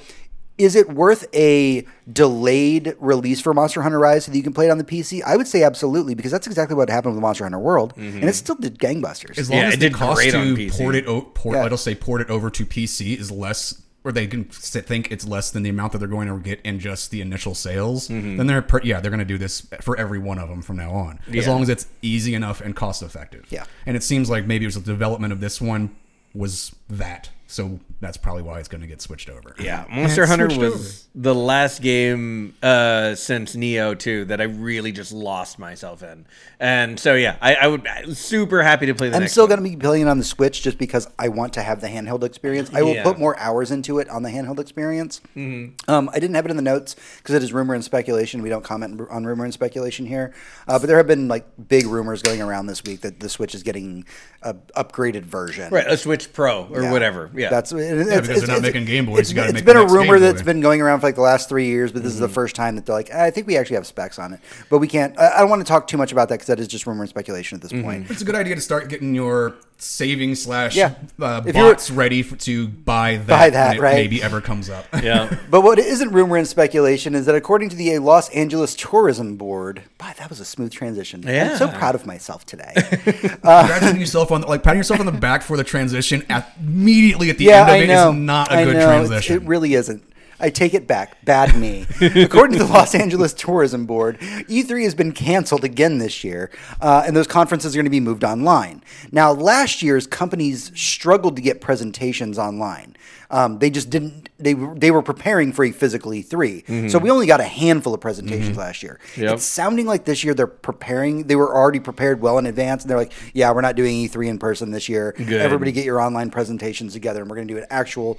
Is 0.59 0.75
it 0.75 0.89
worth 0.89 1.27
a 1.35 1.85
delayed 2.11 2.95
release 2.99 3.39
for 3.39 3.53
Monster 3.53 3.83
Hunter 3.83 3.99
Rise 3.99 4.25
so 4.25 4.31
that 4.31 4.37
you 4.39 4.43
can 4.43 4.53
play 4.53 4.65
it 4.65 4.71
on 4.71 4.79
the 4.79 4.83
PC? 4.83 5.21
I 5.23 5.37
would 5.37 5.47
say 5.47 5.61
absolutely 5.61 6.15
because 6.15 6.31
that's 6.31 6.47
exactly 6.47 6.75
what 6.75 6.89
happened 6.89 7.13
with 7.13 7.21
Monster 7.21 7.43
Hunter 7.45 7.59
World, 7.59 7.93
and 7.95 8.23
it 8.23 8.33
still 8.33 8.55
did 8.55 8.79
gangbusters. 8.79 9.37
As 9.37 9.51
long 9.51 9.59
Yeah, 9.59 9.67
as 9.67 9.73
it 9.75 9.79
the 9.81 9.89
did 9.89 9.93
cost 9.93 10.15
great 10.17 10.33
on 10.33 10.47
to 10.47 10.55
PC. 10.55 10.75
port 10.79 10.95
it, 10.95 11.05
o- 11.05 11.21
port, 11.21 11.57
Yeah. 11.57 11.65
I'll 11.65 11.77
say 11.77 11.93
port 11.93 12.21
it 12.21 12.31
over 12.31 12.49
to 12.49 12.65
PC 12.65 13.19
is 13.19 13.29
less, 13.29 13.83
or 14.07 14.13
they 14.13 14.25
can 14.25 14.45
think 14.45 15.11
it's 15.11 15.27
less 15.27 15.51
than 15.51 15.63
the 15.63 15.69
amount 15.69 15.91
that 15.91 15.97
they're 15.97 16.07
going 16.07 16.29
to 16.29 16.39
get 16.39 16.61
in 16.61 16.79
just 16.79 17.11
the 17.11 17.19
initial 17.19 17.53
sales. 17.53 18.07
Mm-hmm. 18.07 18.37
Then 18.37 18.47
they're, 18.47 18.61
per, 18.61 18.79
yeah, 18.81 19.01
they're 19.01 19.11
going 19.11 19.19
to 19.19 19.25
do 19.25 19.37
this 19.37 19.67
for 19.81 19.97
every 19.97 20.17
one 20.17 20.39
of 20.39 20.47
them 20.47 20.61
from 20.61 20.77
now 20.77 20.93
on, 20.93 21.19
as 21.33 21.45
long 21.45 21.61
as 21.61 21.67
it's 21.67 21.87
easy 22.01 22.33
enough 22.33 22.61
and 22.61 22.73
cost 22.73 23.03
effective. 23.03 23.45
Yeah. 23.49 23.65
and 23.85 23.97
it 23.97 24.03
seems 24.03 24.29
like 24.29 24.45
maybe 24.45 24.63
it 24.63 24.67
was 24.67 24.75
the 24.75 24.81
development 24.81 25.33
of 25.33 25.41
this 25.41 25.59
one 25.59 25.93
was 26.33 26.73
that, 26.89 27.31
so 27.47 27.81
that's 27.99 28.17
probably 28.17 28.43
why 28.43 28.59
it's 28.59 28.67
going 28.67 28.81
to 28.81 28.87
get 28.87 29.01
switched 29.01 29.29
over. 29.29 29.55
Yeah, 29.59 29.85
Monster 29.89 30.23
it's 30.23 30.29
Hunter 30.29 30.49
switched 30.49 30.59
was 30.73 31.07
the 31.15 31.33
last 31.33 31.81
game 31.81 32.53
uh, 32.61 33.15
since 33.15 33.55
Nioh 33.55 33.97
2 33.97 34.25
that 34.25 34.39
I 34.39 34.43
really 34.43 34.91
just 34.91 35.11
lost 35.11 35.57
myself 35.57 36.03
in. 36.03 36.27
And 36.59 36.99
so, 36.99 37.15
yeah, 37.15 37.37
I, 37.41 37.55
I 37.55 37.67
would 37.67 37.87
I 37.87 38.03
was 38.05 38.19
super 38.19 38.61
happy 38.61 38.85
to 38.87 38.93
play 38.95 39.09
the 39.09 39.15
I'm 39.15 39.21
next 39.23 39.31
still 39.31 39.47
going 39.47 39.63
to 39.63 39.67
be 39.67 39.75
playing 39.75 40.07
on 40.07 40.17
the 40.19 40.23
Switch 40.23 40.61
just 40.61 40.77
because 40.77 41.07
I 41.17 41.29
want 41.29 41.53
to 41.53 41.61
have 41.63 41.81
the 41.81 41.87
handheld 41.87 42.23
experience. 42.23 42.69
I 42.73 42.83
will 42.83 42.93
Yeah. 42.93 43.03
put 43.03 43.17
more 43.17 43.37
hours 43.39 43.71
into 43.71 43.97
it 43.99 44.09
on 44.09 44.21
the 44.23 44.29
handheld 44.29 44.59
experience. 44.59 45.21
Mm-hmm. 45.35 45.89
Um, 45.91 46.09
I 46.13 46.19
didn't 46.19 46.35
have 46.35 46.45
it 46.45 46.51
in 46.51 46.57
the 46.57 46.63
notes 46.63 46.95
because 47.17 47.33
it 47.33 47.41
is 47.41 47.51
rumor 47.51 47.73
and 47.73 47.83
speculation. 47.83 48.41
We 48.43 48.49
don't 48.49 48.63
comment 48.63 49.01
on 49.09 49.25
rumor 49.25 49.43
and 49.43 49.53
speculation 49.53 50.05
here, 50.05 50.33
uh, 50.67 50.77
but 50.77 50.85
there 50.87 50.97
have 50.97 51.07
been 51.07 51.27
like 51.27 51.45
big 51.67 51.87
rumors 51.87 52.21
going 52.21 52.41
around 52.41 52.67
this 52.67 52.83
week 52.83 53.01
that 53.01 53.19
the 53.19 53.29
Switch 53.29 53.55
is 53.55 53.63
getting 53.63 54.05
a 54.43 54.53
upgraded 54.75 55.23
version. 55.23 55.71
Right, 55.73 55.87
a 55.87 55.97
Switch 55.97 56.31
Pro 56.31 56.65
or 56.67 56.83
Yeah. 56.83 56.91
whather. 56.91 57.31
Yeah. 57.33 57.49
that's 57.49 57.71
it, 57.87 58.07
it's, 58.07 58.27
because 58.27 58.41
they're 58.41 58.47
not 58.47 58.57
it's- 58.57 58.61
making 58.61 58.85
Game 58.85 59.05
Boys, 59.05 59.19
It's, 59.19 59.29
you 59.29 59.35
gotta 59.35 59.49
it's 59.49 59.55
make 59.55 59.65
been 59.65 59.77
a 59.77 59.85
rumor 59.85 60.19
that's 60.19 60.41
been 60.41 60.61
going 60.61 60.81
around 60.81 60.99
for 60.99 61.07
like 61.07 61.15
the 61.15 61.21
last 61.21 61.49
three 61.49 61.67
years, 61.67 61.91
but 61.91 62.03
this 62.03 62.13
is 62.13 62.19
the 62.19 62.29
first 62.29 62.55
time 62.55 62.75
that 62.75 62.85
they're 62.85 62.95
like, 62.95 63.11
I 63.11 63.31
think 63.31 63.47
we 63.47 63.57
actually 63.57 63.75
have 63.75 63.87
specs 63.87 64.19
on 64.19 64.33
it, 64.33 64.39
but 64.69 64.79
we 64.79 64.87
can't. 64.87 65.17
I, 65.19 65.37
I 65.37 65.39
don't 65.39 65.49
want 65.49 65.61
to 65.65 65.67
talk 65.67 65.87
too 65.87 65.97
much 65.97 66.11
about 66.11 66.29
that 66.29 66.35
because 66.35 66.47
that 66.47 66.59
is 66.59 66.67
just 66.67 66.85
rumor 66.87 67.03
and 67.03 67.09
speculation 67.09 67.55
at 67.55 67.61
this 67.61 67.71
point. 67.71 68.09
It's 68.11 68.21
a 68.21 68.25
good 68.25 68.35
idea 68.35 68.55
to 68.55 68.61
start 68.61 68.89
getting 68.89 69.15
your 69.15 69.55
saving 69.79 70.33
slash 70.33 70.75
Yeah. 70.75 70.95
uh, 71.21 71.41
bots 71.41 71.91
ready 71.91 72.23
for, 72.23 72.35
to 72.37 72.67
buy 72.67 73.17
that, 73.17 73.27
Buy 73.27 73.49
that, 73.51 73.67
when 73.69 73.77
it 73.77 73.81
right. 73.81 73.93
maybe 73.93 74.23
ever 74.23 74.41
comes 74.41 74.71
up. 74.71 74.85
yeah. 75.03 75.37
But 75.51 75.61
what 75.61 75.77
isn't 75.77 76.11
rumor 76.11 76.35
and 76.37 76.47
speculation 76.47 77.13
is 77.13 77.27
that 77.27 77.35
according 77.35 77.69
to 77.69 77.75
the 77.75 77.99
Los 77.99 78.29
Angeles 78.29 78.73
Tourism 78.73 79.37
Board, 79.37 79.83
wow, 79.99 80.13
that 80.17 80.29
was 80.29 80.39
a 80.39 80.45
smooth 80.45 80.71
transition. 80.71 81.27
I'm 81.29 81.57
so 81.57 81.67
proud 81.67 81.93
of 81.93 82.07
myself 82.07 82.43
today. 82.45 82.73
Congratulating 83.21 83.99
yourself 83.99 84.31
on 84.31 84.41
like 84.41 84.63
patting 84.63 84.79
yourself 84.79 84.99
on 84.99 85.05
the 85.05 85.11
back 85.11 85.43
for 85.43 85.57
the 85.57 85.63
transition 85.63 86.25
at, 86.29 86.51
immediately 86.59 87.29
at 87.29 87.37
the 87.37 87.45
yeah, 87.45 87.61
end 87.61 87.69
of 87.69 87.75
I 87.75 87.76
it 87.77 87.89
is 87.89 87.95
know. 87.95 88.11
not 88.11 88.51
a 88.51 88.55
I 88.55 88.63
good 88.65 88.75
know. 88.77 89.03
It's- 89.03 89.29
It 89.29 89.41
really 89.43 89.73
isn't. 89.73 90.03
I 90.39 90.51
take 90.51 90.75
it 90.75 90.85
back. 90.85 91.25
Bad 91.25 91.57
me. 91.57 91.87
According 92.01 92.59
to 92.59 92.63
the 92.63 92.71
Los 92.71 92.93
Angeles 92.93 93.33
Tourism 93.33 93.87
Board, 93.87 94.19
E3 94.19 94.83
has 94.83 94.93
been 94.93 95.11
canceled 95.11 95.63
again 95.63 95.97
this 95.97 96.23
year, 96.23 96.51
uh, 96.79 97.03
and 97.07 97.15
those 97.15 97.25
conferences 97.25 97.73
are 97.73 97.77
going 97.79 97.85
to 97.85 97.89
be 97.89 97.99
moved 97.99 98.23
online. 98.23 98.83
Now, 99.11 99.31
last 99.31 99.81
year's 99.81 100.05
companies 100.05 100.71
struggled 100.79 101.37
to 101.37 101.41
get 101.41 101.59
presentations 101.59 102.37
online. 102.37 102.95
Um, 103.29 103.59
they 103.59 103.69
just 103.69 103.89
didn't. 103.89 104.29
They 104.39 104.53
were- 104.53 104.73
they 104.75 104.89
were 104.91 105.01
preparing 105.01 105.51
for 105.51 105.65
a 105.65 105.71
physical 105.71 106.11
E3, 106.13 106.89
so 106.89 106.97
we 106.99 107.09
only 107.09 107.25
got 107.27 107.39
a 107.41 107.43
handful 107.43 107.93
of 107.93 107.99
presentations 107.99 108.55
last 108.55 108.83
year. 108.83 108.99
Yep. 109.17 109.33
It's 109.35 109.43
sounding 109.43 109.85
like 109.85 110.05
this 110.05 110.23
year 110.23 110.33
they're 110.33 110.47
preparing. 110.47 111.23
They 111.27 111.35
were 111.35 111.53
already 111.53 111.79
prepared 111.81 112.21
well 112.21 112.37
in 112.37 112.45
advance, 112.45 112.83
and 112.83 112.89
they're 112.89 112.97
like, 112.97 113.11
"Yeah, 113.33 113.51
we're 113.51 113.61
not 113.61 113.75
doing 113.75 113.95
E3 113.95 114.27
in 114.29 114.37
person 114.37 114.71
this 114.71 114.87
year. 114.87 115.13
Good. 115.17 115.41
Everybody 115.41 115.71
get 115.73 115.83
your 115.85 115.99
online 115.99 116.29
presentations 116.29 116.93
together, 116.93 117.21
and 117.21 117.29
we're 117.29 117.35
going 117.35 117.47
to 117.49 117.53
do 117.53 117.59
an 117.59 117.65
actual." 117.69 118.17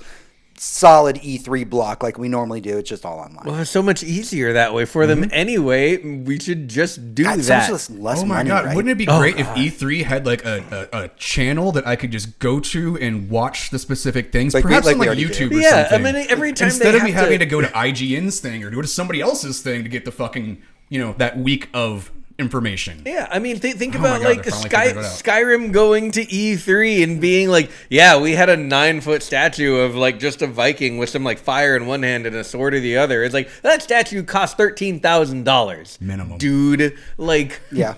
Solid 0.61 1.17
E3 1.17 1.69
block 1.69 2.03
like 2.03 2.19
we 2.19 2.29
normally 2.29 2.61
do. 2.61 2.79
It's 2.79 2.89
just 2.89 3.05
all 3.05 3.19
online. 3.19 3.45
Well, 3.47 3.61
it's 3.61 3.71
so 3.71 3.83
much 3.83 4.03
easier 4.03 4.53
that 4.55 4.75
way 4.75 4.85
for 4.85 5.07
them 5.07 5.23
mm-hmm. 5.23 5.31
anyway. 5.33 5.97
We 5.99 6.39
should 6.39 6.69
just 6.69 7.15
do 7.15 7.25
God, 7.25 7.43
so 7.43 7.55
much 7.55 7.67
that. 7.67 7.73
less, 7.73 7.91
less 7.91 8.23
Oh 8.23 8.25
my 8.27 8.37
money, 8.37 8.49
god! 8.51 8.65
right? 8.67 8.77
Wouldn't 8.77 8.93
it 8.93 8.99
be 8.99 9.09
Oh, 9.09 9.19
great 9.19 9.39
if 9.39 9.47
E3 9.49 10.05
had 10.05 10.27
like 10.27 10.45
a, 10.45 10.89
a, 10.93 11.05
a 11.05 11.09
channel 11.17 11.73
that 11.73 11.87
I 11.87 11.97
could 11.97 12.11
just 12.11 12.39
go 12.39 12.61
to 12.61 12.99
and 12.99 13.31
watch 13.31 13.71
the 13.71 13.79
specific 13.79 14.33
things, 14.33 14.55
Like 14.55 14.65
we- 14.65 14.69
perhaps 14.69 14.87
like 14.87 14.97
on 14.97 15.07
like 15.07 15.19
YouTube 15.19 15.51
do. 15.51 15.59
or 15.59 15.61
Yeah, 15.61 15.89
I 15.91 15.99
mean, 15.99 16.15
every 16.29 16.53
time 16.53 16.69
instead 16.69 16.93
they 16.95 16.99
of 16.99 17.05
me 17.05 17.11
have 17.13 17.25
having 17.25 17.39
to- 17.39 17.45
to 17.45 17.51
go 17.51 17.61
to 17.61 17.69
IGN's 17.69 18.41
thing 18.41 18.63
or 18.65 18.71
go 18.71 18.83
to 18.83 18.89
somebody 18.89 19.21
else's 19.21 19.61
thing 19.61 19.83
to 19.85 19.89
get 19.89 20.05
the 20.05 20.13
fucking 20.13 20.61
you 20.89 20.99
know 20.99 21.15
that 21.19 21.39
week 21.39 21.69
of 21.75 22.11
information. 22.39 23.03
Yeah, 23.05 23.27
I 23.31 23.39
mean, 23.39 23.59
th- 23.59 23.75
think 23.77 23.97
Oh 23.97 24.01
about 24.01 24.21
God, 24.23 24.29
like 24.37 24.45
Sky- 24.45 24.85
figured 24.87 25.05
it 25.05 25.05
out. 25.07 25.13
Skyrim 25.13 25.73
going 25.73 26.13
to 26.13 26.25
E3 26.25 27.03
and 27.03 27.21
being 27.21 27.49
like, 27.49 27.71
"Yeah, 27.91 28.19
we 28.21 28.33
had 28.33 28.49
a 28.49 28.57
nine 28.57 29.01
foot 29.01 29.23
statue 29.23 29.77
of 29.77 29.95
like 29.95 30.19
just 30.19 30.41
a 30.43 30.47
Viking 30.47 30.99
with 30.99 31.11
some 31.11 31.25
like 31.25 31.39
fire 31.39 31.77
in 31.77 31.87
one 31.87 32.03
hand 32.03 32.27
and 32.27 32.37
a 32.37 32.45
sword 32.45 32.75
in 32.75 32.83
the 32.83 32.97
other." 32.97 33.25
It's 33.25 33.35
like 33.35 33.51
that 33.63 33.83
statue 33.83 34.23
cost 34.23 34.57
thirteen 34.57 35.01
thousand 35.01 35.45
dollars 35.45 35.99
Minimum. 36.01 36.39
dude. 36.39 36.97
Like, 37.17 37.61
yeah. 37.73 37.95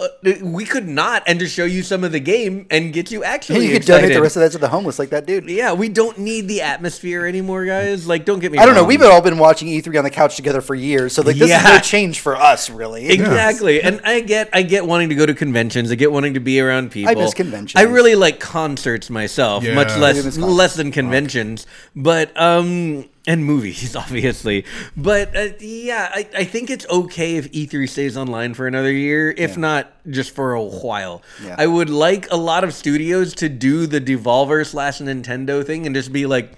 Uh, 0.00 0.32
we 0.42 0.64
could 0.64 0.88
not 0.88 1.22
and 1.26 1.38
just 1.38 1.54
show 1.54 1.64
you 1.64 1.82
some 1.82 2.04
of 2.04 2.12
the 2.12 2.20
game 2.20 2.66
and 2.70 2.92
get 2.92 3.10
you 3.10 3.22
actually 3.22 3.56
And 3.56 3.64
you 3.64 3.70
could 3.72 3.82
excited. 3.82 4.00
donate 4.02 4.14
the 4.16 4.22
rest 4.22 4.36
of 4.36 4.40
that 4.42 4.52
to 4.52 4.58
the 4.58 4.68
homeless 4.68 4.98
like 4.98 5.10
that 5.10 5.26
dude. 5.26 5.48
yeah, 5.50 5.72
we 5.72 5.88
don't 5.88 6.18
need 6.18 6.48
the 6.48 6.62
atmosphere 6.62 7.26
anymore, 7.26 7.64
guys. 7.66 8.06
Like, 8.06 8.24
don't 8.24 8.38
get 8.38 8.50
me. 8.52 8.58
I 8.58 8.66
don't 8.66 8.74
know. 8.74 8.84
We've 8.84 9.02
all 9.02 9.20
been 9.20 9.38
watching 9.38 9.68
E3 9.68 9.98
on 9.98 10.04
the 10.04 10.10
couch 10.10 10.36
together 10.36 10.60
for 10.60 10.74
years, 10.74 11.12
so 11.14 11.22
like 11.22 11.36
this 11.36 11.50
is 11.50 11.64
no 11.64 11.78
change 11.80 12.20
for 12.20 12.36
us, 12.36 12.70
really. 12.70 13.06
Exactly, 13.20 13.82
and 13.82 14.00
I 14.04 14.20
get 14.20 14.48
I 14.52 14.62
get 14.62 14.86
wanting 14.86 15.08
to 15.10 15.14
go 15.14 15.26
to 15.26 15.34
conventions. 15.34 15.90
I 15.92 15.94
get 15.94 16.10
wanting 16.12 16.34
to 16.34 16.40
be 16.40 16.60
around 16.60 16.90
people. 16.90 17.10
I 17.10 17.14
miss 17.14 17.34
conventions. 17.34 17.78
I 17.80 17.84
really 17.84 18.14
like 18.14 18.40
concerts 18.40 19.10
myself, 19.10 19.64
Yeah. 19.64 19.74
much 19.74 19.96
less 19.96 20.16
do 20.16 20.22
miss 20.24 20.36
concerts. 20.36 20.56
less 20.58 20.74
than 20.74 20.90
conventions, 20.92 21.66
but 21.94 22.32
um 22.40 23.08
and 23.26 23.44
movies 23.44 23.94
obviously. 24.10 24.64
But 24.96 25.36
uh, 25.36 25.48
yeah, 25.60 26.10
I, 26.12 26.28
I 26.36 26.44
think 26.44 26.70
it's 26.70 26.86
okay 26.88 27.36
if 27.36 27.50
E3 27.52 27.88
stays 27.88 28.16
online 28.16 28.54
for 28.54 28.66
another 28.66 28.92
year, 28.92 29.34
if 29.36 29.56
not 29.56 29.92
just 30.08 30.34
for 30.34 30.54
a 30.54 30.62
while. 30.62 31.22
Yeah. 31.44 31.56
I 31.58 31.66
would 31.66 31.90
like 31.90 32.30
a 32.30 32.36
lot 32.36 32.64
of 32.64 32.74
studios 32.74 33.34
to 33.36 33.48
do 33.48 33.86
the 33.86 34.00
Devolver 34.00 34.66
slash 34.66 34.98
Nintendo 34.98 35.64
thing 35.64 35.86
and 35.86 35.94
just 35.94 36.12
be 36.12 36.26
like. 36.26 36.52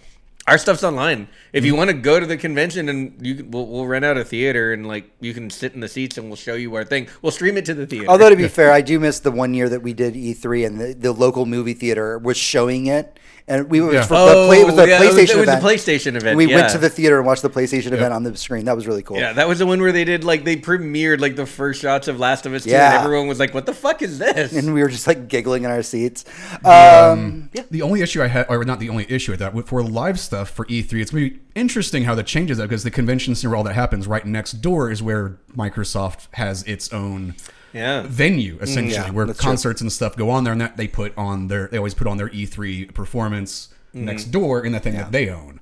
Our 0.44 0.58
stuff's 0.58 0.82
online. 0.82 1.28
If 1.52 1.64
you 1.64 1.76
want 1.76 1.90
to 1.90 1.94
go 1.94 2.18
to 2.18 2.26
the 2.26 2.36
convention 2.36 2.88
and 2.88 3.24
you 3.24 3.46
we'll, 3.48 3.64
we'll 3.64 3.86
rent 3.86 4.04
out 4.04 4.16
a 4.16 4.24
theater 4.24 4.72
and 4.72 4.88
like 4.88 5.08
you 5.20 5.32
can 5.34 5.50
sit 5.50 5.74
in 5.74 5.78
the 5.78 5.86
seats 5.86 6.18
and 6.18 6.26
we'll 6.26 6.34
show 6.34 6.54
you 6.54 6.74
our 6.74 6.82
thing. 6.82 7.06
We'll 7.22 7.30
stream 7.30 7.56
it 7.56 7.64
to 7.66 7.74
the 7.74 7.86
theater. 7.86 8.08
Although 8.08 8.28
to 8.28 8.34
be 8.34 8.48
fair, 8.58 8.72
I 8.72 8.80
do 8.80 8.98
miss 8.98 9.20
the 9.20 9.30
one 9.30 9.54
year 9.54 9.68
that 9.68 9.82
we 9.82 9.92
did 9.92 10.14
E3 10.14 10.66
and 10.66 10.80
the, 10.80 10.94
the 10.94 11.12
local 11.12 11.46
movie 11.46 11.74
theater 11.74 12.18
was 12.18 12.36
showing 12.36 12.86
it, 12.86 13.20
and 13.48 13.68
we 13.70 13.80
was 13.80 13.94
Yeah. 13.94 14.02
for 14.02 14.14
the 14.14 14.46
play, 14.46 14.60
it 14.60 14.66
was 14.66 14.76
the 14.76 14.82
Oh, 14.82 14.84
yeah, 14.84 15.02
it 15.02 15.06
was- 15.06 15.14
PlayStation 15.16 15.18
it 15.18 15.20
was 15.20 15.46
the 15.46 15.56
event. 15.58 15.64
PlayStation 15.64 16.16
event, 16.16 16.36
We 16.36 16.46
yeah. 16.48 16.56
went 16.56 16.70
to 16.70 16.78
the 16.78 16.88
theater 16.88 17.18
and 17.18 17.26
watched 17.26 17.42
the 17.42 17.50
PlayStation 17.50 17.92
event 17.92 18.12
on 18.12 18.22
the 18.22 18.36
screen. 18.36 18.64
That 18.66 18.76
was 18.76 18.86
really 18.86 19.02
cool. 19.02 19.18
yeah, 19.18 19.32
that 19.32 19.48
was 19.48 19.58
the 19.58 19.66
one 19.66 19.80
where 19.80 19.92
they 19.92 20.04
did 20.04 20.24
like 20.24 20.44
they 20.44 20.56
premiered 20.56 21.20
like 21.20 21.36
the 21.36 21.46
first 21.46 21.80
shots 21.82 22.08
of 22.08 22.18
Last 22.20 22.46
of 22.46 22.54
Us 22.54 22.64
2 22.64 22.70
and 22.70 22.72
Yeah. 22.78 23.02
everyone 23.04 23.26
was 23.28 23.38
like, 23.38 23.52
"What 23.54 23.66
the 23.66 23.74
fuck 23.74 24.02
is 24.02 24.18
this?" 24.18 24.52
And 24.52 24.72
we 24.74 24.82
were 24.82 24.88
just 24.88 25.06
like 25.06 25.28
giggling 25.28 25.64
in 25.64 25.70
our 25.70 25.82
seats. 25.82 26.24
Um, 26.64 27.50
yeah. 27.52 27.62
The 27.70 27.82
only 27.82 28.00
issue 28.02 28.22
I 28.22 28.28
had, 28.28 28.46
or 28.48 28.64
not 28.64 28.80
the 28.80 28.88
only 28.88 29.06
issue 29.10 29.32
with 29.32 29.40
that, 29.40 29.52
for 29.68 29.82
live 29.82 30.18
stuff 30.18 30.50
for 30.50 30.64
E3, 30.66 31.00
it's 31.02 31.10
going 31.10 31.24
to 31.30 31.34
be 31.34 31.40
interesting 31.54 32.04
how 32.04 32.14
that 32.14 32.26
changes 32.26 32.58
that 32.58 32.64
because 32.68 32.84
the 32.84 32.90
convention 32.90 33.34
center, 33.34 33.50
where 33.50 33.56
all 33.58 33.64
that 33.64 33.74
happens, 33.74 34.06
right 34.06 34.24
next 34.24 34.52
door 34.62 34.90
is 34.90 35.02
where 35.02 35.36
Microsoft 35.56 36.28
has 36.32 36.62
its 36.64 36.92
own 36.92 37.34
yeah. 37.72 38.02
venue 38.06 38.58
essentially, 38.60 38.94
Yeah, 38.94 39.10
where 39.10 39.26
that's 39.26 39.38
true. 39.38 39.48
concerts 39.50 39.80
and 39.80 39.92
stuff 39.92 40.16
go 40.16 40.30
on 40.30 40.44
there, 40.44 40.52
and 40.52 40.60
that 40.60 40.76
they 40.76 40.88
put 40.88 41.16
on 41.16 41.48
their, 41.48 41.68
they 41.68 41.76
always 41.78 41.94
put 41.94 42.06
on 42.06 42.16
their 42.16 42.28
E3 42.28 42.92
performance 42.94 43.68
Mm-hmm. 43.94 44.06
next 44.06 44.24
door 44.30 44.64
in 44.64 44.72
the 44.72 44.80
thing 44.80 44.94
that 44.94 45.12
they 45.12 45.28
own. 45.28 45.60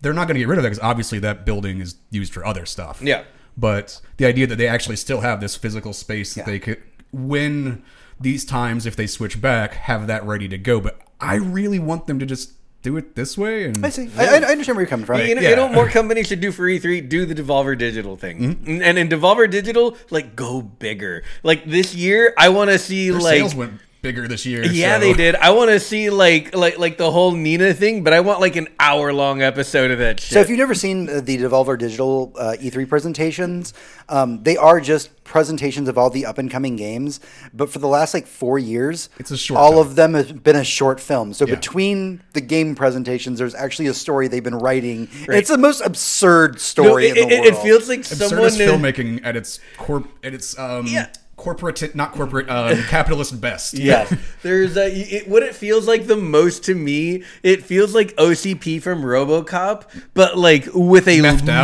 They're 0.00 0.14
not 0.14 0.26
going 0.26 0.36
to 0.36 0.38
get 0.40 0.48
rid 0.48 0.56
of 0.56 0.62
that 0.62 0.70
because 0.70 0.82
obviously 0.82 1.18
that 1.18 1.44
building 1.44 1.82
is 1.82 1.96
used 2.10 2.32
for 2.32 2.42
other 2.46 2.64
stuff. 2.64 3.02
Yeah. 3.02 3.24
But 3.58 4.00
the 4.16 4.24
idea 4.24 4.46
that 4.46 4.56
they 4.56 4.66
actually 4.66 4.96
still 4.96 5.20
have 5.20 5.42
this 5.42 5.54
physical 5.54 5.92
space 5.92 6.32
that 6.32 6.40
Yeah. 6.40 6.44
they 6.46 6.58
could, 6.60 6.82
when 7.12 7.82
these 8.18 8.46
times, 8.46 8.86
if 8.86 8.96
they 8.96 9.06
switch 9.06 9.42
back, 9.42 9.74
have 9.74 10.06
that 10.06 10.24
ready 10.24 10.48
to 10.48 10.56
go. 10.56 10.80
But 10.80 10.98
I 11.20 11.34
really 11.34 11.78
want 11.78 12.06
them 12.06 12.18
to 12.20 12.24
just 12.24 12.52
do 12.82 12.96
it 12.96 13.14
this 13.14 13.36
way. 13.36 13.64
And 13.64 13.84
I 13.84 13.88
see. 13.90 14.08
I, 14.16 14.24
I 14.24 14.36
understand 14.36 14.76
where 14.76 14.82
you're 14.82 14.86
coming 14.86 15.06
from. 15.06 15.20
You 15.20 15.34
know, 15.34 15.40
Yeah. 15.40 15.50
you 15.50 15.56
know 15.56 15.66
what 15.66 15.74
more 15.74 15.88
companies 15.88 16.28
should 16.28 16.40
do 16.40 16.52
for 16.52 16.62
E3? 16.62 17.08
Do 17.08 17.26
the 17.26 17.34
Devolver 17.34 17.76
Digital 17.76 18.16
thing. 18.16 18.56
Mm-hmm. 18.56 18.82
And 18.82 18.98
in 18.98 19.08
Devolver 19.08 19.50
Digital, 19.50 19.96
like, 20.10 20.36
go 20.36 20.62
bigger. 20.62 21.24
Like, 21.42 21.64
this 21.64 21.94
year, 21.94 22.34
I 22.38 22.50
want 22.50 22.70
to 22.70 22.78
see, 22.78 23.10
Their 23.10 23.20
like... 23.20 23.38
sales 23.38 23.54
went 23.54 23.80
bigger 24.02 24.28
this 24.28 24.46
year. 24.46 24.64
Yeah, 24.64 24.94
so- 24.94 25.00
they 25.00 25.12
did. 25.12 25.34
I 25.36 25.50
want 25.50 25.70
to 25.70 25.80
see 25.80 26.10
like 26.10 26.54
like 26.54 26.78
like 26.78 26.98
the 26.98 27.10
whole 27.10 27.32
Nina 27.32 27.74
thing, 27.74 28.04
but 28.04 28.12
I 28.12 28.20
want 28.20 28.40
like 28.40 28.56
an 28.56 28.68
hour 28.78 29.12
long 29.12 29.42
episode 29.42 29.90
of 29.90 29.98
that 29.98 30.20
shit. 30.20 30.32
So 30.34 30.40
if 30.40 30.48
you've 30.48 30.58
never 30.58 30.74
seen 30.74 31.08
uh, 31.08 31.20
the 31.20 31.36
Devolver 31.38 31.78
Digital 31.78 32.32
uh, 32.38 32.56
E3 32.60 32.88
presentations, 32.88 33.74
um, 34.08 34.42
they 34.42 34.56
are 34.56 34.80
just 34.80 35.10
presentations 35.24 35.88
of 35.88 35.98
all 35.98 36.08
the 36.10 36.24
up 36.24 36.38
and 36.38 36.50
coming 36.50 36.76
games. 36.76 37.20
But 37.52 37.70
for 37.70 37.78
the 37.80 37.88
last 37.88 38.14
like 38.14 38.26
four 38.26 38.58
years, 38.58 39.10
It's 39.18 39.30
a 39.30 39.36
short 39.36 39.58
all 39.60 39.72
film. 39.72 39.86
of 39.86 39.96
them 39.96 40.14
have 40.14 40.42
been 40.42 40.56
a 40.56 40.64
short 40.64 41.00
film. 41.00 41.34
So 41.34 41.46
Yeah. 41.46 41.56
between 41.56 42.22
the 42.32 42.40
game 42.40 42.74
presentations, 42.74 43.38
there's 43.38 43.54
actually 43.54 43.88
a 43.88 43.94
story 43.94 44.28
they've 44.28 44.42
been 44.42 44.58
writing. 44.58 45.08
Right. 45.26 45.38
It's 45.38 45.50
the 45.50 45.58
most 45.58 45.82
absurd 45.84 46.52
No, 46.54 46.58
story 46.58 47.08
it, 47.08 47.16
in 47.18 47.28
the 47.28 47.34
it, 47.34 47.40
world. 47.40 47.52
it 47.52 47.56
feels 47.58 47.88
like 47.88 48.04
someone 48.04 48.50
filmmaking 48.50 49.20
at 49.24 49.36
its 49.36 49.60
corp 49.76 50.08
at 50.24 50.32
its 50.34 50.58
um 50.58 50.86
Yeah. 50.86 51.08
Corporate 51.38 51.94
not 51.94 52.12
corporate 52.12 52.50
um, 52.50 52.76
capitalist 52.88 53.40
best. 53.40 53.72
Yes. 53.72 54.12
There's 54.42 54.76
a 54.76 54.90
it, 54.92 55.28
what 55.28 55.42
it 55.42 55.54
feels 55.54 55.88
like 55.88 56.06
the 56.06 56.16
most 56.16 56.64
to 56.64 56.74
me. 56.74 57.24
It 57.42 57.62
feels 57.64 57.94
like 57.94 58.14
OCP 58.16 58.82
from 58.82 59.02
RoboCop, 59.02 59.84
but 60.12 60.36
like 60.36 60.66
with 60.74 61.08
a 61.08 61.22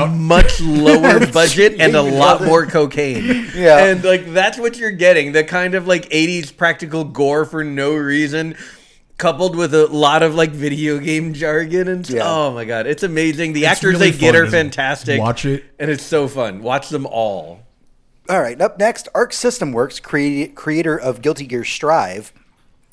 much 0.08 0.60
lower 0.62 1.26
budget 1.32 1.78
and 1.80 1.94
a 1.94 2.00
lot 2.02 2.42
more 2.42 2.64
cocaine. 2.64 3.48
Yeah. 3.54 3.84
and 3.86 4.02
like 4.02 4.32
that's 4.32 4.58
what 4.58 4.78
you're 4.78 4.90
getting. 4.92 5.32
The 5.32 5.44
kind 5.44 5.74
of 5.74 5.86
like 5.86 6.08
'80s 6.08 6.56
practical 6.56 7.04
gore 7.04 7.44
for 7.44 7.62
no 7.62 7.94
reason. 7.94 8.56
Coupled 9.16 9.54
with 9.54 9.72
a 9.74 9.86
lot 9.86 10.24
of 10.24 10.34
like 10.34 10.50
video 10.50 10.98
game 10.98 11.34
jargon 11.34 11.86
and 11.86 12.08
Yeah. 12.10 12.22
oh 12.24 12.52
my 12.52 12.64
god, 12.64 12.86
it's 12.88 13.02
amazing. 13.04 13.52
The 13.52 13.60
It's 13.64 13.72
actors 13.78 13.92
really 13.94 14.10
they 14.10 14.18
get 14.18 14.34
are 14.34 14.44
to 14.46 14.50
fantastic. 14.50 15.20
watch 15.20 15.44
it. 15.44 15.64
and 15.78 15.88
it's 15.90 16.02
so 16.02 16.26
fun. 16.26 16.62
Watch 16.62 16.88
them 16.88 17.06
all. 17.06 17.60
All 18.26 18.40
right, 18.40 18.58
up 18.58 18.78
next, 18.78 19.06
Arc 19.14 19.34
System 19.34 19.70
Works, 19.70 20.00
crea- 20.00 20.48
creator 20.48 20.98
of 20.98 21.20
Guilty 21.20 21.44
Gear 21.46 21.62
Strive, 21.62 22.32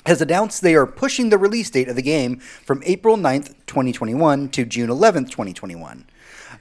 has 0.05 0.21
announced 0.21 0.61
they 0.61 0.75
are 0.75 0.85
pushing 0.85 1.29
the 1.29 1.37
release 1.37 1.69
date 1.69 1.87
of 1.87 1.95
the 1.95 2.01
game 2.01 2.39
from 2.39 2.83
April 2.85 3.15
9th, 3.15 3.55
2021 3.65 4.49
to 4.49 4.65
June 4.65 4.89
11th, 4.89 5.29
2021. 5.29 6.05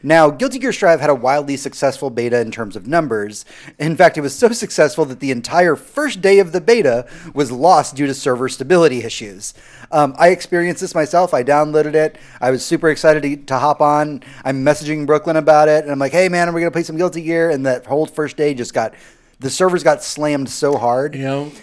Now, 0.03 0.31
Guilty 0.31 0.59
Gear 0.59 0.73
Strive 0.73 1.01
had 1.01 1.11
a 1.11 1.15
wildly 1.15 1.57
successful 1.57 2.09
beta 2.11 2.41
in 2.41 2.51
terms 2.51 2.75
of 2.77 2.87
numbers. 2.87 3.45
In 3.79 3.97
fact, 3.97 4.17
it 4.17 4.23
was 4.23 4.35
so 4.35 4.49
successful 4.53 5.05
that 5.07 5.21
the 5.21 5.31
entire 5.31 5.77
first 5.77 6.21
day 6.23 6.39
of 6.39 6.53
the 6.53 6.61
beta 6.61 7.07
was 7.35 7.53
lost 7.53 7.97
due 7.97 8.07
to 8.07 8.15
server 8.15 8.49
stability 8.49 9.03
issues. 9.03 9.53
Um, 9.93 10.15
I 10.19 10.29
experienced 10.29 10.81
this 10.81 10.95
myself. 10.95 11.35
I 11.35 11.43
downloaded 11.45 11.95
it. 11.95 12.17
I 12.41 12.51
was 12.51 12.65
super 12.65 12.89
excited 12.91 13.23
to, 13.25 13.37
to 13.37 13.59
hop 13.59 13.81
on. 13.81 14.23
I'm 14.45 14.65
messaging 14.65 15.05
Brooklyn 15.07 15.37
about 15.37 15.69
it, 15.69 15.83
and 15.83 15.93
I'm 15.93 15.99
like, 15.99 16.13
"Hey, 16.13 16.29
man, 16.29 16.49
are 16.49 16.53
we 16.53 16.61
gonna 16.61 16.71
play 16.71 16.83
some 16.85 16.97
Guilty 16.97 17.23
Gear?" 17.23 17.51
And 17.51 17.67
that 17.67 17.85
whole 17.87 18.07
first 18.07 18.37
day 18.37 18.55
just 18.55 18.73
got 18.73 18.95
the 19.41 19.49
servers 19.51 19.83
got 19.83 20.03
slammed 20.05 20.51
so 20.51 20.77
hard 20.77 21.15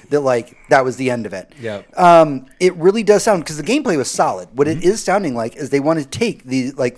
that 0.10 0.22
like 0.22 0.58
that 0.70 0.84
was 0.84 0.96
the 0.98 1.12
end 1.12 1.26
of 1.28 1.34
it. 1.34 1.54
Yeah. 1.62 1.84
Um, 1.96 2.48
it 2.60 2.76
really 2.76 3.04
does 3.04 3.22
sound 3.24 3.44
because 3.44 3.58
the 3.58 3.64
gameplay 3.64 3.98
was 3.98 4.10
solid. 4.10 4.50
What 4.54 4.68
Mm-hmm. 4.68 4.80
it 4.80 4.86
is 4.86 5.04
sounding 5.04 5.36
like 5.36 5.56
is 5.56 5.70
they 5.70 5.80
want 5.80 6.00
to 6.00 6.06
take 6.06 6.44
the 6.44 6.72
like 6.72 6.98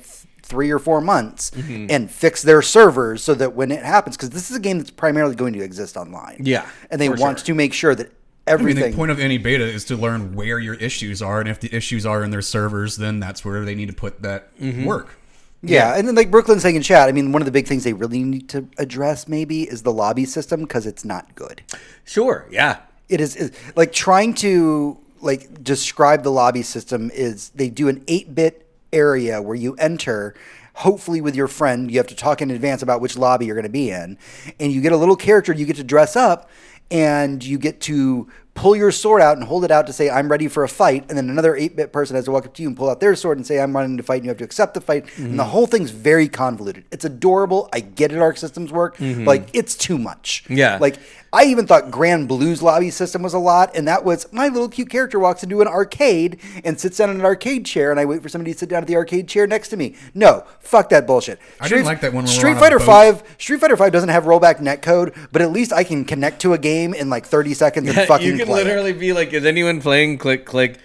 three 0.50 0.70
or 0.72 0.80
four 0.80 1.00
months 1.00 1.52
Mm-hmm. 1.52 1.88
and 1.90 2.12
fix 2.12 2.42
their 2.42 2.62
servers 2.62 3.24
so 3.24 3.34
that 3.36 3.54
when 3.54 3.72
it 3.72 3.84
happens, 3.84 4.18
because 4.18 4.32
this 4.32 4.50
is 4.52 4.58
a 4.58 4.60
game 4.60 4.78
that's 4.80 4.92
primarily 4.92 5.36
going 5.36 5.54
to 5.54 5.62
exist 5.64 5.96
online. 5.96 6.42
Yeah, 6.44 6.68
and 6.92 7.00
they 7.00 7.08
want 7.10 7.40
sure. 7.40 7.46
to 7.46 7.54
make 7.54 7.74
sure 7.74 7.96
that 7.96 8.08
I 8.08 8.54
mean, 8.54 8.60
everything. 8.62 8.92
the 8.92 8.98
point 8.98 9.12
of 9.12 9.20
any 9.20 9.38
beta 9.38 9.64
is 9.64 9.86
to 9.86 9.96
learn 9.96 10.34
where 10.36 10.60
your 10.60 10.74
issues 10.76 11.22
are, 11.22 11.40
and 11.40 11.48
if 11.48 11.60
the 11.60 11.74
issues 11.74 12.06
are 12.06 12.24
in 12.24 12.32
their 12.32 12.42
servers, 12.42 12.98
then 12.98 13.20
that's 13.20 13.46
where 13.46 13.64
they 13.64 13.76
need 13.76 13.88
to 13.90 13.94
put 13.96 14.22
that 14.24 14.56
Mm-hmm. 14.58 14.86
work. 14.86 15.16
Yeah, 15.62 15.98
and 15.98 16.08
then 16.08 16.16
like 16.16 16.32
Brooklyn 16.32 16.60
saying 16.62 16.78
in 16.78 16.82
chat, 16.82 17.10
I 17.10 17.12
mean, 17.12 17.32
one 17.34 17.42
of 17.42 17.46
the 17.46 17.52
big 17.52 17.68
things 17.68 17.84
they 17.84 17.92
really 17.94 18.24
need 18.24 18.48
to 18.50 18.68
address 18.78 19.28
maybe 19.28 19.64
is 19.64 19.84
the 19.84 19.92
lobby 19.92 20.24
system 20.24 20.62
because 20.62 20.86
it's 20.88 21.04
not 21.04 21.36
good. 21.36 21.62
Sure, 22.06 22.48
yeah. 22.50 22.78
It 23.10 23.20
is, 23.20 23.36
is 23.36 23.52
like 23.76 23.92
trying 23.92 24.34
to 24.36 24.98
like 25.20 25.62
describe 25.64 26.24
the 26.24 26.32
lobby 26.32 26.62
system 26.64 27.12
is 27.14 27.50
they 27.50 27.70
do 27.70 27.90
an 27.90 28.00
8-bit 28.06 28.66
area 28.92 29.42
where 29.42 29.56
you 29.56 29.76
enter 29.76 30.36
hopefully 30.76 31.20
with 31.20 31.36
your 31.36 31.48
friend 31.48 31.92
you 31.92 31.98
have 31.98 32.08
to 32.08 32.16
talk 32.16 32.42
in 32.42 32.52
advance 32.52 32.82
about 32.82 33.02
which 33.02 33.18
lobby 33.18 33.46
you're 33.46 33.56
going 33.56 33.64
to 33.64 33.70
be 33.70 33.92
in. 33.92 34.18
And 34.60 34.72
you 34.72 34.82
get 34.82 34.92
a 34.92 34.98
little 34.98 35.16
character 35.16 35.54
you 35.54 35.66
get 35.66 35.76
to 35.78 35.84
dress 35.84 36.16
up 36.16 36.50
and 36.92 37.44
you 37.44 37.58
get 37.58 37.82
to 37.82 38.28
pull 38.56 38.76
your 38.76 38.92
sword 38.92 39.22
out 39.22 39.38
and 39.38 39.46
hold 39.46 39.64
it 39.64 39.72
out 39.72 39.88
to 39.88 39.94
say 39.94 40.10
I'm 40.10 40.30
ready 40.30 40.48
for 40.50 40.64
a 40.64 40.68
fight. 40.70 41.06
And 41.08 41.18
then 41.18 41.30
another 41.30 41.54
8-bit 41.54 41.94
person 41.94 42.16
has 42.16 42.26
to 42.26 42.32
walk 42.32 42.46
up 42.46 42.54
to 42.56 42.62
you 42.62 42.68
and 42.68 42.76
pull 42.76 42.90
out 42.90 43.00
their 43.00 43.16
sword 43.16 43.38
and 43.38 43.48
say 43.48 43.60
I'm 43.60 43.74
running 43.74 43.96
to 43.98 44.04
fight 44.04 44.18
and 44.18 44.26
you 44.26 44.30
have 44.30 44.38
to 44.40 44.44
accept 44.44 44.74
the 44.74 44.82
fight. 44.82 45.06
And 45.18 45.40
the 45.40 45.44
mm-hmm. 45.44 45.52
whole 45.52 45.66
thing's 45.66 45.92
very 45.92 46.28
convoluted. 46.28 46.84
It's 46.92 47.06
adorable. 47.06 47.70
I 47.72 47.80
get 47.80 48.12
it 48.12 48.20
arc 48.20 48.38
systems 48.38 48.72
work. 48.72 48.98
But, 49.00 49.28
like 49.28 49.50
it's 49.54 49.76
too 49.76 49.98
much. 49.98 50.44
Yeah. 50.50 50.78
like 50.82 50.98
I 51.32 51.44
even 51.46 51.68
thought 51.68 51.92
Granblue's 51.92 52.64
lobby 52.64 52.90
system 52.90 53.22
was 53.22 53.36
a 53.36 53.40
lot, 53.40 53.76
and 53.76 53.88
that 53.88 54.04
was 54.04 54.26
my 54.34 54.48
little 54.48 54.68
cute 54.68 54.90
character 54.90 55.20
walks 55.20 55.44
into 55.44 55.62
an 55.62 55.68
arcade 55.68 56.40
and 56.64 56.80
sits 56.80 56.98
down 56.98 57.12
in 57.12 57.18
an 57.20 57.26
arcade 57.26 57.66
chair, 57.68 57.92
and 57.92 58.00
I 58.00 58.06
wait 58.06 58.24
for 58.24 58.30
somebody 58.30 58.52
to 58.54 58.58
sit 58.58 58.70
down 58.70 58.82
at 58.82 58.88
the 58.88 58.96
arcade 58.96 59.28
chair 59.28 59.46
next 59.46 59.70
to 59.70 59.78
me. 59.78 59.96
No, 60.16 60.44
fuck 60.60 60.90
that 60.90 61.06
bullshit. 61.06 61.40
I 61.62 61.68
didn't 61.68 61.86
like 61.86 62.02
that 62.02 62.14
one 62.14 62.24
when 62.24 62.26
we 62.26 62.30
were 62.32 62.40
Street 62.40 62.52
on 62.52 62.58
a 62.58 62.60
Fighter 62.60 62.80
boat. 62.80 62.86
Five. 62.86 63.24
Street 63.38 63.62
Fighter 63.62 63.78
Five 63.78 63.92
doesn't 63.92 64.10
have 64.10 64.24
rollback 64.24 64.58
netcode, 64.58 65.16
but 65.32 65.42
at 65.44 65.52
least 65.52 65.72
I 65.72 65.84
can 65.84 66.04
connect 66.04 66.42
to 66.42 66.54
a 66.54 66.58
game 66.58 66.94
in 66.96 67.10
like 67.12 67.26
thirty 67.28 67.54
seconds 67.54 67.88
and 67.90 68.08
fucking 68.08 68.26
you 68.26 68.38
can 68.38 68.48
play. 68.48 68.62
it. 68.62 68.66
literally 68.66 68.94
be 68.94 69.14
like, 69.14 69.32
"Is 69.32 69.46
anyone 69.46 69.82
playing?" 69.82 70.18
Click, 70.18 70.46
click. 70.46 70.80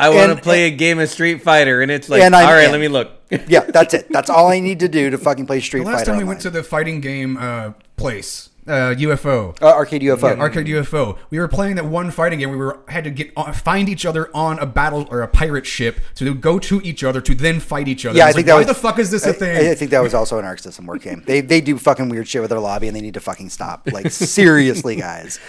I 0.00 0.10
want 0.10 0.30
And- 0.30 0.38
to 0.38 0.42
play 0.42 0.66
a 0.66 0.70
game 0.70 0.98
of 0.98 1.08
Street 1.08 1.42
Fighter, 1.42 1.82
and 1.82 1.90
it's 1.90 2.08
like, 2.08 2.22
And 2.22 2.34
"All 2.34 2.44
I'm 2.44 2.64
in." 2.64 2.70
let 2.72 2.80
me 2.80 2.88
look." 2.88 3.10
yeah, 3.48 3.60
that's 3.60 3.94
it. 3.94 4.06
That's 4.10 4.30
all 4.30 4.48
I 4.48 4.58
need 4.58 4.80
to 4.80 4.88
do 4.88 5.10
to 5.10 5.18
fucking 5.18 5.46
play 5.46 5.60
Street 5.60 5.80
The 5.84 5.86
last 5.86 5.98
Fighter. 6.00 6.10
time 6.12 6.18
we 6.18 6.24
went 6.24 6.40
to 6.40 6.50
the 6.50 6.62
fighting 6.64 7.00
game 7.00 7.36
uh, 7.36 7.72
place, 7.96 8.48
uh, 8.68 8.94
UFO. 8.94 9.56
uh, 9.62 9.66
arcade 9.66 10.02
UFO. 10.02 10.38
Arcade 10.38 10.66
UFO. 10.66 11.18
We 11.30 11.38
were 11.38 11.48
playing 11.48 11.76
that 11.76 11.86
one 11.86 12.10
fighting 12.10 12.38
game. 12.38 12.50
Where 12.50 12.58
we 12.58 12.64
were 12.64 12.80
had 12.88 13.04
to 13.04 13.10
get 13.10 13.32
on, 13.36 13.52
find 13.54 13.88
each 13.88 14.04
other 14.06 14.30
on 14.34 14.58
a 14.58 14.66
battle 14.66 15.06
or 15.10 15.22
a 15.22 15.28
pirate 15.28 15.66
ship 15.66 16.00
to 16.16 16.34
go 16.34 16.58
to 16.58 16.80
each 16.82 17.02
other 17.04 17.20
to 17.20 17.34
then 17.34 17.60
fight 17.60 17.88
each 17.88 18.04
other. 18.06 18.16
Yeah, 18.16 18.24
I 18.24 18.26
was 18.28 18.36
think 18.36 18.46
like, 18.46 18.46
that 18.46 18.52
why 18.54 18.58
was 18.58 18.66
the 18.68 18.74
fuck 18.74 18.98
is 18.98 19.10
this 19.10 19.26
a 19.26 19.30
a 19.30 19.32
thing? 19.32 19.68
I, 19.70 19.74
think 19.74 19.90
that 19.90 20.02
was 20.02 20.14
also 20.14 20.38
an 20.38 20.44
Arc 20.44 20.58
System 20.58 20.86
work 20.86 21.02
game. 21.02 21.22
They 21.26 21.40
they 21.40 21.60
do 21.60 21.78
fucking 21.78 22.08
weird 22.08 22.28
shit 22.28 22.40
with 22.42 22.50
their 22.50 22.60
lobby, 22.60 22.86
and 22.88 22.96
they 22.96 23.00
need 23.00 23.14
to 23.14 23.20
fucking 23.20 23.48
stop. 23.50 23.88
Like 23.90 24.10
seriously, 24.38 24.96
guys. 24.96 25.40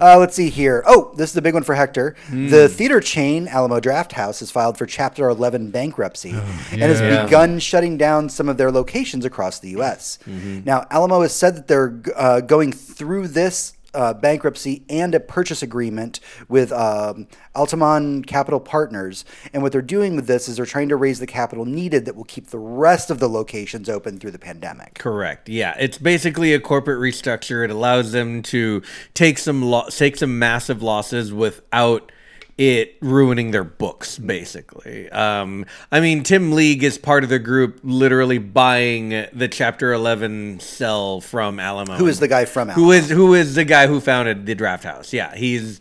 Uh, 0.00 0.18
let's 0.18 0.36
see 0.36 0.50
here. 0.50 0.82
Oh, 0.86 1.12
this 1.16 1.30
is 1.30 1.36
a 1.36 1.42
big 1.42 1.54
one 1.54 1.62
for 1.62 1.74
Hector. 1.74 2.14
Hmm. 2.28 2.48
The 2.48 2.68
theater 2.68 3.00
chain 3.00 3.48
Alamo 3.48 3.80
Drafthouse 3.80 4.40
has 4.40 4.50
filed 4.50 4.76
for 4.78 4.86
Chapter 4.86 5.28
11 5.28 5.70
bankruptcy 5.70 6.30
and 6.30 6.82
has 6.82 7.00
Oh, 7.00 7.04
yeah. 7.08 7.24
begun 7.24 7.58
shutting 7.58 7.96
down 7.96 8.28
some 8.28 8.48
of 8.48 8.56
their 8.56 8.70
locations 8.70 9.24
across 9.24 9.58
the 9.58 9.70
U.S. 9.70 10.18
Mm-hmm. 10.26 10.60
Now, 10.64 10.86
Alamo 10.90 11.20
has 11.22 11.34
said 11.34 11.56
that 11.56 11.68
they're 11.68 12.00
uh, 12.16 12.40
going 12.66 12.72
through 12.72 13.28
this. 13.28 13.72
Uh, 13.94 14.12
bankruptcy 14.12 14.84
and 14.90 15.14
a 15.14 15.20
purchase 15.20 15.62
agreement 15.62 16.20
with 16.50 16.70
um, 16.70 17.26
Altamont 17.54 18.26
Capital 18.26 18.60
Partners. 18.60 19.24
And 19.54 19.62
what 19.62 19.72
they're 19.72 19.80
doing 19.80 20.16
with 20.16 20.26
this 20.26 20.50
is 20.50 20.58
they're 20.58 20.66
trying 20.66 20.90
to 20.90 20.96
raise 20.96 21.18
the 21.18 21.26
capital 21.26 21.64
needed 21.64 22.04
that 22.04 22.14
will 22.14 22.24
keep 22.24 22.48
the 22.48 22.58
rest 22.58 23.10
of 23.10 23.20
the 23.20 23.28
locations 23.28 23.88
open 23.88 24.18
through 24.18 24.32
the 24.32 24.38
pandemic. 24.38 24.96
Correct. 24.96 25.48
Yeah, 25.48 25.74
it's 25.78 25.96
basically 25.96 26.52
a 26.52 26.60
corporate 26.60 26.98
restructure. 26.98 27.64
It 27.64 27.70
allows 27.70 28.12
them 28.12 28.42
to 28.42 28.82
take 29.14 29.38
some 29.38 29.62
lo- 29.62 29.88
take 29.88 30.18
some 30.18 30.38
massive 30.38 30.82
losses 30.82 31.32
without 31.32 32.12
it 32.58 32.96
ruining 33.00 33.50
their 33.50 33.64
books. 33.64 34.18
Basically, 34.18 35.10
um, 35.10 35.66
I 35.92 36.00
mean, 36.00 36.22
Tim 36.22 36.52
League 36.52 36.82
is 36.82 36.98
part 36.98 37.22
of 37.24 37.30
the 37.30 37.38
group, 37.38 37.80
literally 37.82 38.38
buying 38.38 39.10
the 39.32 39.48
Chapter 39.50 39.92
Eleven 39.92 40.58
cell 40.60 41.20
from 41.20 41.60
Alamo. 41.60 41.94
Who 41.96 42.06
is 42.06 42.20
the 42.20 42.28
guy 42.28 42.44
from 42.44 42.68
Who 42.70 42.92
Alamo? 42.92 42.92
is 42.92 43.10
who 43.10 43.34
is 43.34 43.54
the 43.54 43.64
guy 43.64 43.86
who 43.86 44.00
founded 44.00 44.46
the 44.46 44.54
Drafthouse? 44.54 45.12
Yeah, 45.12 45.34
he's. 45.34 45.80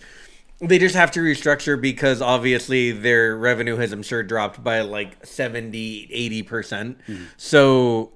They 0.62 0.80
just 0.80 0.96
have 0.96 1.12
to 1.12 1.20
restructure 1.20 1.80
because 1.80 2.22
obviously 2.22 2.94
their 2.94 3.36
revenue 3.36 3.76
has, 3.76 3.92
I'm 3.92 4.02
sure, 4.04 4.24
dropped 4.24 4.64
by 4.64 4.82
like 4.82 5.26
70, 5.26 6.08
80%. 6.44 6.48
percent 6.48 6.98
Hmm. 7.06 7.24
So, 7.36 8.14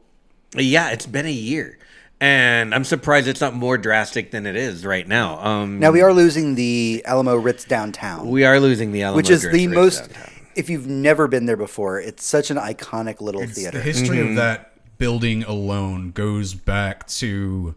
yeah, 0.56 0.92
it's 0.92 1.06
been 1.06 1.26
a 1.26 1.32
year. 1.32 1.78
And 2.22 2.76
I'm 2.76 2.84
surprised 2.84 3.28
it's 3.28 3.40
not 3.40 3.54
more 3.54 3.78
drastic 3.78 4.32
than 4.32 4.46
it 4.46 4.56
is 4.58 4.86
right 4.86 5.08
now. 5.08 5.40
Um, 5.40 5.80
Now 5.80 5.92
we 5.92 6.02
are 6.02 6.14
losing 6.14 6.56
the 6.56 7.02
Alamo 7.06 7.36
Ritz 7.36 7.64
downtown, 7.64 8.30
we 8.30 8.44
are 8.44 8.60
losing 8.60 8.92
the 8.92 9.04
Alamo 9.04 9.18
which 9.18 9.30
is 9.30 9.46
Ritz 9.46 9.58
the 9.58 9.68
Ritz 9.68 9.76
most. 9.76 10.00
downtown. 10.12 10.26
If 10.56 10.70
you've 10.70 10.88
never 10.88 11.28
been 11.30 11.46
there 11.46 11.56
before, 11.56 12.02
it's 12.02 12.26
such 12.26 12.52
an 12.52 12.58
iconic 12.58 13.22
little 13.22 13.42
The 13.42 13.48
theater. 13.48 13.78
The 13.78 13.84
history 13.84 14.18
Mm-hmm. 14.18 14.30
of 14.32 14.36
that 14.36 14.72
building 14.98 15.44
alone 15.44 16.12
goes 16.12 16.54
back 16.54 17.08
to. 17.08 17.76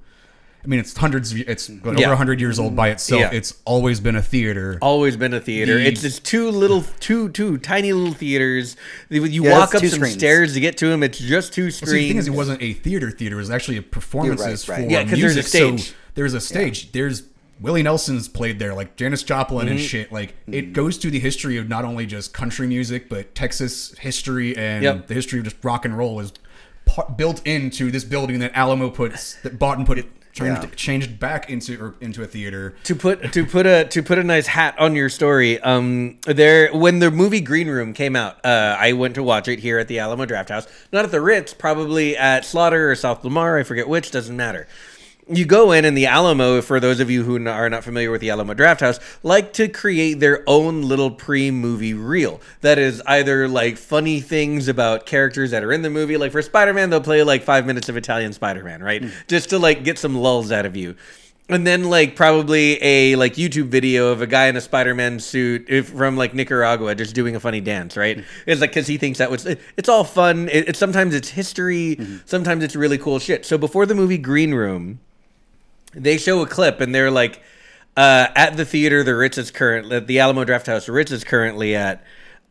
I 0.64 0.68
mean, 0.68 0.78
it's 0.78 0.96
hundreds. 0.96 1.32
Of, 1.32 1.38
it's 1.40 1.68
like 1.68 1.98
Yeah. 1.98 2.06
over 2.06 2.14
hundred 2.16 2.40
years 2.40 2.58
old 2.60 2.76
by 2.76 2.90
itself. 2.90 3.20
Yeah. 3.20 3.30
It's 3.32 3.54
always 3.64 3.98
been 3.98 4.14
a 4.14 4.22
theater. 4.22 4.78
Always 4.80 5.16
been 5.16 5.34
a 5.34 5.40
theater. 5.40 5.76
The- 5.78 5.86
it's 5.88 6.02
just 6.02 6.24
two 6.24 6.50
little, 6.50 6.84
two, 7.00 7.30
two 7.30 7.58
tiny 7.58 7.92
little 7.92 8.14
theaters. 8.14 8.76
You 9.08 9.24
Yeah, 9.24 9.58
walk 9.58 9.74
up 9.74 9.80
some 9.80 9.88
screens. 9.90 10.14
stairs 10.14 10.54
to 10.54 10.60
get 10.60 10.76
to 10.78 10.86
them. 10.86 11.02
It's 11.02 11.18
just 11.18 11.52
two 11.52 11.64
Well, 11.64 11.70
see, 11.72 11.84
the 11.86 12.08
thing 12.08 12.16
is, 12.18 12.28
it 12.28 12.32
wasn't 12.34 12.62
a 12.62 12.74
theater 12.74 13.10
theater. 13.10 13.36
It 13.36 13.38
was 13.40 13.50
actually 13.50 13.78
a 13.78 13.82
performances 13.82 14.68
right. 14.68 14.84
for 14.84 14.90
Yeah, 14.90 15.02
'cause 15.02 15.10
there's 15.18 15.32
a 15.32 15.36
music. 15.36 15.46
So 15.46 15.76
stage. 15.76 15.94
there's 16.14 16.34
a 16.34 16.40
stage. 16.40 16.92
There's 16.92 17.24
Willie 17.60 17.82
Nelson's 17.82 18.28
played 18.28 18.58
there, 18.58 18.72
like 18.74 18.94
Janis 18.96 19.22
Joplin 19.24 19.66
Mm-hmm. 19.66 19.76
and 19.76 19.80
shit. 19.80 20.12
Like 20.12 20.34
it 20.50 20.72
goes 20.72 20.96
to 20.98 21.10
the 21.10 21.18
history 21.18 21.56
of 21.58 21.68
not 21.68 21.84
only 21.84 22.06
just 22.06 22.32
country 22.32 22.66
music, 22.68 23.08
but 23.08 23.34
Texas 23.34 23.94
history 23.98 24.56
and 24.56 24.82
Yep. 24.84 25.06
the 25.08 25.14
history 25.14 25.38
of 25.40 25.44
just 25.44 25.56
rock 25.64 25.84
and 25.84 25.96
roll 25.98 26.20
is 26.20 26.32
built 27.16 27.40
into 27.46 27.90
this 27.90 28.04
building 28.04 28.38
that 28.40 28.52
Alamo 28.54 28.90
puts 28.90 29.34
that 29.42 29.58
bought 29.58 29.78
and 29.78 29.86
put 29.86 29.98
it 29.98 30.06
Changed, 30.32 30.62
Yeah. 30.62 30.68
changed 30.76 31.20
back 31.20 31.50
into 31.50 31.78
or 31.78 31.94
into 32.00 32.22
a 32.22 32.26
theater. 32.26 32.74
to 32.84 32.94
put 32.94 33.32
to 33.34 33.44
put 33.44 33.66
a 33.66 33.84
to 33.84 34.02
put 34.02 34.18
a 34.18 34.24
nice 34.24 34.46
hat 34.46 34.74
on 34.78 34.94
your 34.96 35.10
story 35.10 35.60
um 35.60 36.16
there 36.24 36.72
when 36.72 37.00
the 37.00 37.10
movie 37.10 37.42
green 37.42 37.68
room 37.68 37.92
came 37.92 38.16
out 38.16 38.42
uh 38.44 38.74
i 38.78 38.94
went 38.94 39.14
to 39.16 39.22
watch 39.22 39.46
it 39.46 39.58
here 39.58 39.78
at 39.78 39.88
the 39.88 39.98
alamo 39.98 40.24
drafthouse 40.24 40.66
not 40.90 41.04
at 41.04 41.10
the 41.10 41.20
ritz 41.20 41.52
probably 41.52 42.16
at 42.16 42.46
slaughter 42.46 42.90
or 42.90 42.94
south 42.94 43.22
lamar 43.24 43.58
i 43.58 43.62
forget 43.62 43.86
which 43.86 44.10
doesn't 44.10 44.36
matter 44.36 44.66
you 45.36 45.44
go 45.44 45.72
in 45.72 45.84
and 45.84 45.96
the 45.96 46.06
alamo 46.06 46.60
for 46.60 46.80
those 46.80 47.00
of 47.00 47.10
you 47.10 47.22
who 47.22 47.46
are 47.48 47.70
not 47.70 47.84
familiar 47.84 48.10
with 48.10 48.20
the 48.20 48.30
alamo 48.30 48.54
drafthouse 48.54 49.00
like 49.22 49.52
to 49.52 49.68
create 49.68 50.20
their 50.20 50.42
own 50.46 50.82
little 50.82 51.10
pre-movie 51.10 51.94
reel 51.94 52.40
that 52.60 52.78
is 52.78 53.02
either 53.06 53.48
like 53.48 53.76
funny 53.76 54.20
things 54.20 54.68
about 54.68 55.06
characters 55.06 55.50
that 55.50 55.62
are 55.62 55.72
in 55.72 55.82
the 55.82 55.90
movie. 55.90 56.16
Like 56.16 56.32
for 56.32 56.42
spider-man 56.42 56.90
they'll 56.90 57.00
play 57.00 57.22
like 57.22 57.42
five 57.42 57.66
minutes 57.66 57.88
of 57.88 57.96
italian 57.96 58.32
spider-man 58.32 58.82
right? 58.82 59.02
Hmm. 59.02 59.10
Just 59.28 59.50
to 59.50 59.58
like 59.58 59.84
get 59.84 59.98
some 59.98 60.16
lulls 60.16 60.52
out 60.52 60.66
of 60.66 60.76
you. 60.76 60.96
And 61.48 61.66
then 61.66 61.84
like 61.90 62.16
probably 62.16 62.82
a 62.82 63.16
like 63.16 63.34
YouTube 63.34 63.66
video 63.66 64.08
of 64.08 64.22
a 64.22 64.26
guy 64.26 64.46
in 64.46 64.56
a 64.56 64.60
Spider-Man 64.60 65.20
suit 65.20 65.66
if, 65.68 65.88
from 65.88 66.16
like 66.16 66.34
Nicaragua 66.34 66.94
just 66.94 67.14
doing 67.14 67.36
a 67.36 67.40
funny 67.40 67.60
dance, 67.60 67.96
right? 67.96 68.18
Hmm. 68.18 68.24
It's 68.46 68.60
like 68.60 68.70
because 68.70 68.86
he 68.86 68.96
thinks 68.96 69.18
that 69.18 69.30
was 69.30 69.44
it's 69.44 69.88
all 69.88 70.04
fun. 70.04 70.48
It, 70.48 70.68
it's 70.68 70.78
sometimes 70.78 71.14
it's 71.14 71.28
history, 71.28 71.96
hmm. 71.96 72.16
sometimes 72.24 72.64
it's 72.64 72.76
really 72.76 72.96
cool 72.96 73.18
shit. 73.18 73.44
So 73.44 73.58
before 73.58 73.86
the 73.86 73.94
movie 73.94 74.18
Green 74.18 74.54
Room, 74.54 75.00
they 75.94 76.18
show 76.18 76.42
a 76.42 76.46
clip 76.46 76.80
and 76.80 76.94
they're 76.94 77.10
like 77.10 77.42
uh, 77.96 78.28
at 78.34 78.56
the 78.56 78.64
theater 78.64 79.02
the 79.02 79.14
Ritz 79.14 79.38
is 79.38 79.50
currently 79.50 80.00
the 80.00 80.18
Alamo 80.20 80.44
Drafthouse 80.44 80.86
the 80.86 80.92
Ritz 80.92 81.12
is 81.12 81.24
currently 81.24 81.74
at. 81.74 82.04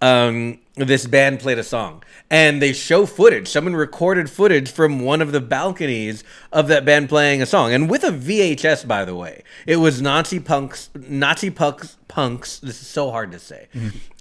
Um, 0.04 0.58
this 0.78 1.06
band 1.06 1.42
played 1.42 1.60
a 1.60 1.64
song 1.64 2.02
and 2.32 2.60
they 2.60 2.74
show 2.74 3.06
footage. 3.06 3.48
Someone 3.48 3.76
recorded 3.76 4.32
footage 4.32 4.72
from 4.72 5.02
one 5.02 5.22
of 5.22 5.32
the 5.32 5.40
balconies 5.40 6.24
of 6.52 6.68
that 6.70 6.86
band 6.86 7.08
playing 7.08 7.40
a 7.42 7.46
song, 7.46 7.72
and 7.72 7.88
with 7.88 8.04
a 8.04 8.10
VHS, 8.10 8.88
by 8.88 9.06
the 9.06 9.14
way. 9.14 9.44
It 9.68 9.76
was 9.76 10.02
Nazi 10.02 10.40
punks, 10.40 10.90
Nazi 10.96 11.52
punks, 11.52 11.98
punks. 12.08 12.58
This 12.60 12.82
is 12.82 12.88
so 12.88 13.12
hard 13.12 13.32
to 13.34 13.38
say. 13.38 13.68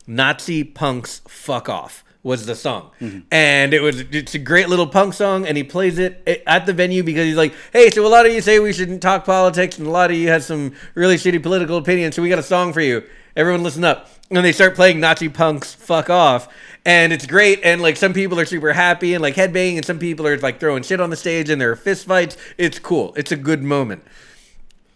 Nazi 0.07 0.64
punks, 0.64 1.23
fuck 1.27 1.71
off 1.71 2.05
was 2.23 2.47
the 2.47 2.55
song, 2.55 2.91
mm-hmm. 3.01 3.21
and 3.31 3.73
it 3.73 3.81
was 3.81 4.01
it's 4.01 4.35
a 4.35 4.39
great 4.39 4.68
little 4.68 4.87
punk 4.87 5.14
song, 5.14 5.47
and 5.47 5.57
he 5.57 5.64
plays 5.64 5.99
it 5.99 6.23
eh, 6.27 6.37
at 6.47 6.66
the 6.66 6.73
venue 6.73 7.03
because 7.03 7.25
he's 7.25 7.37
like, 7.37 7.55
hey, 7.73 7.91
so 7.91 8.07
a 8.07 8.09
lot 8.09 8.27
of 8.27 8.33
you 8.33 8.41
say 8.41 8.59
we 8.59 8.73
shouldn't 8.73 9.01
talk 9.01 9.25
politics, 9.25 9.79
and 9.79 9.87
a 9.87 9.91
lot 9.91 10.11
of 10.11 10.16
you 10.16 10.29
have 10.29 10.45
some 10.45 10.75
really 10.95 11.16
shitty 11.16 11.43
political 11.43 11.77
opinions, 11.77 12.16
so 12.16 12.23
we 12.23 12.29
got 12.29 12.39
a 12.39 12.43
song 12.43 12.73
for 12.73 12.81
you. 12.81 13.03
Everyone 13.37 13.62
listen 13.62 13.85
up. 13.85 14.09
And 14.33 14.45
they 14.45 14.53
start 14.53 14.77
playing 14.77 15.01
Nazi 15.01 15.29
punks 15.29 15.75
fuck 15.75 16.09
off. 16.09 16.49
And 16.85 17.12
it's 17.12 17.27
great. 17.27 17.61
And 17.64 17.83
like 17.83 17.97
some 17.97 18.12
people 18.12 18.39
are 18.39 18.45
super 18.45 18.73
happy 18.73 19.14
and 19.14 19.23
like 19.23 19.35
headbanging, 19.35 19.77
and 19.77 19.85
some 19.85 19.99
people 19.99 20.27
are 20.27 20.39
like 20.39 20.61
throwing 20.61 20.83
shit 20.83 21.01
on 21.01 21.11
the 21.11 21.16
stage 21.16 21.51
and 21.51 21.61
there 21.61 21.71
are 21.71 21.77
fist 21.77 22.07
fights. 22.07 22.37
It's 22.59 22.79
cool. 22.79 23.12
It's 23.16 23.33
a 23.33 23.37
good 23.37 23.62
moment 23.62 24.05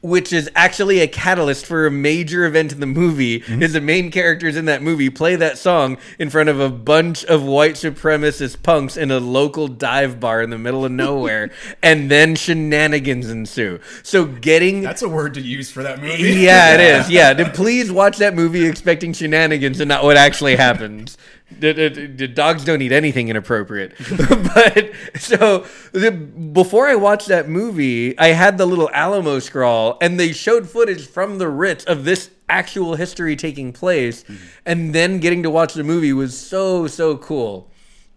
which 0.04 0.32
is 0.32 0.50
actually 0.54 1.00
a 1.00 1.08
catalyst 1.08 1.66
for 1.66 1.86
a 1.86 1.90
major 1.90 2.44
event 2.44 2.72
in 2.72 2.80
the 2.80 2.86
movie 2.86 3.40
mm-hmm. 3.40 3.62
is 3.62 3.72
the 3.72 3.80
main 3.80 4.10
characters 4.10 4.56
in 4.56 4.66
that 4.66 4.82
movie 4.82 5.10
play 5.10 5.34
that 5.34 5.58
song 5.58 5.96
in 6.18 6.30
front 6.30 6.48
of 6.48 6.60
a 6.60 6.70
bunch 6.70 7.24
of 7.24 7.42
white 7.42 7.74
supremacist 7.74 8.62
punks 8.62 8.96
in 8.96 9.10
a 9.10 9.18
local 9.18 9.66
dive 9.66 10.20
bar 10.20 10.42
in 10.42 10.50
the 10.50 10.58
middle 10.58 10.84
of 10.84 10.92
nowhere 11.04 11.50
and 11.82 12.10
then 12.10 12.36
shenanigans 12.36 13.30
ensue 13.30 13.80
so 14.02 14.26
getting 14.26 14.82
That's 14.82 15.02
a 15.02 15.08
word 15.08 15.34
to 15.34 15.40
use 15.40 15.70
for 15.70 15.82
that 15.82 16.00
movie. 16.00 16.22
yeah, 16.22 16.74
it 16.74 16.80
is. 16.80 17.10
Yeah, 17.14 17.32
Then 17.32 17.52
please 17.52 17.90
watch 17.92 18.18
that 18.18 18.34
movie 18.34 18.66
expecting 18.66 19.12
shenanigans 19.12 19.80
and 19.80 19.88
not 19.88 20.04
what 20.04 20.16
actually 20.16 20.56
happens. 20.56 21.16
The, 21.50 21.72
the- 21.72 22.06
the 22.06 22.28
dogs 22.28 22.64
don't 22.64 22.82
eat 22.82 22.92
anything 22.92 23.28
inappropriate. 23.28 23.94
but 24.18 24.90
so 25.16 25.66
the, 25.92 26.10
before 26.10 26.88
I 26.88 26.94
watched 26.94 27.28
that 27.28 27.48
movie, 27.48 28.18
I 28.18 28.28
had 28.28 28.58
the 28.58 28.66
little 28.66 28.90
Alamo 28.92 29.38
scrawl, 29.38 29.98
and 30.00 30.18
they 30.18 30.32
showed 30.32 30.68
footage 30.68 31.06
from 31.06 31.38
the 31.38 31.48
Ritz 31.48 31.84
of 31.84 32.04
this 32.04 32.30
actual 32.48 32.94
history 32.94 33.36
taking 33.36 33.72
place, 33.72 34.22
mm-hmm. 34.24 34.44
and 34.66 34.94
then 34.94 35.18
getting 35.18 35.42
to 35.42 35.50
watch 35.50 35.74
the 35.74 35.84
movie 35.84 36.12
was 36.12 36.36
so 36.36 36.86
so 36.86 37.16
cool. 37.16 37.70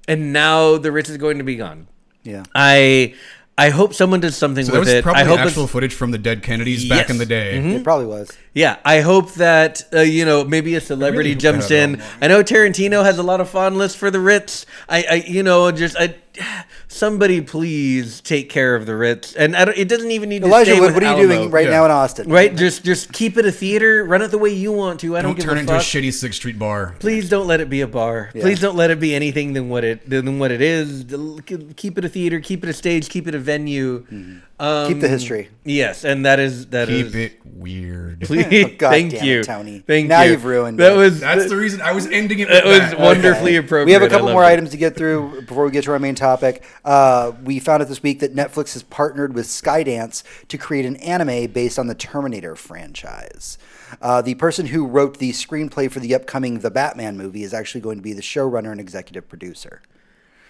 And 0.08 0.32
now 0.32 0.78
the 0.78 0.92
Ritz 0.92 1.10
is 1.10 1.18
going 1.18 1.38
to 1.38 1.44
be 1.44 1.58
gone. 1.58 1.88
Yeah. 2.24 2.44
I 2.56 3.16
I 3.60 3.70
hope 3.72 3.94
someone 3.96 4.20
does 4.20 4.38
something 4.38 4.66
So 4.66 4.74
that 4.74 4.80
with 4.80 4.88
was 4.88 4.94
it. 4.96 5.04
probably 5.04 5.24
I 5.24 5.26
hope 5.26 5.40
actual 5.40 5.66
footage 5.66 5.94
from 5.96 6.12
the 6.12 6.20
dead 6.20 6.44
Kennedys 6.44 6.88
back 6.88 6.98
Yes. 6.98 7.04
Mm-hmm. 7.06 7.12
in 7.14 7.18
the 7.18 7.26
day. 7.26 7.76
It 7.78 7.84
probably 7.84 8.06
was. 8.06 8.32
Yeah, 8.54 8.78
I 8.86 9.02
hope 9.02 9.34
that 9.34 9.84
uh, 9.94 10.02
you 10.02 10.26
know 10.26 10.44
maybe 10.44 10.76
a 10.76 10.82
celebrity 10.82 11.30
really 11.30 11.40
jumps 11.40 11.72
in. 11.72 12.02
I 12.22 12.28
know 12.28 12.44
Tarantino 12.44 13.04
has 13.04 13.18
a 13.18 13.24
lot 13.24 13.42
of 13.42 13.50
fondness 13.50 13.96
for 13.96 14.12
the 14.12 14.20
Ritz. 14.20 14.66
I, 14.88 15.06
I 15.10 15.14
you 15.28 15.42
know, 15.44 15.72
just 15.72 15.96
I, 15.98 16.16
somebody 16.88 17.42
please 17.42 18.22
take 18.22 18.50
care 18.50 18.76
of 18.76 18.86
the 18.86 18.96
Ritz, 18.96 19.36
and 19.36 19.56
I 19.56 19.66
don't, 19.66 19.78
it 19.78 19.88
doesn't 19.88 20.12
even 20.12 20.30
need 20.30 20.40
to 20.40 20.46
be 20.46 20.50
Elijah, 20.52 20.72
stay 20.72 20.80
what, 20.80 20.94
what 20.94 21.04
are 21.04 21.06
you 21.08 21.12
Alamo. 21.24 21.34
doing 21.36 21.52
right 21.52 21.66
Yeah. 21.66 21.72
now 21.72 21.86
in 21.86 21.92
Austin? 21.92 22.30
Right, 22.30 22.56
just 22.56 22.84
just 22.84 23.12
keep 23.14 23.38
it 23.38 23.46
a 23.46 23.52
theater. 23.52 24.04
Run 24.04 24.22
it 24.22 24.30
the 24.30 24.38
way 24.38 24.50
you 24.50 24.72
want 24.72 25.00
to. 25.02 25.16
I 25.18 25.22
don't, 25.22 25.30
Don't 25.32 25.36
give 25.38 25.46
turn 25.46 25.58
a 25.58 25.60
into 25.62 25.74
fuck. 25.74 25.82
a 25.82 25.86
shitty 25.86 26.14
Sixth 26.14 26.38
Street 26.40 26.58
bar. 26.60 26.96
Please 27.00 27.30
don't 27.30 27.48
let 27.48 27.60
it 27.62 27.70
be 27.70 27.82
a 27.82 27.88
bar. 27.88 28.30
Please 28.34 28.60
don't 28.60 28.76
let 28.76 28.90
it 28.92 29.00
be 29.00 29.14
anything 29.16 29.54
than 29.54 29.70
what 29.70 29.84
it 29.84 30.10
than 30.10 30.40
what 30.40 30.52
it 30.52 30.62
is. 30.62 31.06
Keep 31.76 31.98
it 31.98 32.06
a 32.06 32.10
theater. 32.10 32.40
Keep 32.40 32.64
it 32.64 32.70
a 32.70 32.74
stage. 32.74 33.10
Keep 33.10 33.28
it 33.28 33.36
a 33.36 33.40
venue. 33.40 34.04
Mm-hmm. 34.06 34.38
Um. 34.60 34.88
Keep 34.88 35.02
the 35.02 35.08
history. 35.08 35.50
Yes, 35.66 36.04
and 36.04 36.26
that 36.26 36.40
is 36.40 36.68
that 36.68 36.90
is. 36.90 37.12
Keep 37.14 37.16
it 37.16 37.46
weird. 37.46 38.22
Please, 38.22 38.46
Oh, 38.66 38.76
God 38.78 38.90
thank 38.90 39.12
damn 39.12 39.24
it, 39.24 39.26
you, 39.26 39.44
Tony. 39.44 39.80
Thank 39.80 40.04
you. 40.04 40.10
Now 40.10 40.22
you. 40.24 40.32
you've 40.32 40.46
ruined 40.46 40.80
that 40.80 40.94
it. 40.94 40.96
was 40.96 41.20
That's 41.20 41.48
the 41.50 41.56
reason 41.56 41.82
I 41.82 41.92
was 41.92 42.08
ending 42.08 42.40
it. 42.40 42.48
That 42.48 42.66
with 42.66 42.82
was 42.82 42.92
that. 42.92 43.00
wonderfully 43.00 43.56
appropriate. 43.58 43.86
We 43.86 43.92
have 43.94 44.02
a 44.02 44.10
couple 44.10 44.30
more 44.30 44.44
it. 44.44 44.48
items 44.48 44.72
to 44.72 44.78
get 44.78 44.96
through 44.96 45.42
before 45.42 45.66
we 45.66 45.72
get 45.72 45.84
to 45.84 45.92
our 45.92 46.00
main 46.00 46.16
topic. 46.16 46.64
Uh, 46.84 47.34
we 47.44 47.60
found 47.60 47.82
out 47.84 47.88
this 47.88 48.02
week 48.02 48.20
that 48.22 48.36
Netflix 48.36 48.74
has 48.74 48.82
partnered 48.84 49.34
with 49.36 49.46
Skydance 49.46 50.24
to 50.48 50.58
create 50.58 50.86
an 50.86 50.96
anime 50.98 51.52
based 51.52 51.78
on 51.78 51.86
the 51.88 51.96
Terminator 51.96 52.56
franchise. 52.56 53.58
Uh, 54.02 54.22
the 54.22 54.36
person 54.36 54.66
who 54.68 54.86
wrote 54.88 55.18
the 55.20 55.32
screenplay 55.32 55.90
for 55.90 56.00
the 56.00 56.14
upcoming 56.16 56.60
The 56.60 56.72
Batman 56.72 57.16
movie 57.18 57.44
is 57.44 57.54
actually 57.54 57.82
going 57.82 57.98
to 57.98 58.04
be 58.04 58.14
the 58.14 58.22
showrunner 58.22 58.72
and 58.72 58.80
executive 58.82 59.30
producer. 59.30 59.82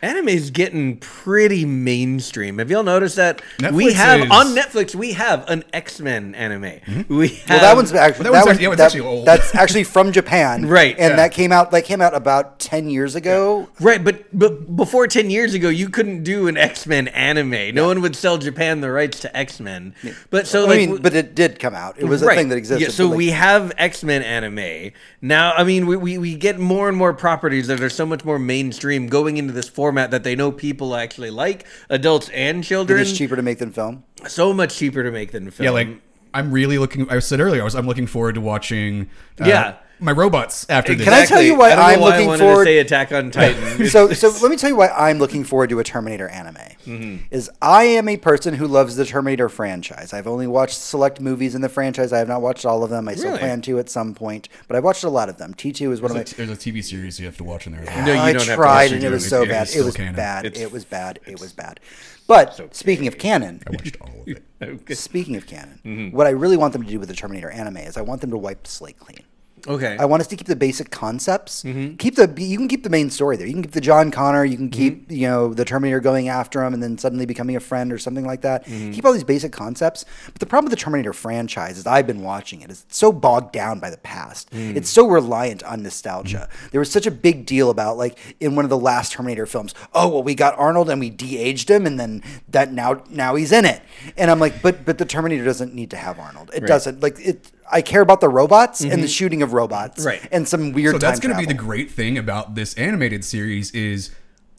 Anime's 0.01 0.51
getting 0.51 0.97
pretty 0.97 1.65
mainstream. 1.65 2.59
Have 2.59 2.69
y'all 2.69 2.83
noticed 2.83 3.15
that? 3.15 3.41
we 3.73 3.93
have 3.93 4.21
is- 4.25 4.31
on 4.31 4.47
Netflix. 4.55 4.93
We 4.93 5.13
have 5.13 5.49
an 5.49 5.63
X 5.73 5.99
Men 5.99 6.35
anime. 6.35 6.61
Mm-hmm. 6.63 7.15
We 7.17 7.29
have, 7.29 7.49
Well, 7.49 7.59
that 7.61 7.75
one's 7.75 7.91
actually 7.93 8.23
that 8.25 8.31
that 8.33 8.45
one's 8.45 8.47
actually- 8.59 8.75
that- 8.75 8.79
actually 8.85 8.99
old. 9.01 9.25
That's 9.25 9.55
actually 9.55 9.83
from 9.85 10.11
Japan, 10.11 10.65
Right, 10.77 10.95
And 10.99 11.11
yeah. 11.11 11.15
that 11.15 11.31
came 11.33 11.51
out 11.51 11.71
that 11.71 11.85
came 11.85 12.01
out 12.01 12.13
about 12.15 12.59
ten 12.59 12.89
years 12.89 13.15
ago. 13.15 13.69
right. 13.79 14.03
But 14.03 14.25
but 14.37 14.75
before 14.75 15.07
ten 15.07 15.29
years 15.29 15.53
ago, 15.53 15.69
you 15.69 15.89
couldn't 15.89 16.23
do 16.23 16.47
an 16.47 16.57
X 16.57 16.85
Men 16.85 17.07
anime. 17.09 17.73
No 17.73 17.87
one 17.87 18.01
would 18.01 18.15
sell 18.15 18.37
Japan 18.37 18.81
the 18.81 18.91
rights 18.91 19.19
to 19.21 19.35
X 19.35 19.59
Men. 19.59 19.95
But 20.29 20.45
so 20.47 20.65
I 20.65 20.67
like, 20.67 20.77
mean, 20.89 21.01
but 21.01 21.15
it 21.15 21.33
did 21.35 21.59
come 21.59 21.73
out. 21.73 21.97
It 21.97 22.05
was 22.05 22.21
a 22.21 22.27
thing 22.27 22.49
that 22.49 22.57
existed. 22.57 22.83
Yeah, 22.85 22.89
so 22.91 23.07
like, 23.07 23.17
we 23.17 23.29
have 23.31 23.71
X 23.77 24.03
Men 24.03 24.21
anime 24.21 24.91
now. 25.21 25.53
I 25.53 25.63
mean, 25.63 25.87
we, 25.87 25.97
we 25.97 26.17
we 26.17 26.35
get 26.35 26.59
more 26.59 26.87
and 26.87 26.97
more 26.97 27.13
properties 27.13 27.67
that 27.67 27.81
are 27.81 27.89
so 27.89 28.05
much 28.05 28.23
more 28.23 28.37
mainstream 28.37 29.07
going 29.07 29.37
into 29.37 29.53
this 29.53 29.67
format 29.87 30.11
that 30.11 30.23
they 30.25 30.35
know 30.35 30.51
people 30.51 30.95
actually 30.97 31.29
like, 31.29 31.65
adults 31.89 32.27
and 32.29 32.61
children. 32.61 32.99
it's 32.99 33.17
cheaper 33.17 33.37
to 33.37 33.41
make 33.41 33.59
than 33.59 33.71
film. 33.71 34.03
So 34.27 34.51
much 34.53 34.75
cheaper 34.75 35.01
to 35.01 35.11
make 35.11 35.31
than 35.31 35.49
film. 35.49 35.63
Yeah, 35.63 35.71
like 35.71 35.87
I'm 36.33 36.51
really 36.51 36.77
looking. 36.77 37.09
I 37.09 37.19
said 37.19 37.39
earlier, 37.39 37.61
I 37.61 37.63
was. 37.63 37.73
I'm 37.73 37.87
looking 37.87 38.05
forward 38.05 38.35
to 38.35 38.41
watching. 38.41 39.09
Uh, 39.39 39.45
Yeah. 39.45 39.75
My 39.99 40.11
robots 40.11 40.65
after 40.69 40.93
this. 40.95 41.05
Can 41.05 41.13
I 41.13 41.25
tell 41.25 41.41
you 41.41 41.55
why 41.55 41.67
I 41.71 41.75
don't 41.75 41.77
know 41.79 41.83
I'm 41.93 41.99
why 42.01 42.07
I 42.07 42.11
looking 42.11 42.27
wanted 42.27 42.39
forward- 42.43 42.65
to 42.65 42.69
say 42.71 42.77
Attack 42.79 43.11
on 43.11 43.31
Titan. 43.31 43.87
so 43.89 44.13
so 44.13 44.29
let 44.41 44.49
me 44.51 44.57
tell 44.57 44.69
you 44.69 44.75
why 44.75 44.89
I'm 44.89 45.17
looking 45.19 45.43
forward 45.43 45.69
to 45.69 45.79
a 45.79 45.83
Terminator 45.83 46.27
anime. 46.29 46.55
Mm-hmm. 46.85 47.25
Is 47.31 47.49
I 47.61 47.83
am 47.83 48.07
a 48.07 48.17
person 48.17 48.53
who 48.53 48.67
loves 48.67 48.95
the 48.95 49.05
Terminator 49.05 49.49
franchise. 49.49 50.13
I've 50.13 50.27
only 50.27 50.47
watched 50.47 50.77
select 50.77 51.19
movies 51.19 51.55
in 51.55 51.61
the 51.61 51.69
franchise. 51.69 52.13
I 52.13 52.19
have 52.19 52.27
not 52.27 52.41
watched 52.41 52.65
all 52.65 52.83
of 52.83 52.89
them. 52.89 53.07
I 53.07 53.15
still 53.15 53.27
Really? 53.31 53.39
plan 53.39 53.61
to 53.63 53.79
at 53.79 53.89
some 53.89 54.13
point, 54.13 54.47
but 54.67 54.77
I've 54.77 54.83
watched 54.83 55.03
a 55.03 55.09
lot 55.09 55.27
of 55.29 55.37
them. 55.37 55.53
T2 55.53 55.91
is 55.91 56.01
one 56.01 56.13
There's 56.13 56.31
of 56.33 56.37
a, 56.39 56.41
my 56.41 56.45
there's 56.47 56.57
a 56.57 56.61
TV 56.71 56.83
series 56.83 57.19
you 57.19 57.25
have 57.25 57.37
to 57.37 57.43
watch 57.43 57.67
in 57.67 57.73
there. 57.73 57.81
as. 57.89 58.05
No, 58.05 58.13
you 58.13 58.19
I 58.19 58.33
don't 58.33 58.47
have 58.47 58.55
tried 58.55 58.83
watch 58.85 58.91
and 58.93 59.03
it, 59.03 59.07
it 59.07 59.11
was 59.11 59.27
so 59.27 59.45
bad. 59.45 59.69
It 59.75 59.83
was 59.83 59.95
bad. 59.97 60.45
It 60.57 60.71
was 60.71 60.85
bad. 60.85 61.19
It 61.25 61.39
was 61.41 61.53
bad. 61.53 61.79
But 62.27 62.75
speaking 62.75 63.07
of 63.07 63.17
canon, 63.17 63.61
I 63.67 63.71
watched 63.71 63.97
all 64.01 64.09
of 64.21 64.27
it. 64.27 64.43
okay. 64.61 64.93
speaking 64.95 65.35
of 65.37 65.47
canon, 65.47 65.79
Mm-hmm. 65.85 66.15
what 66.15 66.27
I 66.27 66.31
really 66.31 66.57
want 66.57 66.73
them 66.73 66.83
to 66.83 66.89
do 66.89 66.99
with 66.99 67.07
the 67.09 67.15
Terminator 67.15 67.49
anime 67.49 67.77
is 67.77 67.95
I 67.97 68.01
want 68.01 68.19
them 68.21 68.31
to 68.31 68.37
wipe 68.37 68.63
the 68.63 68.69
slate 68.69 68.99
clean. 68.99 69.23
Okay. 69.67 69.97
I 69.99 70.05
want 70.05 70.21
us 70.21 70.27
to 70.27 70.35
keep 70.35 70.47
the 70.47 70.55
basic 70.55 70.91
concepts. 70.91 71.63
Mm-hmm. 71.63 71.95
Keep 71.95 72.15
the 72.15 72.33
you 72.41 72.57
can 72.57 72.67
keep 72.67 72.83
the 72.83 72.89
main 72.89 73.09
story 73.09 73.37
there. 73.37 73.47
You 73.47 73.53
can 73.53 73.63
keep 73.63 73.71
the 73.73 73.81
John 73.81 74.11
Connor. 74.11 74.45
You 74.45 74.57
can 74.57 74.69
keep 74.69 74.87
Mm-hmm. 74.87 75.13
you 75.13 75.27
know 75.27 75.53
the 75.53 75.65
Terminator 75.65 75.99
going 75.99 76.29
after 76.29 76.63
him 76.63 76.73
and 76.73 76.81
then 76.81 76.97
suddenly 76.97 77.25
becoming 77.25 77.55
a 77.55 77.59
friend 77.59 77.91
or 77.91 77.97
something 77.97 78.25
like 78.25 78.41
that. 78.41 78.65
Mm-hmm. 78.65 78.91
Keep 78.91 79.05
all 79.05 79.13
these 79.13 79.23
basic 79.23 79.51
concepts. 79.51 80.05
But 80.25 80.35
the 80.39 80.45
problem 80.45 80.69
with 80.69 80.77
the 80.77 80.83
Terminator 80.83 81.13
franchise, 81.13 81.77
as 81.77 81.85
I've 81.85 82.07
been 82.07 82.21
watching 82.21 82.61
it, 82.61 82.71
is 82.71 82.83
it's 82.87 82.97
so 82.97 83.11
bogged 83.11 83.51
down 83.51 83.79
by 83.79 83.89
the 83.89 83.97
past. 83.97 84.49
Mm. 84.51 84.75
It's 84.75 84.89
so 84.89 85.07
reliant 85.07 85.63
on 85.63 85.83
nostalgia. 85.83 86.47
There 86.71 86.79
was 86.79 86.91
such 86.91 87.05
a 87.05 87.11
big 87.11 87.45
deal 87.45 87.69
about 87.69 87.97
like 87.97 88.17
in 88.39 88.55
one 88.55 88.65
of 88.65 88.69
the 88.69 88.77
last 88.77 89.11
Terminator 89.11 89.45
films. 89.45 89.73
Oh 89.93 90.07
well, 90.07 90.23
we 90.23 90.35
got 90.35 90.57
Arnold 90.57 90.89
and 90.89 90.99
we 90.99 91.09
de-aged 91.09 91.69
him, 91.69 91.85
and 91.85 91.99
then 91.99 92.23
that 92.49 92.71
now 92.71 93.03
now 93.09 93.35
he's 93.35 93.51
in 93.51 93.65
it. 93.65 93.81
And 94.15 94.31
I'm 94.31 94.39
like, 94.39 94.61
but 94.61 94.85
but 94.85 94.97
the 94.97 95.05
Terminator 95.05 95.43
doesn't 95.43 95.73
need 95.73 95.89
to 95.91 95.97
have 95.97 96.19
Arnold. 96.19 96.51
It 96.53 96.61
doesn't 96.61 97.01
like 97.01 97.19
it. 97.19 97.51
I 97.71 97.81
care 97.81 98.01
about 98.01 98.21
the 98.21 98.29
robots 98.29 98.81
and 98.81 99.03
the 99.03 99.07
shooting 99.07 99.41
of 99.41 99.53
robots, 99.53 99.99
Mm-hmm. 99.99 100.07
Right. 100.07 100.29
And 100.31 100.47
some 100.47 100.71
weird. 100.71 100.93
So 100.93 100.99
that's 100.99 101.19
going 101.19 101.33
going 101.33 101.37
to 101.41 101.43
to 101.43 101.47
be 101.47 101.53
the 101.53 101.59
great 101.65 101.91
thing 101.91 102.17
about 102.17 102.55
this 102.55 102.73
animated 102.75 103.25
series 103.25 103.71
is 103.71 104.11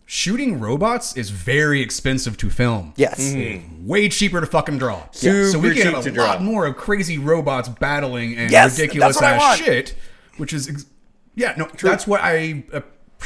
shooting 0.04 0.58
robots 0.58 1.16
is 1.16 1.30
very 1.30 1.80
expensive 1.82 2.36
to 2.38 2.50
film. 2.50 2.92
Yes. 2.96 3.34
Way 3.80 4.08
cheaper 4.08 4.40
to 4.40 4.46
fucking 4.46 4.78
draw. 4.78 5.02
Super 5.12 5.50
so 5.50 5.58
we 5.58 5.74
get 5.74 5.84
cheap 5.86 5.96
a 5.96 6.02
to 6.02 6.10
draw. 6.10 6.24
lot 6.26 6.42
more 6.42 6.66
of 6.66 6.76
crazy 6.76 7.18
robots 7.18 7.68
battling 7.68 8.36
and 8.36 8.50
Yes, 8.50 8.78
ridiculous 8.78 9.18
that's 9.18 9.22
what 9.38 9.42
I 9.42 9.52
ass 9.52 9.58
shit, 9.58 9.94
which 10.38 10.52
is 10.52 10.68
ex- 10.68 10.86
yeah, 11.34 11.54
no, 11.56 11.68
that's 11.82 12.06
what 12.06 12.20
I 12.22 12.64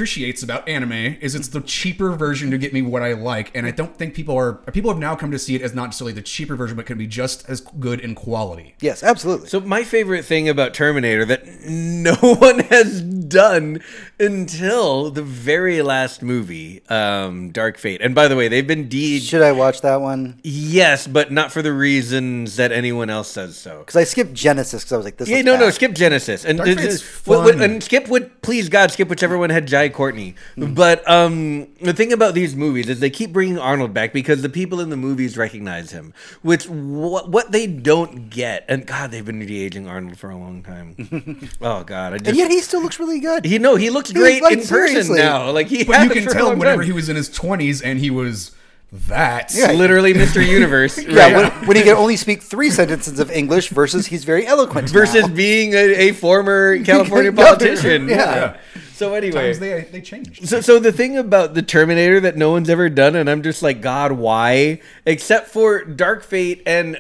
appreciates 0.03 0.43
about 0.43 0.67
anime 0.67 0.91
is 1.21 1.35
it's 1.35 1.49
the 1.49 1.61
cheaper 1.61 2.13
version 2.13 2.51
to 2.51 2.57
get 2.57 2.73
me 2.73 2.81
what 2.81 3.03
I 3.03 3.13
like, 3.13 3.51
and 3.55 3.67
I 3.67 3.73
don't 3.73 3.95
think 3.95 4.15
people 4.15 4.35
are 4.39 4.55
people 4.73 4.91
have 4.91 4.99
now 4.99 5.15
come 5.15 5.31
to 5.33 5.39
see 5.39 5.55
it 5.55 5.61
as 5.61 5.75
not 5.75 5.85
necessarily 5.87 6.15
the 6.15 6.23
cheaper 6.23 6.57
version, 6.57 6.77
but 6.79 6.87
can 6.87 6.97
be 6.97 7.07
just 7.07 7.47
as 7.49 7.61
good 7.61 8.01
in 8.01 8.15
quality. 8.15 8.75
Yes, 8.81 9.03
absolutely. 9.03 9.49
So 9.49 9.61
my 9.61 9.85
favorite 9.85 10.25
thing 10.25 10.49
about 10.49 10.73
Terminator 10.73 11.27
that 11.27 11.47
no 11.67 12.15
one 12.15 12.61
has 12.61 13.03
done 13.03 13.83
until 14.19 15.11
the 15.11 15.23
very 15.23 15.83
last 15.83 16.23
movie, 16.23 16.83
um, 16.89 17.51
Dark 17.51 17.77
Fate. 17.77 18.01
And 18.01 18.15
by 18.15 18.29
the 18.29 18.37
way, 18.37 18.49
they've 18.49 18.67
been 18.67 18.89
de 18.89 19.21
Should 19.21 19.43
I 19.43 19.53
watch 19.53 19.83
that 19.83 20.01
one? 20.01 20.41
yes, 20.43 21.07
but 21.07 21.31
not 21.31 21.53
for 21.53 21.61
the 21.61 21.73
reasons 21.73 22.57
that 22.57 22.73
anyone 22.73 23.11
else 23.11 23.29
says 23.29 23.59
so. 23.59 23.81
Because 23.81 23.97
I 23.97 24.05
skipped 24.05 24.33
Genisys 24.33 24.73
because 24.81 24.93
I 24.93 24.97
was 24.97 25.05
like, 25.05 25.19
this. 25.19 25.29
Yeah, 25.29 25.37
looks 25.37 25.47
no, 25.47 25.57
no, 25.59 25.71
skip 25.71 25.93
Genisys 25.93 26.47
and 26.47 26.57
Dark 26.59 26.71
uh, 26.71 26.75
Fate's 26.77 27.03
uh, 27.03 27.07
what- 27.27 27.45
what- 27.45 27.61
and 27.61 27.83
skip 27.85 28.09
would 28.09 28.41
please 28.41 28.71
God 28.71 28.91
skip 28.91 29.09
whichever 29.09 29.37
one 29.37 29.51
had 29.51 29.67
Jai 29.83 29.95
Courtney. 29.95 30.35
Hmm. 30.55 30.75
But 30.75 31.09
um, 31.09 31.69
the 31.81 31.93
thing 31.93 32.13
about 32.13 32.35
these 32.35 32.55
movies 32.55 32.89
is 32.89 33.01
they 33.01 33.11
keep 33.11 33.33
bringing 33.33 33.59
Arnold 33.59 33.93
back 33.93 34.13
because 34.13 34.43
the 34.43 34.49
people 34.49 34.81
in 34.81 34.91
the 34.91 34.97
movies 34.97 35.37
recognize 35.37 35.91
him. 35.91 36.13
Which 36.43 36.69
what 36.69 37.29
what 37.29 37.53
they 37.53 37.67
don't 37.67 38.31
get, 38.31 38.65
and 38.69 38.87
God, 38.87 39.11
they've 39.11 39.25
been 39.25 39.41
de-aging 39.41 39.89
Arnold 39.89 40.19
for 40.19 40.31
a 40.31 40.37
long 40.37 40.63
time. 40.63 41.51
oh 41.61 41.83
God, 41.85 42.15
I 42.15 42.19
just 42.19 42.29
and 42.29 42.37
yet 42.37 42.51
he 42.51 42.61
still 42.61 42.83
looks 42.83 42.99
really 42.99 43.21
good. 43.21 43.45
he 43.45 43.59
no 43.59 43.77
he 43.77 43.91
looks 43.91 44.13
great 44.13 44.43
like, 44.43 44.53
in 44.53 44.59
person 44.61 44.69
seriously. 44.69 45.19
now. 45.19 45.51
Like 45.51 45.67
he 45.69 45.85
But 45.85 46.05
you 46.05 46.11
can 46.11 46.33
tell 46.33 46.51
whenever 46.57 46.83
time. 46.83 46.87
he 46.87 46.93
was 46.93 47.09
in 47.09 47.17
his 47.17 47.29
twenties 47.29 47.83
and 47.83 47.99
he 47.99 48.11
was 48.11 48.53
that. 48.93 49.53
Yeah. 49.55 49.73
literally 49.73 50.13
Mr. 50.25 50.47
Universe. 50.47 51.03
yeah, 51.03 51.35
when, 51.35 51.51
when 51.67 51.77
he 51.77 51.83
can 51.83 51.97
only 51.97 52.17
speak 52.17 52.43
three 52.53 52.71
sentences 52.71 53.19
of 53.19 53.31
English 53.31 53.71
versus 53.71 54.07
he's 54.07 54.25
very 54.25 54.47
eloquent. 54.47 54.91
versus 54.91 55.27
now. 55.29 55.35
being 55.35 55.73
a, 55.73 56.09
a 56.09 56.13
former 56.13 56.79
California 56.85 57.33
politician. 57.33 58.09
yeah. 58.09 58.17
Yeah. 58.17 58.57
So 59.03 59.15
anyway, 59.15 59.47
Times 59.47 59.59
they 59.59 59.83
they 59.91 60.01
changed. 60.01 60.47
So, 60.49 60.61
so 60.61 60.79
the 60.79 60.93
thing 60.93 61.17
about 61.19 61.55
the 61.55 61.63
Terminator 61.63 62.21
that 62.21 62.37
no 62.37 62.51
one's 62.53 62.71
ever 62.71 62.89
done, 62.89 63.17
and 63.17 63.29
I'm 63.29 63.43
just 63.43 63.63
like, 63.63 63.81
God, 63.81 64.13
why? 64.13 64.81
Except 65.07 65.49
for 65.49 65.85
Dark 65.85 66.23
Fate 66.23 66.63
and 66.67 66.97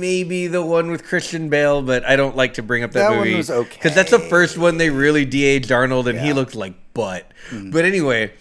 maybe 0.00 0.46
the 0.48 0.64
one 0.64 0.90
with 0.90 1.04
Christian 1.04 1.48
Bale, 1.48 1.80
but 1.82 2.04
I 2.04 2.16
don't 2.16 2.34
like 2.36 2.54
to 2.54 2.62
bring 2.62 2.82
up 2.82 2.90
that, 2.92 3.00
That 3.00 3.10
one 3.10 3.18
movie 3.20 3.36
was 3.36 3.50
okay. 3.50 3.70
because 3.76 3.94
that's 3.94 4.10
the 4.10 4.18
first 4.18 4.58
one 4.58 4.78
they 4.78 4.90
really 4.90 5.24
de-aged 5.24 5.70
Arnold, 5.70 6.08
and 6.08 6.18
he 6.18 6.26
Yeah. 6.26 6.32
Mm. 6.32 6.36
looked 6.36 6.54
like 6.56 6.74
butt. 6.92 7.30
But 7.52 7.84
anyway, 7.84 8.32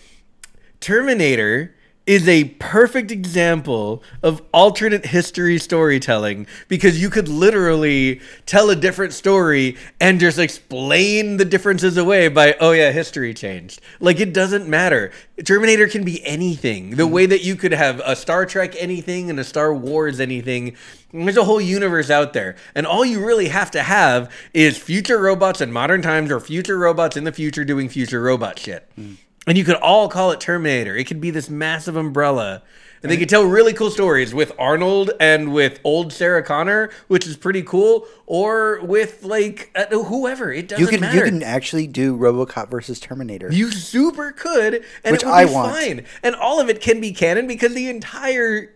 Terminator 0.80 1.76
is 2.06 2.28
a 2.28 2.46
perfect 2.60 3.12
example 3.12 4.04
of 4.22 4.42
alternate 4.54 5.06
history 5.06 5.58
storytelling 5.58 6.46
because 6.68 7.02
you 7.02 7.10
could 7.10 7.30
literally 7.30 8.20
tell 8.46 8.70
a 8.70 8.76
different 8.76 9.14
story 9.14 9.78
and 10.02 10.20
just 10.20 10.38
explain 10.38 11.38
the 11.38 11.46
differences 11.46 11.96
away 11.96 12.28
by 12.28 12.56
oh 12.60 12.72
yeah 12.72 12.92
history 12.92 13.34
changed. 13.34 13.80
Like 14.00 14.20
it 14.20 14.34
doesn't 14.34 14.68
matter. 14.68 15.12
Terminator 15.46 15.88
can 15.88 16.04
be 16.04 16.26
anything. 16.26 16.98
The 16.98 17.08
way 17.08 17.26
that 17.26 17.44
you 17.44 17.56
could 17.56 17.72
have 17.72 18.02
a 18.06 18.16
star 18.16 18.46
trek 18.46 18.76
anything 18.78 19.30
and 19.30 19.40
a 19.40 19.44
star 19.44 19.74
wars 19.74 20.20
anything 20.20 20.76
there's 21.14 21.38
a 21.38 21.44
whole 21.44 21.62
universe 21.62 22.10
out 22.10 22.34
there. 22.34 22.56
And 22.74 22.88
all 22.88 23.06
you 23.06 23.24
really 23.24 23.50
have 23.50 23.70
to 23.72 23.84
have 23.84 24.32
is 24.52 24.80
future 24.80 25.20
robots 25.20 25.62
in 25.62 25.72
modern 25.72 26.02
times 26.02 26.32
or 26.32 26.40
future 26.40 26.78
robots 26.78 27.16
in 27.16 27.24
the 27.24 27.32
future 27.32 27.64
doing 27.64 27.88
future 27.88 28.20
robot 28.20 28.58
shit 28.58 28.90
hmm. 28.96 29.14
And 29.48 29.58
you 29.58 29.64
could 29.64 29.76
all 29.76 30.08
call 30.10 30.32
it 30.32 30.40
Terminator. 30.40 30.96
It 30.96 31.06
could 31.08 31.22
be 31.22 31.30
this 31.32 31.50
massive 31.50 31.96
umbrella. 31.96 32.64
And 33.02 33.12
they 33.12 33.18
could 33.18 33.28
tell 33.28 33.44
really 33.44 33.74
cool 33.74 33.92
stories 33.92 34.34
with 34.34 34.54
Arnold 34.58 35.12
and 35.20 35.54
with 35.54 35.82
old 35.84 36.14
Sarah 36.14 36.42
Connor, 36.42 36.90
which 37.10 37.28
is 37.28 37.36
pretty 37.36 37.62
cool, 37.62 38.08
or 38.28 38.80
with 38.82 39.24
like 39.24 39.72
uh, 39.76 39.88
whoever. 40.04 40.54
It 40.54 40.70
doesn't 40.70 40.82
you 40.82 40.90
can 40.90 41.02
matter. 41.02 41.18
you 41.18 41.24
can 41.26 41.44
actually 41.44 41.86
do 41.88 42.18
RoboCop 42.18 42.70
versus 42.72 43.02
Terminator. 43.02 43.52
You 43.52 43.72
super 43.72 44.32
could, 44.32 44.86
and 45.04 45.12
Which 45.12 45.24
it 45.24 45.26
would 45.26 45.34
I 45.34 45.46
be 45.46 45.52
want. 45.52 45.76
fine. 45.76 46.06
And 46.24 46.34
all 46.34 46.62
of 46.62 46.70
it 46.70 46.80
can 46.80 47.02
be 47.02 47.12
canon 47.12 47.46
because 47.46 47.74
the 47.74 47.90
entire 47.90 48.74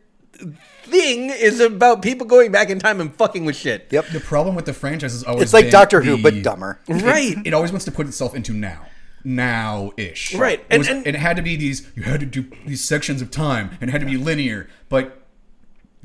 thing 0.83 1.29
is 1.29 1.61
about 1.61 2.01
people 2.01 2.27
going 2.27 2.51
back 2.51 2.69
in 2.69 2.79
time 2.79 2.99
and 2.99 3.15
fucking 3.15 3.45
with 3.45 3.55
shit. 3.55 3.87
yep. 3.91 4.07
The 4.09 4.19
problem 4.19 4.55
with 4.55 4.65
the 4.65 4.73
franchise 4.73 5.13
is 5.13 5.23
always 5.23 5.43
It's 5.43 5.53
like 5.53 5.65
been 5.65 5.71
Doctor 5.71 6.01
Who, 6.01 6.21
but 6.21 6.41
dumber. 6.43 6.79
Right. 6.89 7.37
It 7.45 7.53
always 7.53 7.71
wants 7.71 7.85
to 7.85 7.91
put 7.91 8.07
itself 8.07 8.35
into 8.35 8.51
now, 8.53 8.87
now 9.23 9.91
ish. 9.97 10.33
Right, 10.33 10.63
and- 10.69 10.79
was- 10.79 10.87
and- 10.87 11.05
it 11.07 11.15
had 11.15 11.35
to 11.37 11.43
be 11.43 11.55
these. 11.55 11.87
You 11.95 12.03
had 12.03 12.19
to 12.19 12.25
do 12.25 12.45
these 12.65 12.83
sections 12.83 13.21
of 13.21 13.31
time, 13.31 13.71
and 13.81 13.89
it 13.89 13.91
had 13.91 14.01
to 14.01 14.07
be 14.07 14.17
linear. 14.17 14.67
But 14.89 15.21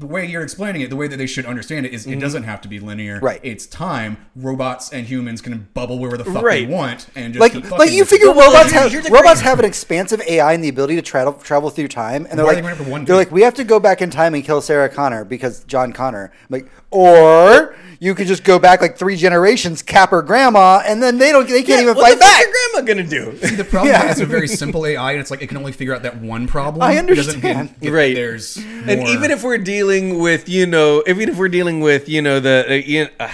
the 0.02 0.08
way 0.08 0.26
you're 0.26 0.42
explaining 0.42 0.82
it, 0.82 0.90
the 0.90 0.96
way 0.96 1.06
that 1.06 1.16
they 1.16 1.26
should 1.26 1.46
understand 1.46 1.86
it 1.86 1.94
is, 1.94 2.06
it 2.06 2.10
mm-hmm. 2.10 2.20
doesn't 2.20 2.42
have 2.42 2.60
to 2.62 2.68
be 2.68 2.80
linear. 2.80 3.20
Right. 3.20 3.38
It's 3.44 3.66
time. 3.66 4.16
Robots 4.34 4.92
and 4.92 5.06
humans 5.06 5.40
can 5.40 5.68
bubble 5.74 6.00
wherever 6.00 6.16
the 6.16 6.24
fuck 6.24 6.42
Right. 6.42 6.66
they 6.66 6.74
want, 6.74 7.06
and 7.14 7.32
just 7.32 7.40
Like, 7.40 7.52
keep 7.52 7.62
fucking 7.62 7.78
like 7.78 7.92
you 7.92 8.04
figure 8.04 8.28
it. 8.28 8.36
Robots 8.36 8.72
have 8.72 8.92
robots 9.10 9.40
have 9.40 9.60
an 9.60 9.64
expansive 9.64 10.20
AI 10.22 10.52
and 10.54 10.64
the 10.64 10.68
ability 10.68 10.96
to 10.96 11.02
travel 11.02 11.34
travel 11.34 11.70
through 11.70 11.88
time, 11.88 12.26
and 12.28 12.38
they're 12.38 12.44
Why 12.44 12.60
like 12.60 12.78
they 12.78 12.84
one 12.84 13.04
they're 13.04 13.16
like 13.16 13.30
we 13.30 13.42
have 13.42 13.54
to 13.54 13.64
go 13.64 13.78
back 13.78 14.02
in 14.02 14.10
time 14.10 14.34
and 14.34 14.44
kill 14.44 14.60
Sarah 14.60 14.88
Connor 14.88 15.24
because 15.24 15.62
John 15.64 15.92
Connor. 15.92 16.32
I'm 16.32 16.46
like, 16.50 16.68
or 16.90 17.76
you 18.02 18.16
could 18.16 18.26
just 18.26 18.42
go 18.42 18.58
back 18.58 18.80
like 18.80 18.98
three 18.98 19.14
generations, 19.14 19.80
cap 19.80 20.10
her 20.10 20.22
grandma, 20.22 20.82
and 20.84 21.00
then 21.00 21.18
they 21.18 21.30
don't 21.30 21.48
they 21.48 21.62
can't 21.62 21.82
even 21.82 21.94
fight 21.94 22.18
the 22.18 22.24
fuck 22.24 22.32
back. 22.32 22.42
your 22.42 22.52
grandma 22.72 22.86
gonna 22.86 23.08
do? 23.08 23.56
The 23.62 23.64
problem 23.64 23.92
Yeah. 23.92 24.06
is 24.06 24.12
it's 24.12 24.20
a 24.20 24.26
very 24.26 24.48
simple 24.48 24.84
AI, 24.84 25.12
and 25.12 25.20
it's 25.20 25.30
like 25.30 25.40
it 25.40 25.46
can 25.46 25.56
only 25.56 25.70
figure 25.70 25.94
out 25.94 26.02
that 26.02 26.20
one 26.20 26.48
problem. 26.48 26.82
I 26.82 26.92
It 26.92 26.94
get- 26.94 27.10
understand. 27.10 27.74
get 27.80 27.92
Right. 27.92 28.14
There's 28.14 28.56
And 28.56 29.00
more. 29.00 29.08
even 29.08 29.30
if 29.30 29.44
we're 29.44 29.58
dealing 29.58 29.91
with, 30.00 30.48
you 30.48 30.66
know, 30.66 31.02
even 31.06 31.28
if 31.28 31.36
we're 31.36 31.48
dealing 31.48 31.80
with, 31.80 32.08
you 32.08 32.22
know, 32.22 32.40
the 32.40 32.64
uh, 32.68 32.72
you 32.74 33.08
uh, 33.20 33.30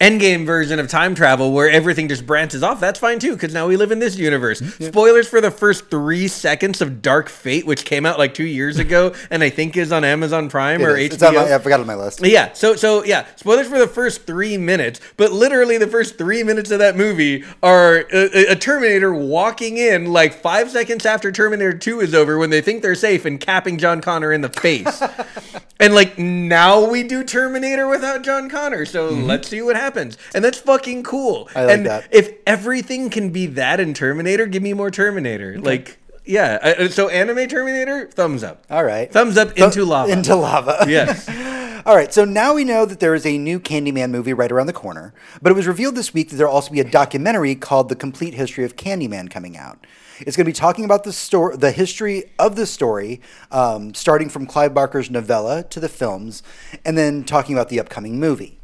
endgame 0.00 0.44
version 0.44 0.78
of 0.78 0.88
time 0.88 1.14
travel 1.14 1.52
where 1.52 1.70
everything 1.70 2.08
just 2.08 2.26
branches 2.26 2.62
off, 2.62 2.80
that's 2.80 2.98
fine 2.98 3.18
too, 3.18 3.32
because 3.32 3.54
now 3.54 3.66
we 3.66 3.76
live 3.76 3.90
in 3.90 3.98
this 3.98 4.16
universe. 4.16 4.60
Mm-hmm. 4.60 4.84
Spoilers 4.84 5.28
for 5.28 5.40
the 5.40 5.50
first 5.50 5.90
three 5.90 6.28
seconds 6.28 6.80
of 6.80 7.00
Dark 7.00 7.28
Fate, 7.28 7.66
which 7.66 7.84
came 7.84 8.04
out 8.04 8.18
like 8.18 8.34
two 8.34 8.44
years 8.44 8.78
ago, 8.78 9.14
and 9.30 9.42
I 9.42 9.50
think 9.50 9.76
is 9.76 9.92
on 9.92 10.04
Amazon 10.04 10.48
Prime 10.48 10.82
or 10.82 10.96
It 10.96 11.00
is. 11.00 11.08
HBO. 11.10 11.14
It's 11.14 11.22
on 11.22 11.34
my, 11.34 11.54
I 11.54 11.58
forgot 11.58 11.80
on 11.80 11.86
my 11.86 11.94
list. 11.94 12.24
Yeah, 12.24 12.52
so 12.52 12.76
so 12.76 13.04
yeah, 13.04 13.26
spoilers 13.36 13.68
for 13.68 13.78
the 13.78 13.86
first 13.86 14.26
three 14.26 14.58
minutes, 14.58 15.00
but 15.16 15.32
literally 15.32 15.78
the 15.78 15.86
first 15.86 16.18
three 16.18 16.42
minutes 16.42 16.70
of 16.70 16.78
that 16.80 16.96
movie 16.96 17.44
are 17.62 18.06
a, 18.12 18.52
a 18.52 18.56
Terminator 18.56 19.14
walking 19.14 19.78
in 19.78 20.12
like 20.12 20.34
five 20.34 20.70
seconds 20.70 21.06
after 21.06 21.32
Terminator 21.32 21.76
Two 21.76 22.00
is 22.00 22.14
over 22.14 22.38
when 22.38 22.50
they 22.50 22.60
think 22.60 22.82
they're 22.82 22.94
safe 22.94 23.24
and 23.24 23.40
capping 23.40 23.78
John 23.78 24.00
Connor 24.00 24.32
in 24.32 24.42
the 24.42 24.48
face, 24.48 25.02
and 25.80 25.94
like 25.94 26.18
now 26.18 26.88
we 26.88 27.02
do 27.02 27.24
Terminator 27.24 27.88
without 27.88 28.22
John 28.22 28.50
Connor, 28.50 28.84
so 28.84 29.10
mm-hmm. 29.10 29.24
let's 29.24 29.48
see 29.48 29.62
what 29.62 29.76
happens, 29.76 29.85
and 30.34 30.44
that's 30.44 30.58
fucking 30.58 31.02
cool. 31.02 31.48
I 31.54 31.64
like 31.64 31.74
and 31.76 31.86
that. 31.86 32.08
if 32.10 32.32
everything 32.46 33.10
can 33.10 33.30
be 33.30 33.46
that 33.46 33.78
in 33.78 33.94
Terminator, 33.94 34.46
give 34.46 34.62
me 34.62 34.72
more 34.72 34.90
Terminator, 34.90 35.58
like. 35.60 35.98
Yeah, 36.28 36.58
uh, 36.80 36.88
so 36.88 37.08
anime 37.08 37.46
Terminator, 37.46 38.08
thumbs 38.08 38.42
up. 38.42 38.64
All 38.68 38.82
right. 38.82 39.12
Thumbs 39.12 39.36
up 39.38 39.56
into 39.56 39.84
lava. 39.84 40.10
Into 40.10 40.34
lava. 40.34 40.84
yes. 40.88 41.28
All 41.86 41.94
right, 41.94 42.12
so 42.12 42.24
now 42.24 42.52
we 42.52 42.64
know 42.64 42.84
that 42.84 42.98
there 42.98 43.14
is 43.14 43.24
a 43.24 43.38
new 43.38 43.60
Candyman 43.60 44.10
movie 44.10 44.32
right 44.32 44.50
around 44.50 44.66
the 44.66 44.72
corner, 44.72 45.14
but 45.40 45.52
it 45.52 45.54
was 45.54 45.68
revealed 45.68 45.94
this 45.94 46.12
week 46.12 46.30
that 46.30 46.36
there'll 46.36 46.52
also 46.52 46.72
be 46.72 46.80
a 46.80 46.90
documentary 46.90 47.54
called 47.54 47.88
The 47.88 47.94
Complete 47.94 48.34
History 48.34 48.64
of 48.64 48.74
Candyman 48.74 49.30
coming 49.30 49.56
out. 49.56 49.86
It's 50.20 50.36
going 50.36 50.44
to 50.44 50.48
be 50.48 50.52
talking 50.52 50.84
about 50.84 51.04
the 51.04 51.12
story, 51.12 51.56
the 51.56 51.70
history 51.70 52.24
of 52.38 52.56
the 52.56 52.66
story, 52.66 53.20
um, 53.50 53.94
starting 53.94 54.28
from 54.28 54.46
Clive 54.46 54.74
Barker's 54.74 55.10
novella 55.10 55.62
to 55.64 55.80
the 55.80 55.88
films, 55.88 56.42
and 56.84 56.96
then 56.96 57.24
talking 57.24 57.54
about 57.54 57.68
the 57.68 57.80
upcoming 57.80 58.18
movie. 58.18 58.58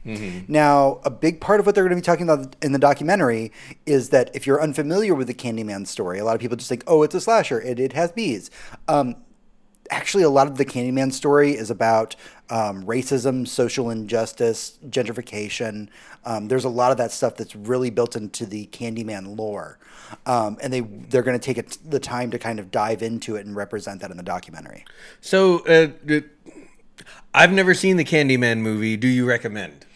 Now, 0.48 1.00
a 1.04 1.10
big 1.10 1.40
part 1.40 1.60
of 1.60 1.66
what 1.66 1.74
they're 1.74 1.84
going 1.84 1.96
to 1.96 2.02
be 2.02 2.04
talking 2.04 2.28
about 2.28 2.56
in 2.62 2.72
the 2.72 2.78
documentary 2.78 3.52
is 3.86 4.08
that 4.08 4.30
if 4.34 4.46
you're 4.46 4.60
unfamiliar 4.60 5.14
with 5.14 5.28
the 5.28 5.34
Candyman 5.34 5.86
story, 5.86 6.18
a 6.18 6.24
lot 6.24 6.34
of 6.34 6.40
people 6.40 6.56
just 6.56 6.68
think, 6.68 6.82
"Oh, 6.86 7.02
it's 7.02 7.14
a 7.14 7.20
slasher. 7.20 7.60
It, 7.60 7.78
it 7.78 7.92
has 7.92 8.10
bees." 8.12 8.50
Um, 8.88 9.16
actually 9.90 10.22
a 10.22 10.30
lot 10.30 10.46
of 10.46 10.56
the 10.56 10.64
Candyman 10.64 11.12
story 11.12 11.52
is 11.52 11.70
about 11.70 12.16
um, 12.52 12.84
racism, 12.84 13.48
social 13.48 13.88
injustice, 13.88 14.78
gentrification. 14.88 15.88
Um, 16.26 16.48
there's 16.48 16.64
a 16.64 16.68
lot 16.68 16.92
of 16.92 16.98
that 16.98 17.10
stuff 17.10 17.34
that's 17.36 17.56
really 17.56 17.88
built 17.88 18.14
into 18.14 18.44
the 18.44 18.66
Candyman 18.66 19.38
lore, 19.38 19.78
um, 20.26 20.58
and 20.62 20.70
they 20.70 20.80
they're 20.80 21.22
going 21.22 21.38
to 21.38 21.44
take 21.44 21.56
it, 21.56 21.78
the 21.84 21.98
time 21.98 22.30
to 22.30 22.38
kind 22.38 22.60
of 22.60 22.70
dive 22.70 23.02
into 23.02 23.36
it 23.36 23.46
and 23.46 23.56
represent 23.56 24.02
that 24.02 24.10
in 24.10 24.18
the 24.18 24.22
documentary. 24.22 24.84
So, 25.22 25.60
uh, 25.66 25.88
d- 26.04 26.24
I've 27.32 27.52
never 27.52 27.72
seen 27.72 27.96
the 27.96 28.04
Candyman 28.04 28.58
movie. 28.58 28.98
Do 28.98 29.08
you 29.08 29.24
recommend? 29.26 29.86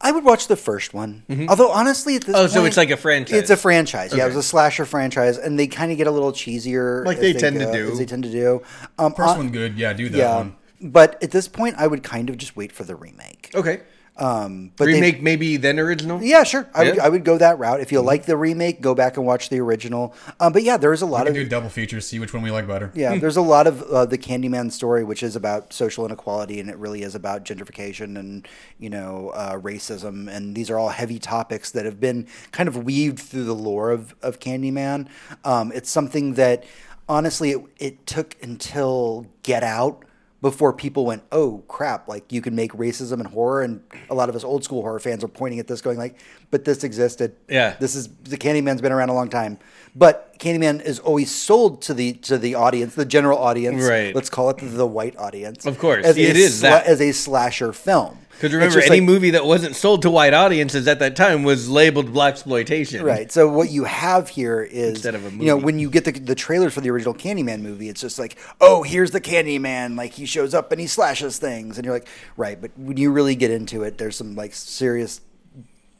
I 0.00 0.12
would 0.12 0.22
watch 0.22 0.48
the 0.48 0.56
first 0.56 0.94
one, 0.94 1.24
although 1.48 1.70
honestly, 1.70 2.14
at 2.16 2.24
this 2.26 2.36
Oh, 2.36 2.46
so 2.46 2.64
it's 2.66 2.76
like 2.76 2.90
a 2.90 2.96
franchise. 2.96 3.38
It's 3.38 3.50
a 3.50 3.56
franchise. 3.56 4.14
Yeah, 4.14 4.24
it 4.24 4.28
was 4.28 4.36
a 4.36 4.42
slasher 4.42 4.84
franchise, 4.84 5.38
and 5.38 5.58
they 5.58 5.66
kind 5.66 5.90
of 5.90 5.98
get 5.98 6.06
a 6.06 6.10
little 6.10 6.30
cheesier, 6.30 7.04
Like 7.04 7.16
as 7.16 7.22
they 7.22 7.32
tend 7.32 7.58
to 7.58 7.72
do. 7.72 7.90
As 7.90 7.98
they 7.98 8.04
tend 8.04 8.22
to 8.22 8.30
do. 8.30 8.62
Um, 8.98 9.14
first 9.14 9.30
on- 9.30 9.38
one 9.38 9.50
good, 9.50 9.76
yeah, 9.78 9.92
do 9.94 10.08
that 10.10 10.18
yeah, 10.18 10.36
one. 10.36 10.56
But 10.84 11.20
at 11.22 11.30
this 11.32 11.48
point, 11.48 11.74
I 11.78 11.86
would 11.86 12.02
kind 12.02 12.30
of 12.30 12.36
just 12.38 12.56
wait 12.56 12.70
for 12.72 12.84
the 12.84 12.94
remake. 12.94 13.50
Okay. 13.54 13.80
Um, 14.16 14.70
but 14.76 14.86
Remake 14.86 15.22
maybe 15.22 15.56
then 15.56 15.80
original. 15.80 16.22
yeah, 16.22 16.44
sure. 16.44 16.68
I 16.72 16.84
would 16.84 16.98
I 17.00 17.08
would 17.08 17.24
go 17.24 17.36
that 17.36 17.58
route. 17.58 17.80
If 17.80 17.90
you 17.90 18.00
like 18.00 18.26
the 18.26 18.36
remake, 18.36 18.80
go 18.80 18.94
back 18.94 19.16
and 19.16 19.26
watch 19.26 19.48
the 19.48 19.58
original. 19.58 20.14
Um, 20.38 20.52
but 20.52 20.62
yeah, 20.62 20.76
there 20.76 20.92
is 20.92 21.02
a 21.02 21.06
lot 21.06 21.24
We 21.24 21.30
of 21.30 21.34
do 21.34 21.48
double 21.48 21.68
features, 21.68 22.06
see 22.06 22.20
which 22.20 22.32
one 22.32 22.40
we 22.44 22.52
like 22.52 22.68
better. 22.68 22.92
yeah, 22.94 23.16
there's 23.18 23.36
a 23.36 23.42
lot 23.42 23.66
of 23.66 23.82
uh, 23.82 24.06
the 24.06 24.16
Candyman 24.16 24.70
story, 24.70 25.02
which 25.02 25.24
is 25.24 25.34
about 25.34 25.72
social 25.72 26.06
inequality, 26.06 26.60
and 26.60 26.70
it 26.70 26.76
really 26.76 27.02
is 27.02 27.16
about 27.16 27.44
gentrification 27.44 28.16
and 28.16 28.46
you 28.78 28.88
know 28.88 29.30
uh, 29.34 29.56
racism, 29.58 30.30
and 30.32 30.54
these 30.54 30.70
are 30.70 30.78
all 30.78 30.90
heavy 30.90 31.18
topics 31.18 31.72
that 31.72 31.84
have 31.84 31.98
been 31.98 32.28
kind 32.52 32.68
of 32.68 32.84
weaved 32.84 33.18
through 33.18 33.42
the 33.46 33.52
lore 33.52 33.90
of 33.90 34.14
of 34.22 34.38
Candyman. 34.38 35.08
Um, 35.44 35.72
it's 35.72 35.90
something 35.90 36.34
that 36.34 36.62
honestly 37.08 37.50
it, 37.50 37.62
it 37.78 38.06
took 38.06 38.36
until 38.40 39.26
Get 39.42 39.64
Out 39.64 40.04
before 40.44 40.74
people 40.74 41.06
went, 41.06 41.22
oh 41.32 41.64
crap, 41.68 42.06
like 42.06 42.30
you 42.30 42.42
can 42.42 42.54
make 42.54 42.70
racism 42.72 43.12
and 43.14 43.26
horror, 43.28 43.62
and 43.62 43.80
a 44.10 44.14
lot 44.14 44.28
of 44.28 44.36
us 44.36 44.44
old 44.44 44.62
school 44.62 44.82
horror 44.82 45.00
fans 45.00 45.24
are 45.24 45.28
pointing 45.28 45.58
at 45.58 45.66
this, 45.66 45.80
going 45.80 45.96
like, 45.96 46.18
but 46.50 46.66
this 46.66 46.84
existed. 46.84 47.34
Yeah. 47.48 47.76
this 47.80 47.94
is 47.94 48.08
the 48.24 48.36
Candyman's 48.36 48.82
been 48.82 48.92
around 48.92 49.08
a 49.08 49.14
long 49.14 49.30
time, 49.30 49.58
but 49.96 50.38
Candyman 50.38 50.82
is 50.82 50.98
always 50.98 51.30
sold 51.30 51.80
to 51.82 51.94
the 51.94 52.12
to 52.28 52.36
the 52.36 52.56
audience, 52.56 52.94
the 52.94 53.06
general 53.06 53.38
audience, 53.38 53.82
Right. 53.82 54.14
Let's 54.14 54.28
call 54.28 54.50
it 54.50 54.58
the 54.60 54.86
white 54.86 55.16
audience, 55.16 55.64
Of 55.64 55.78
course. 55.78 56.04
as 56.04 56.18
a 56.18 56.20
It 56.20 56.36
is 56.36 56.60
that. 56.60 56.84
as 56.84 57.00
a 57.00 57.12
slasher 57.12 57.72
film. 57.72 58.18
Because 58.34 58.52
remember, 58.52 58.80
any 58.80 58.90
like- 59.00 59.02
movie 59.02 59.30
that 59.30 59.44
wasn't 59.44 59.76
sold 59.76 60.02
to 60.02 60.10
white 60.10 60.34
audiences 60.34 60.86
at 60.88 60.98
that 60.98 61.16
time 61.16 61.42
was 61.42 61.68
labeled 61.68 62.12
black 62.12 62.34
exploitation. 62.34 63.04
Right. 63.04 63.30
So 63.30 63.48
what 63.48 63.70
you 63.70 63.84
have 63.84 64.28
here 64.28 64.62
is, 64.62 64.90
Instead 64.90 65.14
of 65.14 65.24
a 65.24 65.30
movie. 65.30 65.44
you 65.44 65.50
know, 65.50 65.56
when 65.56 65.78
you 65.78 65.88
get 65.88 66.04
the, 66.04 66.12
the 66.12 66.34
trailers 66.34 66.74
for 66.74 66.80
the 66.80 66.90
original 66.90 67.14
Candyman 67.14 67.60
movie, 67.60 67.88
it's 67.88 68.00
just 68.00 68.18
like, 68.18 68.36
oh, 68.60 68.82
here's 68.82 69.12
the 69.12 69.20
Candyman. 69.20 69.96
Like 69.96 70.12
he 70.12 70.26
shows 70.26 70.52
up 70.54 70.72
and 70.72 70.80
he 70.80 70.86
slashes 70.86 71.38
things, 71.38 71.78
and 71.78 71.84
you're 71.84 71.94
like, 71.94 72.08
right. 72.36 72.60
But 72.60 72.72
when 72.76 72.96
you 72.96 73.12
really 73.12 73.34
get 73.36 73.50
into 73.50 73.82
it, 73.84 73.98
there's 73.98 74.16
some 74.16 74.34
like 74.34 74.52
serious 74.54 75.20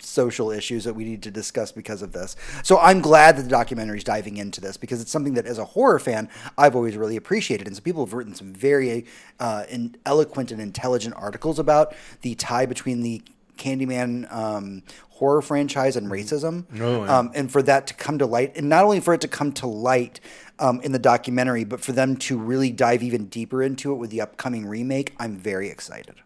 social 0.05 0.51
issues 0.51 0.85
that 0.85 0.95
we 0.95 1.05
need 1.05 1.23
to 1.23 1.31
discuss 1.31 1.73
because 1.73 2.03
of 2.03 2.13
this. 2.13 2.37
So 2.63 2.79
I'm 2.79 3.01
glad 3.01 3.37
that 3.37 3.43
the 3.43 3.49
documentary 3.49 3.99
is 3.99 4.05
diving 4.05 4.37
into 4.37 4.61
this 4.61 4.77
because 4.77 5.01
it's 5.01 5.11
something 5.11 5.35
that, 5.35 5.47
as 5.47 5.59
a 5.59 5.65
horror 5.65 5.99
fan, 5.99 6.29
I've 6.59 6.77
always 6.77 6.97
really 6.97 7.17
appreciated. 7.17 7.67
And 7.67 7.75
some 7.77 7.83
people 7.83 8.05
have 8.05 8.13
written 8.15 8.35
some 8.35 8.53
very 8.53 9.07
uh, 9.41 9.65
in, 9.69 9.97
eloquent 10.07 10.51
and 10.53 10.61
intelligent 10.61 11.15
articles 11.17 11.59
about 11.59 11.95
the 12.23 12.35
tie 12.35 12.67
between 12.67 13.03
the 13.03 13.23
Candyman 13.57 14.33
um, 14.35 14.83
horror 15.11 15.41
franchise 15.41 15.95
and 15.97 16.11
racism, 16.11 16.65
Oh, 16.81 17.05
yeah. 17.05 17.19
um, 17.19 17.31
and 17.35 17.51
for 17.51 17.63
that 17.63 17.87
to 17.87 17.95
come 17.95 18.19
to 18.19 18.27
light, 18.27 18.57
and 18.57 18.69
not 18.69 18.85
only 18.85 18.99
for 18.99 19.15
it 19.15 19.21
to 19.21 19.29
come 19.29 19.53
to 19.53 19.67
light 19.69 20.19
um, 20.59 20.81
in 20.81 20.91
the 20.91 20.99
documentary, 20.99 21.63
but 21.63 21.81
for 21.81 21.93
them 21.93 22.17
to 22.17 22.37
really 22.37 22.73
dive 22.73 23.01
even 23.03 23.27
deeper 23.27 23.63
into 23.63 23.93
it 23.93 23.95
with 23.95 24.11
the 24.11 24.21
upcoming 24.21 24.67
remake. 24.67 25.15
I'm 25.21 25.37
very 25.37 25.69
excited. 25.69 26.17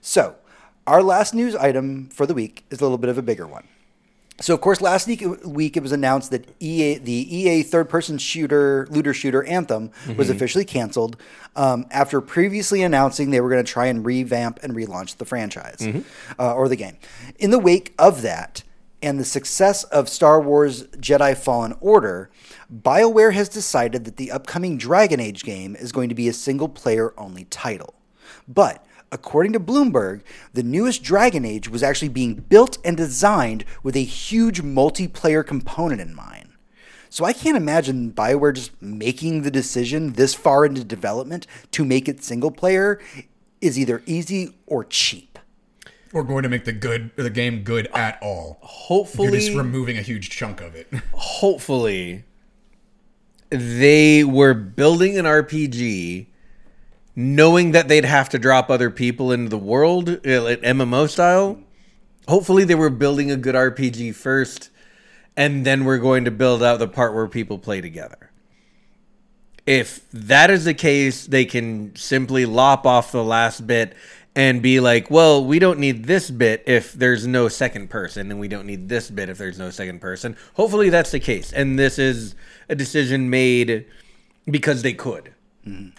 So, 0.00 0.34
our 0.88 1.02
last 1.02 1.34
news 1.34 1.54
item 1.54 2.08
for 2.08 2.26
the 2.26 2.34
week 2.34 2.64
is 2.70 2.80
a 2.80 2.82
little 2.82 2.98
bit 2.98 3.10
of 3.10 3.18
a 3.18 3.22
bigger 3.22 3.46
one. 3.46 3.68
So, 4.40 4.54
of 4.54 4.60
course, 4.60 4.80
last 4.80 5.08
week, 5.08 5.76
it 5.76 5.82
was 5.82 5.90
announced 5.90 6.30
that 6.30 6.48
EA, 6.60 6.98
the 6.98 7.36
EA 7.36 7.62
third-person 7.64 8.18
shooter, 8.18 8.86
looter 8.88 9.12
shooter 9.12 9.42
Anthem, 9.42 9.90
was 10.16 10.30
officially 10.30 10.64
canceled 10.64 11.16
um, 11.56 11.86
after 11.90 12.20
previously 12.20 12.82
announcing 12.82 13.30
they 13.30 13.40
were 13.40 13.50
going 13.50 13.64
to 13.64 13.70
try 13.70 13.86
and 13.86 14.06
revamp 14.06 14.60
and 14.62 14.74
relaunch 14.74 15.16
the 15.16 15.24
franchise 15.24 15.84
uh, 16.38 16.54
or 16.54 16.68
the 16.68 16.76
game. 16.76 16.96
In 17.40 17.50
the 17.50 17.58
wake 17.58 17.92
of 17.98 18.22
that 18.22 18.62
and 19.02 19.18
the 19.18 19.24
success 19.24 19.82
of 19.84 20.08
Star 20.08 20.40
Wars 20.40 20.84
Jedi 20.84 21.36
Fallen 21.36 21.74
Order, 21.80 22.30
BioWare 22.72 23.32
has 23.32 23.48
decided 23.48 24.04
that 24.04 24.18
the 24.18 24.30
upcoming 24.30 24.78
Dragon 24.78 25.18
Age 25.18 25.42
game 25.42 25.74
is 25.74 25.90
going 25.90 26.08
to 26.10 26.14
be 26.14 26.28
a 26.28 26.32
single-player 26.32 27.12
only 27.18 27.44
title. 27.46 27.94
But 28.46 28.84
according 29.10 29.52
to 29.52 29.60
Bloomberg, 29.60 30.22
the 30.52 30.62
newest 30.62 31.02
Dragon 31.02 31.44
Age 31.44 31.68
was 31.68 31.82
actually 31.82 32.08
being 32.08 32.34
built 32.34 32.78
and 32.84 32.96
designed 32.96 33.64
with 33.82 33.96
a 33.96 34.04
huge 34.04 34.62
multiplayer 34.62 35.46
component 35.46 36.00
in 36.00 36.14
mind. 36.14 36.48
So 37.10 37.24
I 37.24 37.32
can't 37.32 37.56
imagine 37.56 38.12
BioWare 38.12 38.54
just 38.54 38.82
making 38.82 39.42
the 39.42 39.50
decision 39.50 40.12
this 40.12 40.34
far 40.34 40.64
into 40.66 40.84
development 40.84 41.46
to 41.72 41.84
make 41.84 42.08
it 42.08 42.22
single 42.22 42.50
player 42.50 43.00
is 43.60 43.78
either 43.78 44.02
easy 44.06 44.54
or 44.66 44.84
cheap. 44.84 45.38
Or 46.12 46.22
going 46.22 46.42
to 46.42 46.48
make 46.48 46.64
the 46.64 46.72
good 46.72 47.10
the 47.16 47.30
game 47.30 47.62
good 47.62 47.86
at 47.94 48.18
all. 48.22 48.58
Hopefully, 48.62 49.24
You're 49.24 49.32
Hopefully, 49.32 49.40
just 49.40 49.56
removing 49.56 49.98
a 49.98 50.02
huge 50.02 50.30
chunk 50.30 50.60
of 50.60 50.74
it. 50.74 50.88
hopefully, 51.12 52.24
they 53.50 54.24
were 54.24 54.54
building 54.54 55.18
an 55.18 55.24
RPG 55.24 56.26
knowing 57.18 57.72
that 57.72 57.88
they'd 57.88 58.04
have 58.04 58.28
to 58.28 58.38
drop 58.38 58.70
other 58.70 58.90
people 58.90 59.32
into 59.32 59.48
the 59.48 59.58
world, 59.58 60.08
uh, 60.08 60.40
like 60.40 60.62
MMO 60.62 61.10
style. 61.10 61.58
Hopefully, 62.28 62.62
they 62.62 62.76
were 62.76 62.90
building 62.90 63.28
a 63.28 63.36
good 63.36 63.56
RPG 63.56 64.14
first, 64.14 64.70
and 65.36 65.66
then 65.66 65.84
we're 65.84 65.98
going 65.98 66.24
to 66.26 66.30
build 66.30 66.62
out 66.62 66.78
the 66.78 66.86
part 66.86 67.12
where 67.14 67.26
people 67.26 67.58
play 67.58 67.80
together. 67.80 68.30
If 69.66 70.08
that 70.12 70.48
is 70.48 70.64
the 70.64 70.74
case, 70.74 71.26
they 71.26 71.44
can 71.44 71.96
simply 71.96 72.46
lop 72.46 72.86
off 72.86 73.10
the 73.10 73.24
last 73.24 73.66
bit 73.66 73.94
and 74.36 74.62
be 74.62 74.78
like, 74.78 75.10
well, 75.10 75.44
we 75.44 75.58
don't 75.58 75.80
need 75.80 76.04
this 76.04 76.30
bit 76.30 76.62
if 76.68 76.92
there's 76.92 77.26
no 77.26 77.48
second 77.48 77.90
person, 77.90 78.30
and 78.30 78.38
we 78.38 78.46
don't 78.46 78.64
need 78.64 78.88
this 78.88 79.10
bit 79.10 79.28
if 79.28 79.38
there's 79.38 79.58
no 79.58 79.70
second 79.70 80.00
person. 80.00 80.36
Hopefully, 80.54 80.88
that's 80.88 81.10
the 81.10 81.18
case. 81.18 81.52
And 81.52 81.76
this 81.76 81.98
is 81.98 82.36
a 82.68 82.76
decision 82.76 83.28
made 83.28 83.86
because 84.48 84.82
they 84.82 84.92
could. 84.92 85.32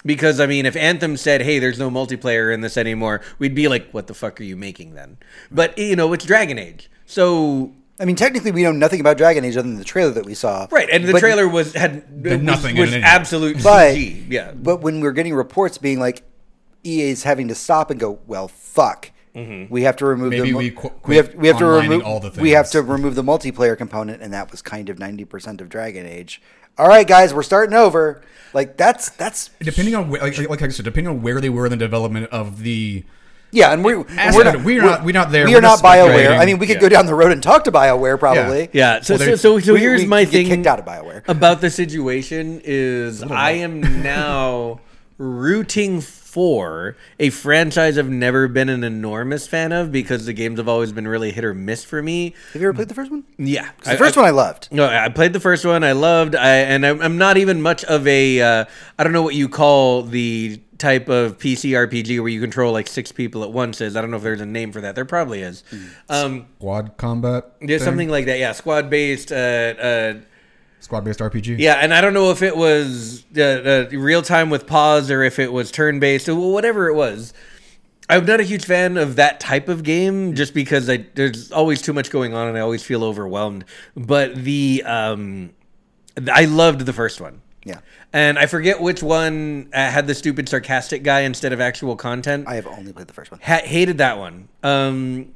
Because, 0.06 0.40
I 0.40 0.46
mean, 0.46 0.66
if 0.66 0.76
Anthem 0.76 1.18
said, 1.18 1.42
hey, 1.42 1.60
there's 1.60 1.80
no 1.80 1.90
multiplayer 1.90 2.54
in 2.54 2.62
this 2.62 2.78
anymore, 2.78 3.22
we'd 3.38 3.56
be 3.56 3.68
like, 3.68 3.92
what 3.92 4.08
the 4.08 4.14
fuck 4.14 4.40
are 4.40 4.44
you 4.44 4.56
making 4.56 4.94
then? 4.96 5.18
But, 5.52 5.78
you 5.78 5.96
know, 5.96 6.12
it's 6.14 6.26
Dragon 6.26 6.58
Age. 6.58 6.90
So 7.06 7.74
I 8.02 8.06
mean, 8.06 8.16
technically, 8.16 8.52
we 8.52 8.64
know 8.64 8.72
nothing 8.72 9.02
about 9.02 9.18
Dragon 9.18 9.44
Age 9.44 9.58
other 9.58 9.68
than 9.68 9.78
the 9.78 9.84
trailer 9.84 10.12
that 10.12 10.26
we 10.26 10.34
saw. 10.34 10.68
Right, 10.72 10.88
and 10.90 11.04
the 11.04 11.12
But- 11.12 11.20
trailer 11.20 11.50
was 11.50 11.74
had 11.74 12.24
was, 12.24 12.40
nothing 12.42 12.78
in 12.78 12.82
was 12.82 12.94
absolute 12.94 13.62
But 13.62 13.96
CG. 13.96 14.26
Yeah, 14.30 14.54
But 14.54 14.78
when 14.82 15.02
we're 15.02 15.12
getting 15.12 15.34
reports 15.36 15.78
being 15.78 16.00
like, 16.00 16.24
EA's 16.86 17.24
having 17.24 17.50
to 17.50 17.56
stop 17.56 17.92
and 17.92 18.00
go, 18.00 18.20
well, 18.26 18.48
fuck. 18.48 19.12
Mm-hmm. 19.36 19.72
We 19.72 19.84
have 19.84 19.96
to 19.98 20.06
remove 20.06 20.30
Maybe 20.32 20.52
the 20.52 20.58
we 20.58 20.72
qu- 20.72 20.92
we 21.06 21.18
have 21.18 21.36
we 21.36 21.48
have 21.48 21.58
to 21.60 21.66
remove 21.66 22.04
all 22.04 22.20
the 22.20 22.32
we 22.42 22.52
have 22.52 22.72
to 22.72 22.82
remove 22.82 23.14
the 23.14 23.22
multiplayer 23.24 23.78
component, 23.78 24.24
and 24.24 24.34
that 24.34 24.50
was 24.50 24.62
kind 24.64 24.90
of 24.90 24.98
ninety 24.98 25.24
percent 25.24 25.62
of 25.62 25.70
Dragon 25.70 26.06
Age. 26.08 26.42
All 26.80 26.88
right, 26.88 27.06
guys, 27.08 27.34
we're 27.34 27.44
starting 27.44 27.76
over. 27.76 28.22
Like 28.54 28.78
that's 28.78 29.10
that's 29.12 29.50
depending 29.60 29.94
on 29.96 30.10
where, 30.10 30.22
like, 30.22 30.40
like 30.50 30.62
I 30.64 30.70
said, 30.70 30.86
depending 30.86 31.10
on 31.14 31.22
where 31.22 31.40
they 31.40 31.50
were 31.50 31.66
in 31.66 31.70
the 31.72 31.78
development 31.78 32.30
of 32.32 32.64
the 32.64 33.04
yeah, 33.52 33.74
and 33.74 33.84
we're 33.84 34.00
we're 34.00 34.06
I 34.18 34.30
not 34.32 34.64
we're 34.64 34.82
not- 34.82 35.04
we're 35.04 35.12
not 35.12 35.32
there. 35.32 35.46
We 35.46 35.54
We're 35.54 35.62
not 35.62 35.82
just 35.82 35.84
Bioware. 35.84 36.38
I 36.40 36.46
mean, 36.46 36.58
we 36.58 36.66
could 36.68 36.76
Yeah. 36.78 36.82
go 36.82 36.90
down 36.90 37.06
the 37.06 37.14
road 37.16 37.32
and 37.32 37.44
talk 37.44 37.64
to 37.66 37.72
Bioware 37.72 38.18
probably. 38.18 38.70
yeah. 38.74 39.02
So 39.02 39.16
Well, 39.18 39.26
so 39.30 39.36
so, 39.36 39.60
so 39.60 39.76
here's 39.76 40.02
we 40.02 40.08
my 40.08 40.24
get 40.24 40.32
thing. 40.32 40.46
kicked 40.48 40.68
out 40.68 40.80
of 40.80 40.86
BioWare. 40.86 41.28
about 41.28 41.60
the 41.62 41.70
situation 41.70 42.62
is 42.64 43.22
I 43.24 43.52
am 43.52 43.82
now 44.04 44.80
rooting 45.20 46.00
for 46.02 46.96
a 47.20 47.30
franchise 47.30 47.98
I've 47.98 48.10
never 48.10 48.48
been 48.48 48.70
an 48.70 48.84
enormous 48.84 49.48
fan 49.48 49.72
of 49.72 49.92
because 49.92 50.26
the 50.26 50.34
games 50.34 50.60
have 50.60 50.70
always 50.70 50.92
been 50.92 51.08
really 51.08 51.32
hit 51.32 51.44
or 51.44 51.54
miss 51.54 51.84
for 51.84 52.02
me. 52.02 52.34
Have 52.54 52.62
you 52.62 52.68
ever 52.70 52.76
played 52.76 52.88
the 52.88 52.94
first 52.94 53.12
one? 53.12 53.26
Yeah, 53.38 53.70
The 53.84 53.98
first 53.98 54.16
one 54.16 54.26
I 54.26 54.30
loved. 54.30 54.70
No, 54.72 54.86
I 54.88 55.10
played 55.10 55.34
the 55.34 55.40
first 55.40 55.66
one. 55.66 55.84
I 55.84 55.92
loved, 55.92 56.36
I, 56.36 56.58
and 56.58 56.86
I'm, 56.86 57.02
I'm 57.02 57.18
not 57.18 57.38
even 57.38 57.62
much 57.62 57.84
of 57.86 58.08
a. 58.08 58.42
Uh, 58.42 58.66
I 58.98 59.04
don't 59.04 59.14
know 59.14 59.22
what 59.24 59.36
you 59.36 59.50
call 59.50 60.04
the 60.04 60.62
type 60.78 61.10
of 61.10 61.38
PC 61.38 61.72
RPG 61.72 62.20
where 62.22 62.30
you 62.30 62.40
control 62.40 62.72
like 62.72 62.88
six 62.88 63.12
people 63.12 63.44
at 63.44 63.52
once. 63.52 63.82
Is 63.82 63.98
I 63.98 64.02
don't 64.02 64.12
know 64.12 64.18
if 64.18 64.24
there's 64.24 64.40
a 64.42 64.46
name 64.46 64.72
for 64.72 64.80
that. 64.82 64.96
There 64.96 65.06
probably 65.06 65.42
is. 65.42 65.64
Um, 66.08 66.48
squad 66.58 66.96
combat. 66.96 67.52
there's 67.60 67.84
something 67.84 68.08
like 68.10 68.26
that. 68.28 68.40
Yeah, 68.40 68.54
squad 68.54 68.90
based. 68.90 69.32
Uh, 69.32 69.36
uh, 69.36 70.14
squad 70.80 71.04
based 71.04 71.20
RPG. 71.20 71.58
yeah, 71.60 71.76
and 71.76 71.94
I 71.94 72.02
don't 72.02 72.14
know 72.14 72.32
if 72.32 72.42
it 72.42 72.56
was 72.56 73.26
uh, 73.38 73.42
uh, 73.42 73.90
real 73.92 74.22
time 74.22 74.50
with 74.50 74.66
pause 74.68 75.12
or 75.12 75.24
if 75.24 75.40
it 75.40 75.52
was 75.52 75.72
turn 75.72 76.00
based 76.00 76.28
or 76.30 76.36
whatever 76.36 76.88
it 76.88 76.94
was. 76.94 77.34
I'm 78.12 78.26
not 78.26 78.40
a 78.40 78.44
huge 78.44 78.66
fan 78.66 78.98
of 78.98 79.18
that 79.18 79.40
type 79.40 79.70
of 79.70 79.84
game 79.84 80.34
just 80.34 80.56
because 80.56 80.90
I, 80.90 81.06
there's 81.14 81.52
always 81.52 81.80
too 81.80 81.94
much 81.94 82.10
going 82.10 82.34
on 82.34 82.48
and 82.48 82.58
I 82.58 82.62
always 82.62 82.82
feel 82.84 83.04
overwhelmed. 83.04 83.66
But 83.96 84.36
the 84.36 84.82
um, 84.84 85.52
I 86.34 86.46
loved 86.46 86.82
the 86.88 86.94
first 86.94 87.22
one. 87.22 87.42
Yeah, 87.66 87.82
And 88.14 88.40
I 88.40 88.46
forget 88.46 88.82
which 88.82 89.04
one 89.04 89.70
uh, 89.74 89.92
had 89.92 90.08
the 90.08 90.16
stupid 90.16 90.48
sarcastic 90.48 91.04
guy 91.04 91.20
instead 91.20 91.52
of 91.52 91.60
actual 91.60 91.98
content. 91.98 92.48
I 92.48 92.56
have 92.56 92.66
only 92.66 92.94
played 92.94 93.08
the 93.08 93.14
first 93.14 93.32
one. 93.32 93.42
Ha- 93.44 93.62
hated 93.64 93.98
that 93.98 94.18
one. 94.18 94.48
Um, 94.64 95.34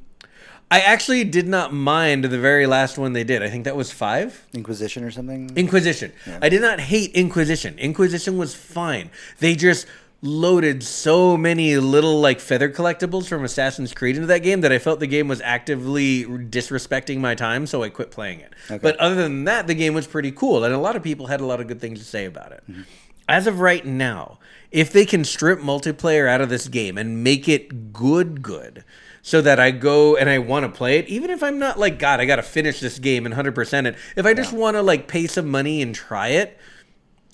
I 0.74 0.80
actually 0.80 1.22
did 1.22 1.46
not 1.46 1.72
mind 1.72 2.24
the 2.24 2.36
very 2.36 2.66
last 2.66 2.98
one 2.98 3.12
they 3.12 3.22
did. 3.22 3.44
I 3.44 3.48
think 3.48 3.62
that 3.62 3.76
was 3.76 3.92
five. 3.92 4.44
Inquisition 4.52 5.04
or 5.04 5.12
something. 5.12 5.52
Inquisition. 5.54 6.12
I 6.42 6.48
did 6.48 6.62
not 6.62 6.80
hate 6.80 7.12
Inquisition. 7.12 7.78
Inquisition 7.78 8.36
was 8.36 8.56
fine. 8.56 9.10
They 9.38 9.54
just 9.54 9.86
loaded 10.20 10.82
so 10.82 11.36
many 11.36 11.76
little 11.76 12.20
like 12.20 12.40
feather 12.40 12.68
collectibles 12.68 13.28
from 13.28 13.44
Assassin's 13.44 13.94
Creed 13.94 14.16
into 14.16 14.26
that 14.26 14.40
game 14.40 14.62
that 14.62 14.72
I 14.72 14.80
felt 14.80 14.98
the 14.98 15.06
game 15.06 15.28
was 15.28 15.40
actively 15.42 16.24
disrespecting 16.24 17.18
my 17.18 17.36
time, 17.36 17.68
so 17.68 17.84
I 17.84 17.88
quit 17.88 18.10
playing 18.10 18.40
it. 18.40 18.52
But 18.82 18.96
other 18.96 19.14
than 19.14 19.44
that, 19.44 19.68
the 19.68 19.74
game 19.74 19.94
was 19.94 20.08
pretty 20.08 20.32
cool, 20.32 20.64
and 20.64 20.74
a 20.74 20.78
lot 20.78 20.96
of 20.96 21.04
people 21.04 21.28
had 21.28 21.40
a 21.40 21.46
lot 21.46 21.60
of 21.60 21.68
good 21.68 21.80
things 21.80 22.00
to 22.00 22.04
say 22.04 22.24
about 22.24 22.50
it. 22.50 22.64
Mm-hmm. 22.68 22.82
As 23.28 23.46
of 23.46 23.60
right 23.60 23.86
now, 23.86 24.40
if 24.72 24.92
they 24.92 25.06
can 25.06 25.22
strip 25.22 25.60
multiplayer 25.60 26.28
out 26.28 26.40
of 26.40 26.48
this 26.48 26.66
game 26.66 26.98
and 26.98 27.22
make 27.22 27.48
it 27.48 27.92
good, 27.92 28.42
good, 28.42 28.82
so 29.26 29.40
that 29.40 29.58
I 29.58 29.70
go 29.70 30.16
and 30.16 30.28
I 30.28 30.36
want 30.38 30.66
to 30.66 30.68
play 30.68 30.98
it, 30.98 31.08
even 31.08 31.30
if 31.30 31.42
I'm 31.42 31.58
not 31.58 31.78
like, 31.78 31.98
God, 31.98 32.20
I 32.20 32.26
got 32.26 32.36
to 32.36 32.42
finish 32.42 32.78
this 32.78 32.98
game 32.98 33.24
and 33.24 33.34
100% 33.34 33.86
it. 33.86 33.96
If 34.16 34.26
I 34.26 34.34
just 34.34 34.52
want 34.52 34.76
to 34.76 34.82
like 34.82 35.08
pay 35.08 35.26
some 35.26 35.48
money 35.48 35.80
and 35.80 35.94
try 35.94 36.28
it, 36.28 36.58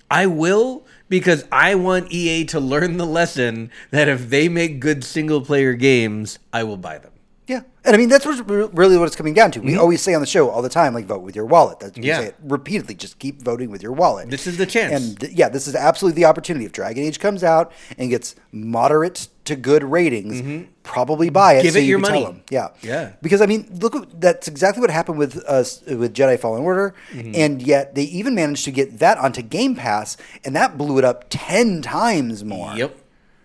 I 0.08 0.26
will 0.26 0.86
because 1.08 1.44
I 1.50 1.74
want 1.74 2.12
EA 2.12 2.44
to 2.46 2.60
learn 2.60 2.96
the 2.96 3.04
lesson 3.06 3.72
that 3.90 4.08
if 4.08 4.30
they 4.30 4.48
make 4.48 4.78
good 4.78 5.02
single 5.02 5.40
player 5.40 5.74
games, 5.74 6.38
I 6.52 6.62
will 6.62 6.76
buy 6.76 6.98
them. 6.98 7.10
Yeah, 7.48 7.62
and 7.84 7.96
I 7.96 7.98
mean 7.98 8.08
that's 8.08 8.24
what, 8.24 8.46
really 8.48 8.96
what 8.96 9.06
it's 9.06 9.16
coming 9.16 9.34
down 9.34 9.50
to. 9.50 9.60
We 9.60 9.76
always 9.76 10.00
say 10.00 10.14
on 10.14 10.20
the 10.20 10.26
show 10.28 10.48
all 10.48 10.62
the 10.62 10.68
time, 10.68 10.94
like 10.94 11.06
vote 11.06 11.22
with 11.22 11.34
your 11.34 11.46
wallet. 11.46 11.80
That's 11.80 11.94
Mm-hmm. 11.94 12.04
Yeah. 12.04 12.18
say 12.18 12.26
it 12.26 12.36
repeatedly. 12.44 12.94
Just 12.94 13.18
keep 13.18 13.42
voting 13.42 13.72
with 13.72 13.82
your 13.82 13.90
wallet. 13.90 14.30
This 14.30 14.46
is 14.46 14.56
the 14.56 14.66
chance. 14.66 14.92
And 14.94 15.18
th- 15.18 15.32
yeah, 15.32 15.48
this 15.48 15.66
is 15.66 15.74
absolutely 15.74 16.22
the 16.22 16.26
opportunity. 16.26 16.64
If 16.64 16.70
Dragon 16.70 17.02
Age 17.02 17.18
comes 17.18 17.42
out 17.42 17.72
and 17.98 18.08
gets 18.08 18.36
moderate 18.52 19.26
to 19.50 19.56
good 19.56 19.84
ratings, 19.84 20.66
probably 20.82 21.30
buy 21.30 21.52
it. 21.52 21.56
Mm-hmm. 21.58 21.62
Give 21.64 21.72
so 21.74 21.78
it 21.78 21.82
you 21.82 21.88
your 21.88 22.00
can 22.00 22.10
tell 22.10 22.20
money. 22.22 22.32
them. 22.32 22.42
Yeah, 22.50 22.68
Yeah. 22.82 23.12
Because 23.22 23.40
I 23.42 23.46
mean, 23.46 23.68
look, 23.80 24.08
that's 24.18 24.48
exactly 24.48 24.80
what 24.80 24.90
happened 24.90 25.18
with 25.18 25.36
us 25.44 25.82
with 25.82 26.14
Jedi 26.14 26.38
Fallen 26.40 26.62
Order, 26.62 26.94
Mm-hmm. 27.12 27.32
and 27.34 27.62
yet 27.62 27.94
they 27.94 28.04
even 28.04 28.34
managed 28.34 28.64
to 28.64 28.70
get 28.72 28.98
that 28.98 29.18
onto 29.18 29.42
Game 29.42 29.76
Pass, 29.76 30.16
and 30.44 30.56
that 30.56 30.76
blew 30.78 30.98
it 30.98 31.04
up 31.04 31.26
ten 31.28 31.82
times 31.82 32.42
more. 32.42 32.72
Yep. 32.74 32.96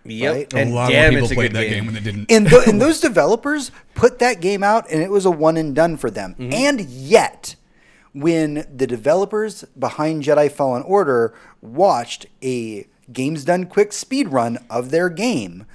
Yep. 0.08 0.34
Right? 0.34 0.52
A 0.54 0.56
And 0.58 0.72
lot 0.74 0.90
damn, 0.90 1.12
more 1.14 1.22
people 1.22 1.34
played 1.34 1.52
good 1.52 1.60
that 1.62 1.68
game. 1.68 1.84
when 1.86 1.94
they 1.94 2.00
didn't. 2.00 2.30
and, 2.30 2.48
th- 2.48 2.66
and 2.68 2.80
those 2.84 3.00
developers 3.00 3.72
put 3.94 4.20
that 4.20 4.40
game 4.40 4.62
out 4.62 4.88
and 4.90 5.02
it 5.02 5.10
was 5.10 5.24
a 5.26 5.30
one 5.32 5.56
and 5.56 5.74
done 5.74 5.96
for 5.96 6.10
them 6.12 6.36
Mm-hmm. 6.38 6.52
and 6.52 6.80
yet 6.82 7.56
when 8.12 8.66
the 8.74 8.86
developers 8.86 9.64
behind 9.78 10.22
jedi 10.22 10.50
fallen 10.50 10.82
order 10.84 11.34
watched 11.60 12.26
a 12.42 12.86
games 13.12 13.44
done 13.44 13.66
quick 13.66 13.92
speed 13.92 14.28
run 14.28 14.58
of 14.70 14.90
their 14.90 15.08
game 15.08 15.66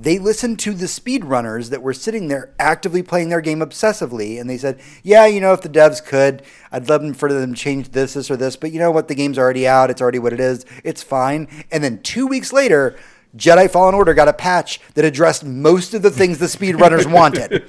they 0.00 0.18
listened 0.18 0.58
to 0.58 0.72
the 0.72 0.86
speedrunners 0.86 1.68
that 1.70 1.82
were 1.82 1.92
sitting 1.92 2.28
there 2.28 2.54
actively 2.58 3.02
playing 3.02 3.28
their 3.28 3.40
game 3.40 3.58
obsessively 3.60 4.40
and 4.40 4.48
they 4.48 4.56
said 4.56 4.80
yeah 5.02 5.26
you 5.26 5.40
know 5.40 5.52
if 5.52 5.60
the 5.60 5.68
devs 5.68 6.04
could 6.04 6.42
i'd 6.72 6.88
love 6.88 7.02
them 7.02 7.12
for 7.12 7.30
them 7.32 7.54
to 7.54 7.60
change 7.60 7.90
this 7.90 8.14
this 8.14 8.30
or 8.30 8.36
this 8.36 8.56
but 8.56 8.72
you 8.72 8.78
know 8.78 8.90
what 8.90 9.08
the 9.08 9.14
game's 9.14 9.38
already 9.38 9.66
out 9.68 9.90
it's 9.90 10.00
already 10.00 10.18
what 10.18 10.32
it 10.32 10.40
is 10.40 10.64
it's 10.84 11.02
fine 11.02 11.46
and 11.70 11.84
then 11.84 12.00
two 12.02 12.26
weeks 12.26 12.52
later 12.52 12.96
Jedi 13.36 13.70
Fallen 13.70 13.94
Order 13.94 14.12
got 14.12 14.26
a 14.26 14.32
patch 14.32 14.80
that 14.94 15.04
addressed 15.04 15.44
most 15.44 15.94
of 15.94 16.02
the 16.02 16.10
things 16.10 16.38
the 16.38 16.46
speedrunners 16.46 17.06
wanted. 17.12 17.62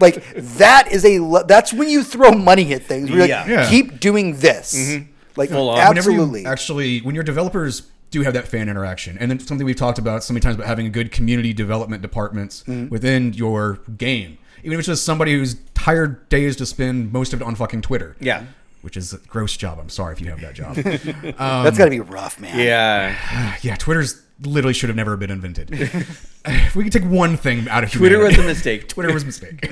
Like 0.00 0.22
that 0.36 0.86
is 0.92 1.04
a 1.04 1.18
le- 1.18 1.44
that's 1.44 1.72
when 1.72 1.88
you 1.88 2.04
throw 2.04 2.30
money 2.30 2.72
at 2.74 2.84
things. 2.84 3.10
We're 3.10 3.18
like, 3.22 3.28
Yeah. 3.28 3.44
Yeah. 3.48 3.68
keep 3.68 3.98
doing 3.98 4.36
this. 4.36 4.72
Mm-hmm. 4.72 5.10
Like 5.34 5.50
Full 5.50 5.68
uh, 5.68 5.72
on. 5.72 5.96
Absolutely. 5.96 6.46
actually, 6.46 7.00
when 7.00 7.16
your 7.16 7.24
developers 7.24 7.90
do 8.10 8.22
have 8.22 8.32
that 8.34 8.48
fan 8.48 8.68
interaction, 8.68 9.16
and 9.18 9.30
then 9.30 9.38
something 9.40 9.64
we've 9.64 9.76
talked 9.76 9.98
about 9.98 10.24
so 10.24 10.32
many 10.34 10.40
times 10.42 10.56
about 10.56 10.66
having 10.66 10.86
a 10.86 10.90
good 10.90 11.12
community 11.12 11.52
development 11.52 12.02
departments 12.02 12.64
Mm-hmm. 12.66 12.88
within 12.88 13.32
your 13.34 13.80
game, 13.96 14.38
even 14.60 14.72
if 14.72 14.78
it's 14.80 14.86
just 14.88 15.04
somebody 15.04 15.32
whose 15.32 15.56
tired 15.74 16.28
days 16.28 16.56
to 16.56 16.66
spend 16.66 17.12
most 17.12 17.32
of 17.32 17.40
it 17.40 17.44
on 17.44 17.54
fucking 17.54 17.82
Twitter. 17.82 18.16
Yeah. 18.20 18.44
Which 18.82 18.96
is 18.96 19.12
a 19.12 19.18
gross 19.18 19.56
job. 19.56 19.78
I'm 19.78 19.88
sorry 19.90 20.14
if 20.14 20.20
you 20.22 20.30
have 20.30 20.40
that 20.40 20.54
job. 20.54 20.74
that's 21.36 21.76
got 21.78 21.84
to 21.84 21.90
be 21.90 22.00
rough, 22.00 22.40
man. 22.40 22.58
Yeah. 22.58 23.56
yeah, 23.62 23.76
Twitter's 23.76 24.22
literally 24.42 24.72
should 24.72 24.88
have 24.88 24.96
never 24.96 25.16
been 25.18 25.30
invented. 25.30 25.68
if 25.70 26.74
we 26.74 26.84
could 26.84 26.92
take 26.92 27.04
one 27.04 27.36
thing 27.36 27.68
out 27.68 27.84
of 27.84 27.92
Twitter 27.92 28.18
was 28.18 28.38
a 28.38 28.42
mistake. 28.46 28.88
Twitter 28.88 29.12
was 29.12 29.22
a 29.22 29.26
mistake. 29.26 29.70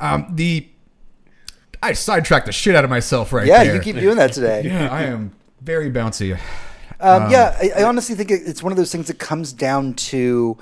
um, 0.00 0.26
the 0.34 0.68
I 1.82 1.94
sidetracked 1.94 2.44
the 2.44 2.52
shit 2.52 2.74
out 2.74 2.84
of 2.84 2.90
myself 2.90 3.32
right 3.32 3.46
Yeah, 3.46 3.64
there. 3.64 3.74
you 3.76 3.80
keep 3.80 3.96
doing 3.96 4.16
that 4.18 4.34
today. 4.34 4.62
Yeah, 4.66 4.92
I 4.92 5.04
am 5.04 5.32
very 5.62 5.90
bouncy. 5.90 6.38
Um, 7.00 7.30
yeah, 7.30 7.56
I, 7.60 7.80
I 7.80 7.84
honestly 7.84 8.14
think 8.14 8.30
it- 8.30 8.42
it's 8.46 8.62
one 8.62 8.72
of 8.72 8.76
those 8.76 8.92
things 8.92 9.06
that 9.08 9.18
comes 9.18 9.52
down 9.52 9.94
to 9.94 10.58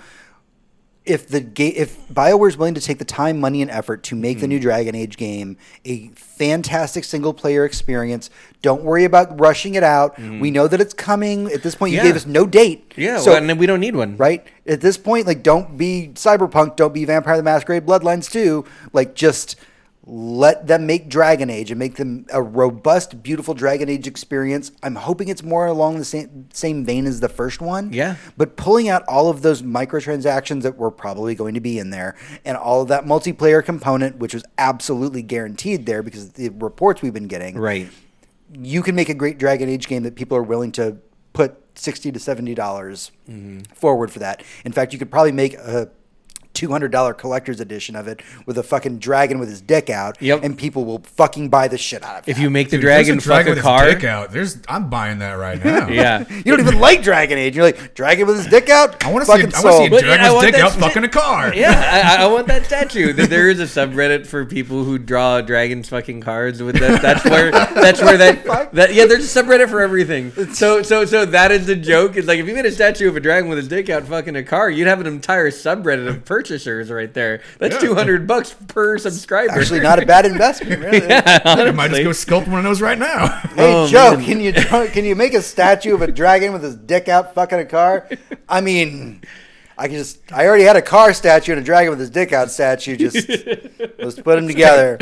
if 1.05 1.27
the 1.27 1.41
game, 1.41 1.73
if 1.75 1.97
Bioware 2.13 2.49
is 2.49 2.59
willing 2.59 2.75
to 2.75 2.83
take 2.83 2.99
the 2.99 3.05
time, 3.05 3.41
money, 3.41 3.63
and 3.63 3.71
effort 3.71 4.03
to 4.05 4.15
make 4.15 4.41
the 4.41 4.47
Hmm. 4.47 4.51
new 4.51 4.61
Dragon 4.61 4.95
Age 4.95 5.17
game 5.17 5.57
a 5.87 6.09
fantastic 6.15 7.03
single 7.03 7.33
player 7.33 7.65
experience, 7.65 8.29
don't 8.61 8.83
worry 8.85 9.05
about 9.05 9.41
rushing 9.41 9.75
it 9.75 9.83
out. 9.83 10.19
We 10.19 10.51
know 10.51 10.69
that 10.69 10.83
it's 10.83 10.93
coming. 10.93 11.51
At 11.51 11.63
this 11.63 11.75
point, 11.75 11.93
you. 11.93 11.97
Yeah. 11.99 12.03
gave 12.05 12.17
us 12.17 12.27
no 12.27 12.45
date. 12.47 12.93
Yeah. 12.95 13.19
so 13.21 13.31
well, 13.31 13.39
and 13.39 13.49
then 13.49 13.57
we 13.57 13.65
don't 13.65 13.81
need 13.81 13.97
one. 13.97 14.17
right 14.19 14.47
at 14.67 14.83
this 14.83 14.99
point, 14.99 15.27
like 15.27 15.43
don't 15.43 15.79
be 15.79 16.11
Cyberpunk, 16.15 16.77
don't 16.77 16.93
be 16.93 17.07
Vampire 17.07 17.39
the 17.39 17.43
Masquerade 17.43 17.87
Bloodlines 17.87 18.31
2. 18.31 18.67
Like 18.93 19.15
just 19.15 19.57
let 20.11 20.67
them 20.67 20.87
make 20.87 21.11
Dragon 21.11 21.51
Age 21.51 21.71
and 21.71 21.79
make 21.79 21.97
them 21.97 22.25
a 22.33 22.41
robust, 22.41 23.23
beautiful 23.23 23.53
Dragon 23.53 23.91
Age 23.91 24.07
experience. 24.07 24.73
I'm 24.83 24.95
hoping 24.95 25.29
it's 25.29 25.43
more 25.43 25.67
along 25.67 25.99
the 25.99 26.05
same 26.05 26.49
same 26.51 26.85
vein 26.87 27.05
as 27.07 27.21
the 27.21 27.29
first 27.29 27.61
one. 27.61 27.93
Yeah. 27.93 28.17
But 28.37 28.57
pulling 28.57 28.89
out 28.89 29.05
all 29.07 29.29
of 29.29 29.43
those 29.43 29.61
microtransactions 29.63 30.63
that 30.63 30.79
were 30.79 30.91
probably 30.91 31.35
going 31.35 31.53
to 31.55 31.61
be 31.61 31.79
in 31.79 31.91
there 31.91 32.17
and 32.45 32.57
all 32.57 32.81
of 32.81 32.89
that 32.89 33.05
multiplayer 33.05 33.63
component, 33.63 34.17
which 34.17 34.33
was 34.33 34.45
absolutely 34.57 35.21
guaranteed 35.23 35.85
there 35.85 36.03
because 36.03 36.25
of 36.25 36.35
the 36.35 36.49
reports 36.49 37.03
we've 37.03 37.13
been 37.13 37.29
getting 37.29 37.59
Right. 37.59 37.89
you 38.53 38.83
can 38.83 38.95
make 38.95 39.11
a 39.11 39.15
great 39.15 39.37
Dragon 39.39 39.69
Age 39.69 39.87
game 39.89 40.05
that 40.05 40.15
people 40.15 40.39
are 40.39 40.43
willing 40.43 40.73
to 40.73 40.97
put 41.35 41.57
sixty 41.75 42.11
to 42.11 42.19
seventy 42.19 42.55
dollars 42.55 43.11
Mm-hmm. 43.29 43.61
forward 43.75 44.11
for 44.11 44.21
that. 44.21 44.43
In 44.65 44.73
fact, 44.73 44.95
you 44.95 44.99
could 44.99 45.11
probably 45.11 45.33
make 45.33 45.53
a 45.53 45.91
two 46.59 46.71
hundred 46.71 46.91
dollar 46.91 47.15
collector's 47.15 47.61
edition 47.61 47.95
of 47.95 48.09
it 48.09 48.21
with 48.45 48.59
a 48.59 48.63
fucking 48.63 48.99
dragon 48.99 49.39
with 49.39 49.49
his 49.49 49.61
dick 49.61 49.89
out, 49.89 50.21
Yep. 50.21 50.43
and 50.43 50.59
people 50.59 50.85
will 50.85 50.99
fucking 50.99 51.49
buy 51.49 51.69
the 51.69 51.79
shit 51.79 52.03
out 52.03 52.19
of 52.19 52.29
it. 52.29 52.31
If 52.31 52.39
you 52.39 52.51
make 52.51 52.71
the 52.71 52.77
Dude, 52.79 52.83
dragon 52.83 53.19
a 53.19 53.21
fuck 53.21 53.47
a 53.47 53.51
with 53.51 53.59
his 53.59 53.63
car. 53.65 53.87
dick 53.87 54.03
out. 54.05 54.33
There's, 54.33 54.59
I'm 54.69 54.91
buying 54.91 55.21
that 55.21 55.35
right 55.35 55.65
now. 55.65 55.89
Yeah. 55.99 56.25
you 56.31 56.43
don't 56.43 56.61
even 56.61 56.81
like 56.81 57.03
Dragon 57.03 57.39
Age, 57.39 57.55
you're 57.57 57.65
like 57.65 57.95
dragon 57.95 58.27
with 58.27 58.37
his 58.39 58.47
dick 58.49 58.69
out. 58.69 59.05
I 59.05 59.13
want 59.13 59.25
to 59.25 59.33
see. 59.33 59.43
Fucking 59.43 59.55
I 59.55 59.63
want 59.63 59.67
to 59.67 59.69
see 59.69 59.69
a 59.69 59.73
sold. 59.73 59.91
But 59.91 60.01
dragon 60.05 60.25
I 60.27 60.29
with 60.29 60.35
want 60.35 60.47
his 60.47 60.53
dick 60.53 60.61
that 60.61 60.67
out 60.67 60.73
shit- 60.73 60.81
fucking 60.83 61.05
a 61.05 61.09
car. 61.09 61.55
Yeah, 61.59 62.17
I, 62.19 62.25
I 62.25 62.27
want 62.27 62.47
that 62.49 62.65
statue. 62.67 63.13
That 63.13 63.31
There 63.31 63.49
is 63.51 63.61
a 63.61 63.65
subreddit 63.65 64.27
for 64.27 64.45
people 64.45 64.83
who 64.85 64.99
draw 64.99 65.41
dragons 65.41 65.89
fucking 65.89 66.21
cards. 66.23 66.63
With 66.63 66.79
that, 66.81 67.01
that's 67.03 67.25
where 67.25 67.51
that's 67.53 68.03
where 68.03 68.17
that, 68.19 68.73
that 68.73 68.95
yeah. 68.95 69.07
There's 69.07 69.37
a 69.37 69.43
subreddit 69.43 69.69
for 69.71 69.81
everything. 69.81 70.33
So 70.55 70.83
so 70.83 71.05
so 71.05 71.25
that 71.27 71.51
is 71.53 71.67
the 71.67 71.77
joke. 71.77 72.17
It's 72.17 72.27
like 72.29 72.39
if 72.41 72.47
you 72.49 72.55
made 72.55 72.67
a 72.67 72.73
statue 72.73 73.09
of 73.09 73.17
a 73.17 73.21
dragon 73.21 73.49
with 73.49 73.59
his 73.59 73.69
dick 73.69 73.89
out 73.89 74.05
fucking 74.05 74.35
a 74.37 74.43
car, 74.43 74.69
you'd 74.71 74.89
have 74.89 75.01
an 75.01 75.07
entire 75.07 75.51
subreddit 75.51 76.07
of 76.09 76.25
purchasers 76.49 76.91
right 76.91 77.13
there. 77.13 77.43
That's 77.59 77.75
Yeah. 77.75 77.81
two 77.81 77.95
hundred 77.95 78.27
bucks 78.27 78.55
per 78.69 78.99
subscriber. 78.99 79.53
Actually, 79.53 79.81
not 79.81 80.03
a 80.03 80.07
bad 80.07 80.25
investment. 80.33 80.81
Really. 80.83 81.07
I 81.13 81.71
might 81.73 81.91
just 81.91 82.27
go 82.29 82.41
sculpt 82.41 82.49
one 82.49 82.59
of 82.59 82.65
those 82.65 82.81
right 82.81 82.99
now. 82.99 83.43
Hey 83.59 83.75
Oh, 83.75 83.87
Joe, 83.89 84.17
man. 84.17 84.25
can 84.25 84.41
you 84.41 84.53
can 84.53 85.05
you 85.05 85.15
make 85.17 85.35
a 85.35 85.43
statue 85.43 85.95
of 85.95 86.03
a 86.03 86.11
dragon 86.11 86.53
with 86.53 86.63
his 86.63 86.77
dick 86.77 87.09
out 87.09 87.35
fucking 87.35 87.59
a 87.59 87.65
car? 87.65 88.09
I 88.49 88.61
mean, 88.61 89.23
I 89.77 89.89
can 89.89 89.97
just 89.97 90.21
I 90.33 90.47
already 90.47 90.65
had 90.65 90.77
a 90.77 90.83
car 90.83 91.13
statue 91.13 91.53
and 91.53 91.61
a 91.61 91.65
dragon 91.65 91.91
with 91.91 91.99
his 92.01 92.11
dick 92.11 92.33
out 92.33 92.51
statue. 92.51 92.97
Just 92.97 93.29
let's 93.99 94.17
put 94.21 94.37
them 94.37 94.47
together. 94.47 94.99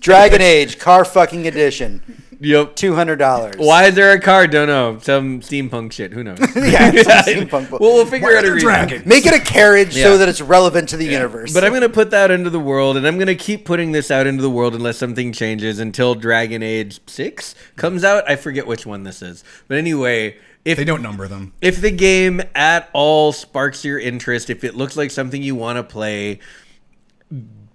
Dragon 0.00 0.40
Age 0.40 0.78
car 0.78 1.04
fucking 1.04 1.46
edition, 1.46 2.02
Yep. 2.40 2.76
two 2.76 2.94
hundred 2.94 3.16
dollars. 3.16 3.56
Why 3.58 3.86
is 3.86 3.94
there 3.96 4.12
a 4.12 4.20
card? 4.20 4.50
Don't 4.52 4.68
know. 4.68 4.98
Some 5.02 5.40
steampunk 5.40 5.90
shit. 5.92 6.12
Who 6.12 6.22
knows? 6.22 6.38
Yeah, 6.56 6.90
it's 6.94 7.08
steampunk 7.28 7.68
book. 7.70 7.80
Well, 7.80 7.94
we'll 7.94 8.06
figure 8.06 8.28
Why 8.28 8.36
out 8.38 8.44
a 8.44 8.52
reason. 8.52 8.68
dragon? 8.68 9.02
Make 9.06 9.26
it 9.26 9.34
a 9.34 9.40
carriage 9.40 9.96
Yeah. 9.96 10.04
so 10.04 10.18
that 10.18 10.28
it's 10.28 10.40
relevant 10.40 10.88
to 10.90 10.96
the 10.96 11.04
universe. 11.06 11.52
But 11.52 11.64
I'm 11.64 11.70
going 11.70 11.82
to 11.82 11.88
put 11.88 12.10
that 12.12 12.30
into 12.30 12.50
the 12.50 12.60
world, 12.60 12.96
and 12.96 13.06
I'm 13.06 13.16
going 13.16 13.26
to 13.26 13.34
keep 13.34 13.64
putting 13.64 13.92
this 13.92 14.10
out 14.10 14.26
into 14.26 14.42
the 14.42 14.50
world 14.50 14.74
unless 14.74 14.98
something 14.98 15.32
changes 15.32 15.78
until 15.80 16.14
Dragon 16.14 16.62
Age 16.62 17.00
6 17.08 17.54
comes 17.76 18.04
out. 18.04 18.28
I 18.30 18.36
forget 18.36 18.66
which 18.66 18.86
one 18.86 19.02
this 19.02 19.20
is. 19.22 19.42
But 19.66 19.78
anyway, 19.78 20.36
if 20.64 20.76
They 20.78 20.84
don't 20.84 21.02
number 21.02 21.26
them. 21.26 21.54
if 21.60 21.80
the 21.80 21.90
game 21.90 22.40
at 22.54 22.88
all 22.92 23.32
sparks 23.32 23.84
your 23.84 23.98
interest, 23.98 24.48
if 24.50 24.62
it 24.62 24.74
looks 24.76 24.96
like 24.96 25.10
something 25.10 25.42
you 25.42 25.54
want 25.56 25.76
to 25.78 25.82
play, 25.82 26.38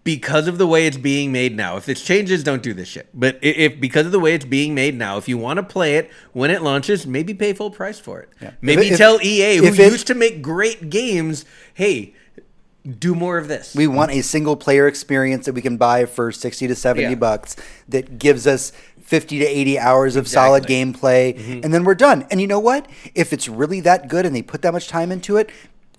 because 0.04 0.47
of 0.47 0.58
the 0.58 0.68
way 0.68 0.86
it's 0.86 0.97
being 0.97 1.32
made 1.32 1.56
now, 1.56 1.78
if 1.78 1.88
it 1.88 1.95
changes, 1.95 2.43
don't 2.43 2.62
do 2.62 2.74
this 2.74 2.88
shit. 2.89 3.08
But 3.14 3.39
if 3.41 3.80
because 3.80 4.06
of 4.06 4.12
the 4.12 4.20
way 4.20 4.34
it's 4.34 4.45
being 4.45 4.76
made 4.76 4.95
now, 4.95 5.18
if 5.18 5.30
you 5.30 5.38
want 5.38 5.58
to 5.58 5.64
play 5.64 5.95
it 5.95 6.12
when 6.34 6.51
it 6.51 6.62
launches, 6.62 7.08
maybe 7.08 7.34
pay 7.34 7.54
full 7.54 7.72
price 7.72 7.99
for 7.99 8.20
it. 8.20 8.30
Yeah. 8.41 8.51
Maybe 8.62 8.89
If- 8.89 8.97
tell 8.97 9.20
EA, 9.22 9.58
who 9.58 9.66
if 9.66 9.80
it- 9.80 9.91
used 9.91 10.08
to 10.08 10.14
make 10.16 10.41
great 10.41 10.89
games, 10.89 11.45
hey, 11.74 12.14
do 12.99 13.16
more 13.16 13.38
of 13.38 13.47
this. 13.47 13.74
we 13.74 13.88
want 13.88 14.12
a 14.12 14.22
single 14.22 14.58
player 14.58 14.88
experience 14.88 15.45
that 15.45 15.54
we 15.54 15.62
can 15.62 15.78
buy 15.78 16.04
for 16.06 16.34
60 16.34 16.68
to 16.68 16.76
70 16.76 17.04
Yeah. 17.12 17.16
bucks 17.16 17.56
that 17.88 18.20
gives 18.20 18.45
us 18.45 18.74
50 19.01 19.39
to 19.39 19.45
80 19.45 19.80
hours 19.80 20.18
of 20.18 20.28
solid 20.28 20.66
Exactly. 20.70 20.76
gameplay 20.76 21.38
mm-hmm. 21.39 21.60
and 21.64 21.74
then 21.74 21.86
we're 21.86 21.95
done 21.95 22.26
and 22.30 22.41
you 22.41 22.47
know 22.47 22.60
what 22.60 22.86
if 23.16 23.32
it's 23.32 23.47
really 23.47 23.80
that 23.82 24.10
good 24.10 24.26
and 24.26 24.36
they 24.36 24.41
put 24.41 24.62
that 24.64 24.74
much 24.74 24.88
time 24.89 25.12
into 25.14 25.38
it 25.38 25.49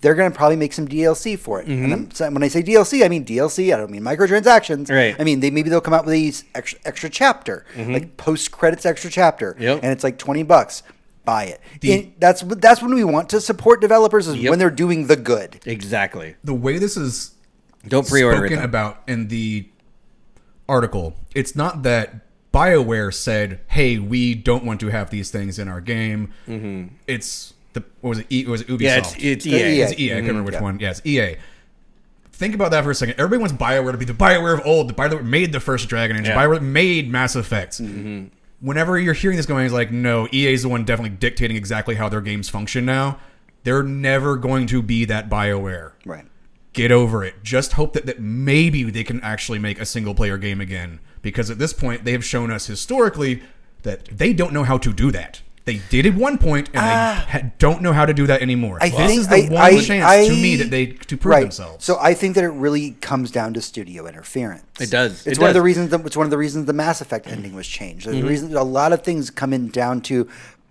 they're 0.05 0.13
going 0.13 0.31
to 0.31 0.37
probably 0.37 0.55
make 0.55 0.71
some 0.71 0.87
DLC 0.87 1.35
for 1.37 1.59
it. 1.59 1.67
And 1.67 1.91
I'm, 1.91 1.99
mm-hmm. 2.03 2.11
so 2.11 2.29
when 2.29 2.43
I 2.43 2.47
say 2.47 2.61
DLC, 2.61 3.03
I 3.03 3.07
mean 3.09 3.25
DLC. 3.25 3.73
I 3.73 3.77
don't 3.77 3.89
mean 3.89 4.03
microtransactions. 4.03 4.91
Right. 4.91 5.15
I 5.19 5.23
mean 5.23 5.39
they 5.39 5.49
maybe 5.49 5.67
they'll 5.71 5.81
come 5.81 5.95
out 5.95 6.05
with 6.05 6.11
these 6.13 6.43
extra, 6.53 6.79
extra 6.85 7.09
chapter, 7.09 7.65
mm-hmm. 7.73 7.91
like 7.91 8.15
post 8.15 8.51
credits 8.51 8.85
extra 8.85 9.09
chapter, 9.09 9.55
Yep. 9.59 9.79
and 9.81 9.91
it's 9.91 10.03
like 10.03 10.19
twenty 10.19 10.43
bucks. 10.43 10.83
Buy 11.25 11.45
it. 11.45 11.61
The- 11.81 11.91
And 11.93 12.13
that's 12.19 12.43
that's 12.43 12.83
when 12.83 12.93
we 12.93 13.03
want 13.03 13.29
to 13.29 13.41
support 13.41 13.81
developers 13.81 14.27
is 14.27 14.35
Yep. 14.35 14.49
when 14.51 14.59
they're 14.59 14.69
doing 14.69 15.07
the 15.07 15.15
good. 15.15 15.59
Exactly. 15.65 16.35
The 16.43 16.53
way 16.53 16.77
this 16.77 16.95
is 16.97 17.31
Don't 17.87 18.07
pre-order 18.07 18.45
it. 18.45 18.49
spoken 18.49 18.57
though. 18.59 18.63
about 18.65 19.01
in 19.07 19.29
the 19.29 19.67
article, 20.69 21.15
it's 21.33 21.55
not 21.55 21.81
that 21.81 22.27
BioWare 22.53 23.11
said, 23.11 23.61
"Hey, 23.69 23.97
we 23.97 24.35
don't 24.35 24.63
want 24.63 24.79
to 24.81 24.89
have 24.89 25.09
these 25.09 25.31
things 25.31 25.57
in 25.57 25.67
our 25.67 25.81
game." 25.81 26.31
Mm-hmm. 26.47 26.93
It's 27.07 27.54
the 27.75 27.83
what 28.01 28.09
was 28.09 28.19
it? 28.19 28.27
E, 28.31 28.45
was 28.45 28.61
it 28.61 28.67
Ubisoft? 28.67 28.81
Yeah, 28.81 28.97
it's, 28.97 29.15
it's 29.19 29.45
Yeah, 29.45 29.57
EA. 29.57 29.77
yeah. 29.77 29.83
It's 29.85 29.99
EA. 29.99 30.11
I 30.11 30.15
can't 30.15 30.27
remember 30.27 30.43
which 30.43 30.53
yeah. 30.55 30.61
one. 30.61 30.79
Yeah, 30.79 30.89
it's 30.91 31.05
EA. 31.05 31.35
think 32.31 32.55
about 32.55 32.71
that 32.71 32.83
for 32.83 32.91
a 32.91 32.95
second. 32.95 33.15
Everybody 33.19 33.39
wants 33.39 33.53
Bioware 33.55 33.91
to 33.91 33.97
be 33.97 34.05
the 34.05 34.13
Bioware 34.13 34.53
of 34.59 34.65
old, 34.65 34.89
the 34.89 34.93
Bioware 34.93 35.11
that 35.11 35.23
made 35.25 35.51
the 35.53 35.59
first 35.59 35.87
Dragon 35.87 36.17
Age, 36.17 36.27
Yeah. 36.27 36.35
Bioware 36.35 36.55
that 36.55 36.63
made 36.63 37.09
Mass 37.11 37.35
Effects. 37.35 37.79
Mm-hmm. 37.79 38.25
Whenever 38.61 38.97
you're 38.97 39.13
hearing 39.13 39.37
this 39.37 39.45
going, 39.45 39.65
it's 39.65 39.73
like, 39.73 39.91
no, 39.91 40.27
EA 40.33 40.53
is 40.53 40.63
the 40.63 40.69
one 40.69 40.83
definitely 40.83 41.15
dictating 41.15 41.55
exactly 41.55 41.95
how 41.95 42.09
their 42.09 42.21
games 42.21 42.49
function 42.49 42.85
now. 42.85 43.19
They're 43.63 43.83
never 43.83 44.35
going 44.37 44.67
to 44.67 44.81
be 44.81 45.05
that 45.05 45.29
Bioware. 45.29 45.93
Right. 46.05 46.25
Get 46.73 46.91
over 46.91 47.23
it. 47.23 47.35
Just 47.43 47.73
hope 47.73 47.93
that, 47.93 48.05
that 48.05 48.19
maybe 48.19 48.83
they 48.83 49.03
can 49.03 49.21
actually 49.21 49.59
make 49.59 49.79
a 49.79 49.85
single 49.85 50.13
player 50.13 50.37
game 50.37 50.59
again. 50.59 50.99
Because 51.21 51.49
at 51.49 51.57
this 51.57 51.73
point, 51.73 52.03
they 52.05 52.11
have 52.11 52.25
shown 52.25 52.51
us 52.51 52.67
historically 52.67 53.41
that 53.83 54.05
they 54.05 54.33
don't 54.33 54.51
know 54.53 54.63
how 54.63 54.77
to 54.79 54.91
do 54.91 55.11
that. 55.11 55.41
They 55.65 55.81
did 55.89 56.05
at 56.05 56.13
one 56.13 56.37
point, 56.37 56.67
and 56.73 56.75
they 56.75 56.79
ha- 57.39 57.51
don't 57.57 57.81
know 57.81 57.91
how 57.91 58.05
to 58.05 58.13
do 58.13 58.27
that 58.27 58.41
anymore. 58.43 58.77
Ah. 58.81 58.85
I 58.85 58.89
this 58.89 58.97
think 59.07 59.19
is 59.21 59.27
the 59.27 59.35
I, 59.35 59.49
one 59.49 59.61
I, 59.63 59.81
chance 59.81 60.05
I- 60.05 60.27
to 60.27 60.33
me 60.33 60.55
that 60.57 60.69
they 60.69 60.85
to 60.85 61.17
prove 61.17 61.31
right. 61.31 61.41
themselves. 61.41 61.83
So 61.83 61.97
I 61.99 62.13
think 62.13 62.35
that 62.35 62.43
it 62.43 62.49
really 62.49 62.91
comes 63.01 63.31
down 63.31 63.53
to 63.55 63.61
studio 63.61 64.05
interference. 64.07 64.63
It 64.79 64.91
does. 64.91 65.25
It's 65.25 65.37
It 65.37 65.41
one 65.41 65.49
of 65.49 65.53
the 65.55 65.61
reasons. 65.63 65.89
That, 65.89 66.05
it's 66.05 66.15
one 66.15 66.25
of 66.27 66.31
the 66.31 66.37
reasons 66.37 66.65
the 66.67 66.73
Mass 66.73 67.01
Effect 67.01 67.27
ending 67.27 67.55
was 67.55 67.67
changed. 67.67 68.07
Mm-hmm. 68.07 68.21
The 68.21 68.27
reason 68.27 68.55
a 68.55 68.63
lot 68.63 68.93
of 68.93 69.03
things 69.03 69.29
come 69.31 69.53
in 69.53 69.69
down 69.69 70.01
to 70.01 70.29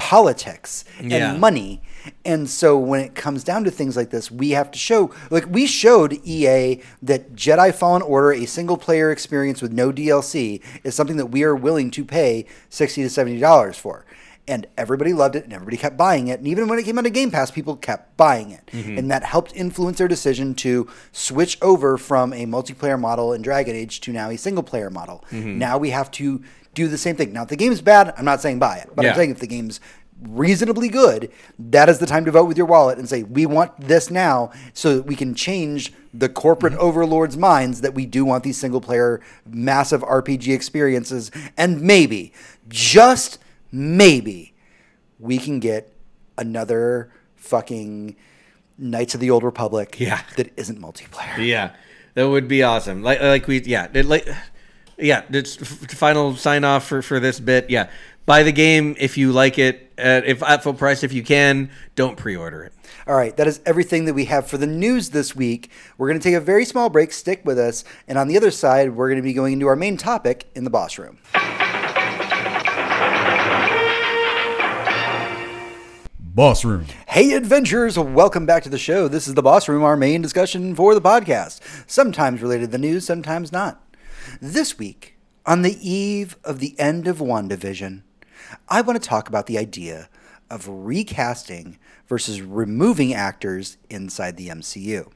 politics 0.09 0.84
Yeah. 1.03 1.32
and 1.32 1.40
money. 1.40 1.82
And 2.24 2.49
so 2.51 2.78
when 2.78 3.01
it 3.01 3.14
comes 3.14 3.42
down 3.45 3.64
to 3.64 3.70
things 3.70 3.97
like 3.97 4.11
this, 4.11 4.30
we 4.30 4.51
have 4.51 4.70
to 4.72 4.78
show, 4.78 5.11
like 5.30 5.47
we 5.49 5.66
showed 5.66 6.12
EA 6.24 6.82
that 7.03 7.34
Jedi 7.34 7.74
Fallen 7.74 8.03
Order, 8.03 8.32
a 8.32 8.45
single 8.45 8.76
player 8.76 9.11
experience 9.11 9.62
with 9.62 9.72
no 9.72 9.90
DLC, 9.90 10.61
is 10.84 10.95
something 10.95 11.16
that 11.16 11.26
we 11.26 11.42
are 11.45 11.55
willing 11.57 11.90
to 11.92 12.05
pay 12.05 12.45
sixty 12.68 13.03
to 13.03 13.09
seventy 13.11 13.40
dollars 13.40 13.78
for. 13.78 14.05
And 14.47 14.66
everybody 14.76 15.14
loved 15.14 15.36
it, 15.36 15.45
and 15.45 15.53
everybody 15.55 15.78
kept 15.78 15.97
buying 15.97 16.28
it. 16.28 16.38
And 16.38 16.47
even 16.49 16.68
when 16.68 16.78
it 16.78 16.82
came 16.82 16.99
out 16.99 17.07
of 17.07 17.12
Game 17.14 17.30
Pass, 17.30 17.51
people 17.51 17.76
kept 17.76 18.16
buying 18.18 18.51
it, 18.51 18.66
mm-hmm. 18.72 18.99
and 18.99 19.11
that 19.11 19.24
helped 19.24 19.55
influence 19.57 19.99
their 19.99 20.09
decision 20.09 20.55
to 20.57 20.88
switch 21.12 21.57
over 21.62 21.97
from 21.97 22.32
a 22.34 22.45
multiplayer 22.45 23.01
model 23.01 23.32
in 23.32 23.40
Dragon 23.40 23.74
Age 23.74 24.01
to 24.03 24.12
now 24.12 24.28
a 24.28 24.36
single 24.36 24.62
player 24.62 24.90
model. 24.90 25.24
Mm-hmm. 25.30 25.59
Now 25.59 25.78
we 25.78 25.90
have 25.90 26.11
to 26.12 26.42
do 26.74 26.88
the 26.88 26.99
same 26.99 27.16
thing. 27.16 27.32
Now, 27.32 27.42
if 27.42 27.49
the 27.49 27.57
game's 27.57 27.80
bad, 27.80 28.12
I'm 28.16 28.24
not 28.24 28.40
saying 28.40 28.59
buy 28.59 28.78
it, 28.78 28.90
but 28.95 29.05
Yeah. 29.05 29.11
I'm 29.11 29.16
saying 29.16 29.30
if 29.30 29.38
the 29.38 29.47
game's 29.47 29.80
reasonably 30.22 30.88
good, 30.88 31.30
that 31.59 31.88
is 31.88 31.99
the 31.99 32.07
time 32.07 32.24
to 32.24 32.30
vote 32.30 32.47
with 32.47 32.57
your 32.57 32.66
wallet 32.66 32.99
and 32.99 33.09
say, 33.09 33.22
we 33.22 33.47
want 33.47 33.78
this 33.78 34.11
now 34.11 34.51
so 34.72 34.97
that 34.97 35.07
we 35.07 35.16
can 35.16 35.34
change 35.34 35.92
the 36.12 36.28
corporate 36.28 36.74
mm-hmm. 36.74 36.82
overlords' 36.82 37.36
minds 37.36 37.80
that 37.80 37.95
we 37.95 38.07
do 38.07 38.24
want 38.24 38.45
these 38.45 38.57
single 38.57 38.80
player 38.80 39.20
massive 39.47 40.03
RPG 40.03 40.55
experiences. 40.55 41.30
And 41.57 41.82
maybe, 41.82 42.32
just 42.68 43.38
maybe, 43.75 44.55
we 45.18 45.39
can 45.39 45.59
get 45.61 45.93
another 46.39 47.12
fucking 47.37 48.16
Knights 48.79 49.14
of 49.14 49.20
the 49.20 49.31
Old 49.31 49.43
Republic 49.45 49.97
Yeah. 49.99 50.20
that 50.37 50.53
isn't 50.57 50.81
multiplayer. 50.81 51.45
Yeah, 51.47 51.75
that 52.14 52.29
would 52.29 52.49
be 52.49 52.62
awesome. 52.62 53.03
Like 53.03 53.20
like 53.20 53.47
we 53.47 53.62
yeah 53.62 53.89
it, 53.93 54.07
like 54.07 54.29
yeah. 54.99 55.22
It's 55.31 55.57
final 55.95 56.35
sign 56.37 56.64
off 56.64 56.87
for 56.87 57.03
for 57.03 57.20
this 57.20 57.39
bit. 57.39 57.70
Yeah, 57.70 57.89
buy 58.27 58.43
the 58.43 58.53
game 58.53 58.97
if 58.99 59.16
you 59.18 59.31
like 59.33 59.59
it. 59.59 59.93
At, 59.97 60.25
if 60.27 60.43
at 60.43 60.64
full 60.64 60.75
price 60.75 61.05
if 61.05 61.12
you 61.12 61.22
can. 61.22 61.70
Don't 61.95 62.16
pre-order 62.16 62.64
it. 62.64 62.72
All 63.07 63.14
right, 63.14 63.37
that 63.37 63.47
is 63.47 63.61
everything 63.64 64.07
that 64.07 64.14
we 64.14 64.25
have 64.25 64.49
for 64.49 64.57
the 64.59 64.66
news 64.66 65.11
this 65.11 65.37
week. 65.37 65.70
We're 65.99 66.09
going 66.09 66.18
to 66.18 66.25
take 66.25 66.35
a 66.35 66.41
very 66.41 66.64
small 66.64 66.89
break. 66.91 67.12
Stick 67.12 67.43
with 67.45 67.59
us. 67.59 67.85
And 68.09 68.18
on 68.18 68.27
the 68.27 68.37
other 68.37 68.51
side, 68.51 68.97
we're 68.97 69.09
going 69.09 69.20
to 69.20 69.22
be 69.22 69.35
going 69.35 69.53
into 69.53 69.66
our 69.66 69.77
main 69.77 69.97
topic 69.97 70.51
in 70.57 70.64
the 70.64 70.70
boss 70.70 70.99
room. 70.99 71.18
Boss 76.35 76.64
Room. 76.64 76.87
Hey, 77.07 77.32
adventurers, 77.35 77.97
welcome 77.97 78.45
back 78.45 78.64
to 78.64 78.68
the 78.68 78.76
show. 78.76 79.07
This 79.07 79.28
is 79.28 79.35
the 79.35 79.43
boss 79.43 79.68
room, 79.68 79.85
our 79.85 79.97
main 79.97 80.20
discussion 80.20 80.74
for 80.74 80.93
the 80.93 81.01
podcast. 81.01 81.61
Sometimes 81.87 82.43
related 82.43 82.64
to 82.64 82.70
the 82.72 82.78
news, 82.78 83.07
sometimes 83.07 83.53
not. 83.53 83.80
This 84.41 84.76
week, 84.76 85.16
on 85.47 85.62
the 85.62 85.78
eve 85.89 86.37
of 86.43 86.59
the 86.59 86.76
end 86.76 87.07
of 87.07 87.18
WandaVision, 87.18 88.03
I 88.68 88.80
want 88.80 89.01
to 89.01 89.09
talk 89.09 89.28
about 89.28 89.47
the 89.47 89.59
idea 89.59 90.09
of 90.51 90.66
recasting 90.66 91.78
versus 92.09 92.43
removing 92.43 93.14
actors 93.14 93.76
inside 93.89 94.37
the 94.37 94.49
MCU. 94.49 95.12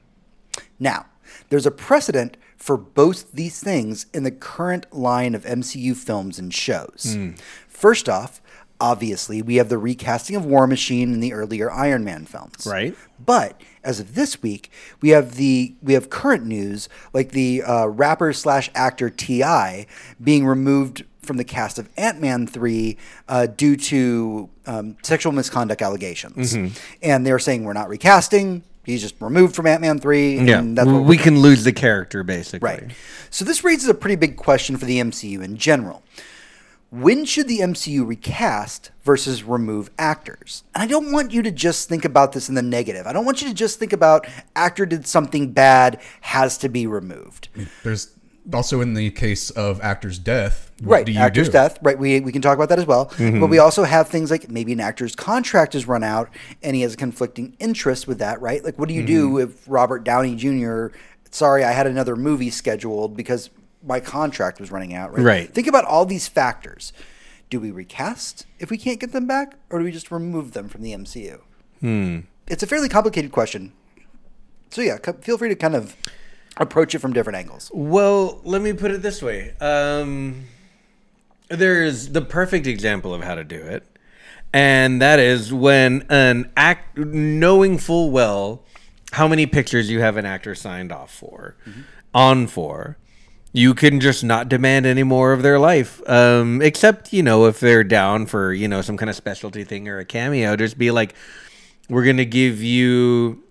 Now, 0.79 1.07
there's 1.49 1.67
a 1.67 1.73
precedent 1.73 2.37
for 2.57 2.77
both 2.77 3.33
these 3.33 3.59
things 3.61 4.07
in 4.15 4.23
the 4.23 4.31
current 4.31 4.87
line 4.93 5.35
of 5.35 5.45
MCU 5.45 5.97
films 5.97 6.39
and 6.39 6.55
shows. 6.55 7.17
Hmm. 7.17 7.31
First 7.67 8.09
off, 8.09 8.41
obviously, 8.81 9.43
we 9.43 9.57
have 9.57 9.69
the 9.69 9.79
recasting 9.79 10.37
of 10.37 10.45
War 10.45 10.67
Machine 10.67 11.13
in 11.13 11.21
the 11.21 11.33
earlier 11.33 11.71
Iron 11.71 12.05
Man 12.05 12.25
films. 12.25 12.67
Right. 12.67 12.95
But 13.25 13.61
as 13.85 14.01
of 14.01 14.15
this 14.15 14.43
week, 14.43 14.71
we 15.01 15.11
have 15.11 15.35
the 15.35 15.75
we 15.83 15.95
have 15.95 16.11
current 16.11 16.45
news 16.45 16.89
like 17.13 17.31
the 17.31 17.63
uh, 17.63 17.87
rapper 17.87 18.33
slash 18.33 18.71
actor 18.75 19.11
T.I. 19.11 19.87
being 20.23 20.47
removed 20.47 21.05
from 21.23 21.37
the 21.37 21.45
cast 21.45 21.79
of 21.79 21.89
Ant 21.97 22.21
Man 22.21 22.47
three 22.47 22.97
uh, 23.29 23.47
due 23.47 23.77
to 23.77 24.49
um, 24.67 24.97
sexual 25.03 25.33
misconduct 25.33 25.83
allegations, 25.83 26.55
and 27.03 27.27
they're 27.27 27.39
saying 27.39 27.65
we're 27.65 27.73
not 27.73 27.89
recasting. 27.89 28.63
He's 28.85 29.03
just 29.03 29.21
removed 29.21 29.55
from 29.55 29.67
Ant 29.67 29.83
Man 29.83 29.99
three. 29.99 30.39
Yeah, 30.39 30.61
and 30.61 30.77
that's 30.77 30.89
what 30.89 31.05
we 31.05 31.19
can 31.19 31.41
lose 31.41 31.65
the 31.65 31.73
character 31.73 32.23
basically. 32.23 32.67
Right. 32.67 32.91
So 33.31 33.45
this 33.45 33.63
raises 33.63 33.89
a 33.89 33.95
pretty 33.95 34.17
big 34.17 34.37
question 34.37 34.77
for 34.79 34.87
the 34.87 34.99
MCU 34.99 35.43
in 35.43 35.59
general. 35.59 36.03
When 36.91 37.27
should 37.27 37.49
the 37.49 37.59
MCU 37.59 38.07
recast 38.07 38.93
versus 39.03 39.45
remove 39.45 39.91
actors? 39.99 40.65
And 40.75 40.83
I 40.83 40.87
don't 40.87 41.13
want 41.13 41.33
you 41.35 41.43
to 41.43 41.51
just 41.51 41.87
think 41.89 42.05
about 42.07 42.33
this 42.33 42.49
in 42.49 42.55
the 42.55 42.63
negative. 42.63 43.07
I 43.07 43.13
don't 43.13 43.27
want 43.27 43.43
you 43.43 43.49
to 43.49 43.55
just 43.55 43.79
think 43.79 43.93
about 43.93 44.27
actor 44.57 44.87
did 44.87 45.07
something 45.07 45.53
bad, 45.53 46.01
has 46.23 46.57
to 46.59 46.69
be 46.71 46.87
removed. 46.87 47.49
There's 47.85 48.15
also 48.55 48.81
in 48.81 48.95
the 48.95 49.11
case 49.11 49.51
of 49.51 49.83
actor's 49.83 50.19
death. 50.19 50.73
What 50.81 50.91
Right, 50.95 51.07
do 51.07 51.13
you 51.13 51.19
actor's 51.19 51.49
do? 51.49 51.53
death. 51.53 51.79
Right, 51.83 51.99
we, 51.99 52.21
we 52.21 52.33
can 52.33 52.41
talk 52.41 52.57
about 52.57 52.71
that 52.71 52.79
as 52.79 52.87
well. 52.87 53.07
Mm-hmm. 53.11 53.41
But 53.41 53.49
we 53.49 53.59
also 53.59 53.85
have 53.85 54.09
things 54.09 54.31
like 54.31 54.49
maybe 54.51 54.73
an 54.73 54.81
actor's 54.81 55.15
contract 55.15 55.75
is 55.75 55.87
run 55.87 56.03
out 56.03 56.31
and 56.63 56.75
he 56.75 56.81
has 56.81 56.95
a 56.95 56.97
conflicting 56.97 57.55
interest 57.59 58.07
with 58.09 58.19
that, 58.21 58.41
right? 58.41 58.65
Like, 58.65 58.79
what 58.79 58.89
do 58.89 58.95
you 58.95 59.05
do 59.05 59.33
Mm-hmm. 59.35 59.51
if 59.51 59.65
Robert 59.69 60.05
Downey 60.05 60.37
Jr. 60.37 60.87
Sorry, 61.31 61.63
I 61.65 61.73
had 61.73 61.87
another 61.87 62.17
movie 62.17 62.49
scheduled 62.49 63.15
because 63.15 63.51
my 63.83 64.01
contract 64.01 64.61
was 64.61 64.71
running 64.71 64.95
out. 64.95 65.13
Right. 65.13 65.25
Right. 65.25 65.55
Think 65.55 65.67
about 65.67 65.85
all 65.85 66.05
these 66.05 66.29
factors. 66.29 66.93
Do 67.51 67.61
we 67.61 67.71
recast 67.71 68.47
if 68.59 68.71
we 68.71 68.77
can't 68.77 69.01
get 69.01 69.13
them 69.13 69.27
back, 69.27 69.55
or 69.71 69.79
do 69.79 69.85
we 69.85 69.93
just 69.93 70.11
remove 70.11 70.53
them 70.53 70.69
from 70.69 70.83
the 70.83 70.93
MCU? 70.93 71.41
Hmm. 71.81 72.21
It's 72.47 72.63
a 72.63 72.67
fairly 72.67 72.89
complicated 72.89 73.33
question. 73.33 73.73
So 74.71 74.83
yeah, 74.83 74.99
feel 75.21 75.39
free 75.39 75.49
to 75.49 75.57
kind 75.57 75.75
of 75.75 75.97
approach 76.59 76.95
it 76.95 76.99
from 76.99 77.13
different 77.13 77.39
angles. 77.39 77.71
Well, 77.73 78.41
let 78.45 78.61
me 78.61 78.73
put 78.73 78.91
it 78.91 79.03
this 79.03 79.23
way. 79.23 79.55
Um, 79.61 80.45
there's 81.49 82.11
the 82.11 82.21
perfect 82.21 82.67
example 82.67 83.15
of 83.15 83.23
how 83.23 83.35
to 83.35 83.45
do 83.45 83.57
it, 83.57 83.87
and 84.53 85.01
that 85.01 85.19
is 85.19 85.53
when 85.53 86.05
an 86.11 86.51
act, 86.57 86.99
knowing 86.99 87.79
full 87.79 88.11
well 88.11 88.63
how 89.13 89.27
many 89.27 89.47
pictures 89.47 89.91
you 89.91 90.01
have 90.01 90.17
an 90.17 90.27
actor 90.27 90.55
signed 90.55 90.93
off 90.93 91.11
for, 91.11 91.57
on 92.15 92.47
for, 92.47 92.99
you 93.59 93.75
can 93.75 94.01
just 94.01 94.23
not 94.23 94.49
demand 94.49 94.87
any 94.87 95.03
more 95.03 95.33
of 95.33 95.43
their 95.43 95.59
life. 95.59 96.01
Um, 96.09 96.63
except 96.63 97.13
you 97.13 97.23
know 97.23 97.47
if 97.47 97.61
they're 97.61 97.85
down 97.85 98.27
for 98.27 98.53
you 98.53 98.69
know 98.69 98.81
some 98.81 98.97
kind 98.97 99.11
of 99.11 99.17
specialty 99.17 99.65
thing 99.65 99.89
or 99.89 99.99
a 99.99 100.05
cameo, 100.05 100.57
just 100.57 100.79
be 100.79 100.91
like, 100.91 101.15
we're 101.89 102.05
gonna 102.05 102.25
give 102.25 102.63
you 102.63 103.43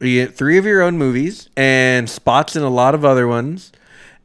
you 0.00 0.26
three 0.28 0.58
of 0.58 0.64
your 0.64 0.82
own 0.82 0.96
movies 0.96 1.48
and 1.56 2.08
spots 2.08 2.54
in 2.54 2.62
a 2.62 2.68
lot 2.68 2.94
of 2.94 3.04
other 3.04 3.26
ones 3.26 3.72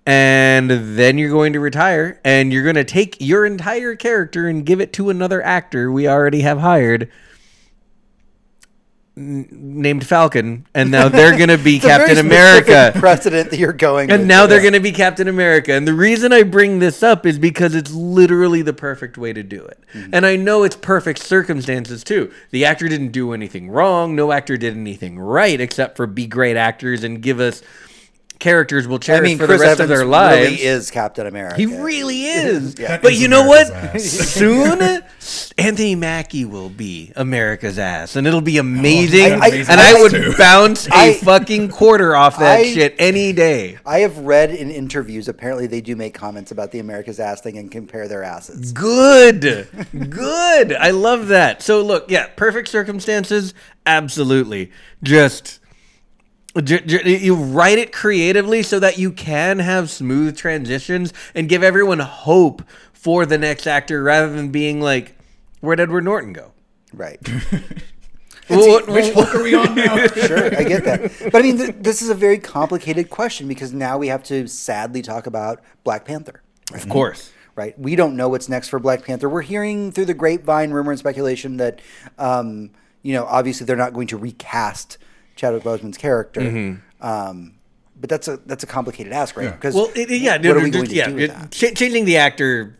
and 0.05 0.69
then 0.69 1.17
you're 1.17 1.31
going 1.31 1.53
to 1.53 1.59
retire 1.59 2.19
and 2.23 2.51
you're 2.51 2.63
going 2.63 2.75
to 2.75 2.83
take 2.83 3.17
your 3.19 3.45
entire 3.45 3.95
character 3.95 4.47
and 4.47 4.65
give 4.65 4.81
it 4.81 4.93
to 4.93 5.09
another 5.09 5.41
actor 5.41 5.91
we 5.91 6.07
already 6.07 6.41
have 6.41 6.59
hired 6.59 7.09
n- 9.15 9.47
named 9.51 10.05
Falcon 10.07 10.65
and 10.73 10.89
now 10.91 11.07
they're 11.09 11.35
going 11.37 11.49
to 11.49 11.57
be 11.57 11.75
It's 11.77 11.85
a 11.85 11.87
very 11.87 11.99
Captain 12.07 12.17
America 12.25 12.91
precedent 12.99 13.49
that 13.51 13.59
you're 13.59 13.73
going. 13.73 14.09
and 14.11 14.21
with. 14.21 14.27
now 14.27 14.45
they're 14.47 14.57
Yeah. 14.57 14.63
going 14.63 14.73
to 14.73 14.79
be 14.79 14.91
Captain 14.91 15.27
America. 15.27 15.73
And 15.73 15.87
the 15.87 15.93
reason 15.93 16.33
I 16.33 16.43
bring 16.43 16.79
this 16.79 17.03
up 17.03 17.25
is 17.25 17.37
because 17.39 17.75
it's 17.75 17.91
literally 17.91 18.61
the 18.61 18.73
perfect 18.73 19.17
way 19.17 19.33
to 19.33 19.43
do 19.43 19.63
it. 19.63 19.79
Mm-hmm. 19.93 20.13
And 20.15 20.25
I 20.25 20.35
know 20.35 20.63
it's 20.63 20.75
perfect 20.75 21.19
circumstances 21.19 22.03
too. 22.03 22.31
The 22.51 22.65
actor 22.65 22.87
didn't 22.87 23.09
do 23.11 23.33
anything 23.33 23.69
wrong. 23.69 24.15
No 24.15 24.31
actor 24.31 24.57
did 24.57 24.75
anything 24.75 25.19
right 25.19 25.59
except 25.61 25.95
for 25.97 26.07
be 26.07 26.25
great 26.27 26.57
actors 26.57 27.03
and 27.03 27.21
give 27.21 27.39
us 27.39 27.61
characters 28.43 28.87
we'll 28.87 28.99
I 29.09 29.21
mean, 29.21 29.37
for 29.37 29.45
Chris 29.47 29.59
the 29.61 29.67
rest 29.67 29.79
Evans 29.79 29.91
of 29.91 29.97
their 29.97 30.05
lives. 30.05 30.49
really 30.51 30.61
is 30.61 30.91
Captain 30.91 31.25
America. 31.25 31.55
He 31.55 31.65
really 31.65 32.23
is. 32.25 32.75
Yeah. 32.77 32.99
But 33.01 33.13
is 33.13 33.21
you 33.21 33.27
know 33.29 33.47
what? 33.47 33.69
America's 33.69 34.19
ass. 34.19 34.29
Soon, 34.29 35.03
Anthony 35.57 35.95
Mackie 35.95 36.45
will 36.45 36.69
be 36.69 37.11
America's 37.15 37.79
ass, 37.79 38.15
and 38.15 38.27
it'll 38.27 38.41
be 38.41 38.57
amazing. 38.57 39.33
I- 39.33 39.45
I- 39.45 39.49
and 39.69 39.79
I- 39.79 39.97
I, 39.97 40.01
would 40.01 40.11
too. 40.11 40.33
bounce 40.37 40.87
a 40.87 40.93
I- 40.93 41.13
fucking 41.13 41.69
quarter 41.69 42.15
off 42.15 42.37
that 42.39 42.59
I- 42.59 42.63
shit 42.73 42.95
any 42.99 43.31
day. 43.33 43.79
I 43.85 43.99
have 43.99 44.17
read 44.19 44.51
in 44.51 44.69
interviews. 44.69 45.27
Apparently, 45.27 45.67
they 45.67 45.81
do 45.81 45.95
make 45.95 46.13
comments 46.13 46.51
about 46.51 46.71
the 46.71 46.79
America's 46.79 47.19
ass 47.19 47.41
thing 47.41 47.57
and 47.57 47.71
compare 47.71 48.07
their 48.07 48.23
asses. 48.23 48.71
Good. 48.73 49.67
Good. 50.09 50.73
I 50.73 50.91
love 50.91 51.27
that. 51.29 51.61
So 51.61 51.81
look, 51.81 52.11
yeah, 52.11 52.27
perfect 52.35 52.67
circumstances, 52.67 53.53
absolutely. 53.85 54.71
Just 55.01 55.45
J- 55.45 55.51
j- 55.53 55.62
you 56.55 57.35
write 57.35 57.79
it 57.79 57.91
creatively 57.91 58.61
so 58.63 58.79
that 58.79 58.97
you 58.97 59.11
can 59.11 59.59
have 59.59 59.89
smooth 59.89 60.37
transitions 60.37 61.11
and 61.33 61.49
give 61.49 61.63
everyone 61.63 61.99
hope 61.99 62.61
for 62.93 63.25
the 63.25 63.37
next 63.37 63.65
actor 63.67 64.03
rather 64.03 64.31
than 64.31 64.49
being 64.49 64.79
like, 64.79 65.15
where'd 65.61 65.79
Edward 65.79 66.03
Norton 66.03 66.33
go? 66.33 66.51
Right. 66.93 67.19
What- 68.49 68.87
Which 68.87 69.13
book 69.15 69.33
are 69.33 69.41
we 69.41 69.55
on 69.55 69.73
now? 69.73 70.05
sure, 70.07 70.45
I 70.55 70.63
get 70.63 70.83
that. 70.83 71.11
But 71.31 71.35
I 71.37 71.41
mean, 71.43 71.57
th- 71.57 71.75
this 71.79 72.01
is 72.01 72.09
a 72.09 72.13
very 72.13 72.37
complicated 72.37 73.09
question 73.09 73.47
because 73.47 73.71
now 73.73 73.97
we 73.97 74.09
have 74.09 74.21
to 74.25 74.47
sadly 74.47 75.01
talk 75.01 75.27
about 75.27 75.61
Black 75.85 76.03
Panther. 76.05 76.41
of 76.73 76.87
course. 76.89 77.31
Right? 77.55 77.77
We 77.79 77.95
don't 77.95 78.15
know 78.17 78.27
what's 78.29 78.49
next 78.49 78.67
for 78.67 78.79
Black 78.79 79.05
Panther. 79.05 79.29
We're 79.29 79.43
hearing 79.43 79.91
through 79.93 80.05
the 80.05 80.13
grapevine, 80.13 80.71
rumor, 80.71 80.91
and 80.91 80.99
speculation 80.99 81.55
that, 81.57 81.79
um, 82.19 82.71
you 83.01 83.13
know, 83.13 83.25
obviously 83.25 83.65
they're 83.65 83.75
not 83.77 83.93
going 83.93 84.07
to 84.07 84.17
recast 84.17 84.97
Chadwick 85.35 85.63
Boseman's 85.63 85.97
character. 85.97 86.79
Um, 87.01 87.53
but 87.99 88.09
that's 88.09 88.27
a 88.27 88.37
that's 88.45 88.63
a 88.63 88.67
complicated 88.67 89.13
ask, 89.13 89.37
right? 89.37 89.51
Because 89.51 89.75
Well, 89.75 89.89
it, 89.95 90.11
it- 90.11 90.21
yeah, 90.21 90.37
what 90.37 90.45
are 90.45 90.55
we 90.61 90.71
just- 90.71 90.73
going 90.73 90.85
to 90.87 90.95
yeah, 90.95 91.07
do 91.09 91.15
with 91.15 91.31
that? 91.31 91.51
ch- 91.51 91.73
changing 91.77 92.05
the 92.05 92.17
actor, 92.17 92.77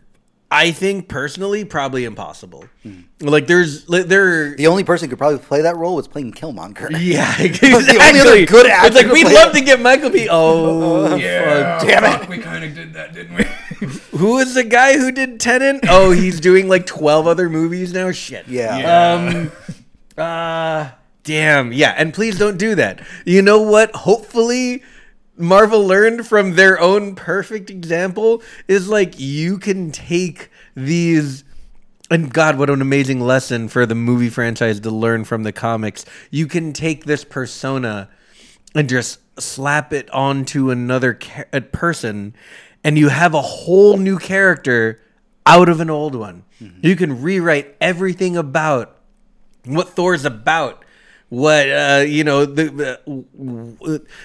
I 0.50 0.70
think 0.70 1.08
personally, 1.08 1.64
probably 1.64 2.04
impossible. 2.04 2.66
Like, 3.20 3.46
there's 3.46 3.88
like, 3.88 4.04
there. 4.06 4.54
The 4.54 4.66
only 4.66 4.84
person 4.84 5.06
who 5.06 5.10
could 5.10 5.18
probably 5.18 5.38
play 5.38 5.62
that 5.62 5.76
role 5.76 5.96
was 5.96 6.06
playing 6.06 6.32
Killmonger. 6.32 6.90
Yeah, 7.00 7.34
the 7.38 7.44
exactly. 7.46 8.20
only 8.20 8.20
other 8.20 8.46
good 8.46 8.66
actor 8.66 8.86
It's 8.88 8.96
like 8.96 9.06
we'd 9.12 9.24
love 9.24 9.52
that. 9.52 9.54
to 9.54 9.64
get 9.64 9.80
Michael 9.80 10.10
B. 10.10 10.28
Oh, 10.30 11.16
Yeah, 11.24 11.78
fuck. 11.78 11.88
damn 11.88 12.22
it. 12.22 12.28
We 12.28 12.38
kind 12.38 12.62
of 12.64 12.74
did 12.74 12.92
that, 12.92 13.14
didn't 13.14 13.36
we? 13.36 13.44
who 14.18 14.38
is 14.38 14.54
the 14.54 14.64
guy 14.64 14.96
who 14.98 15.10
did 15.10 15.40
Tenet? 15.40 15.80
Oh, 15.88 16.10
he's 16.10 16.38
doing 16.40 16.68
like 16.68 16.86
twelve 16.86 17.26
other 17.26 17.48
movies 17.48 17.92
now. 17.94 18.12
Shit. 18.12 18.46
Yeah. 18.46 18.78
Yeah. 18.78 19.14
Um. 19.38 19.52
Uh. 20.16 20.90
Damn. 21.24 21.72
Yeah. 21.72 21.94
And 21.96 22.14
please 22.14 22.38
don't 22.38 22.58
do 22.58 22.74
that. 22.76 23.00
You 23.24 23.42
know 23.42 23.60
what? 23.60 23.94
Hopefully. 23.94 24.82
Marvel 25.36 25.84
learned 25.84 26.28
from 26.28 26.54
their 26.54 26.80
own 26.80 27.16
perfect 27.16 27.68
example 27.68 28.40
is 28.68 28.88
like 28.88 29.18
you 29.18 29.58
can 29.58 29.90
take 29.90 30.48
these 30.76 31.42
and 32.10 32.32
God, 32.32 32.58
what 32.58 32.70
an 32.70 32.82
amazing 32.82 33.20
lesson 33.20 33.68
for 33.68 33.86
the 33.86 33.94
movie 33.94 34.28
franchise 34.28 34.78
to 34.80 34.90
learn 34.90 35.24
from 35.24 35.42
the 35.42 35.52
comics. 35.52 36.04
You 36.30 36.46
can 36.46 36.72
take 36.72 37.06
this 37.06 37.24
persona 37.24 38.08
and 38.74 38.88
just 38.88 39.18
slap 39.40 39.92
it 39.92 40.10
onto 40.10 40.70
another 40.70 41.14
ca- 41.14 41.60
person, 41.72 42.34
and 42.82 42.98
you 42.98 43.08
have 43.08 43.34
a 43.34 43.42
whole 43.42 43.96
new 43.96 44.18
character 44.18 45.00
out 45.46 45.68
of 45.68 45.80
an 45.80 45.90
old 45.90 46.14
one. 46.14 46.44
Mm-hmm. 46.60 46.86
You 46.86 46.94
can 46.94 47.22
rewrite 47.22 47.74
everything 47.80 48.36
about 48.36 48.98
what 49.64 49.88
Thor's 49.88 50.24
about, 50.24 50.83
what 51.28 51.68
uh, 51.70 52.04
you 52.06 52.24
know 52.24 52.44
the, 52.44 52.98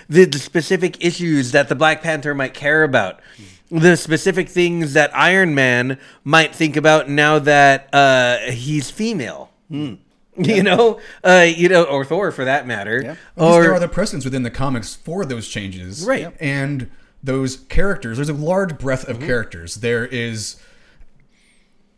the 0.09 0.27
the 0.27 0.39
specific 0.39 1.03
issues 1.03 1.51
that 1.51 1.69
the 1.69 1.75
Black 1.75 2.01
Panther 2.01 2.33
might 2.35 2.53
care 2.53 2.83
about, 2.83 3.19
the 3.71 3.95
specific 3.95 4.49
things 4.49 4.93
that 4.93 5.15
Iron 5.15 5.55
Man 5.55 5.97
might 6.23 6.53
think 6.55 6.75
about 6.75 7.09
now 7.09 7.39
that 7.39 7.89
uh, 7.93 8.37
he's 8.51 8.89
female. 8.91 9.51
Hmm. 9.69 9.95
You 10.37 10.63
know, 10.63 11.01
uh, 11.21 11.45
you 11.53 11.67
know, 11.67 11.83
or 11.83 12.05
Thor 12.05 12.31
for 12.31 12.45
that 12.45 12.65
matter, 12.65 13.01
Yeah. 13.03 13.15
Or 13.35 13.61
there 13.61 13.73
are 13.73 13.79
the 13.79 13.89
precedents 13.89 14.23
within 14.23 14.43
the 14.43 14.49
comics 14.51 14.95
for 14.95 15.25
those 15.25 15.49
changes, 15.49 16.05
Right. 16.05 16.21
Yep. 16.21 16.37
And 16.39 16.89
those 17.21 17.57
characters, 17.57 18.15
there's 18.19 18.29
a 18.29 18.33
large 18.33 18.77
breadth 18.77 19.05
Mm-hmm. 19.05 19.21
of 19.21 19.27
characters. 19.27 19.75
There 19.75 20.05
is 20.05 20.55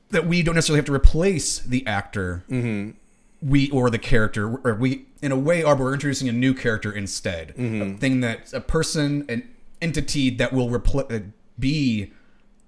that 0.10 0.26
we 0.26 0.42
don't 0.42 0.56
necessarily 0.56 0.80
have 0.80 0.86
to 0.86 0.94
replace 0.94 1.60
the 1.60 1.86
actor, 1.86 2.44
Mm-hmm. 2.50 2.98
We 3.42 3.70
or 3.72 3.90
the 3.90 3.98
character, 3.98 4.56
or 4.64 4.76
we 4.76 5.06
in 5.22 5.32
a 5.32 5.38
way 5.38 5.64
are 5.64 5.76
we're 5.76 5.94
introducing 5.94 6.30
a 6.30 6.32
new 6.32 6.54
character 6.54 6.92
instead, 6.92 7.56
Mm-hmm. 7.58 7.82
a 7.96 7.98
thing 7.98 8.20
that 8.22 8.54
a 8.54 8.62
person, 8.62 9.26
an 9.30 9.50
entity 9.82 10.30
that 10.30 10.54
will 10.54 10.70
repl- 10.70 11.12
uh, 11.12 11.24
be 11.58 12.12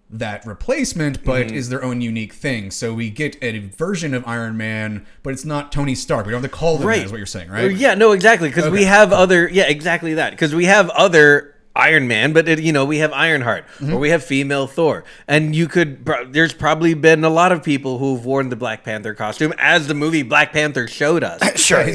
that 0.10 0.46
replacement, 0.46 1.24
but 1.24 1.48
Mm-hmm. 1.48 1.56
is 1.56 1.70
their 1.70 1.84
own 1.84 2.02
unique 2.02 2.34
thing. 2.34 2.70
So 2.72 2.94
we 2.94 3.10
get 3.10 3.36
a 3.42 3.60
version 3.60 4.14
of 4.14 4.28
Iron 4.28 4.58
Man, 4.58 5.06
but 5.24 5.34
it's 5.34 5.46
not 5.46 5.72
Tony 5.72 5.96
Stark. 5.96 6.26
We 6.26 6.32
don't 6.32 6.42
have 6.42 6.52
to 6.52 6.56
call 6.58 6.78
them 6.78 6.88
that, 6.88 6.98
is 7.06 7.12
what 7.12 7.18
you're 7.18 7.26
saying, 7.26 7.50
right? 7.50 7.72
Yeah, 7.72 7.94
no, 7.96 8.12
exactly. 8.12 8.50
Because 8.50 8.70
we 8.70 8.84
have 8.84 9.12
other, 9.14 9.48
yeah, 9.50 9.64
exactly 9.64 10.16
that. 10.16 10.32
Because 10.32 10.54
we 10.56 10.66
have 10.66 10.90
other 10.92 11.53
Iron 11.76 12.08
Man, 12.08 12.34
but 12.34 12.48
it, 12.48 12.60
you 12.60 12.72
know, 12.72 12.86
we 12.86 13.00
have 13.00 13.12
Ironheart, 13.14 13.66
Mm-hmm. 13.80 13.94
or 13.94 13.98
we 14.00 14.10
have 14.12 14.24
female 14.24 14.68
Thor, 14.68 15.04
and 15.28 15.56
you 15.56 15.68
could. 15.68 16.06
pro- 16.06 16.26
There's 16.26 16.54
probably 16.54 16.94
been 16.94 17.24
a 17.24 17.30
lot 17.30 17.52
of 17.52 17.64
people 17.64 17.98
who've 17.98 18.24
worn 18.26 18.50
the 18.50 18.56
Black 18.56 18.84
Panther 18.84 19.14
costume 19.16 19.54
as 19.58 19.88
the 19.88 19.96
movie 19.96 20.22
Black 20.22 20.54
Panther 20.54 20.88
showed 20.88 21.24
us. 21.24 21.42
Sure. 21.60 21.88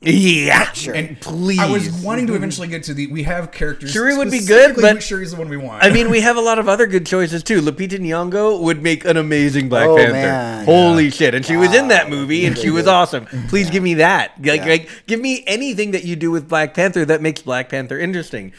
Yeah, 0.00 0.70
Sure. 0.74 0.94
And 0.94 1.20
please. 1.20 1.58
I 1.58 1.68
was 1.68 1.90
wanting 2.04 2.28
to 2.28 2.36
eventually 2.36 2.68
get 2.68 2.84
to 2.84 2.94
the. 2.94 3.08
We 3.08 3.24
have 3.24 3.50
characters. 3.50 3.90
Shuri 3.90 4.16
would 4.16 4.30
be 4.30 4.44
good, 4.46 4.76
but- 4.76 4.94
who 4.94 5.00
Shuri's 5.00 5.32
the 5.32 5.36
one 5.36 5.48
we 5.48 5.56
want. 5.56 5.82
I 5.82 5.90
mean, 5.90 6.08
we 6.08 6.20
have 6.20 6.36
a 6.36 6.40
lot 6.40 6.60
of 6.60 6.68
other 6.68 6.86
good 6.86 7.04
choices 7.04 7.42
too. 7.42 7.60
Lupita 7.60 7.98
Nyong'o 7.98 8.62
would 8.62 8.80
make 8.80 9.04
an 9.04 9.16
amazing 9.16 9.68
Black 9.68 9.88
Oh, 9.88 9.96
Panther. 9.96 10.12
man. 10.12 10.64
Holy 10.66 11.10
shit! 11.10 11.34
And 11.34 11.44
she 11.44 11.56
was 11.56 11.74
in 11.74 11.88
that 11.88 12.08
movie, 12.08 12.46
and 12.46 12.56
she 12.56 12.70
was 12.70 12.86
awesome. 12.86 13.26
Please 13.48 13.70
give 13.70 13.82
me 13.82 13.94
that. 13.94 14.32
Like, 14.40 14.60
Yeah. 14.60 14.66
like, 14.68 14.88
give 15.08 15.20
me 15.20 15.42
anything 15.48 15.90
that 15.90 16.04
you 16.04 16.14
do 16.14 16.30
with 16.30 16.48
Black 16.48 16.74
Panther 16.74 17.04
that 17.04 17.20
makes 17.20 17.42
Black 17.42 17.68
Panther 17.68 17.98
interesting. 17.98 18.52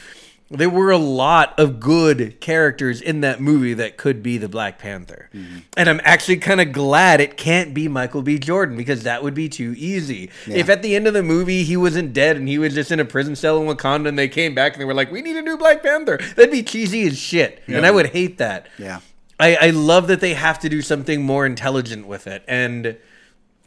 There 0.52 0.70
were 0.70 0.89
a 0.89 0.97
lot 0.97 1.54
of 1.60 1.80
good 1.80 2.41
characters 2.41 3.02
in 3.02 3.22
that 3.22 3.39
movie 3.39 3.76
that 3.76 3.97
could 3.97 4.24
be 4.24 4.39
the 4.39 4.50
Black 4.50 4.80
Panther, 4.80 5.30
Mm-hmm. 5.34 5.58
and 5.78 5.88
I'm 5.88 6.02
actually 6.04 6.38
kind 6.38 6.60
of 6.60 6.72
glad 6.72 7.22
it 7.22 7.38
can't 7.38 7.72
be 7.74 7.88
Michael 7.88 8.24
B. 8.24 8.39
Jordan 8.39 8.76
because 8.76 9.04
that 9.04 9.22
would 9.22 9.36
be 9.36 9.47
too 9.47 9.76
easy. 9.78 10.32
If 10.47 10.68
at 10.68 10.82
the 10.82 10.95
end 10.95 11.06
of 11.08 11.14
the 11.14 11.22
movie 11.22 11.64
he 11.64 11.78
wasn't 11.78 12.14
dead 12.14 12.36
and 12.36 12.47
he 12.47 12.58
was 12.58 12.74
just 12.74 12.91
in 12.91 13.00
a 13.00 13.06
prison 13.06 13.36
cell 13.36 13.62
in 13.62 13.68
Wakanda, 13.68 14.08
and 14.08 14.18
they 14.18 14.28
came 14.28 14.56
back 14.56 14.74
and 14.74 14.82
they 14.82 14.86
were 14.86 14.95
like, 14.95 15.12
"We 15.12 15.22
need 15.22 15.36
a 15.36 15.41
new 15.43 15.56
Black 15.58 15.84
Panther," 15.84 16.18
that'd 16.36 16.50
be 16.52 16.64
cheesy 16.64 17.06
as 17.06 17.18
shit, 17.20 17.62
and 17.68 17.86
I 17.86 17.91
would 17.91 18.08
hate 18.08 18.39
that. 18.39 18.68
Yeah. 18.80 19.02
I, 19.39 19.56
I 19.56 19.70
love 19.70 20.08
that 20.08 20.20
they 20.20 20.34
have 20.34 20.60
to 20.60 20.68
do 20.70 20.82
something 20.82 21.22
more 21.22 21.45
intelligent 21.45 22.08
with 22.08 22.26
it, 22.28 22.43
and 22.47 22.97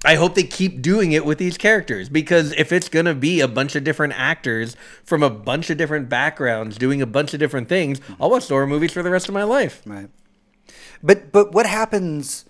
I 0.05 0.17
hope 0.17 0.35
they 0.35 0.43
keep 0.43 0.83
doing 0.83 1.13
it 1.13 1.25
with 1.25 1.39
these 1.39 1.57
characters 1.57 2.09
because 2.09 2.53
if 2.53 2.73
it's 2.73 2.89
gonna 2.89 3.15
be 3.15 3.41
a 3.41 3.49
bunch 3.49 3.77
of 3.77 3.85
different 3.85 4.15
actors 4.17 4.77
from 5.05 5.23
a 5.23 5.31
bunch 5.31 5.71
of 5.71 5.79
different 5.79 6.09
backgrounds 6.09 6.77
doing 6.77 7.01
a 7.01 7.07
bunch 7.07 7.35
of 7.35 7.41
different 7.41 7.69
things, 7.69 8.01
I'll 8.21 8.31
watch 8.31 8.49
horror 8.49 8.67
movies 8.67 8.93
for 8.93 9.03
the 9.03 9.11
rest 9.11 9.29
of 9.29 9.35
my 9.35 9.45
life. 9.45 9.83
Right. 9.87 10.09
But 11.03 11.33
but 11.33 11.53
what 11.53 11.67
happens 11.67 12.45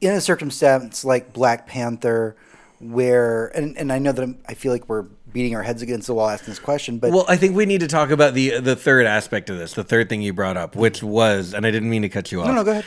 in 0.00 0.12
a 0.12 0.20
circumstance 0.20 1.04
like 1.04 1.32
Black 1.32 1.66
Panther, 1.66 2.36
where 2.80 3.46
and, 3.56 3.76
and 3.78 3.92
I 3.92 3.98
know 3.98 4.12
that 4.12 4.22
I'm, 4.22 4.38
I 4.48 4.54
feel 4.54 4.72
like 4.72 4.88
we're 4.88 5.06
beating 5.32 5.54
our 5.54 5.62
heads 5.62 5.82
against 5.82 6.08
the 6.08 6.14
wall 6.14 6.28
asking 6.28 6.50
this 6.50 6.58
question, 6.58 6.98
but 6.98 7.10
Well, 7.10 7.24
I 7.28 7.36
think 7.36 7.56
we 7.56 7.64
need 7.64 7.80
to 7.80 7.86
talk 7.86 8.10
about 8.10 8.34
the 8.34 8.58
the 8.60 8.76
third 8.76 9.06
aspect 9.06 9.50
of 9.50 9.56
this, 9.58 9.74
the 9.74 9.84
third 9.84 10.08
thing 10.08 10.20
you 10.20 10.32
brought 10.32 10.56
up, 10.56 10.74
which 10.76 11.02
was, 11.02 11.54
and 11.54 11.64
I 11.64 11.70
didn't 11.70 11.88
mean 11.90 12.02
to 12.02 12.08
cut 12.08 12.32
you 12.32 12.40
off. 12.40 12.48
no, 12.48 12.54
no, 12.54 12.64
go 12.64 12.72
ahead. 12.72 12.84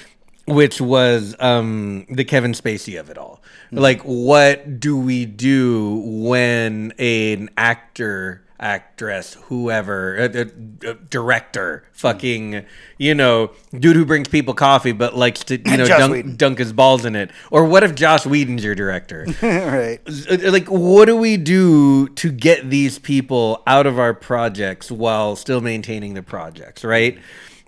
Which 0.47 0.79
was 0.79 1.35
um, 1.39 2.05
the 2.09 2.23
Kevin 2.23 2.53
Spacey 2.53 2.99
of 2.99 3.09
it 3.09 3.17
all. 3.17 3.41
Like, 3.71 4.01
what 4.01 4.79
do 4.79 4.97
we 4.97 5.25
do 5.25 6.01
when 6.05 6.93
an 6.97 7.49
actor, 7.57 8.43
actress, 8.59 9.33
whoever, 9.45 10.17
uh, 10.17 10.39
uh, 10.39 10.89
uh, 10.89 10.93
director, 11.09 11.83
fucking, 11.91 12.65
you 12.97 13.15
know, 13.15 13.51
dude 13.77 13.95
who 13.95 14.05
brings 14.05 14.27
people 14.27 14.53
coffee 14.53 14.91
but 14.91 15.15
likes 15.15 15.43
to, 15.45 15.57
you 15.57 15.77
know, 15.77 15.85
dunk, 15.85 16.37
dunk 16.37 16.59
his 16.59 16.71
balls 16.73 17.05
in 17.05 17.15
it? 17.15 17.31
Or 17.51 17.65
what 17.65 17.83
if 17.83 17.95
Joss 17.95 18.25
Whedon's 18.25 18.63
your 18.63 18.75
director? 18.75 19.25
right. 19.41 19.99
Uh, 20.07 20.51
like 20.51 20.67
what 20.67 21.05
do 21.05 21.17
we 21.17 21.37
do 21.37 22.07
to 22.09 22.31
get 22.31 22.69
these 22.69 22.99
people 22.99 23.61
out 23.67 23.87
of 23.87 23.99
our 23.99 24.13
projects 24.13 24.91
while 24.91 25.35
still 25.35 25.59
maintaining 25.59 26.13
the 26.13 26.23
projects 26.23 26.83
right 26.83 27.19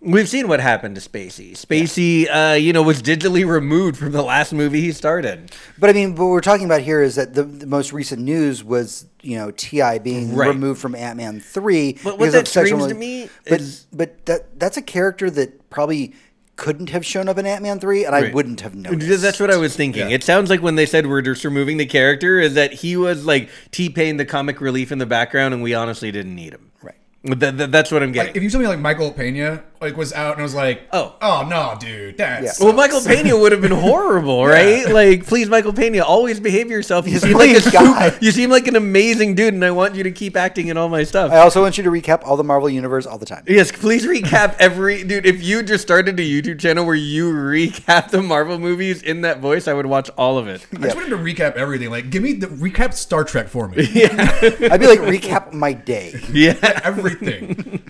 we've 0.01 0.29
seen 0.29 0.47
what 0.47 0.59
happened 0.59 0.95
to 0.95 1.01
spacey 1.01 1.51
spacey 1.53 2.27
uh, 2.29 2.53
you 2.53 2.71
know 2.73 2.83
was 2.83 3.01
digitally 3.01 3.47
removed 3.47 3.97
from 3.97 4.11
the 4.11 4.21
last 4.21 4.53
movie 4.53 4.79
he 4.81 4.91
started 4.91 5.51
But 5.79 5.89
I 5.89 5.93
mean, 5.93 6.15
what 6.15 6.27
we're 6.27 6.41
talking 6.41 6.65
about 6.65 6.81
here 6.81 7.01
is 7.01 7.15
that 7.15 7.33
the, 7.33 7.43
the 7.43 7.65
most 7.65 7.93
recent 7.93 8.21
news 8.21 8.63
was 8.63 9.05
you 9.21 9.37
know 9.37 9.51
T.I 9.51 9.99
being 9.99 10.35
Right. 10.35 10.49
removed 10.49 10.79
from 10.79 10.93
Ant 10.95 11.17
Man 11.17 11.39
three. 11.39 11.97
But 12.03 12.19
what 12.19 12.31
that 12.31 12.41
of 12.43 12.47
sexual- 12.47 12.79
screams 12.79 12.93
to 12.93 12.99
me 12.99 13.29
but 13.49 13.59
is- 13.61 13.87
but 13.91 14.25
that 14.27 14.59
that's 14.59 14.77
a 14.77 14.81
character 14.81 15.29
that 15.31 15.69
probably 15.69 16.13
couldn't 16.55 16.89
have 16.89 17.05
shown 17.05 17.29
up 17.29 17.37
in 17.37 17.45
Ant 17.45 17.61
Man 17.61 17.79
three, 17.79 18.03
and 18.03 18.15
I 18.15 18.31
wouldn't 18.31 18.61
have 18.61 18.73
noticed. 18.73 19.21
That's 19.21 19.39
what 19.39 19.51
I 19.51 19.57
was 19.57 19.75
thinking. 19.75 20.09
It 20.09 20.23
sounds 20.23 20.49
like 20.49 20.59
when 20.59 20.73
they 20.73 20.87
said 20.87 21.05
we're 21.05 21.21
just 21.21 21.43
removing 21.45 21.77
the 21.77 21.85
character, 21.85 22.39
is 22.39 22.55
that 22.55 22.73
he 22.73 22.97
was 22.97 23.25
like 23.27 23.49
T 23.71 23.89
Pain, 23.89 24.17
the 24.17 24.25
comic 24.25 24.59
relief 24.59 24.91
in 24.91 24.97
the 24.97 25.05
background, 25.05 25.53
and 25.53 25.61
we 25.61 25.75
honestly 25.75 26.11
didn't 26.11 26.33
need 26.33 26.53
him. 26.53 26.71
Right. 26.81 26.95
Th- 27.39 27.55
th- 27.57 27.69
that's 27.69 27.91
what 27.91 28.01
I'm 28.01 28.11
getting. 28.11 28.29
Like, 28.29 28.37
if 28.37 28.41
you 28.41 28.49
something 28.49 28.67
like 28.67 28.79
Michael 28.79 29.11
Pena 29.11 29.63
like 29.81 29.95
was 29.97 30.13
out 30.13 30.33
and 30.33 30.41
I 30.41 30.43
was 30.43 30.55
like, 30.55 30.81
Oh. 30.93 31.15
oh 31.21 31.47
no, 31.49 31.75
dude, 31.79 32.17
that's 32.17 32.59
Yeah. 32.59 32.65
Well, 32.65 32.73
Michael 32.75 33.01
Pena 33.01 33.37
would 33.37 33.51
have 33.51 33.61
been 33.61 33.71
horrible, 33.71 34.45
right? 34.47 34.87
Like, 34.87 35.25
please, 35.25 35.49
Michael 35.49 35.73
Pena, 35.73 36.03
always 36.03 36.39
behave 36.39 36.69
yourself. 36.69 37.07
You 37.07 37.19
seem 37.19 37.35
a 37.35 37.37
like 37.37 37.49
a 37.57 37.61
brilliant 37.61 37.73
guy. 37.73 38.17
you 38.21 38.31
seem 38.31 38.49
like 38.49 38.67
an 38.67 38.75
amazing 38.75 39.35
dude, 39.35 39.53
and 39.53 39.63
I 39.63 39.71
want 39.71 39.95
you 39.95 40.03
to 40.03 40.11
keep 40.11 40.35
acting 40.35 40.67
in 40.67 40.77
all 40.77 40.89
my 40.89 41.03
stuff. 41.03 41.31
I 41.31 41.37
also 41.37 41.61
want 41.61 41.77
you 41.77 41.83
to 41.83 41.89
recap 41.91 42.21
all 42.23 42.37
the 42.37 42.43
Marvel 42.43 42.69
universe 42.69 43.05
all 43.05 43.17
the 43.17 43.25
time. 43.25 43.43
Yes, 43.47 43.71
please 43.71 44.05
recap 44.05 44.55
every 44.59 45.03
dude. 45.03 45.25
If 45.25 45.43
you 45.43 45.63
just 45.63 45.83
started 45.83 46.19
a 46.19 46.23
YouTube 46.23 46.59
channel 46.59 46.85
where 46.85 46.95
you 46.95 47.31
recap 47.31 48.09
the 48.09 48.21
Marvel 48.21 48.57
movies 48.59 49.01
in 49.03 49.21
that 49.21 49.39
voice, 49.39 49.67
I 49.67 49.73
would 49.73 49.85
watch 49.85 50.09
all 50.17 50.37
of 50.37 50.47
it. 50.47 50.65
I 50.73 50.77
just 50.79 50.95
want 50.95 51.11
him 51.11 51.17
to 51.17 51.23
recap 51.23 51.53
everything. 51.55 51.89
Like, 51.89 52.09
give 52.09 52.23
me 52.23 52.33
the 52.33 52.47
recap 52.47 52.93
Star 52.93 53.23
Trek 53.23 53.47
for 53.47 53.67
me. 53.67 53.87
Yeah, 53.97 54.39
I'd 54.71 54.79
be 54.79 54.85
like, 54.87 54.99
recap 54.99 55.53
my 55.53 55.73
day. 55.73 56.13
Yeah. 56.31 56.55
everything. 56.83 57.81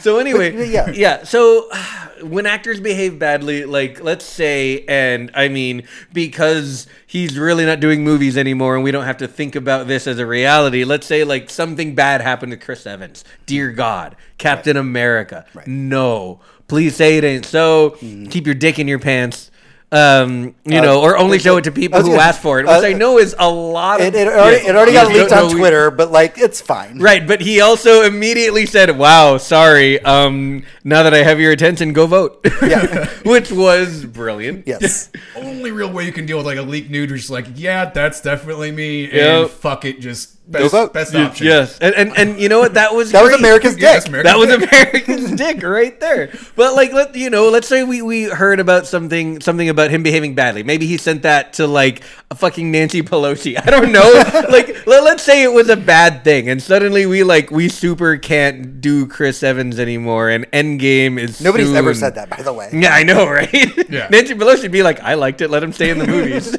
So 0.04 0.18
anyway, 0.18 0.50
But, 0.52 0.68
yeah. 0.68 0.90
yeah. 0.90 1.24
So 1.24 1.68
when 2.22 2.46
actors 2.46 2.80
behave 2.80 3.18
badly, 3.18 3.64
like 3.64 4.02
let's 4.02 4.24
say, 4.24 4.84
and 4.88 5.30
I 5.34 5.48
mean 5.48 5.84
because 6.12 6.86
he's 7.06 7.38
really 7.38 7.64
not 7.66 7.80
doing 7.80 8.02
movies 8.04 8.36
anymore, 8.36 8.74
and 8.74 8.84
we 8.84 8.90
don't 8.90 9.04
have 9.04 9.18
to 9.18 9.28
think 9.28 9.54
about 9.56 9.86
this 9.86 10.06
as 10.06 10.18
a 10.18 10.26
reality. 10.26 10.84
Let's 10.84 11.06
say 11.06 11.24
like 11.24 11.50
something 11.50 11.94
bad 11.94 12.20
happened 12.20 12.52
to 12.52 12.58
Chris 12.58 12.86
Evans. 12.86 13.24
Dear 13.46 13.72
God, 13.72 14.16
Captain 14.38 14.76
America. 14.76 15.44
No, 15.66 16.40
please 16.68 16.96
say 16.96 17.18
it 17.18 17.24
ain't 17.24 17.46
so. 17.46 17.90
Mm-hmm. 18.00 18.26
Keep 18.26 18.46
your 18.46 18.54
dick 18.54 18.78
in 18.78 18.88
your 18.88 18.98
pants. 18.98 19.50
Um, 19.92 20.54
you 20.64 20.80
know, 20.80 21.00
or 21.02 21.18
only 21.18 21.40
show 21.40 21.56
it 21.56 21.64
to 21.64 21.72
people 21.72 21.96
I 21.96 21.98
was 22.02 22.06
who 22.06 22.12
gonna- 22.14 22.22
ask 22.28 22.40
for 22.40 22.60
it, 22.60 22.62
which 22.66 22.70
uh, 22.84 22.86
I 22.86 22.92
know 22.92 23.18
is 23.18 23.34
a 23.36 23.50
lot 23.50 24.00
of. 24.00 24.06
It, 24.06 24.14
it 24.14 24.28
already, 24.28 24.58
Yes. 24.58 24.68
it 24.68 24.76
already 24.76 24.92
got 24.92 25.08
leaked 25.12 25.32
on 25.32 25.48
no, 25.48 25.54
we- 25.54 25.58
Twitter, 25.58 25.90
but 25.90 26.12
like, 26.12 26.38
it's 26.38 26.60
fine. 26.60 27.00
Right, 27.00 27.26
but 27.26 27.40
he 27.40 27.60
also 27.60 28.02
immediately 28.02 28.66
said, 28.66 28.96
"Wow, 28.96 29.36
sorry. 29.38 30.00
Um, 30.04 30.62
now 30.84 31.02
that 31.02 31.12
I 31.12 31.24
have 31.24 31.40
your 31.40 31.50
attention, 31.50 31.92
go 31.92 32.06
vote." 32.06 32.46
Yeah. 32.62 33.06
which 33.24 33.50
was 33.50 34.04
brilliant. 34.04 34.68
Yes. 34.68 35.10
Only 35.34 35.72
real 35.72 35.92
way 35.92 36.04
you 36.06 36.12
can 36.12 36.24
deal 36.24 36.36
with 36.36 36.46
like 36.46 36.58
a 36.58 36.62
leaked 36.62 36.90
nude, 36.90 37.10
which 37.10 37.22
is 37.24 37.30
like, 37.30 37.46
yeah, 37.56 37.86
that's 37.86 38.20
definitely 38.20 38.70
me, 38.70 39.10
and 39.10 39.50
fuck 39.50 39.84
it, 39.84 40.00
just 40.00 40.36
best, 40.50 40.70
vote. 40.72 40.92
best 40.92 41.14
Y- 41.14 41.22
option. 41.24 41.46
Yes, 41.46 41.78
and, 41.80 41.94
and 41.94 42.16
and 42.16 42.40
you 42.40 42.48
know 42.48 42.58
what? 42.60 42.74
That 42.74 42.94
was 42.94 43.12
That 43.12 43.22
was 43.22 43.30
great. 43.30 43.40
America's 43.40 43.76
Yeah, 43.78 43.92
that's 43.92 44.04
dick. 44.06 44.24
That 44.24 44.38
was 44.38 44.48
dick. 44.48 44.70
America's 44.70 45.30
dick 45.36 45.62
right 45.62 45.98
there. 46.00 46.30
But 46.56 46.74
like, 46.74 46.92
let 46.92 47.14
you 47.14 47.30
know, 47.30 47.48
let's 47.48 47.68
say 47.68 47.84
we 47.84 48.02
we 48.02 48.24
heard 48.24 48.60
about 48.60 48.86
something 48.86 49.40
something 49.40 49.68
about 49.68 49.90
him 49.90 50.02
behaving 50.02 50.34
badly. 50.34 50.62
Maybe 50.62 50.86
he 50.86 50.96
sent 50.96 51.22
that 51.22 51.54
to 51.54 51.66
like 51.66 52.02
a 52.30 52.34
fucking 52.34 52.70
Nancy 52.70 53.02
Pelosi. 53.02 53.56
I 53.60 53.70
don't 53.70 53.92
know. 53.92 54.10
like, 54.50 54.86
let, 54.86 55.02
let's 55.04 55.22
say 55.22 55.42
it 55.42 55.52
was 55.52 55.68
a 55.68 55.76
bad 55.76 56.24
thing, 56.24 56.48
and 56.48 56.62
suddenly 56.62 57.06
we 57.06 57.22
like 57.24 57.50
we 57.50 57.68
super 57.68 58.16
can't 58.16 58.80
do 58.80 59.06
Chris 59.06 59.42
Evans 59.42 59.78
anymore, 59.78 60.28
and 60.30 60.50
Endgame 60.52 61.18
is 61.18 61.40
Nobody's 61.40 61.72
ever 61.74 61.94
said 61.94 62.14
that, 62.16 62.28
by 62.30 62.42
the 62.42 62.52
way. 62.52 62.68
Yeah, 62.72 62.94
I 62.94 63.02
know, 63.02 63.28
right? 63.28 63.50
Yeah. 63.90 64.08
Nancy 64.10 64.34
Pelosi 64.34 64.62
would 64.62 64.72
be 64.72 64.82
like, 64.82 65.00
I 65.00 65.14
liked 65.14 65.40
it. 65.40 65.48
Let 65.50 65.62
him 65.62 65.72
stay 65.72 65.90
in 65.90 65.98
the 65.98 66.06
movies. 66.06 66.56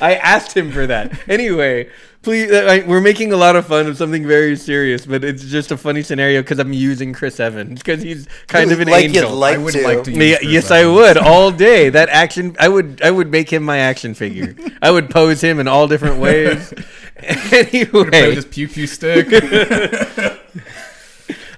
I 0.00 0.14
asked 0.16 0.56
him 0.56 0.70
for 0.72 0.86
that. 0.86 1.18
Anyway, 1.28 1.90
please, 2.22 2.50
uh, 2.50 2.66
I, 2.68 2.86
we're 2.86 3.00
making 3.00 3.32
a 3.32 3.36
lot 3.36 3.56
of 3.56 3.66
fun 3.66 3.86
of 3.86 3.96
something 3.96 4.26
very 4.26 4.56
serious, 4.56 5.06
but 5.06 5.24
it's 5.24 5.44
just 5.44 5.70
a 5.70 5.76
funny 5.76 6.02
scenario 6.02 6.42
because 6.42 6.58
I'm 6.58 6.72
using 6.72 7.12
Chris 7.12 7.40
Evans 7.40 7.80
because 7.80 8.02
he's 8.02 8.26
kind 8.46 8.70
of 8.72 8.80
an 8.80 8.88
like 8.88 9.04
angel. 9.06 9.30
you'd 9.30 9.36
like 9.36 9.54
I 9.56 9.58
would 9.58 9.74
to. 9.74 9.82
like 9.84 10.04
to 10.04 10.10
use 10.12 10.18
Yeah, 10.30 10.36
Chris 10.38 10.50
yes, 10.50 10.70
I 10.70 10.86
would 10.86 11.16
all 11.16 11.50
day. 11.50 11.88
That 11.90 12.08
action, 12.08 12.56
I 12.58 12.68
would, 12.68 13.00
I 13.02 13.10
would 13.10 13.30
make 13.30 13.50
him 13.52 13.62
my 13.62 13.78
action 13.78 14.14
figure. 14.14 14.54
I 14.82 14.90
would 14.90 15.10
pose 15.10 15.40
him 15.40 15.58
in 15.60 15.68
all 15.68 15.88
different 15.88 16.18
ways. 16.18 16.72
Play 17.18 17.84
with 17.92 18.14
anyway, 18.14 18.34
this 18.36 18.44
pew 18.44 18.68
pew 18.68 18.86
stick. 18.86 19.26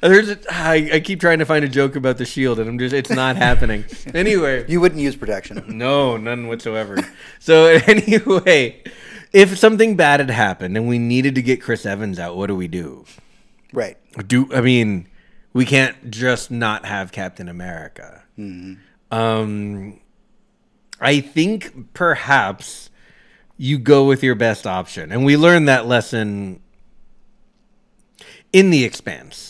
there's 0.01 0.31
a, 0.31 0.39
I, 0.51 0.91
I 0.95 1.01
keep 1.01 1.21
trying 1.21 1.41
to 1.41 1.45
find 1.45 1.65
a 1.65 1.69
joke 1.69 1.97
about 1.97 2.17
the 2.19 2.25
shield, 2.25 2.59
and 2.59 2.69
I'm 2.69 2.79
just, 2.79 2.95
it's 2.95 3.11
not 3.11 3.37
happening. 3.49 3.85
Anyway, 4.15 4.65
You 4.69 4.81
wouldn't 4.81 5.01
use 5.01 5.17
protection. 5.17 5.63
No, 5.69 6.17
none 6.17 6.47
whatsoever. 6.49 6.99
so 7.39 7.65
anyway, 7.87 8.83
if 9.33 9.59
something 9.59 9.97
bad 9.97 10.21
had 10.21 10.31
happened 10.31 10.77
and 10.77 10.89
we 10.89 10.99
needed 10.99 11.35
to 11.37 11.43
get 11.43 11.61
Chris 11.63 11.85
Evans 11.87 12.19
out, 12.19 12.37
what 12.37 12.47
do 12.47 12.57
we 12.57 12.69
do? 12.69 13.05
Right. 13.73 13.97
Do 14.27 14.49
I 14.53 14.61
mean 14.61 15.07
we 15.53 15.65
can't 15.65 16.11
just 16.11 16.51
not 16.51 16.85
have 16.87 17.13
Captain 17.13 17.49
America? 17.49 18.23
Um, 19.11 20.01
I 21.01 21.21
think 21.21 21.93
perhaps 21.95 22.91
you 23.57 23.79
go 23.79 24.07
with 24.07 24.23
your 24.23 24.35
best 24.35 24.67
option, 24.67 25.13
and 25.13 25.25
we 25.25 25.37
learned 25.37 25.69
that 25.69 25.87
lesson 25.87 26.61
in 28.53 28.71
the 28.71 28.85
Expanse 28.85 29.50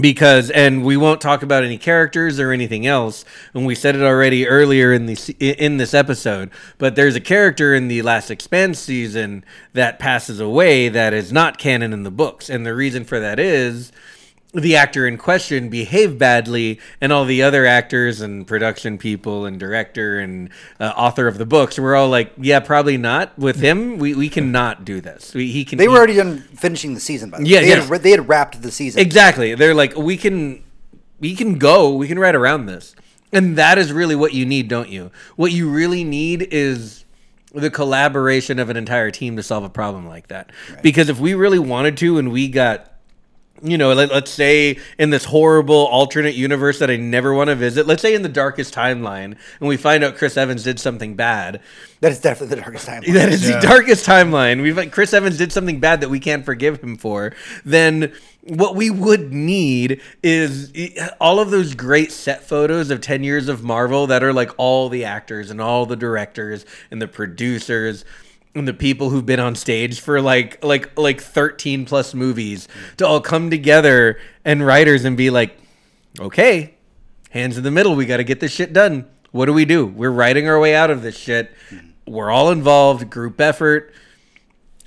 because 0.00 0.50
and 0.50 0.84
we 0.84 0.96
won't 0.96 1.20
talk 1.20 1.42
about 1.42 1.64
any 1.64 1.78
characters 1.78 2.38
or 2.38 2.52
anything 2.52 2.86
else 2.86 3.24
and 3.54 3.66
we 3.66 3.74
said 3.74 3.94
it 3.94 4.02
already 4.02 4.46
earlier 4.46 4.92
in 4.92 5.06
the 5.06 5.14
se- 5.14 5.34
in 5.38 5.76
this 5.76 5.94
episode 5.94 6.50
but 6.78 6.96
there's 6.96 7.16
a 7.16 7.20
character 7.20 7.74
in 7.74 7.88
the 7.88 8.02
last 8.02 8.30
expanse 8.30 8.78
season 8.78 9.44
that 9.72 9.98
passes 9.98 10.40
away 10.40 10.88
that 10.88 11.12
is 11.12 11.32
not 11.32 11.58
canon 11.58 11.92
in 11.92 12.02
the 12.02 12.10
books 12.10 12.48
and 12.48 12.66
the 12.66 12.74
reason 12.74 13.04
for 13.04 13.20
that 13.20 13.38
is 13.38 13.92
the 14.52 14.74
actor 14.74 15.06
in 15.06 15.16
question 15.16 15.68
behaved 15.68 16.18
badly 16.18 16.80
and 17.00 17.12
all 17.12 17.24
the 17.24 17.40
other 17.40 17.66
actors 17.66 18.20
and 18.20 18.46
production 18.48 18.98
people 18.98 19.46
and 19.46 19.60
director 19.60 20.18
and 20.18 20.50
uh, 20.80 20.92
author 20.96 21.28
of 21.28 21.38
the 21.38 21.46
books 21.46 21.78
were 21.78 21.94
all 21.94 22.08
like 22.08 22.32
yeah 22.36 22.58
probably 22.58 22.96
not 22.96 23.38
with 23.38 23.60
him 23.60 23.96
we, 23.96 24.12
we 24.12 24.28
cannot 24.28 24.84
do 24.84 25.00
this 25.00 25.32
we, 25.34 25.52
he 25.52 25.64
can 25.64 25.78
They 25.78 25.86
were 25.86 25.94
he- 25.94 25.98
already 25.98 26.14
done 26.14 26.40
finishing 26.56 26.94
the 26.94 27.00
season, 27.00 27.30
by 27.30 27.38
the 27.38 27.44
way. 27.44 27.50
Yeah, 27.50 27.60
they, 27.60 27.68
yes. 27.68 27.88
had, 27.88 28.02
they 28.02 28.10
had 28.10 28.28
wrapped 28.28 28.60
the 28.60 28.70
season. 28.72 29.00
Exactly. 29.00 29.54
They're 29.54 29.74
like, 29.74 29.96
we 29.96 30.16
can, 30.16 30.64
we 31.20 31.34
can 31.36 31.58
go, 31.58 31.94
we 31.94 32.08
can 32.08 32.18
ride 32.18 32.34
around 32.34 32.66
this, 32.66 32.94
and 33.32 33.56
that 33.56 33.78
is 33.78 33.92
really 33.92 34.16
what 34.16 34.34
you 34.34 34.44
need, 34.44 34.68
don't 34.68 34.88
you? 34.88 35.10
What 35.36 35.52
you 35.52 35.70
really 35.70 36.02
need 36.04 36.42
is 36.50 37.04
the 37.54 37.70
collaboration 37.70 38.58
of 38.58 38.68
an 38.68 38.76
entire 38.76 39.10
team 39.10 39.36
to 39.36 39.42
solve 39.42 39.64
a 39.64 39.68
problem 39.70 40.06
like 40.08 40.28
that. 40.28 40.50
Because 40.82 41.08
if 41.08 41.18
we 41.20 41.34
really 41.34 41.58
wanted 41.58 41.96
to, 41.98 42.18
and 42.18 42.32
we 42.32 42.48
got. 42.48 42.89
You 43.62 43.76
know, 43.76 43.92
let, 43.92 44.10
let's 44.10 44.30
say 44.30 44.78
in 44.98 45.10
this 45.10 45.24
horrible 45.24 45.86
alternate 45.88 46.34
universe 46.34 46.78
that 46.78 46.90
I 46.90 46.96
never 46.96 47.34
want 47.34 47.48
to 47.48 47.54
visit, 47.54 47.86
let's 47.86 48.00
say 48.00 48.14
in 48.14 48.22
the 48.22 48.28
darkest 48.28 48.74
timeline, 48.74 49.36
and 49.60 49.68
we 49.68 49.76
find 49.76 50.02
out 50.02 50.16
Chris 50.16 50.36
Evans 50.38 50.62
did 50.62 50.80
something 50.80 51.14
bad, 51.14 51.60
That 52.00 52.12
is 52.12 52.20
definitely 52.20 52.56
the 52.56 52.62
darkest 52.62 52.86
timeline. 52.88 53.12
that 53.12 53.28
is 53.28 53.46
Yeah. 53.48 53.60
the 53.60 53.66
darkest 53.66 54.06
timeline. 54.06 54.62
We've 54.62 54.76
like 54.76 54.92
Chris 54.92 55.12
Evans 55.12 55.36
did 55.36 55.52
something 55.52 55.78
bad 55.78 56.00
that 56.00 56.08
we 56.08 56.20
can't 56.20 56.44
forgive 56.44 56.82
him 56.82 56.96
for. 56.96 57.32
Then 57.64 58.12
what 58.42 58.74
we 58.76 58.88
would 58.88 59.32
need 59.32 60.00
is 60.22 60.72
all 61.20 61.38
of 61.40 61.50
those 61.50 61.74
great 61.74 62.12
set 62.12 62.42
photos 62.42 62.90
of 62.90 63.02
10 63.02 63.22
years 63.24 63.48
of 63.48 63.62
Marvel 63.62 64.06
that 64.06 64.22
are 64.22 64.32
like 64.32 64.50
all 64.56 64.88
the 64.88 65.04
actors 65.04 65.50
and 65.50 65.60
all 65.60 65.84
the 65.84 65.96
directors 65.96 66.64
and 66.90 67.02
the 67.02 67.08
producers 67.08 68.06
and 68.54 68.66
the 68.66 68.74
people 68.74 69.10
who've 69.10 69.26
been 69.26 69.40
on 69.40 69.54
stage 69.54 70.00
for 70.00 70.20
like 70.20 70.62
like 70.64 70.98
like 70.98 71.20
13 71.20 71.84
plus 71.84 72.14
movies 72.14 72.66
to 72.96 73.06
all 73.06 73.20
come 73.20 73.50
together 73.50 74.18
and 74.44 74.66
writers 74.66 75.04
and 75.04 75.16
be 75.16 75.30
like 75.30 75.56
okay 76.18 76.74
hands 77.30 77.56
in 77.56 77.64
the 77.64 77.70
middle. 77.70 77.96
We 77.96 78.06
got 78.06 78.18
to 78.18 78.24
get 78.24 78.40
this 78.40 78.52
shit 78.52 78.72
done. 78.72 79.08
What 79.32 79.46
do 79.46 79.52
we 79.52 79.64
do? 79.64 79.86
We're 79.86 80.10
writing 80.10 80.48
our 80.48 80.58
way 80.60 80.74
out 80.74 80.90
of 80.90 81.02
this 81.02 81.16
shit. 81.16 81.52
We're 82.06 82.30
all 82.30 82.50
involved, 82.50 83.08
group 83.08 83.40
effort. 83.40 83.94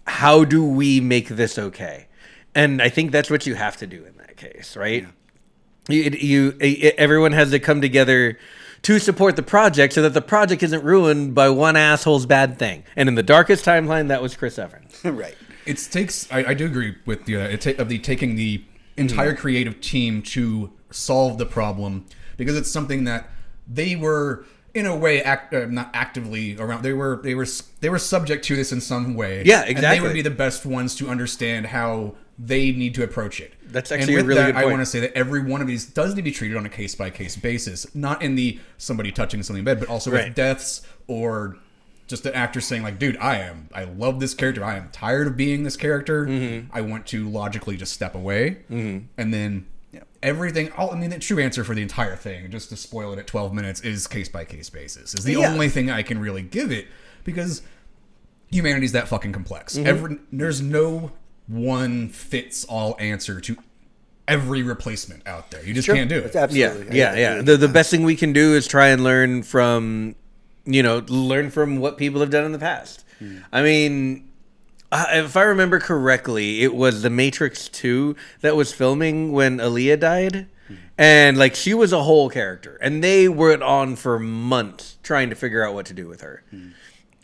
How 0.05 0.43
do 0.43 0.65
we 0.65 0.99
make 0.99 1.29
this 1.29 1.57
okay? 1.57 2.07
And 2.53 2.81
I 2.81 2.89
think 2.89 3.11
that's 3.11 3.29
what 3.29 3.47
you 3.47 3.55
have 3.55 3.77
to 3.77 3.87
do 3.87 4.03
in 4.03 4.17
that 4.17 4.37
case, 4.37 4.75
right? 4.75 5.07
You, 5.87 6.03
you, 6.03 6.57
you, 6.61 6.91
everyone 6.97 7.31
has 7.31 7.51
to 7.51 7.59
come 7.59 7.81
together 7.81 8.37
to 8.83 8.99
support 8.99 9.35
the 9.35 9.43
project 9.43 9.93
so 9.93 10.01
that 10.01 10.13
the 10.13 10.21
project 10.21 10.61
isn't 10.61 10.83
ruined 10.83 11.33
by 11.33 11.49
one 11.49 11.75
asshole's 11.75 12.25
bad 12.25 12.59
thing. 12.59 12.83
And 12.95 13.09
in 13.09 13.15
the 13.15 13.23
darkest 13.23 13.65
timeline, 13.65 14.09
that 14.09 14.21
was 14.21 14.35
Chris 14.35 14.59
Evans. 14.59 14.99
right. 15.03 15.35
it 15.65 15.77
takes 15.91 16.31
I, 16.31 16.49
I 16.49 16.53
do 16.53 16.65
agree 16.65 16.95
with 17.05 17.25
the 17.25 17.37
uh, 17.37 17.47
it 17.47 17.61
ta- 17.61 17.81
of 17.81 17.89
the 17.89 17.97
taking 17.99 18.35
the 18.35 18.63
entire 18.97 19.35
creative 19.35 19.81
team 19.81 20.21
to 20.21 20.71
solve 20.91 21.37
the 21.37 21.45
problem 21.45 22.05
because 22.37 22.55
it's 22.55 22.69
something 22.69 23.05
that 23.05 23.29
they 23.67 23.95
were 23.95 24.45
in 24.73 24.85
a 24.85 24.95
way 24.95 25.21
act, 25.21 25.53
uh, 25.53 25.65
not 25.65 25.89
actively 25.93 26.57
around 26.57 26.83
they 26.83 26.93
were 26.93 27.19
they 27.23 27.33
were 27.33 27.47
they 27.79 27.89
were 27.89 27.99
subject 27.99 28.43
to 28.45 28.55
this 28.55 28.71
in 28.71 28.81
some 28.81 29.15
way 29.15 29.43
Yeah, 29.45 29.61
and 29.61 29.77
they 29.77 30.01
would 30.01 30.13
be 30.13 30.21
the 30.21 30.31
best 30.31 30.65
ones 30.65 30.95
to 30.95 31.09
understand 31.09 31.67
how 31.67 32.15
they 32.39 32.71
need 32.71 32.95
to 32.95 33.03
approach 33.03 33.39
it 33.39 33.53
That's 33.67 33.91
And 33.91 34.01
actually 34.01 34.15
a 34.15 34.17
with 34.17 34.25
really 34.27 34.41
that, 34.51 34.55
I 34.55 34.65
want 34.65 34.79
to 34.79 34.85
say 34.85 34.99
that 35.01 35.15
every 35.15 35.41
one 35.43 35.61
of 35.61 35.67
these 35.67 35.85
does 35.85 36.11
need 36.11 36.17
to 36.17 36.21
be 36.23 36.31
treated 36.31 36.57
on 36.57 36.65
a 36.65 36.69
case 36.69 36.95
by 36.95 37.09
case 37.09 37.35
basis 37.35 37.93
not 37.95 38.21
in 38.23 38.35
the 38.35 38.59
somebody 38.77 39.11
touching 39.11 39.43
something 39.43 39.59
in 39.59 39.65
bed 39.65 39.79
but 39.79 39.87
also 39.89 40.09
Right. 40.11 40.25
with 40.25 40.35
deaths 40.35 40.81
or 41.07 41.57
just 42.07 42.25
an 42.25 42.33
actor 42.33 42.59
saying 42.59 42.83
like 42.83 42.97
dude 42.99 43.17
i 43.17 43.37
am 43.37 43.69
i 43.73 43.83
love 43.85 44.19
this 44.19 44.33
character 44.33 44.63
i 44.63 44.75
am 44.77 44.89
tired 44.91 45.27
of 45.27 45.37
being 45.37 45.63
this 45.63 45.77
character 45.77 46.25
Mm-hmm. 46.25 46.75
i 46.75 46.81
want 46.81 47.05
to 47.07 47.27
logically 47.29 47.77
just 47.77 47.93
step 47.93 48.13
away 48.15 48.57
and 48.69 49.07
then 49.33 49.67
everything 50.21 50.71
all, 50.73 50.91
i 50.91 50.97
mean 50.99 51.09
the 51.11 51.19
true 51.19 51.39
answer 51.39 51.63
for 51.63 51.75
the 51.75 51.81
entire 51.81 52.15
thing 52.15 52.49
just 52.51 52.69
to 52.69 52.75
spoil 52.77 53.13
it 53.13 53.19
at 53.19 53.27
12 53.27 53.53
minutes 53.53 53.79
is 53.81 54.07
case 54.07 54.27
by 54.29 54.43
case 54.43 54.69
basis 54.69 55.13
is 55.13 55.23
the 55.23 55.33
Yeah. 55.33 55.51
only 55.51 55.69
thing 55.69 55.89
i 55.91 56.01
can 56.01 56.19
really 56.19 56.41
give 56.41 56.71
it 56.71 56.87
because 57.23 57.61
humanity's 58.49 58.91
that 58.91 59.07
fucking 59.07 59.31
complex 59.31 59.75
Mm-hmm. 59.77 59.87
Every, 59.87 60.17
there's 60.31 60.61
no 60.61 61.11
one 61.47 62.09
fits 62.09 62.63
all 62.65 62.95
answer 62.99 63.39
to 63.41 63.57
every 64.27 64.63
replacement 64.63 65.27
out 65.27 65.51
there. 65.51 65.63
You 65.65 65.73
just 65.73 65.85
Sure. 65.85 65.95
can't 65.95 66.09
do 66.09 66.19
It's 66.19 66.35
it. 66.35 66.39
absolutely. 66.39 66.97
Yeah, 66.97 67.13
yeah, 67.15 67.35
yeah. 67.35 67.41
The 67.41 67.57
the 67.57 67.67
best 67.67 67.91
thing 67.91 68.03
we 68.03 68.15
can 68.15 68.31
do 68.33 68.53
is 68.55 68.67
try 68.67 68.87
and 68.87 69.03
learn 69.03 69.43
from, 69.43 70.15
you 70.65 70.81
know, 70.81 71.03
learn 71.09 71.49
from 71.51 71.77
what 71.77 71.97
people 71.97 72.21
have 72.21 72.29
done 72.29 72.45
in 72.45 72.51
the 72.53 72.59
past. 72.59 73.03
Hmm. 73.19 73.39
I 73.51 73.61
mean, 73.63 74.29
uh, 74.91 75.05
if 75.11 75.35
I 75.35 75.41
remember 75.41 75.79
correctly, 75.79 76.61
it 76.63 76.73
was 76.73 77.01
The 77.01 77.09
Matrix 77.09 77.67
Two 77.67 78.15
that 78.41 78.55
was 78.55 78.71
filming 78.73 79.33
when 79.33 79.57
Aaliyah 79.57 79.99
died, 79.99 80.47
hmm. 80.69 80.75
and 80.97 81.37
like 81.37 81.53
she 81.55 81.73
was 81.73 81.91
a 81.91 82.03
whole 82.03 82.29
character, 82.29 82.77
and 82.81 83.03
they 83.03 83.27
were 83.27 83.61
on 83.61 83.97
for 83.97 84.17
months 84.19 84.97
trying 85.03 85.29
to 85.31 85.35
figure 85.35 85.67
out 85.67 85.73
what 85.73 85.85
to 85.87 85.93
do 85.93 86.07
with 86.07 86.21
her. 86.21 86.43
Hmm. 86.49 86.69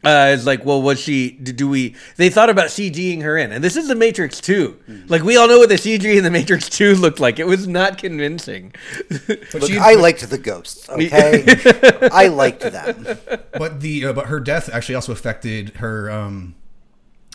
Uh, 0.03 0.31
it's 0.33 0.45
like, 0.45 0.63
well, 0.63 0.81
was 0.81 0.97
she? 0.99 1.31
Do 1.31 1.67
we? 1.67 1.93
They 2.15 2.29
thought 2.29 2.49
about 2.49 2.67
CGing 2.67 3.21
her 3.21 3.37
in, 3.37 3.51
and 3.51 3.61
this 3.61 3.75
is 3.75 3.89
the 3.89 3.95
Matrix 3.95 4.39
Two. 4.39 4.79
Like 5.07 5.23
we 5.23 5.35
all 5.35 5.47
know 5.49 5.57
what 5.59 5.67
the 5.67 5.75
CG 5.75 6.05
in 6.15 6.23
the 6.23 6.31
Matrix 6.31 6.69
Two 6.69 6.95
looked 6.95 7.19
like. 7.19 7.37
It 7.37 7.45
was 7.47 7.67
not 7.67 7.97
convincing. 7.97 8.73
But 9.27 9.61
Look, 9.61 9.71
I 9.71 9.95
liked 9.95 10.27
the 10.29 10.37
ghosts. 10.37 10.87
Okay, 10.89 11.43
I 12.11 12.27
liked 12.27 12.61
them. 12.61 13.17
but 13.53 13.81
the 13.81 14.05
uh, 14.05 14.13
but 14.13 14.27
her 14.27 14.39
death 14.39 14.69
actually 14.71 14.95
also 14.95 15.11
affected 15.11 15.69
her 15.77 16.09
um, 16.09 16.55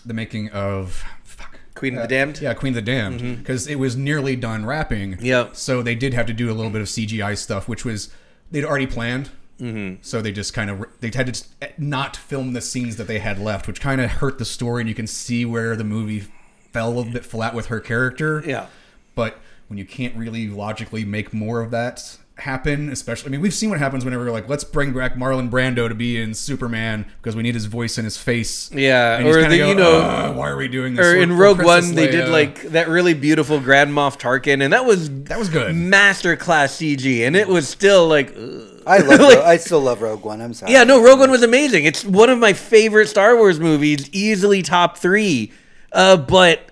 the 0.06 0.14
making 0.14 0.48
of 0.50 1.02
fuck. 1.22 1.58
Queen 1.74 1.96
of 1.96 2.02
the 2.02 2.08
Damned. 2.08 2.40
Yeah, 2.40 2.54
Queen 2.54 2.70
of 2.70 2.76
the 2.76 2.82
Damned, 2.82 3.38
because 3.38 3.66
it 3.66 3.76
was 3.78 3.94
nearly 3.96 4.36
done 4.36 4.64
wrapping. 4.64 5.18
Yep. 5.20 5.56
So 5.56 5.82
they 5.82 5.94
did 5.94 6.14
have 6.14 6.26
to 6.26 6.32
do 6.32 6.50
a 6.50 6.54
little 6.54 6.70
bit 6.70 6.80
of 6.80 6.86
CGI 6.86 7.36
stuff, 7.36 7.68
which 7.68 7.84
was 7.84 8.10
they'd 8.50 8.64
already 8.64 8.86
planned. 8.86 9.30
Mm-hmm. 9.60 9.96
So 10.02 10.20
they 10.20 10.32
just 10.32 10.52
kind 10.54 10.68
of 10.70 10.84
they 11.00 11.10
had 11.14 11.32
to 11.34 11.44
not 11.78 12.16
film 12.16 12.52
the 12.54 12.60
scenes 12.60 12.96
that 12.96 13.06
they 13.06 13.18
had 13.20 13.38
left, 13.38 13.66
which 13.68 13.80
kind 13.80 14.00
of 14.00 14.10
hurt 14.10 14.38
the 14.38 14.44
story, 14.44 14.82
and 14.82 14.88
you 14.88 14.94
can 14.94 15.06
see 15.06 15.44
where 15.44 15.76
the 15.76 15.84
movie 15.84 16.24
fell 16.72 16.88
a 16.88 16.92
little 16.94 17.12
bit 17.12 17.24
flat 17.24 17.54
with 17.54 17.66
her 17.66 17.78
character. 17.80 18.42
Yeah. 18.44 18.66
But 19.14 19.38
when 19.68 19.78
you 19.78 19.84
can't 19.84 20.16
really 20.16 20.48
logically 20.48 21.04
make 21.04 21.32
more 21.32 21.60
of 21.60 21.70
that 21.70 22.18
happen, 22.38 22.90
especially, 22.90 23.28
I 23.28 23.30
mean, 23.30 23.40
we've 23.40 23.54
seen 23.54 23.70
what 23.70 23.78
happens 23.78 24.04
whenever 24.04 24.24
we're 24.24 24.32
like, 24.32 24.48
let's 24.48 24.64
bring 24.64 24.92
back 24.92 25.14
Marlon 25.14 25.48
Brando 25.48 25.88
to 25.88 25.94
be 25.94 26.20
in 26.20 26.34
Superman 26.34 27.06
because 27.22 27.36
we 27.36 27.44
need 27.44 27.54
his 27.54 27.66
voice 27.66 27.96
and 27.96 28.04
his 28.04 28.16
face. 28.18 28.72
Yeah, 28.72 29.18
And 29.18 29.28
or 29.28 29.48
the- 29.48 29.56
go, 29.56 29.68
you 29.68 29.74
know- 29.76 30.32
why 30.36 30.48
are 30.48 30.56
we 30.56 30.66
doing 30.66 30.94
this? 30.96 31.06
Or 31.06 31.14
in 31.16 31.32
Rogue 31.36 31.62
One, 31.62 31.94
they 31.94 32.10
did 32.10 32.28
like 32.28 32.60
that 32.70 32.88
really 32.88 33.14
beautiful 33.14 33.60
Grand 33.60 33.92
Moff 33.92 34.18
Tarkin, 34.18 34.64
and 34.64 34.72
that 34.72 34.84
was 34.84 35.08
That 35.26 35.38
was 35.38 35.48
good. 35.48 35.76
masterclass 35.76 36.72
CG, 36.96 37.24
and 37.24 37.36
it 37.36 37.46
was 37.46 37.68
still 37.68 38.08
like, 38.08 38.34
ugh. 38.36 38.73
I 38.86 38.98
love. 38.98 39.20
Like- 39.20 39.36
Rogue, 39.36 39.44
I 39.44 39.56
still 39.56 39.80
love 39.80 40.02
Rogue 40.02 40.24
One. 40.24 40.40
I'm 40.40 40.54
sorry. 40.54 40.72
yeah, 40.72 40.84
no, 40.84 41.02
Rogue 41.02 41.20
One 41.20 41.30
was 41.30 41.42
amazing. 41.42 41.84
It's 41.84 42.04
one 42.04 42.30
of 42.30 42.38
my 42.38 42.52
favorite 42.52 43.08
Star 43.08 43.36
Wars 43.36 43.58
movies, 43.60 44.08
easily 44.12 44.62
top 44.62 44.98
three. 44.98 45.52
Uh, 45.92 46.16
but 46.16 46.70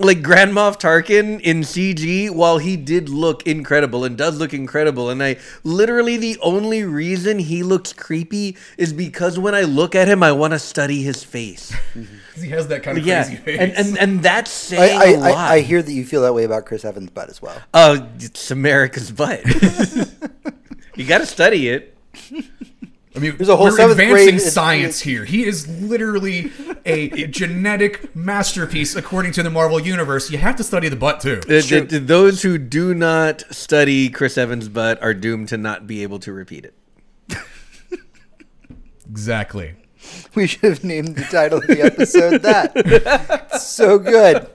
like 0.00 0.22
Grand 0.22 0.52
Moff 0.52 0.78
Tarkin 0.78 1.40
in 1.40 1.62
CG, 1.62 2.30
while 2.30 2.58
he 2.58 2.76
did 2.76 3.08
look 3.08 3.44
incredible 3.48 4.04
and 4.04 4.16
does 4.16 4.38
look 4.38 4.54
incredible, 4.54 5.10
and 5.10 5.20
I 5.20 5.38
literally 5.64 6.16
the 6.16 6.38
only 6.40 6.84
reason 6.84 7.40
he 7.40 7.64
looks 7.64 7.92
creepy 7.92 8.56
is 8.76 8.92
because 8.92 9.40
when 9.40 9.56
I 9.56 9.62
look 9.62 9.96
at 9.96 10.06
him, 10.06 10.22
I 10.22 10.30
want 10.30 10.52
to 10.52 10.60
study 10.60 11.02
his 11.02 11.24
face. 11.24 11.74
'Cause 11.94 12.42
he 12.44 12.50
has 12.50 12.68
that 12.68 12.84
kind 12.84 12.96
of 12.98 13.04
yeah, 13.04 13.24
crazy 13.24 13.36
face. 13.42 13.58
and, 13.58 13.72
and 13.72 13.98
and 13.98 14.22
that's 14.22 14.72
I, 14.72 14.76
saying 14.76 15.00
I, 15.00 15.04
a 15.06 15.16
lot. 15.18 15.34
I, 15.34 15.54
I 15.56 15.60
hear 15.62 15.82
that 15.82 15.90
you 15.92 16.04
feel 16.04 16.22
that 16.22 16.32
way 16.34 16.44
about 16.44 16.64
Chris 16.66 16.84
Evans' 16.84 17.10
butt 17.10 17.28
as 17.28 17.42
well. 17.42 17.60
Oh, 17.74 18.06
it's 18.20 18.52
America's 18.52 19.10
butt. 19.10 19.40
you 20.98 21.06
got 21.06 21.18
to 21.18 21.26
study 21.26 21.68
it. 21.68 21.96
I 23.16 23.20
mean, 23.20 23.36
There's 23.36 23.48
a 23.48 23.56
whole 23.56 23.66
we're 23.66 23.76
seventh 23.76 23.98
advancing 23.98 24.36
grade- 24.36 24.40
science 24.42 25.00
here. 25.00 25.24
He 25.24 25.44
is 25.44 25.66
literally 25.66 26.52
a, 26.86 27.22
a 27.22 27.26
genetic 27.28 28.14
masterpiece 28.14 28.94
according 28.94 29.32
to 29.32 29.42
the 29.42 29.50
Marvel 29.50 29.80
universe. 29.80 30.30
You 30.30 30.38
have 30.38 30.54
to 30.56 30.62
study 30.62 30.88
the 30.88 30.94
butt 30.96 31.20
too. 31.20 31.40
Uh, 31.44 31.60
th- 31.62 31.88
th- 31.88 32.02
those 32.02 32.42
who 32.42 32.58
do 32.58 32.94
not 32.94 33.42
study 33.50 34.08
Chris 34.10 34.38
Evans' 34.38 34.68
butt 34.68 35.02
are 35.02 35.14
doomed 35.14 35.48
to 35.48 35.56
not 35.56 35.86
be 35.86 36.02
able 36.04 36.18
to 36.20 36.32
repeat 36.32 36.64
it. 36.66 36.74
Exactly. 39.10 39.74
We 40.34 40.46
should 40.46 40.64
have 40.64 40.84
named 40.84 41.16
the 41.16 41.22
title 41.24 41.58
of 41.58 41.66
the 41.66 41.80
episode 41.80 42.42
that. 42.42 43.58
so 43.60 43.98
good. 43.98 44.46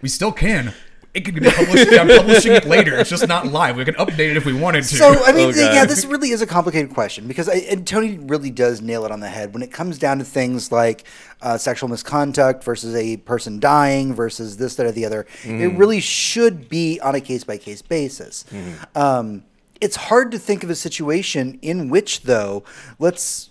We 0.00 0.08
still 0.08 0.32
can. 0.32 0.72
It 1.14 1.26
could 1.26 1.34
be 1.34 1.40
published. 1.42 1.92
I'm 1.92 2.08
publishing 2.08 2.52
it 2.52 2.64
later. 2.64 2.96
It's 2.98 3.10
just 3.10 3.28
not 3.28 3.46
live. 3.48 3.76
We 3.76 3.84
can 3.84 3.94
update 3.96 4.30
it 4.30 4.36
if 4.38 4.46
we 4.46 4.54
wanted 4.54 4.84
to. 4.84 4.96
So 4.96 5.24
I 5.26 5.32
mean, 5.32 5.48
Oh, 5.54 5.72
yeah, 5.74 5.84
this 5.84 6.06
really 6.06 6.30
is 6.30 6.40
a 6.40 6.46
complicated 6.46 6.94
question 6.94 7.28
because 7.28 7.50
I, 7.50 7.56
and 7.70 7.86
Tony 7.86 8.16
really 8.18 8.50
does 8.50 8.80
nail 8.80 9.04
it 9.04 9.10
on 9.12 9.20
the 9.20 9.28
head 9.28 9.52
when 9.52 9.62
it 9.62 9.70
comes 9.70 9.98
down 9.98 10.18
to 10.20 10.24
things 10.24 10.72
like 10.72 11.04
uh, 11.42 11.58
sexual 11.58 11.90
misconduct 11.90 12.64
versus 12.64 12.94
a 12.94 13.18
person 13.18 13.60
dying 13.60 14.14
versus 14.14 14.56
this, 14.56 14.76
that, 14.76 14.86
or 14.86 14.92
the 14.92 15.04
other. 15.04 15.26
It 15.44 15.76
really 15.76 16.00
should 16.00 16.70
be 16.70 16.98
on 17.00 17.14
a 17.14 17.20
case 17.20 17.44
by 17.44 17.58
case 17.58 17.82
basis. 17.82 18.46
Um, 18.94 19.42
it's 19.82 19.96
hard 19.96 20.30
to 20.32 20.38
think 20.38 20.64
of 20.64 20.70
a 20.70 20.74
situation 20.74 21.58
in 21.60 21.90
which, 21.90 22.22
though, 22.22 22.62
let's. 22.98 23.50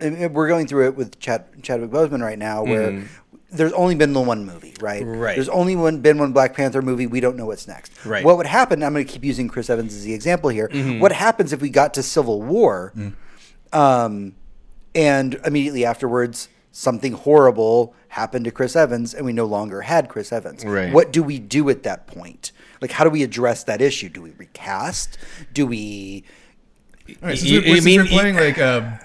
and 0.00 0.32
We're 0.32 0.48
going 0.48 0.66
through 0.68 0.86
it 0.86 0.96
with 0.96 1.18
Chad, 1.20 1.44
Chadwick 1.62 1.90
Boseman 1.90 2.22
right 2.22 2.38
now, 2.38 2.62
where 2.62 3.04
there's 3.50 3.72
only 3.72 3.94
been 3.94 4.12
the 4.12 4.20
one 4.20 4.44
movie, 4.44 4.74
right? 4.80 5.02
Right. 5.04 5.34
There's 5.34 5.48
only 5.48 5.74
one 5.74 6.00
been 6.00 6.18
one 6.18 6.32
Black 6.32 6.54
Panther 6.54 6.82
movie. 6.82 7.06
We 7.06 7.20
don't 7.20 7.36
know 7.36 7.46
what's 7.46 7.66
next. 7.66 7.92
Right. 8.04 8.24
What 8.24 8.36
would 8.36 8.46
happen? 8.46 8.82
I'm 8.82 8.92
going 8.92 9.06
to 9.06 9.10
keep 9.12 9.24
using 9.24 9.48
Chris 9.48 9.70
Evans 9.70 9.94
as 9.94 10.04
the 10.04 10.12
example 10.14 10.50
here. 10.50 10.68
What 11.00 11.12
happens 11.12 11.52
if 11.52 11.60
we 11.62 11.70
got 11.70 11.94
to 11.94 12.02
Civil 12.02 12.42
War, 12.42 12.92
um, 13.72 14.34
and 14.94 15.34
immediately 15.44 15.84
afterwards 15.84 16.48
something 16.72 17.12
horrible 17.12 17.94
happened 18.08 18.44
to 18.44 18.50
Chris 18.50 18.76
Evans, 18.76 19.14
and 19.14 19.24
we 19.26 19.32
no 19.32 19.44
longer 19.46 19.80
had 19.82 20.08
Chris 20.08 20.32
Evans? 20.32 20.64
Right. 20.64 20.92
What 20.92 21.12
do 21.12 21.22
we 21.22 21.38
do 21.38 21.68
at 21.70 21.82
that 21.84 22.06
point? 22.06 22.52
Like, 22.80 22.90
how 22.92 23.04
do 23.04 23.10
we 23.10 23.22
address 23.22 23.64
that 23.64 23.80
issue? 23.80 24.08
Do 24.08 24.22
we 24.22 24.32
recast? 24.32 25.18
Do 25.52 25.66
we? 25.66 26.24
All 27.08 27.28
right, 27.28 27.38
since, 27.38 27.50
You- 27.50 27.60
we're, 27.60 27.66
you 27.66 27.74
since 27.76 27.84
mean- 27.86 28.00
we're 28.00 28.06
playing 28.06 28.36
like 28.36 28.58
a 28.58 29.00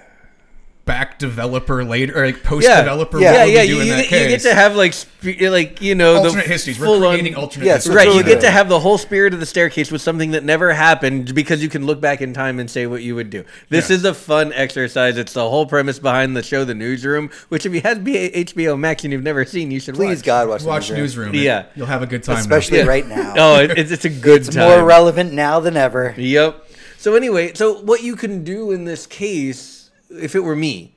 back 0.86 1.18
developer 1.18 1.82
later, 1.86 2.22
or 2.22 2.26
like 2.26 2.44
post 2.44 2.68
developer, 2.68 3.18
yeah, 3.18 3.32
what 3.32 3.46
would 3.46 3.54
yeah. 3.54 3.62
we 3.62 3.68
do 3.68 3.74
You, 3.76 3.82
in 3.82 3.88
you, 3.88 3.94
that 3.96 4.10
get- 4.10 4.22
you 4.24 4.28
get 4.28 4.42
to 4.42 4.54
have 4.54 4.76
like, 4.76 4.92
sp- 4.92 5.40
like 5.40 5.82
you 5.82 5.96
know, 5.96 6.18
alternate 6.18 6.44
the 6.46 6.52
histories. 6.52 6.78
We're 6.78 6.88
full-on- 6.88 7.36
alternate 7.36 7.66
Yes, 7.66 7.86
histories. 7.86 7.96
Right, 8.08 8.16
you 8.16 8.24
get 8.24 8.42
to 8.42 8.52
have 8.52 8.68
the 8.68 8.80
whole 8.82 8.98
spirit 8.98 9.34
of 9.34 9.40
the 9.40 9.46
staircase 9.46 9.92
with 9.92 10.02
something 10.02 10.32
that 10.32 10.44
never 10.44 10.74
happened 10.74 11.34
because 11.34 11.64
you 11.64 11.70
can 11.70 11.86
look 11.86 12.02
back 12.02 12.22
in 12.22 12.34
time 12.34 12.60
and 12.60 12.70
say 12.70 12.86
what 12.86 13.02
you 13.02 13.16
would 13.16 13.30
do. 13.30 13.46
This 13.70 13.90
Yeah. 13.90 13.96
is 13.96 14.04
a 14.04 14.14
fun 14.14 14.52
exercise. 14.52 15.18
It's 15.18 15.32
the 15.32 15.50
whole 15.50 15.66
premise 15.66 16.00
behind 16.00 16.36
the 16.36 16.44
show, 16.44 16.66
The 16.66 16.74
Newsroom, 16.76 17.30
which 17.48 17.66
if 17.66 17.74
you 17.74 17.80
had 17.80 18.04
HBO 18.06 18.78
Max 18.78 19.06
and 19.06 19.14
you've 19.14 19.24
never 19.24 19.46
seen, 19.46 19.72
you 19.72 19.80
should 19.80 19.96
Please, 19.96 20.18
watch. 20.18 20.26
God, 20.26 20.50
watch, 20.50 20.62
the 20.64 20.68
Watch 20.68 20.90
newsroom. 20.92 21.32
newsroom. 21.32 21.44
Yeah. 21.46 21.64
you'll 21.76 21.86
have 21.88 22.02
a 22.04 22.08
good 22.08 22.24
time. 22.24 22.38
especially 22.40 22.80
Yeah. 22.80 22.86
right 22.86 23.08
now. 23.08 23.34
Oh, 23.38 23.56
it's, 23.60 23.90
it's 23.92 24.04
a 24.06 24.10
good 24.10 24.42
it's 24.42 24.54
time. 24.56 24.68
more 24.70 24.84
relevant 24.86 25.32
now 25.32 25.62
than 25.62 25.78
ever. 25.78 26.14
Yep. 26.18 26.66
So 26.98 27.16
anyway, 27.16 27.54
so 27.54 27.76
what 27.82 28.04
you 28.04 28.16
can 28.18 28.44
do 28.44 28.72
in 28.72 28.84
this 28.86 29.06
case, 29.08 29.83
if 30.14 30.36
it 30.36 30.40
were 30.40 30.56
me, 30.56 30.94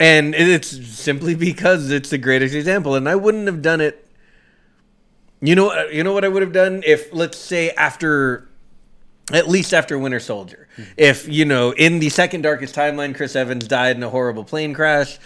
and 0.00 0.34
it's 0.34 0.68
simply 0.68 1.34
because 1.34 1.90
it's 1.90 2.10
the 2.10 2.18
greatest 2.18 2.54
example, 2.54 2.94
and 2.94 3.08
I 3.08 3.16
wouldn't 3.16 3.46
have 3.46 3.62
done 3.62 3.80
it. 3.80 4.06
You 5.40 5.54
know, 5.54 5.70
uh, 5.70 5.84
you 5.92 6.02
know 6.02 6.12
what 6.12 6.24
I 6.24 6.28
would 6.28 6.42
have 6.42 6.52
done? 6.52 6.82
If, 6.84 7.12
let's 7.12 7.38
say, 7.38 7.70
after, 7.70 8.48
at 9.32 9.48
least 9.48 9.72
after 9.72 9.98
Winter 9.98 10.20
Soldier, 10.20 10.68
hmm. 10.76 10.82
if 10.96 11.28
you 11.28 11.44
know, 11.44 11.72
in 11.72 12.00
the 12.00 12.08
second 12.08 12.42
darkest 12.42 12.74
timeline, 12.74 13.14
Chris 13.14 13.36
Evans 13.36 13.66
died 13.68 13.96
in 13.96 14.02
a 14.02 14.10
horrible 14.10 14.44
plane 14.44 14.74
crash. 14.74 15.18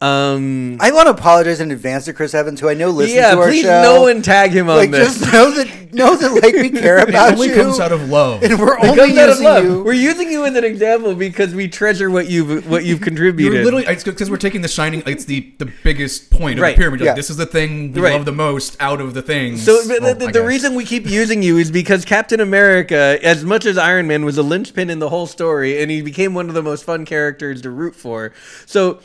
Um, 0.00 0.76
I 0.80 0.92
want 0.92 1.06
to 1.06 1.10
apologize 1.10 1.60
in 1.60 1.72
advance 1.72 2.04
to 2.04 2.12
Chris 2.12 2.32
Evans, 2.32 2.60
who 2.60 2.68
I 2.68 2.74
know 2.74 2.90
listens 2.90 3.16
yeah, 3.16 3.32
to 3.34 3.38
our 3.40 3.46
show. 3.46 3.48
Yeah, 3.48 3.52
please 3.52 3.62
show. 3.64 3.82
know 3.82 4.06
and 4.06 4.24
tag 4.24 4.52
him 4.52 4.70
on 4.70 4.76
like, 4.76 4.90
this. 4.92 5.18
just 5.18 5.32
know 5.32 5.50
that 5.50 5.92
know 5.92 6.16
that 6.16 6.40
like 6.40 6.54
we 6.54 6.70
care 6.80 6.98
about 6.98 7.30
It 7.30 7.32
only 7.34 7.48
you. 7.48 7.54
comes 7.56 7.80
out 7.80 7.90
of 7.90 8.08
love. 8.08 8.44
and 8.44 8.60
we're 8.60 8.78
It 8.78 8.84
only 8.84 8.96
comes 8.96 9.18
out 9.18 9.24
of 9.24 9.28
using 9.30 9.44
love. 9.44 9.64
you. 9.64 9.82
We're 9.82 9.92
using 9.94 10.30
you 10.30 10.44
as 10.44 10.54
an 10.54 10.62
example 10.62 11.16
because 11.16 11.52
we 11.52 11.66
treasure 11.66 12.10
what 12.10 12.28
you've 12.28 12.68
what 12.70 12.84
you've 12.84 12.98
You're 13.00 13.04
contributed. 13.06 13.64
literally 13.64 13.86
it's 13.86 14.04
because 14.04 14.30
we're 14.30 14.36
taking 14.36 14.60
the 14.60 14.68
shining. 14.68 15.02
It's 15.04 15.24
the 15.24 15.52
the 15.58 15.68
biggest 15.82 16.30
point 16.30 16.60
of 16.60 16.62
Right, 16.62 16.76
the 16.76 16.80
pyramid. 16.80 17.00
Like, 17.00 17.06
yeah. 17.06 17.14
This 17.14 17.28
is 17.28 17.36
the 17.36 17.46
thing 17.46 17.90
we 17.92 18.00
Right. 18.00 18.12
love 18.12 18.24
the 18.24 18.30
most 18.30 18.76
out 18.78 19.00
of 19.00 19.14
the 19.14 19.22
things. 19.22 19.64
So 19.64 19.82
the, 19.82 19.98
Well, 20.00 20.14
the, 20.14 20.28
I 20.28 20.30
the 20.30 20.44
reason 20.44 20.76
we 20.76 20.84
keep 20.84 21.06
using 21.08 21.42
you 21.42 21.58
is 21.58 21.72
because 21.72 22.04
Captain 22.04 22.38
America, 22.38 23.18
as 23.20 23.44
much 23.44 23.66
as 23.66 23.76
Iron 23.76 24.06
Man 24.06 24.24
was 24.24 24.38
a 24.38 24.44
linchpin 24.44 24.90
in 24.90 25.00
the 25.00 25.08
whole 25.08 25.26
story, 25.26 25.82
and 25.82 25.90
he 25.90 26.02
became 26.02 26.34
one 26.34 26.48
of 26.48 26.54
the 26.54 26.62
most 26.62 26.84
fun 26.84 27.04
characters 27.04 27.62
to 27.62 27.70
root 27.70 27.96
for. 27.96 28.32
So. 28.64 29.00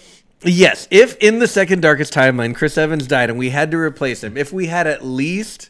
Yes, 0.45 0.88
if 0.91 1.15
in 1.18 1.40
the 1.40 1.48
second 1.48 1.82
darkest 1.82 2.14
timeline 2.14 2.56
Chris 2.56 2.78
Evans 2.78 3.07
died 3.07 3.30
and 3.30 3.40
we 3.40 3.49
had 3.52 3.72
to 3.72 3.78
replace 3.78 4.24
him, 4.24 4.38
if 4.38 4.52
we 4.53 4.68
had 4.68 4.88
at 4.88 5.03
least 5.06 5.70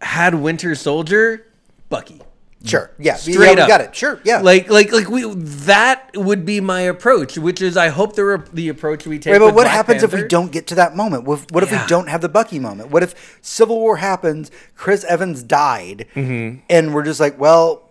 had 0.00 0.34
Winter 0.34 0.74
Soldier, 0.74 1.46
Bucky. 1.88 2.20
sure, 2.64 2.90
yeah, 2.98 3.14
Straight 3.14 3.34
yeah, 3.34 3.54
we 3.54 3.60
up. 3.60 3.68
got 3.68 3.80
it. 3.80 3.94
Sure, 3.94 4.20
yeah. 4.24 4.40
Like, 4.40 4.68
like, 4.70 4.92
like 4.92 5.08
we. 5.08 5.24
That 5.34 6.10
would 6.14 6.44
be 6.44 6.60
my 6.60 6.80
approach, 6.82 7.38
which 7.38 7.62
is 7.62 7.76
I 7.76 7.88
hope 7.88 8.14
the 8.16 8.24
re- 8.24 8.38
the 8.52 8.68
approach 8.68 9.06
we 9.06 9.18
take. 9.18 9.32
Right, 9.32 9.38
but 9.38 9.54
what 9.54 9.62
Black 9.64 9.74
happens 9.74 10.02
if 10.02 10.12
we 10.12 10.24
don't 10.24 10.52
get 10.52 10.66
to 10.68 10.74
that 10.76 10.96
moment? 10.96 11.24
What, 11.24 11.50
what 11.52 11.62
if 11.62 11.70
Yeah. 11.70 11.82
we 11.82 11.88
don't 11.88 12.08
have 12.08 12.20
the 12.20 12.28
Bucky 12.28 12.58
moment? 12.58 12.90
What 12.90 13.02
if 13.02 13.38
Civil 13.42 13.78
War 13.78 13.96
happens, 13.96 14.50
Chris 14.74 15.04
Evans 15.04 15.42
died, 15.42 16.06
Mm-hmm. 16.14 16.60
and 16.68 16.94
we're 16.94 17.04
just 17.04 17.20
like, 17.20 17.38
well, 17.38 17.85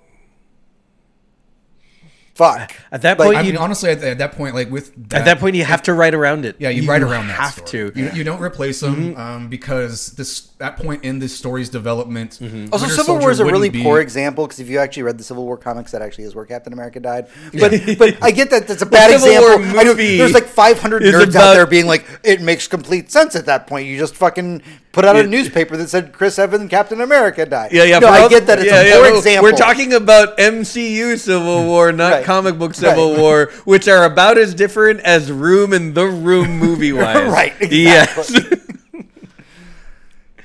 fuck. 2.36 2.76
At 2.92 3.02
that 3.02 3.18
Like, 3.18 3.28
point, 3.28 3.38
I 3.38 3.42
you, 3.42 3.54
mean, 3.54 3.58
honestly, 3.62 3.90
at, 3.90 4.04
at 4.04 4.18
that 4.20 4.34
point, 4.34 4.54
like 4.56 4.70
with 4.70 4.94
that, 5.10 5.22
at 5.22 5.26
that 5.26 5.40
point, 5.40 5.56
you 5.56 5.64
have 5.66 5.82
to 5.84 5.94
write 5.94 6.14
around 6.14 6.46
it. 6.46 6.56
yeah, 6.60 6.70
you, 6.70 6.88
write 6.88 7.02
around 7.02 7.28
that. 7.28 7.40
Have 7.40 7.54
story. 7.54 7.92
to. 7.92 8.00
You, 8.00 8.10
you 8.14 8.24
don't 8.24 8.42
replace 8.42 8.82
them 8.82 9.16
um, 9.18 9.48
because 9.50 10.12
this 10.14 10.42
that 10.58 10.78
point 10.78 11.04
in 11.04 11.20
this 11.20 11.36
story's 11.36 11.70
development. 11.70 12.34
Also, 12.42 12.48
Winter 12.52 12.70
Civil 12.78 12.94
Soldier 13.06 13.20
War 13.22 13.32
is 13.32 13.40
a 13.40 13.46
really 13.46 13.70
be- 13.70 13.84
poor 13.84 14.00
example 14.00 14.46
because 14.46 14.60
if 14.60 14.70
you 14.70 14.80
actually 14.80 15.04
read 15.04 15.18
the 15.18 15.24
Civil 15.24 15.44
War 15.46 15.58
comics, 15.58 15.92
that 15.92 16.02
actually 16.02 16.26
is 16.26 16.36
where 16.36 16.46
Captain 16.46 16.72
America 16.74 17.00
died. 17.00 17.28
But 17.54 17.72
but 17.98 18.24
I 18.24 18.32
get 18.32 18.50
that 18.52 18.68
that's 18.68 18.82
a 18.82 18.86
bad 18.98 19.20
Civil 19.20 19.42
War 19.42 19.56
example. 19.56 19.80
I 19.80 19.84
movie 19.86 20.18
there's 20.18 20.34
like 20.34 20.46
500 20.46 21.04
is 21.04 21.14
nerds 21.16 21.36
out 21.36 21.54
there 21.54 21.66
being 21.68 21.88
like, 21.88 22.06
it 22.24 22.42
makes 22.42 22.68
complete 22.68 23.12
sense 23.12 23.36
at 23.36 23.46
that 23.48 23.68
point. 23.68 23.88
You 23.88 23.98
just 23.98 24.16
fucking 24.16 24.62
put 24.94 25.04
out 25.04 25.18
a 25.18 25.28
newspaper 25.28 25.76
that 25.76 25.90
said 25.90 26.14
Chris 26.14 26.40
Evans, 26.40 26.70
Captain 26.70 27.02
America 27.02 27.46
died. 27.46 27.74
Yeah, 27.74 27.84
yeah. 27.84 28.00
No, 28.00 28.08
I 28.08 28.30
get 28.30 28.48
that 28.48 28.60
it's 28.60 28.68
yeah, 28.68 28.80
a 28.82 28.86
yeah, 28.86 28.94
poor 28.94 29.02
we're- 29.04 29.18
example. 29.18 29.44
We're 29.52 29.58
talking 29.58 29.94
about 29.94 30.38
MCU 30.38 31.18
Civil 31.20 31.66
War, 31.66 31.92
not 31.92 32.12
Right. 32.14 32.25
Comic 32.26 32.58
book 32.60 32.74
Civil 32.74 33.12
Right. 33.14 33.20
War, 33.22 33.46
which 33.64 33.88
are 33.88 34.04
about 34.04 34.38
as 34.38 34.54
different 34.54 35.00
as 35.02 35.32
Room 35.32 35.72
and 35.74 35.96
The 35.96 36.06
Room 36.08 36.58
movie 36.60 36.92
wise. 36.94 37.32
Right, 37.32 37.54
Yes. 37.72 38.32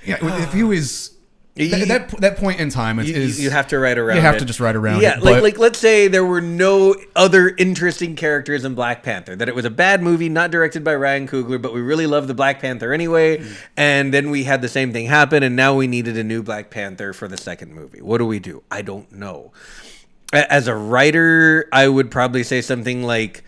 Yeah, 0.05 0.17
if 0.43 0.53
he 0.55 0.63
was 0.63 1.11
You- 1.57 1.69
that, 1.69 1.89
that 1.89 2.21
that 2.23 2.37
point 2.39 2.59
in 2.59 2.71
time 2.71 2.99
is, 2.99 3.11
You, 3.11 3.17
is 3.17 3.41
you 3.41 3.51
have 3.51 3.69
to 3.69 3.79
write 3.79 3.99
around. 3.99 4.17
You 4.17 4.23
have 4.23 4.37
it. 4.37 4.39
to 4.39 4.45
just 4.47 4.61
write 4.61 4.77
around 4.77 5.03
Yeah, 5.03 5.19
it. 5.19 5.23
like 5.23 5.43
like 5.43 5.59
let's 5.59 5.79
say 5.79 6.09
there 6.09 6.25
were 6.25 6.41
no 6.41 6.95
other 7.15 7.51
interesting 7.51 8.17
characters 8.17 8.65
in 8.65 8.75
Black 8.75 9.03
Panther. 9.03 9.37
That 9.37 9.49
it 9.49 9.55
was 9.55 9.67
a 9.67 9.71
bad 9.71 10.03
movie, 10.03 10.31
not 10.31 10.51
directed 10.51 10.83
by 10.85 10.95
Ryan 10.95 11.29
Coogler, 11.29 11.61
but 11.61 11.75
we 11.75 11.83
really 11.83 12.07
loved 12.07 12.29
the 12.29 12.35
Black 12.35 12.61
Panther 12.61 12.93
anyway. 12.95 13.39
Mm. 13.39 13.57
And 13.77 14.15
then 14.15 14.31
we 14.31 14.45
had 14.45 14.63
the 14.63 14.69
same 14.69 14.91
thing 14.93 15.07
happen, 15.07 15.43
and 15.43 15.55
now 15.55 15.75
we 15.75 15.87
needed 15.87 16.17
a 16.17 16.25
new 16.25 16.43
Black 16.43 16.71
Panther 16.71 17.13
for 17.13 17.29
the 17.29 17.37
second 17.37 17.75
movie. 17.75 18.01
What 18.01 18.19
do 18.19 18.27
we 18.27 18.39
do? 18.39 18.63
I 18.71 18.81
don't 18.81 19.13
know. 19.13 19.53
A- 20.33 20.53
As 20.53 20.69
a 20.69 20.75
writer, 20.75 21.69
I 21.73 21.89
would 21.89 22.11
probably 22.11 22.43
say 22.43 22.61
something 22.63 23.03
like, 23.03 23.45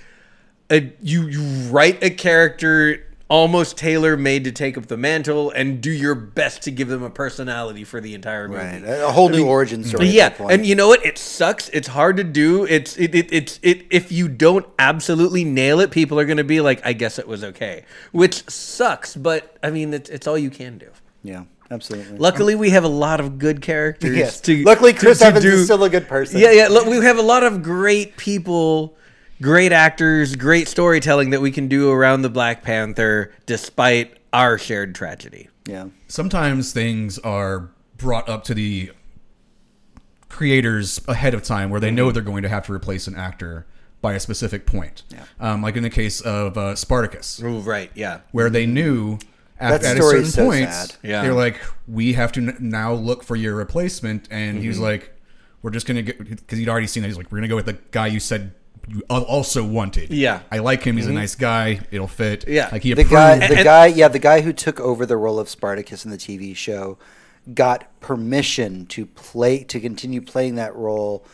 uh 0.70 0.80
"You 1.00 1.26
you 1.28 1.42
write 1.70 2.02
a 2.02 2.10
character." 2.10 3.04
Almost 3.28 3.78
tailor 3.78 4.14
made 4.18 4.44
to 4.44 4.52
take 4.52 4.76
up 4.76 4.88
the 4.88 4.96
mantle 4.98 5.50
and 5.52 5.80
do 5.80 5.90
your 5.90 6.14
best 6.14 6.60
to 6.64 6.70
give 6.70 6.88
them 6.88 7.02
a 7.02 7.08
personality 7.08 7.82
for 7.82 7.98
the 7.98 8.12
entire 8.14 8.46
movie. 8.46 8.60
Right, 8.60 8.82
a 8.84 9.10
whole 9.10 9.30
new 9.30 9.46
origin 9.46 9.84
story. 9.84 10.08
Yeah, 10.08 10.34
and 10.50 10.66
you 10.66 10.74
know 10.74 10.88
what? 10.88 11.02
It 11.06 11.16
sucks. 11.16 11.70
It's 11.70 11.88
hard 11.88 12.18
to 12.18 12.24
do. 12.24 12.66
It's 12.66 12.94
it, 12.98 13.14
it 13.14 13.32
it's 13.32 13.58
it. 13.62 13.86
If 13.88 14.12
you 14.12 14.28
don't 14.28 14.66
absolutely 14.78 15.44
nail 15.44 15.80
it, 15.80 15.90
people 15.90 16.20
are 16.20 16.26
going 16.26 16.36
to 16.36 16.44
be 16.44 16.60
like, 16.60 16.84
"I 16.84 16.92
guess 16.92 17.18
it 17.18 17.26
was 17.26 17.42
okay," 17.42 17.84
which 18.10 18.46
sucks. 18.50 19.16
But 19.16 19.56
I 19.62 19.70
mean, 19.70 19.94
it's 19.94 20.10
it's 20.10 20.26
all 20.26 20.36
you 20.36 20.50
can 20.50 20.76
do. 20.76 20.88
yeah, 21.24 21.44
absolutely. 21.72 22.18
Luckily, 22.18 22.54
we 22.54 22.70
have 22.70 22.84
a 22.84 22.88
lot 22.88 23.18
of 23.20 23.38
good 23.38 23.60
characters. 23.62 24.16
Yes. 24.16 24.40
To, 24.42 24.62
Luckily, 24.64 24.92
to- 24.92 24.98
Chris 24.98 25.18
to 25.20 25.26
Evans 25.26 25.44
do- 25.44 25.50
is 25.52 25.64
still 25.64 25.82
a 25.84 25.90
good 25.90 26.06
person. 26.08 26.38
Yeah, 26.40 26.52
yeah. 26.52 26.68
Look, 26.68 26.86
we 26.86 26.96
have 26.98 27.18
a 27.18 27.22
lot 27.22 27.42
of 27.42 27.62
great 27.62 28.16
people, 28.16 28.96
great 29.40 29.72
actors, 29.72 30.36
great 30.36 30.68
storytelling 30.68 31.30
that 31.30 31.40
we 31.40 31.50
can 31.50 31.68
do 31.68 31.90
around 31.90 32.22
the 32.22 32.28
Black 32.30 32.62
Panther, 32.62 33.32
despite 33.46 34.18
our 34.32 34.58
shared 34.58 34.94
tragedy. 34.94 35.48
yeah. 35.66 35.86
sometimes 36.08 36.72
things 36.72 37.18
are 37.20 37.70
brought 37.98 38.28
up 38.28 38.44
to 38.44 38.54
the 38.54 38.90
creators 40.28 41.00
ahead 41.08 41.34
of 41.34 41.42
time 41.42 41.70
where 41.70 41.80
they 41.80 41.90
know 41.90 42.10
they're 42.10 42.22
going 42.22 42.42
to 42.42 42.48
have 42.48 42.64
to 42.66 42.72
replace 42.72 43.06
an 43.06 43.14
actor 43.14 43.66
by 44.00 44.14
a 44.14 44.20
specific 44.20 44.66
point. 44.66 45.02
Yeah. 45.10 45.24
Um, 45.38 45.62
like 45.62 45.76
in 45.76 45.82
the 45.82 45.90
case 45.90 46.20
of 46.22 46.56
uh, 46.56 46.74
Spartacus, 46.74 47.40
Oh, 47.44 47.60
right. 47.60 47.90
Yeah. 47.94 48.20
where 48.32 48.50
they 48.50 48.66
knew 48.66 49.18
That 49.18 49.26
at, 49.62 49.84
at 49.84 49.98
a 49.98 50.02
certain 50.02 50.22
is 50.22 50.34
so 50.34 50.44
point, 50.46 50.70
sad. 50.70 50.94
Yeah. 51.02 51.22
they're 51.22 51.32
like, 51.34 51.60
we 51.86 52.12
have 52.14 52.32
to 52.32 52.40
n- 52.40 52.56
now 52.60 52.92
look 52.92 53.22
for 53.22 53.36
your 53.36 53.54
replacement. 53.54 54.28
And 54.30 54.58
he 54.58 54.68
was 54.68 54.76
Mm-hmm. 54.76 54.84
like, 54.84 55.18
we're 55.62 55.70
just 55.70 55.86
going 55.86 55.96
to 55.96 56.02
get, 56.02 56.18
because 56.18 56.58
he'd 56.58 56.68
already 56.68 56.86
seen 56.88 57.02
that. 57.02 57.08
He's 57.08 57.16
like, 57.16 57.30
we're 57.30 57.38
going 57.38 57.42
to 57.42 57.48
go 57.48 57.56
with 57.56 57.66
the 57.66 57.78
guy 57.92 58.08
you 58.08 58.18
said 58.20 58.52
you 58.88 59.00
also 59.08 59.64
wanted. 59.64 60.10
Yeah. 60.10 60.40
I 60.50 60.58
like 60.58 60.82
him. 60.82 60.96
He's 60.96 61.06
a 61.06 61.12
nice 61.12 61.36
guy. 61.36 61.80
It'll 61.92 62.08
fit. 62.08 62.48
Yeah. 62.48 62.68
Like 62.72 62.82
he 62.82 62.92
The 62.94 63.04
guy, 63.04 63.38
the 63.38 63.54
And- 63.56 63.64
guy, 63.64 63.86
yeah, 63.86 64.08
the 64.08 64.18
guy 64.18 64.40
who 64.40 64.52
took 64.52 64.80
over 64.80 65.06
the 65.06 65.16
role 65.16 65.38
of 65.38 65.48
Spartacus 65.48 66.04
in 66.04 66.10
the 66.10 66.18
TV 66.18 66.54
show 66.56 66.98
got 67.54 67.88
permission 68.00 68.86
to 68.86 69.06
play 69.06 69.62
to 69.64 69.78
continue 69.80 70.20
playing 70.20 70.56
that 70.56 70.74
role 70.74 71.24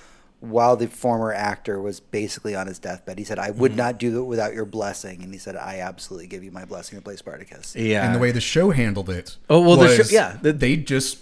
while 0.41 0.77
the 0.77 0.87
former 0.87 1.33
actor 1.33 1.81
was 1.81 1.99
basically 2.01 2.55
on 2.55 2.67
his 2.69 2.79
deathbed. 2.79 3.19
He 3.19 3.25
said, 3.25 3.39
"I 3.39 3.49
Mm-hmm. 3.51 3.59
would 3.61 3.77
not 3.77 3.99
do 3.99 4.21
it 4.21 4.25
without 4.25 4.55
your 4.55 4.65
blessing," 4.67 5.23
and 5.23 5.33
he 5.33 5.39
said, 5.39 5.57
"I 5.57 5.81
absolutely 5.81 6.29
give 6.29 6.45
you 6.45 6.53
my 6.53 6.65
blessing 6.65 6.99
to 6.99 7.03
play 7.03 7.17
Spartacus." 7.17 7.75
Yeah. 7.77 8.05
and 8.07 8.15
the 8.15 8.19
way 8.19 8.31
the 8.31 8.41
show 8.41 8.71
handled 8.71 9.11
it. 9.11 9.37
Oh, 9.51 9.61
well, 9.61 9.77
the 9.77 9.97
show- 9.97 10.11
yeah, 10.15 10.37
the- 10.41 10.53
they 10.53 10.77
just 10.77 11.19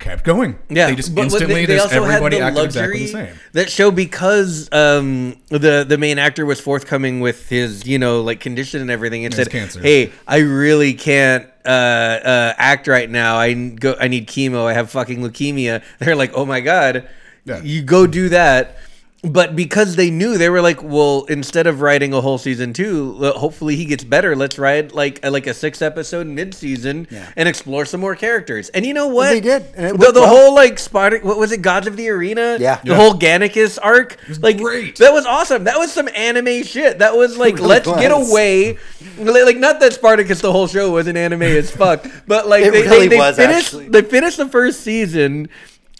kept 0.00 0.22
going. 0.24 0.56
Yeah, 0.68 0.86
they 0.88 0.94
just 0.96 1.10
but- 1.14 1.22
but 1.22 1.24
instantly. 1.24 1.54
they, 1.54 1.66
they 1.66 1.74
just 1.76 1.92
also 1.92 2.04
everybody 2.04 2.36
had 2.38 2.54
the 2.54 2.60
acted 2.60 2.64
exactly 2.66 3.00
luxury 3.00 3.22
the 3.26 3.26
same. 3.32 3.40
that 3.52 3.70
show 3.70 3.90
because 3.90 4.68
um, 4.72 5.36
the 5.50 5.84
the 5.88 5.98
main 5.98 6.18
actor 6.18 6.44
was 6.46 6.60
forthcoming 6.60 7.18
with 7.20 7.48
his 7.48 7.84
you 7.86 7.98
know 7.98 8.22
like 8.22 8.38
condition 8.40 8.80
and 8.80 8.90
everything 8.90 9.24
and 9.24 9.34
His 9.34 9.44
said, 9.44 9.52
cancer. 9.52 9.80
"Hey, 9.80 10.12
I 10.26 10.38
really 10.38 10.94
can't 10.94 11.46
uh, 11.64 11.68
uh, 11.68 12.54
act 12.58 12.86
right 12.88 13.10
now. 13.10 13.36
I 13.38 13.50
n- 13.50 13.74
go. 13.76 13.94
I 14.00 14.08
need 14.08 14.26
chemo. 14.28 14.66
I 14.66 14.72
have 14.72 14.90
fucking 14.90 15.18
leukemia." 15.20 15.82
They're 16.00 16.16
like, 16.16 16.30
"Oh 16.34 16.46
my 16.46 16.60
god, 16.60 17.08
Yeah. 17.48 17.60
you 17.62 17.82
go 17.82 18.06
do 18.06 18.28
that." 18.28 18.76
But 19.24 19.56
because 19.56 19.96
they 19.96 20.10
knew, 20.10 20.38
they 20.38 20.48
were 20.48 20.62
like, 20.62 20.80
"Well, 20.80 21.24
instead 21.28 21.66
of 21.66 21.80
writing 21.80 22.12
a 22.14 22.20
whole 22.20 22.38
season 22.38 22.72
two, 22.72 23.14
hopefully 23.34 23.74
he 23.74 23.84
gets 23.84 24.04
better. 24.04 24.36
Let's 24.36 24.60
write 24.60 24.94
like 24.94 25.18
a, 25.24 25.30
like 25.32 25.48
a 25.48 25.54
six 25.54 25.82
episode 25.82 26.28
mid 26.28 26.54
season 26.54 27.08
Yeah. 27.10 27.26
and 27.34 27.48
explore 27.48 27.84
some 27.84 27.98
more 27.98 28.14
characters." 28.14 28.68
And 28.68 28.86
you 28.86 28.94
know 28.94 29.08
what? 29.08 29.30
they 29.30 29.40
did, 29.40 29.72
the 29.74 29.92
the 30.12 30.20
well. 30.20 30.28
whole 30.28 30.54
like 30.54 30.76
Spartak, 30.76 31.24
what 31.24 31.36
was 31.36 31.50
it, 31.50 31.62
Gods 31.62 31.88
of 31.88 31.96
the 31.96 32.08
Arena? 32.10 32.58
Yeah. 32.60 32.78
the 32.84 32.90
Yeah. 32.90 32.94
whole 32.96 33.14
Gannicus 33.14 33.76
arc, 33.82 34.18
like 34.40 34.58
great. 34.58 34.94
That 34.98 35.12
was 35.12 35.26
awesome. 35.26 35.64
That 35.64 35.78
was 35.80 35.90
some 35.90 36.08
anime 36.14 36.62
shit. 36.62 37.00
That 37.00 37.16
was 37.16 37.36
like, 37.44 37.56
really 37.56 37.66
let's 37.66 37.88
get 37.88 38.12
away. 38.12 38.78
Like, 39.18 39.56
not 39.56 39.80
that 39.80 39.94
Spartacus, 39.94 40.40
the 40.42 40.52
whole 40.52 40.68
show 40.68 40.92
was 40.92 41.08
an 41.08 41.16
anime 41.16 41.42
as 41.42 41.72
fuck, 41.72 42.06
but 42.28 42.46
like 42.46 42.62
It 42.66 42.72
they, 42.72 42.82
really 42.82 42.98
they, 43.00 43.08
they 43.08 43.16
was, 43.18 43.34
finished, 43.34 43.66
actually. 43.74 43.88
they 43.88 44.02
finished 44.02 44.36
the 44.36 44.48
first 44.48 44.82
season, 44.82 45.48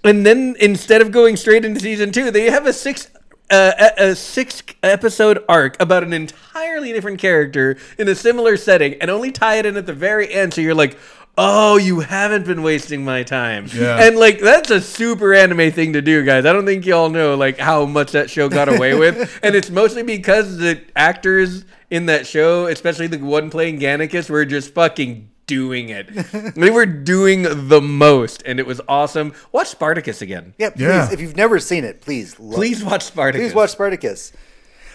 and 0.04 0.24
then 0.24 0.56
instead 0.60 1.00
of 1.00 1.10
going 1.10 1.36
straight 1.36 1.64
into 1.64 1.80
season 1.80 2.12
two, 2.12 2.30
they 2.30 2.50
have 2.50 2.66
a 2.66 2.72
six. 2.72 3.10
Uh, 3.50 3.72
a, 3.98 4.08
a 4.10 4.14
six 4.14 4.62
episode 4.82 5.42
arc 5.48 5.74
about 5.80 6.02
an 6.02 6.12
entirely 6.12 6.92
different 6.92 7.18
character 7.18 7.78
in 7.96 8.06
a 8.06 8.14
similar 8.14 8.58
setting 8.58 8.92
and 9.00 9.10
only 9.10 9.32
tie 9.32 9.54
it 9.56 9.64
in 9.64 9.74
at 9.78 9.86
the 9.86 9.92
very 9.94 10.30
end 10.30 10.52
so 10.52 10.60
you're 10.60 10.74
like 10.74 10.98
oh 11.38 11.78
you 11.78 12.00
haven't 12.00 12.44
been 12.44 12.62
wasting 12.62 13.02
my 13.06 13.22
time 13.22 13.64
Yeah. 13.72 14.04
and 14.06 14.18
like 14.18 14.38
that's 14.40 14.68
a 14.70 14.82
super 14.82 15.32
anime 15.32 15.72
thing 15.72 15.94
to 15.94 16.02
do 16.02 16.26
guys 16.26 16.44
i 16.44 16.52
don't 16.52 16.66
think 16.66 16.84
y'all 16.84 17.08
know 17.08 17.36
like 17.36 17.56
how 17.58 17.86
much 17.86 18.12
that 18.12 18.28
show 18.28 18.50
got 18.50 18.68
away 18.68 18.94
with 18.98 19.40
and 19.42 19.54
it's 19.54 19.70
mostly 19.70 20.02
because 20.02 20.58
the 20.58 20.82
actors 20.94 21.64
in 21.90 22.04
that 22.04 22.26
show 22.26 22.66
especially 22.66 23.06
the 23.06 23.16
one 23.16 23.48
playing 23.48 23.78
Gannicus 23.80 24.28
were 24.28 24.44
just 24.44 24.74
fucking 24.74 25.30
doing 25.48 25.88
it 25.88 26.06
they 26.54 26.70
were 26.70 26.86
doing 26.86 27.42
the 27.68 27.80
most 27.80 28.42
and 28.46 28.60
it 28.60 28.66
was 28.66 28.80
awesome 28.86 29.32
watch 29.50 29.66
spartacus 29.66 30.22
again 30.22 30.54
Yeah, 30.58 30.70
please. 30.70 30.82
Yeah. 30.82 31.10
If 31.12 31.20
you've 31.20 31.36
never 31.36 31.58
seen 31.58 31.82
it, 31.82 32.00
please, 32.00 32.38
look. 32.38 32.54
please 32.54 32.84
watch 32.84 33.02
spartacus 33.02 33.48
Please 33.48 33.54
watch 33.54 33.70
Spartacus. 33.70 34.32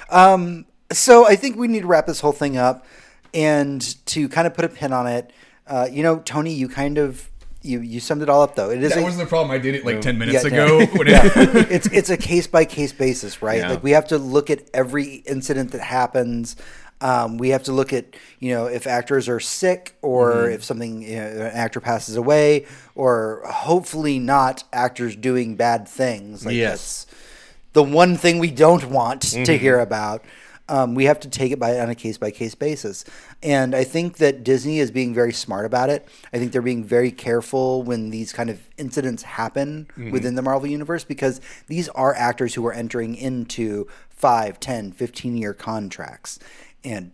Um, 0.10 0.66
so 0.92 1.26
I 1.28 1.36
think 1.36 1.58
we 1.58 1.68
need 1.68 1.82
to 1.82 1.88
wrap 1.88 2.06
this 2.06 2.20
whole 2.20 2.32
thing 2.32 2.56
up, 2.56 2.86
and 3.34 3.82
to 4.08 4.30
kind 4.30 4.46
of 4.48 4.54
put 4.54 4.66
a 4.66 4.70
pin 4.70 4.94
on 4.94 5.08
it. 5.08 5.32
Uh, 5.66 5.88
you 5.92 6.04
know, 6.04 6.20
Tony, 6.20 6.54
you 6.54 6.70
kind 6.70 6.98
of 6.98 7.30
you 7.62 7.80
you 7.80 8.00
summed 8.00 8.22
it 8.22 8.30
all 8.30 8.42
up 8.42 8.56
though. 8.56 8.70
It 8.70 8.84
is 8.84 8.94
That 8.94 9.00
a- 9.00 9.04
wasn't 9.04 9.24
the 9.24 9.30
problem. 9.30 9.52
I 9.52 9.58
did 9.58 9.76
it 9.76 9.86
like 9.86 10.02
ten 10.02 10.18
minutes 10.18 10.44
yeah, 10.44 10.48
ago. 10.48 10.80
Yeah. 10.80 11.32
it- 11.36 11.72
it's 11.72 11.88
it's 11.88 12.10
a 12.10 12.18
case 12.18 12.46
by 12.48 12.66
case 12.66 12.94
basis, 12.94 13.42
right? 13.42 13.60
Yeah. 13.60 13.70
Like 13.72 13.84
we 13.84 13.92
have 13.92 14.08
to 14.10 14.18
look 14.18 14.50
at 14.50 14.70
every 14.74 15.24
incident 15.26 15.72
that 15.72 15.82
happens. 15.82 16.56
Um, 17.04 17.38
we 17.38 17.50
have 17.50 17.64
to 17.64 17.74
look 17.74 17.92
at 17.94 18.06
you 18.40 18.54
know 18.54 18.66
if 18.68 18.88
actors 18.88 19.28
are 19.28 19.40
sick 19.42 19.96
or 20.02 20.32
Mm-hmm. 20.34 20.54
if 20.56 20.64
something 20.64 21.02
you 21.02 21.16
know, 21.18 21.28
an 21.28 21.52
actor 21.66 21.80
passes 21.82 22.16
away 22.16 22.66
or 22.96 23.42
hopefully 23.46 24.20
not 24.20 24.64
actors 24.72 25.16
doing 25.16 25.56
bad 25.56 25.88
things. 25.88 26.46
Like 26.46 26.56
Yes. 26.56 27.06
the 27.74 27.84
one 27.84 28.16
thing 28.18 28.40
we 28.40 28.52
don't 28.52 28.86
want 28.90 29.22
Mm-hmm. 29.24 29.44
to 29.44 29.58
hear 29.58 29.80
about. 29.80 30.24
Um, 30.70 30.96
we 30.96 31.04
have 31.06 31.20
to 31.20 31.30
take 31.30 31.52
it 31.52 31.60
by 31.60 31.78
on 31.78 31.90
a 31.90 31.96
case 31.96 32.18
by 32.18 32.32
case 32.32 32.56
basis, 32.56 33.04
and 33.44 33.76
I 33.76 33.84
think 33.84 34.16
that 34.24 34.46
Disney 34.46 34.80
is 34.80 34.92
being 34.92 35.14
very 35.14 35.34
smart 35.34 35.66
about 35.66 35.90
it. 35.90 36.08
I 36.32 36.38
think 36.40 36.54
they're 36.54 36.62
being 36.62 36.86
very 36.86 37.12
careful 37.12 37.84
when 37.84 38.12
these 38.12 38.32
kind 38.32 38.50
of 38.50 38.62
incidents 38.78 39.24
happen 39.24 39.88
Mm-hmm. 39.98 40.12
within 40.12 40.36
the 40.36 40.42
Marvel 40.42 40.70
universe 40.70 41.04
because 41.04 41.42
these 41.68 41.90
are 41.90 42.16
actors 42.16 42.54
who 42.56 42.66
are 42.66 42.72
entering 42.72 43.14
into 43.16 43.88
5, 44.10 44.58
10, 44.62 44.94
15 44.94 45.36
year 45.36 45.54
contracts, 45.54 46.40
and 46.84 47.12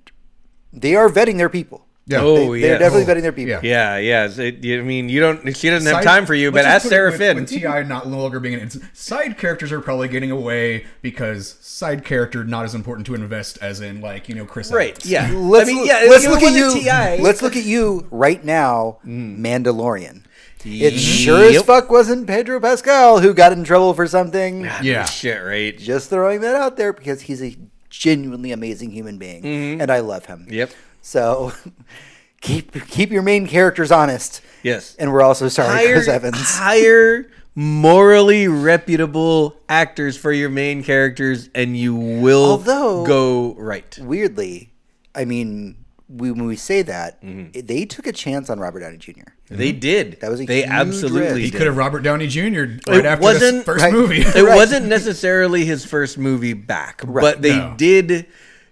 they 0.73 0.95
are 0.95 1.09
vetting 1.09 1.37
their 1.37 1.49
people. 1.49 1.85
Yeah. 2.05 2.21
Oh, 2.21 2.53
they, 2.53 2.61
they're 2.61 2.69
yes. 2.71 2.79
definitely 2.79 3.03
Oh, 3.03 3.15
vetting 3.17 3.21
their 3.21 3.31
people. 3.31 3.63
yeah. 3.63 3.97
yeah 3.97 4.25
yeah 4.27 4.43
it, 4.43 4.79
I 4.79 4.81
mean 4.81 5.09
you 5.09 5.19
don't 5.19 5.55
she 5.55 5.69
doesn't 5.69 5.93
have 5.93 6.03
time 6.03 6.25
for 6.25 6.33
you 6.33 6.49
but 6.49 6.63
let's 6.65 6.67
ask 6.67 6.87
Sarah 6.87 7.11
with, 7.11 7.19
Finn 7.19 7.35
With 7.37 7.49
T.I 7.49 7.83
not 7.83 8.07
no 8.07 8.17
longer 8.17 8.39
being 8.39 8.59
an 8.59 8.71
side 8.95 9.37
characters 9.37 9.71
are 9.71 9.79
probably 9.79 10.07
getting 10.07 10.31
away 10.31 10.87
because 11.03 11.57
side 11.61 12.03
character 12.03 12.43
not 12.43 12.65
as 12.65 12.73
important 12.73 13.05
to 13.07 13.13
invest 13.13 13.59
as 13.61 13.79
in 13.79 14.01
like 14.01 14.27
you 14.27 14.33
know 14.33 14.45
Chris. 14.45 14.71
right 14.71 14.89
Evans. 14.89 15.05
yeah 15.05 15.31
Let's, 15.35 15.69
I 15.69 15.71
mean 15.71 15.77
look- 15.81 15.87
yeah 15.87 16.05
let's 16.09 16.25
look 16.27 16.41
at 16.41 16.53
you. 16.53 16.73
T.I. 16.81 17.17
Let's 17.17 17.43
look 17.43 17.55
at 17.55 17.63
you 17.65 18.07
right 18.09 18.43
now, 18.43 18.97
Mm. 19.05 19.37
Mandalorian. 19.37 20.23
It 20.65 20.97
sure 20.97 21.43
as 21.43 21.61
fuck 21.61 21.91
wasn't 21.91 22.25
Pedro 22.25 22.59
Pascal 22.59 23.19
who 23.19 23.35
got 23.35 23.51
in 23.53 23.63
trouble 23.63 23.93
for 23.93 24.07
something. 24.07 24.61
Yeah. 24.81 25.05
Shit, 25.05 25.43
right? 25.43 25.77
Just 25.77 26.09
throwing 26.09 26.41
that 26.41 26.55
out 26.55 26.75
there 26.75 26.91
because 26.91 27.21
he's 27.21 27.41
a 27.43 27.55
genuinely 27.99 28.53
amazing 28.53 28.91
human 28.91 29.17
being, 29.17 29.43
mm-hmm. 29.43 29.81
and 29.81 29.91
I 29.91 29.99
love 29.99 30.25
him. 30.25 30.47
Yep. 30.49 30.71
So 31.01 31.51
keep 32.41 32.87
keep 32.87 33.11
your 33.11 33.21
main 33.21 33.45
characters 33.45 33.91
honest. 33.91 34.41
Yes. 34.63 34.95
And 34.95 35.11
we're 35.11 35.21
also 35.21 35.49
sorry, 35.49 35.75
hire, 35.75 35.93
Chris 35.95 36.07
Evans. 36.07 36.37
hire 36.39 37.29
morally 37.55 38.47
reputable 38.47 39.57
actors 39.67 40.17
for 40.17 40.31
your 40.31 40.49
main 40.49 40.81
characters, 40.81 41.49
and 41.53 41.77
you 41.77 41.93
will 41.93 42.45
Although- 42.45 43.05
go 43.05 43.53
right. 43.55 43.99
Weirdly, 44.01 44.71
I 45.13 45.25
mean, 45.25 45.78
we, 46.09 46.31
when 46.31 46.45
we 46.47 46.55
say 46.55 46.81
that, 46.81 47.21
Mm-hmm. 47.21 47.65
they 47.65 47.85
took 47.85 48.07
a 48.07 48.11
chance 48.11 48.49
on 48.49 48.59
Robert 48.59 48.79
Downey 48.79 48.97
Jr. 48.97 49.21
They 49.49 49.71
did. 49.71 50.19
That 50.21 50.29
was 50.31 50.41
a 50.41 50.45
they 50.45 50.61
huge 50.61 50.69
absolutely 50.69 51.21
risk. 51.21 51.35
He 51.37 51.43
He 51.45 51.51
could 51.51 51.67
have 51.67 51.77
Robert 51.77 52.01
Downey 52.01 52.27
Jr. 52.27 52.41
right 52.87 52.99
It 52.99 53.05
after 53.05 53.21
wasn't- 53.23 53.55
his 53.57 53.63
first 53.63 53.83
right. 53.83 53.93
movie. 53.93 54.21
It 54.25 54.35
Right. 54.43 54.55
wasn't 54.55 54.87
necessarily 54.87 55.65
his 55.65 55.85
first 55.85 56.17
movie 56.17 56.53
back, 56.53 57.01
but 57.05 57.41
they 57.41 57.57
No. 57.57 57.73
did 57.77 58.25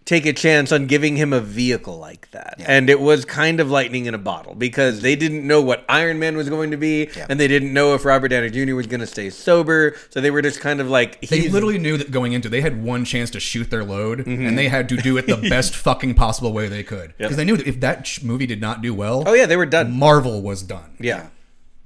take 0.08 0.26
a 0.26 0.32
chance 0.32 0.72
on 0.72 0.88
giving 0.88 1.18
him 1.18 1.34
a 1.34 1.40
vehicle 1.42 2.00
like 2.00 2.32
that. 2.32 2.56
And 2.66 2.90
it 2.90 3.00
was 3.02 3.26
kind 3.26 3.60
of 3.60 3.70
lightning 3.70 4.06
in 4.06 4.14
a 4.14 4.18
bottle 4.18 4.56
because 4.56 5.02
they 5.02 5.16
didn't 5.18 5.46
know 5.46 5.62
what 5.62 5.84
Iron 5.90 6.18
Man 6.18 6.38
was 6.38 6.48
going 6.50 6.72
to 6.72 6.78
be 6.78 7.10
Yeah. 7.16 7.26
and 7.30 7.38
they 7.40 7.48
didn't 7.50 7.74
know 7.74 7.94
if 7.94 8.06
Robert 8.06 8.30
Downey 8.30 8.50
Jr. 8.50 8.74
was 8.74 8.88
going 8.88 9.02
to 9.02 9.06
stay 9.08 9.30
sober. 9.30 9.96
So 10.10 10.22
they 10.22 10.32
were 10.32 10.42
just 10.42 10.62
kind 10.62 10.80
of 10.80 10.90
like 10.90 11.20
They 11.22 11.50
literally 11.50 11.78
knew 11.78 11.98
that 11.98 12.10
going 12.10 12.32
into 12.32 12.48
they 12.48 12.62
had 12.62 12.82
one 12.82 13.04
chance 13.04 13.30
to 13.32 13.40
shoot 13.42 13.70
their 13.70 13.84
load, 13.84 14.20
Mm-hmm. 14.20 14.48
and 14.48 14.58
they 14.58 14.70
had 14.70 14.88
to 14.90 14.98
do 14.98 15.18
it 15.18 15.28
the 15.28 15.36
best 15.50 15.76
fucking 15.76 16.14
possible 16.16 16.54
way 16.54 16.68
they 16.70 16.84
could. 16.84 17.14
Because 17.18 17.36
they 17.36 17.44
knew 17.46 17.58
that 17.58 17.68
if 17.68 17.82
that 17.82 18.08
sh- 18.08 18.24
movie 18.24 18.46
did 18.48 18.62
not 18.62 18.82
do 18.82 18.94
well, 18.94 19.24
Oh 19.28 19.34
yeah, 19.34 19.46
they 19.46 19.58
were 19.58 19.66
done. 19.66 19.92
Marvel 19.92 20.42
was 20.42 20.64
done. 20.64 20.96
Yeah. 21.00 21.28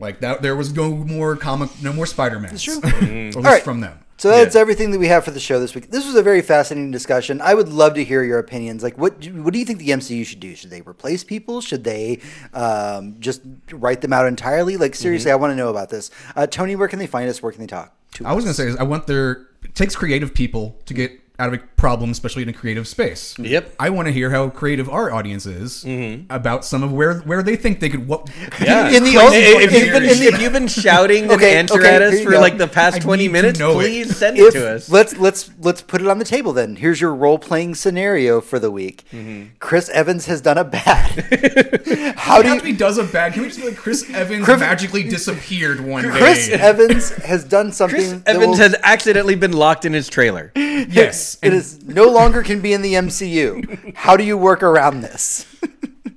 Like 0.02 0.20
that, 0.22 0.42
there 0.42 0.56
was 0.56 0.74
no 0.76 0.94
more 0.96 1.36
comic, 1.38 1.70
no 1.82 1.94
more 1.94 2.06
Spider 2.06 2.40
Man. 2.40 2.52
That's 2.52 2.64
true. 2.64 2.82
At 2.84 3.02
least 3.04 3.38
All 3.38 3.44
right. 3.44 3.64
from 3.64 3.80
them. 3.82 4.00
So 4.18 4.30
that's 4.30 4.54
Yeah. 4.54 4.62
everything 4.62 4.92
that 4.92 5.00
we 5.00 5.08
have 5.08 5.24
for 5.26 5.32
the 5.32 5.40
show 5.40 5.60
this 5.60 5.74
week. 5.74 5.90
This 5.90 6.06
was 6.06 6.14
a 6.16 6.22
very 6.22 6.42
fascinating 6.44 6.92
discussion. 6.92 7.42
I 7.42 7.54
would 7.56 7.70
love 7.70 7.96
to 7.96 8.04
hear 8.04 8.24
your 8.24 8.38
opinions. 8.38 8.84
Like, 8.84 8.98
what 8.98 9.20
do, 9.20 9.42
what 9.42 9.52
do 9.54 9.58
you 9.60 9.66
think 9.66 9.80
the 9.80 9.90
MCU 9.90 10.24
should 10.26 10.40
do? 10.40 10.54
Should 10.56 10.70
they 10.70 10.82
replace 10.82 11.24
people? 11.24 11.60
Should 11.62 11.84
they 11.84 12.20
um, 12.54 13.16
just 13.20 13.42
write 13.72 14.02
them 14.02 14.14
out 14.14 14.26
entirely? 14.28 14.78
Like, 14.78 14.94
seriously, 14.96 15.32
I 15.32 15.36
want 15.36 15.52
to 15.52 15.56
know 15.56 15.70
about 15.70 15.90
this. 15.90 16.12
Uh, 16.36 16.46
Tony, 16.46 16.76
where 16.76 16.88
can 16.88 17.00
they 17.00 17.08
find 17.08 17.30
us? 17.30 17.42
Where 17.42 17.52
can 17.52 17.62
they 17.62 17.68
talk 17.68 17.96
to 18.16 18.26
I 18.28 18.34
was 18.34 18.44
gonna 18.44 18.54
say 18.54 18.68
is 18.68 18.76
I 18.76 18.84
want 18.84 19.08
their 19.08 19.48
it 19.64 19.74
takes 19.76 19.96
creative 19.96 20.34
people 20.34 20.78
to 20.86 20.94
get 20.94 21.21
out 21.42 21.54
of 21.54 21.60
a 21.60 21.64
problem, 21.76 22.12
especially 22.12 22.44
in 22.44 22.50
a 22.50 22.54
creative 22.54 22.88
space. 22.88 23.38
Yep. 23.40 23.74
I 23.80 23.90
want 23.90 24.08
to 24.08 24.12
hear 24.12 24.30
how 24.30 24.50
creative 24.50 24.88
our 24.88 25.12
audience 25.12 25.46
is 25.48 25.84
mm-hmm. 25.84 26.32
about 26.32 26.64
some 26.64 26.84
of 26.84 26.94
where 26.94 27.16
where 27.22 27.42
they 27.42 27.56
think 27.56 27.80
they 27.80 27.90
could 27.90 28.08
what. 28.08 28.30
Yeah. 28.62 28.90
In 28.90 29.04
the 29.04 29.12
If- 29.12 29.18
ult- 29.18 29.34
if, 29.34 29.72
you've 29.74 29.92
been, 29.92 30.04
in 30.04 30.20
the- 30.20 30.26
if 30.28 30.42
you've 30.42 30.54
been 30.54 30.68
shouting 30.68 31.24
an 31.26 31.32
Okay, 31.42 31.58
answer 31.58 31.80
okay, 31.80 31.96
at 31.96 32.02
us 32.04 32.22
for 32.22 32.32
go. 32.32 32.40
like 32.40 32.58
the 32.60 32.68
past 32.68 32.98
I 32.98 33.00
20 33.00 33.28
minutes, 33.28 33.60
know 33.60 33.72
it. 33.80 33.84
please 33.84 34.16
send 34.16 34.38
If, 34.38 34.54
it 34.56 34.60
to 34.60 34.76
us. 34.76 34.90
let's 34.90 35.18
let's 35.18 35.50
let's 35.60 35.82
put 35.82 36.00
it 36.02 36.08
on 36.08 36.20
the 36.20 36.26
table 36.26 36.54
then. 36.54 36.76
Here's 36.76 37.02
your 37.02 37.16
role 37.16 37.40
playing 37.40 37.74
scenario 37.76 38.40
for 38.42 38.60
the 38.60 38.70
week. 38.70 39.04
Mm-hmm. 39.12 39.56
Chris 39.60 39.90
Evans 39.90 40.28
has 40.28 40.42
done 40.42 40.60
a 40.60 40.64
bad. 40.64 41.10
How 42.18 42.42
do 42.42 42.50
After 42.50 42.68
he 42.68 42.74
does 42.74 42.98
a 43.00 43.04
bad, 43.04 43.34
can 43.34 43.42
we 43.42 43.48
just 43.48 43.60
be 43.60 43.68
like 43.68 43.76
Chris 43.78 44.08
Evans 44.14 44.46
Chris- 44.46 44.60
magically 44.60 45.04
disappeared 45.04 45.80
one 45.82 46.04
Chris 46.04 46.14
day? 46.14 46.20
Chris 46.20 46.50
Evans 46.62 47.10
has 47.24 47.44
done 47.44 47.72
something. 47.72 47.98
Chris 48.00 48.22
Evans 48.28 48.48
will- 48.48 48.56
has 48.58 48.76
accidentally 48.84 49.36
been 49.36 49.54
locked 49.54 49.86
in 49.86 49.94
his 49.94 50.08
trailer. 50.08 50.52
yes, 50.56 51.31
It 51.42 51.54
is 51.54 51.84
no 51.84 52.10
longer 52.10 52.44
can 52.44 52.62
be 52.62 52.74
in 52.74 52.82
the 52.82 52.94
MCU. 52.94 53.96
How 53.96 54.18
do 54.18 54.24
you 54.24 54.38
work 54.38 54.64
around 54.64 55.02
this? 55.02 55.46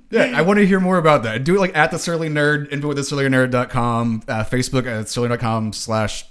Yeah, 0.09 0.31
I 0.35 0.43
want 0.43 0.59
to 0.59 0.67
hear 0.67 0.79
more 0.79 0.97
about 0.97 1.23
that. 1.23 1.43
Do 1.43 1.55
it 1.55 1.59
like 1.59 1.75
at 1.75 1.91
the 1.91 1.99
Surly 1.99 2.29
Nerd, 2.29 2.71
info 2.71 2.91
at 2.91 2.97
thesurlynerd.com, 2.97 4.23
uh, 4.27 4.43
Facebook 4.45 4.85
at 4.87 5.09
surly.com 5.09 5.73
slash 5.73 6.25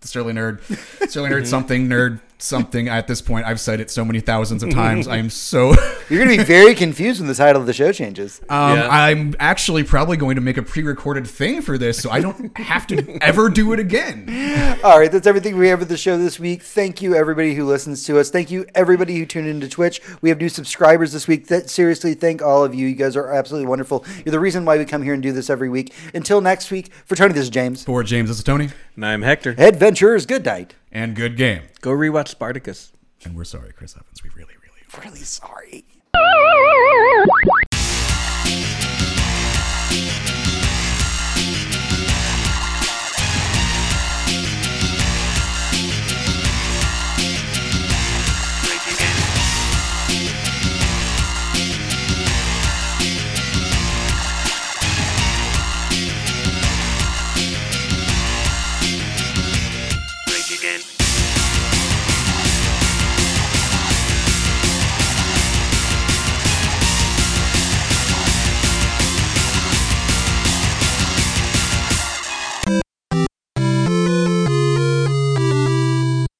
the 0.00 0.08
Surly 0.08 0.32
Nerd, 0.32 0.60
Surly 1.10 1.30
Nerd 1.30 1.46
something, 1.46 1.88
nerd 1.88 2.20
something. 2.38 2.88
At 2.88 3.06
this 3.08 3.20
point, 3.20 3.46
I've 3.46 3.60
said 3.60 3.80
it 3.80 3.90
so 3.90 4.04
many 4.04 4.20
thousands 4.20 4.62
of 4.62 4.70
times. 4.74 5.08
I 5.08 5.16
am 5.16 5.30
so. 5.30 5.68
You're 6.08 6.24
going 6.24 6.30
to 6.30 6.38
be 6.38 6.44
very 6.44 6.74
confused 6.74 7.20
when 7.20 7.28
the 7.28 7.34
title 7.34 7.60
of 7.60 7.66
the 7.66 7.72
show 7.72 7.92
changes. 7.92 8.40
Um, 8.48 8.76
Yeah. 8.78 8.88
I'm 8.90 9.34
actually 9.38 9.84
probably 9.84 10.16
going 10.16 10.36
to 10.36 10.40
make 10.40 10.56
a 10.56 10.62
pre-recorded 10.62 11.26
thing 11.26 11.60
for 11.62 11.76
this, 11.78 11.98
so 12.00 12.10
I 12.10 12.20
don't 12.20 12.56
have 12.58 12.86
to 12.88 13.18
ever 13.22 13.48
do 13.48 13.72
it 13.72 13.80
again. 13.80 14.78
All 14.84 14.98
right, 14.98 15.10
that's 15.10 15.26
everything 15.26 15.56
we 15.58 15.68
have 15.68 15.80
for 15.80 15.84
the 15.84 15.96
show 15.96 16.16
this 16.16 16.38
week. 16.40 16.62
Thank 16.62 17.02
you, 17.02 17.14
everybody 17.14 17.54
who 17.54 17.64
listens 17.64 18.04
to 18.04 18.18
us. 18.18 18.30
Thank 18.30 18.50
you, 18.50 18.64
everybody 18.74 19.18
who 19.18 19.26
tuned 19.26 19.48
into 19.48 19.68
Twitch. 19.68 20.00
We 20.20 20.28
have 20.30 20.38
new 20.40 20.48
subscribers 20.48 21.12
this 21.12 21.28
week. 21.28 21.48
That 21.48 21.68
seriously, 21.68 22.14
thank 22.14 22.40
all 22.42 22.64
of 22.64 22.74
you. 22.74 22.86
You 22.86 22.94
guys 22.94 23.16
are 23.16 23.30
absolutely 23.30 23.68
wonderful. 23.68 24.04
You're 24.24 24.32
the 24.32 24.40
reason 24.40 24.64
why 24.64 24.78
we 24.78 24.84
come 24.84 25.02
here 25.02 25.14
and 25.14 25.22
do 25.22 25.32
this 25.32 25.50
every 25.50 25.68
week. 25.68 25.92
Until 26.14 26.40
next 26.40 26.70
week, 26.70 26.90
for 27.04 27.16
Tony, 27.16 27.32
this 27.34 27.44
is 27.44 27.50
James. 27.50 27.84
For 27.84 28.02
James, 28.02 28.28
this 28.28 28.38
is 28.38 28.44
Tony, 28.44 28.70
And 28.96 29.04
I'm 29.04 29.22
Hector. 29.22 29.54
Adventurers, 29.58 30.24
good 30.26 30.44
night 30.44 30.74
and 30.98 31.14
good 31.14 31.36
game. 31.36 31.62
Go 31.80 31.90
rewatch 31.92 32.26
Spartacus. 32.26 32.92
And 33.24 33.36
we're 33.36 33.44
sorry, 33.44 33.72
Chris 33.72 33.94
Evans. 33.94 34.20
We 34.24 34.30
really, 34.30 34.54
really, 34.60 35.06
really 35.06 35.20
sorry. 35.24 35.84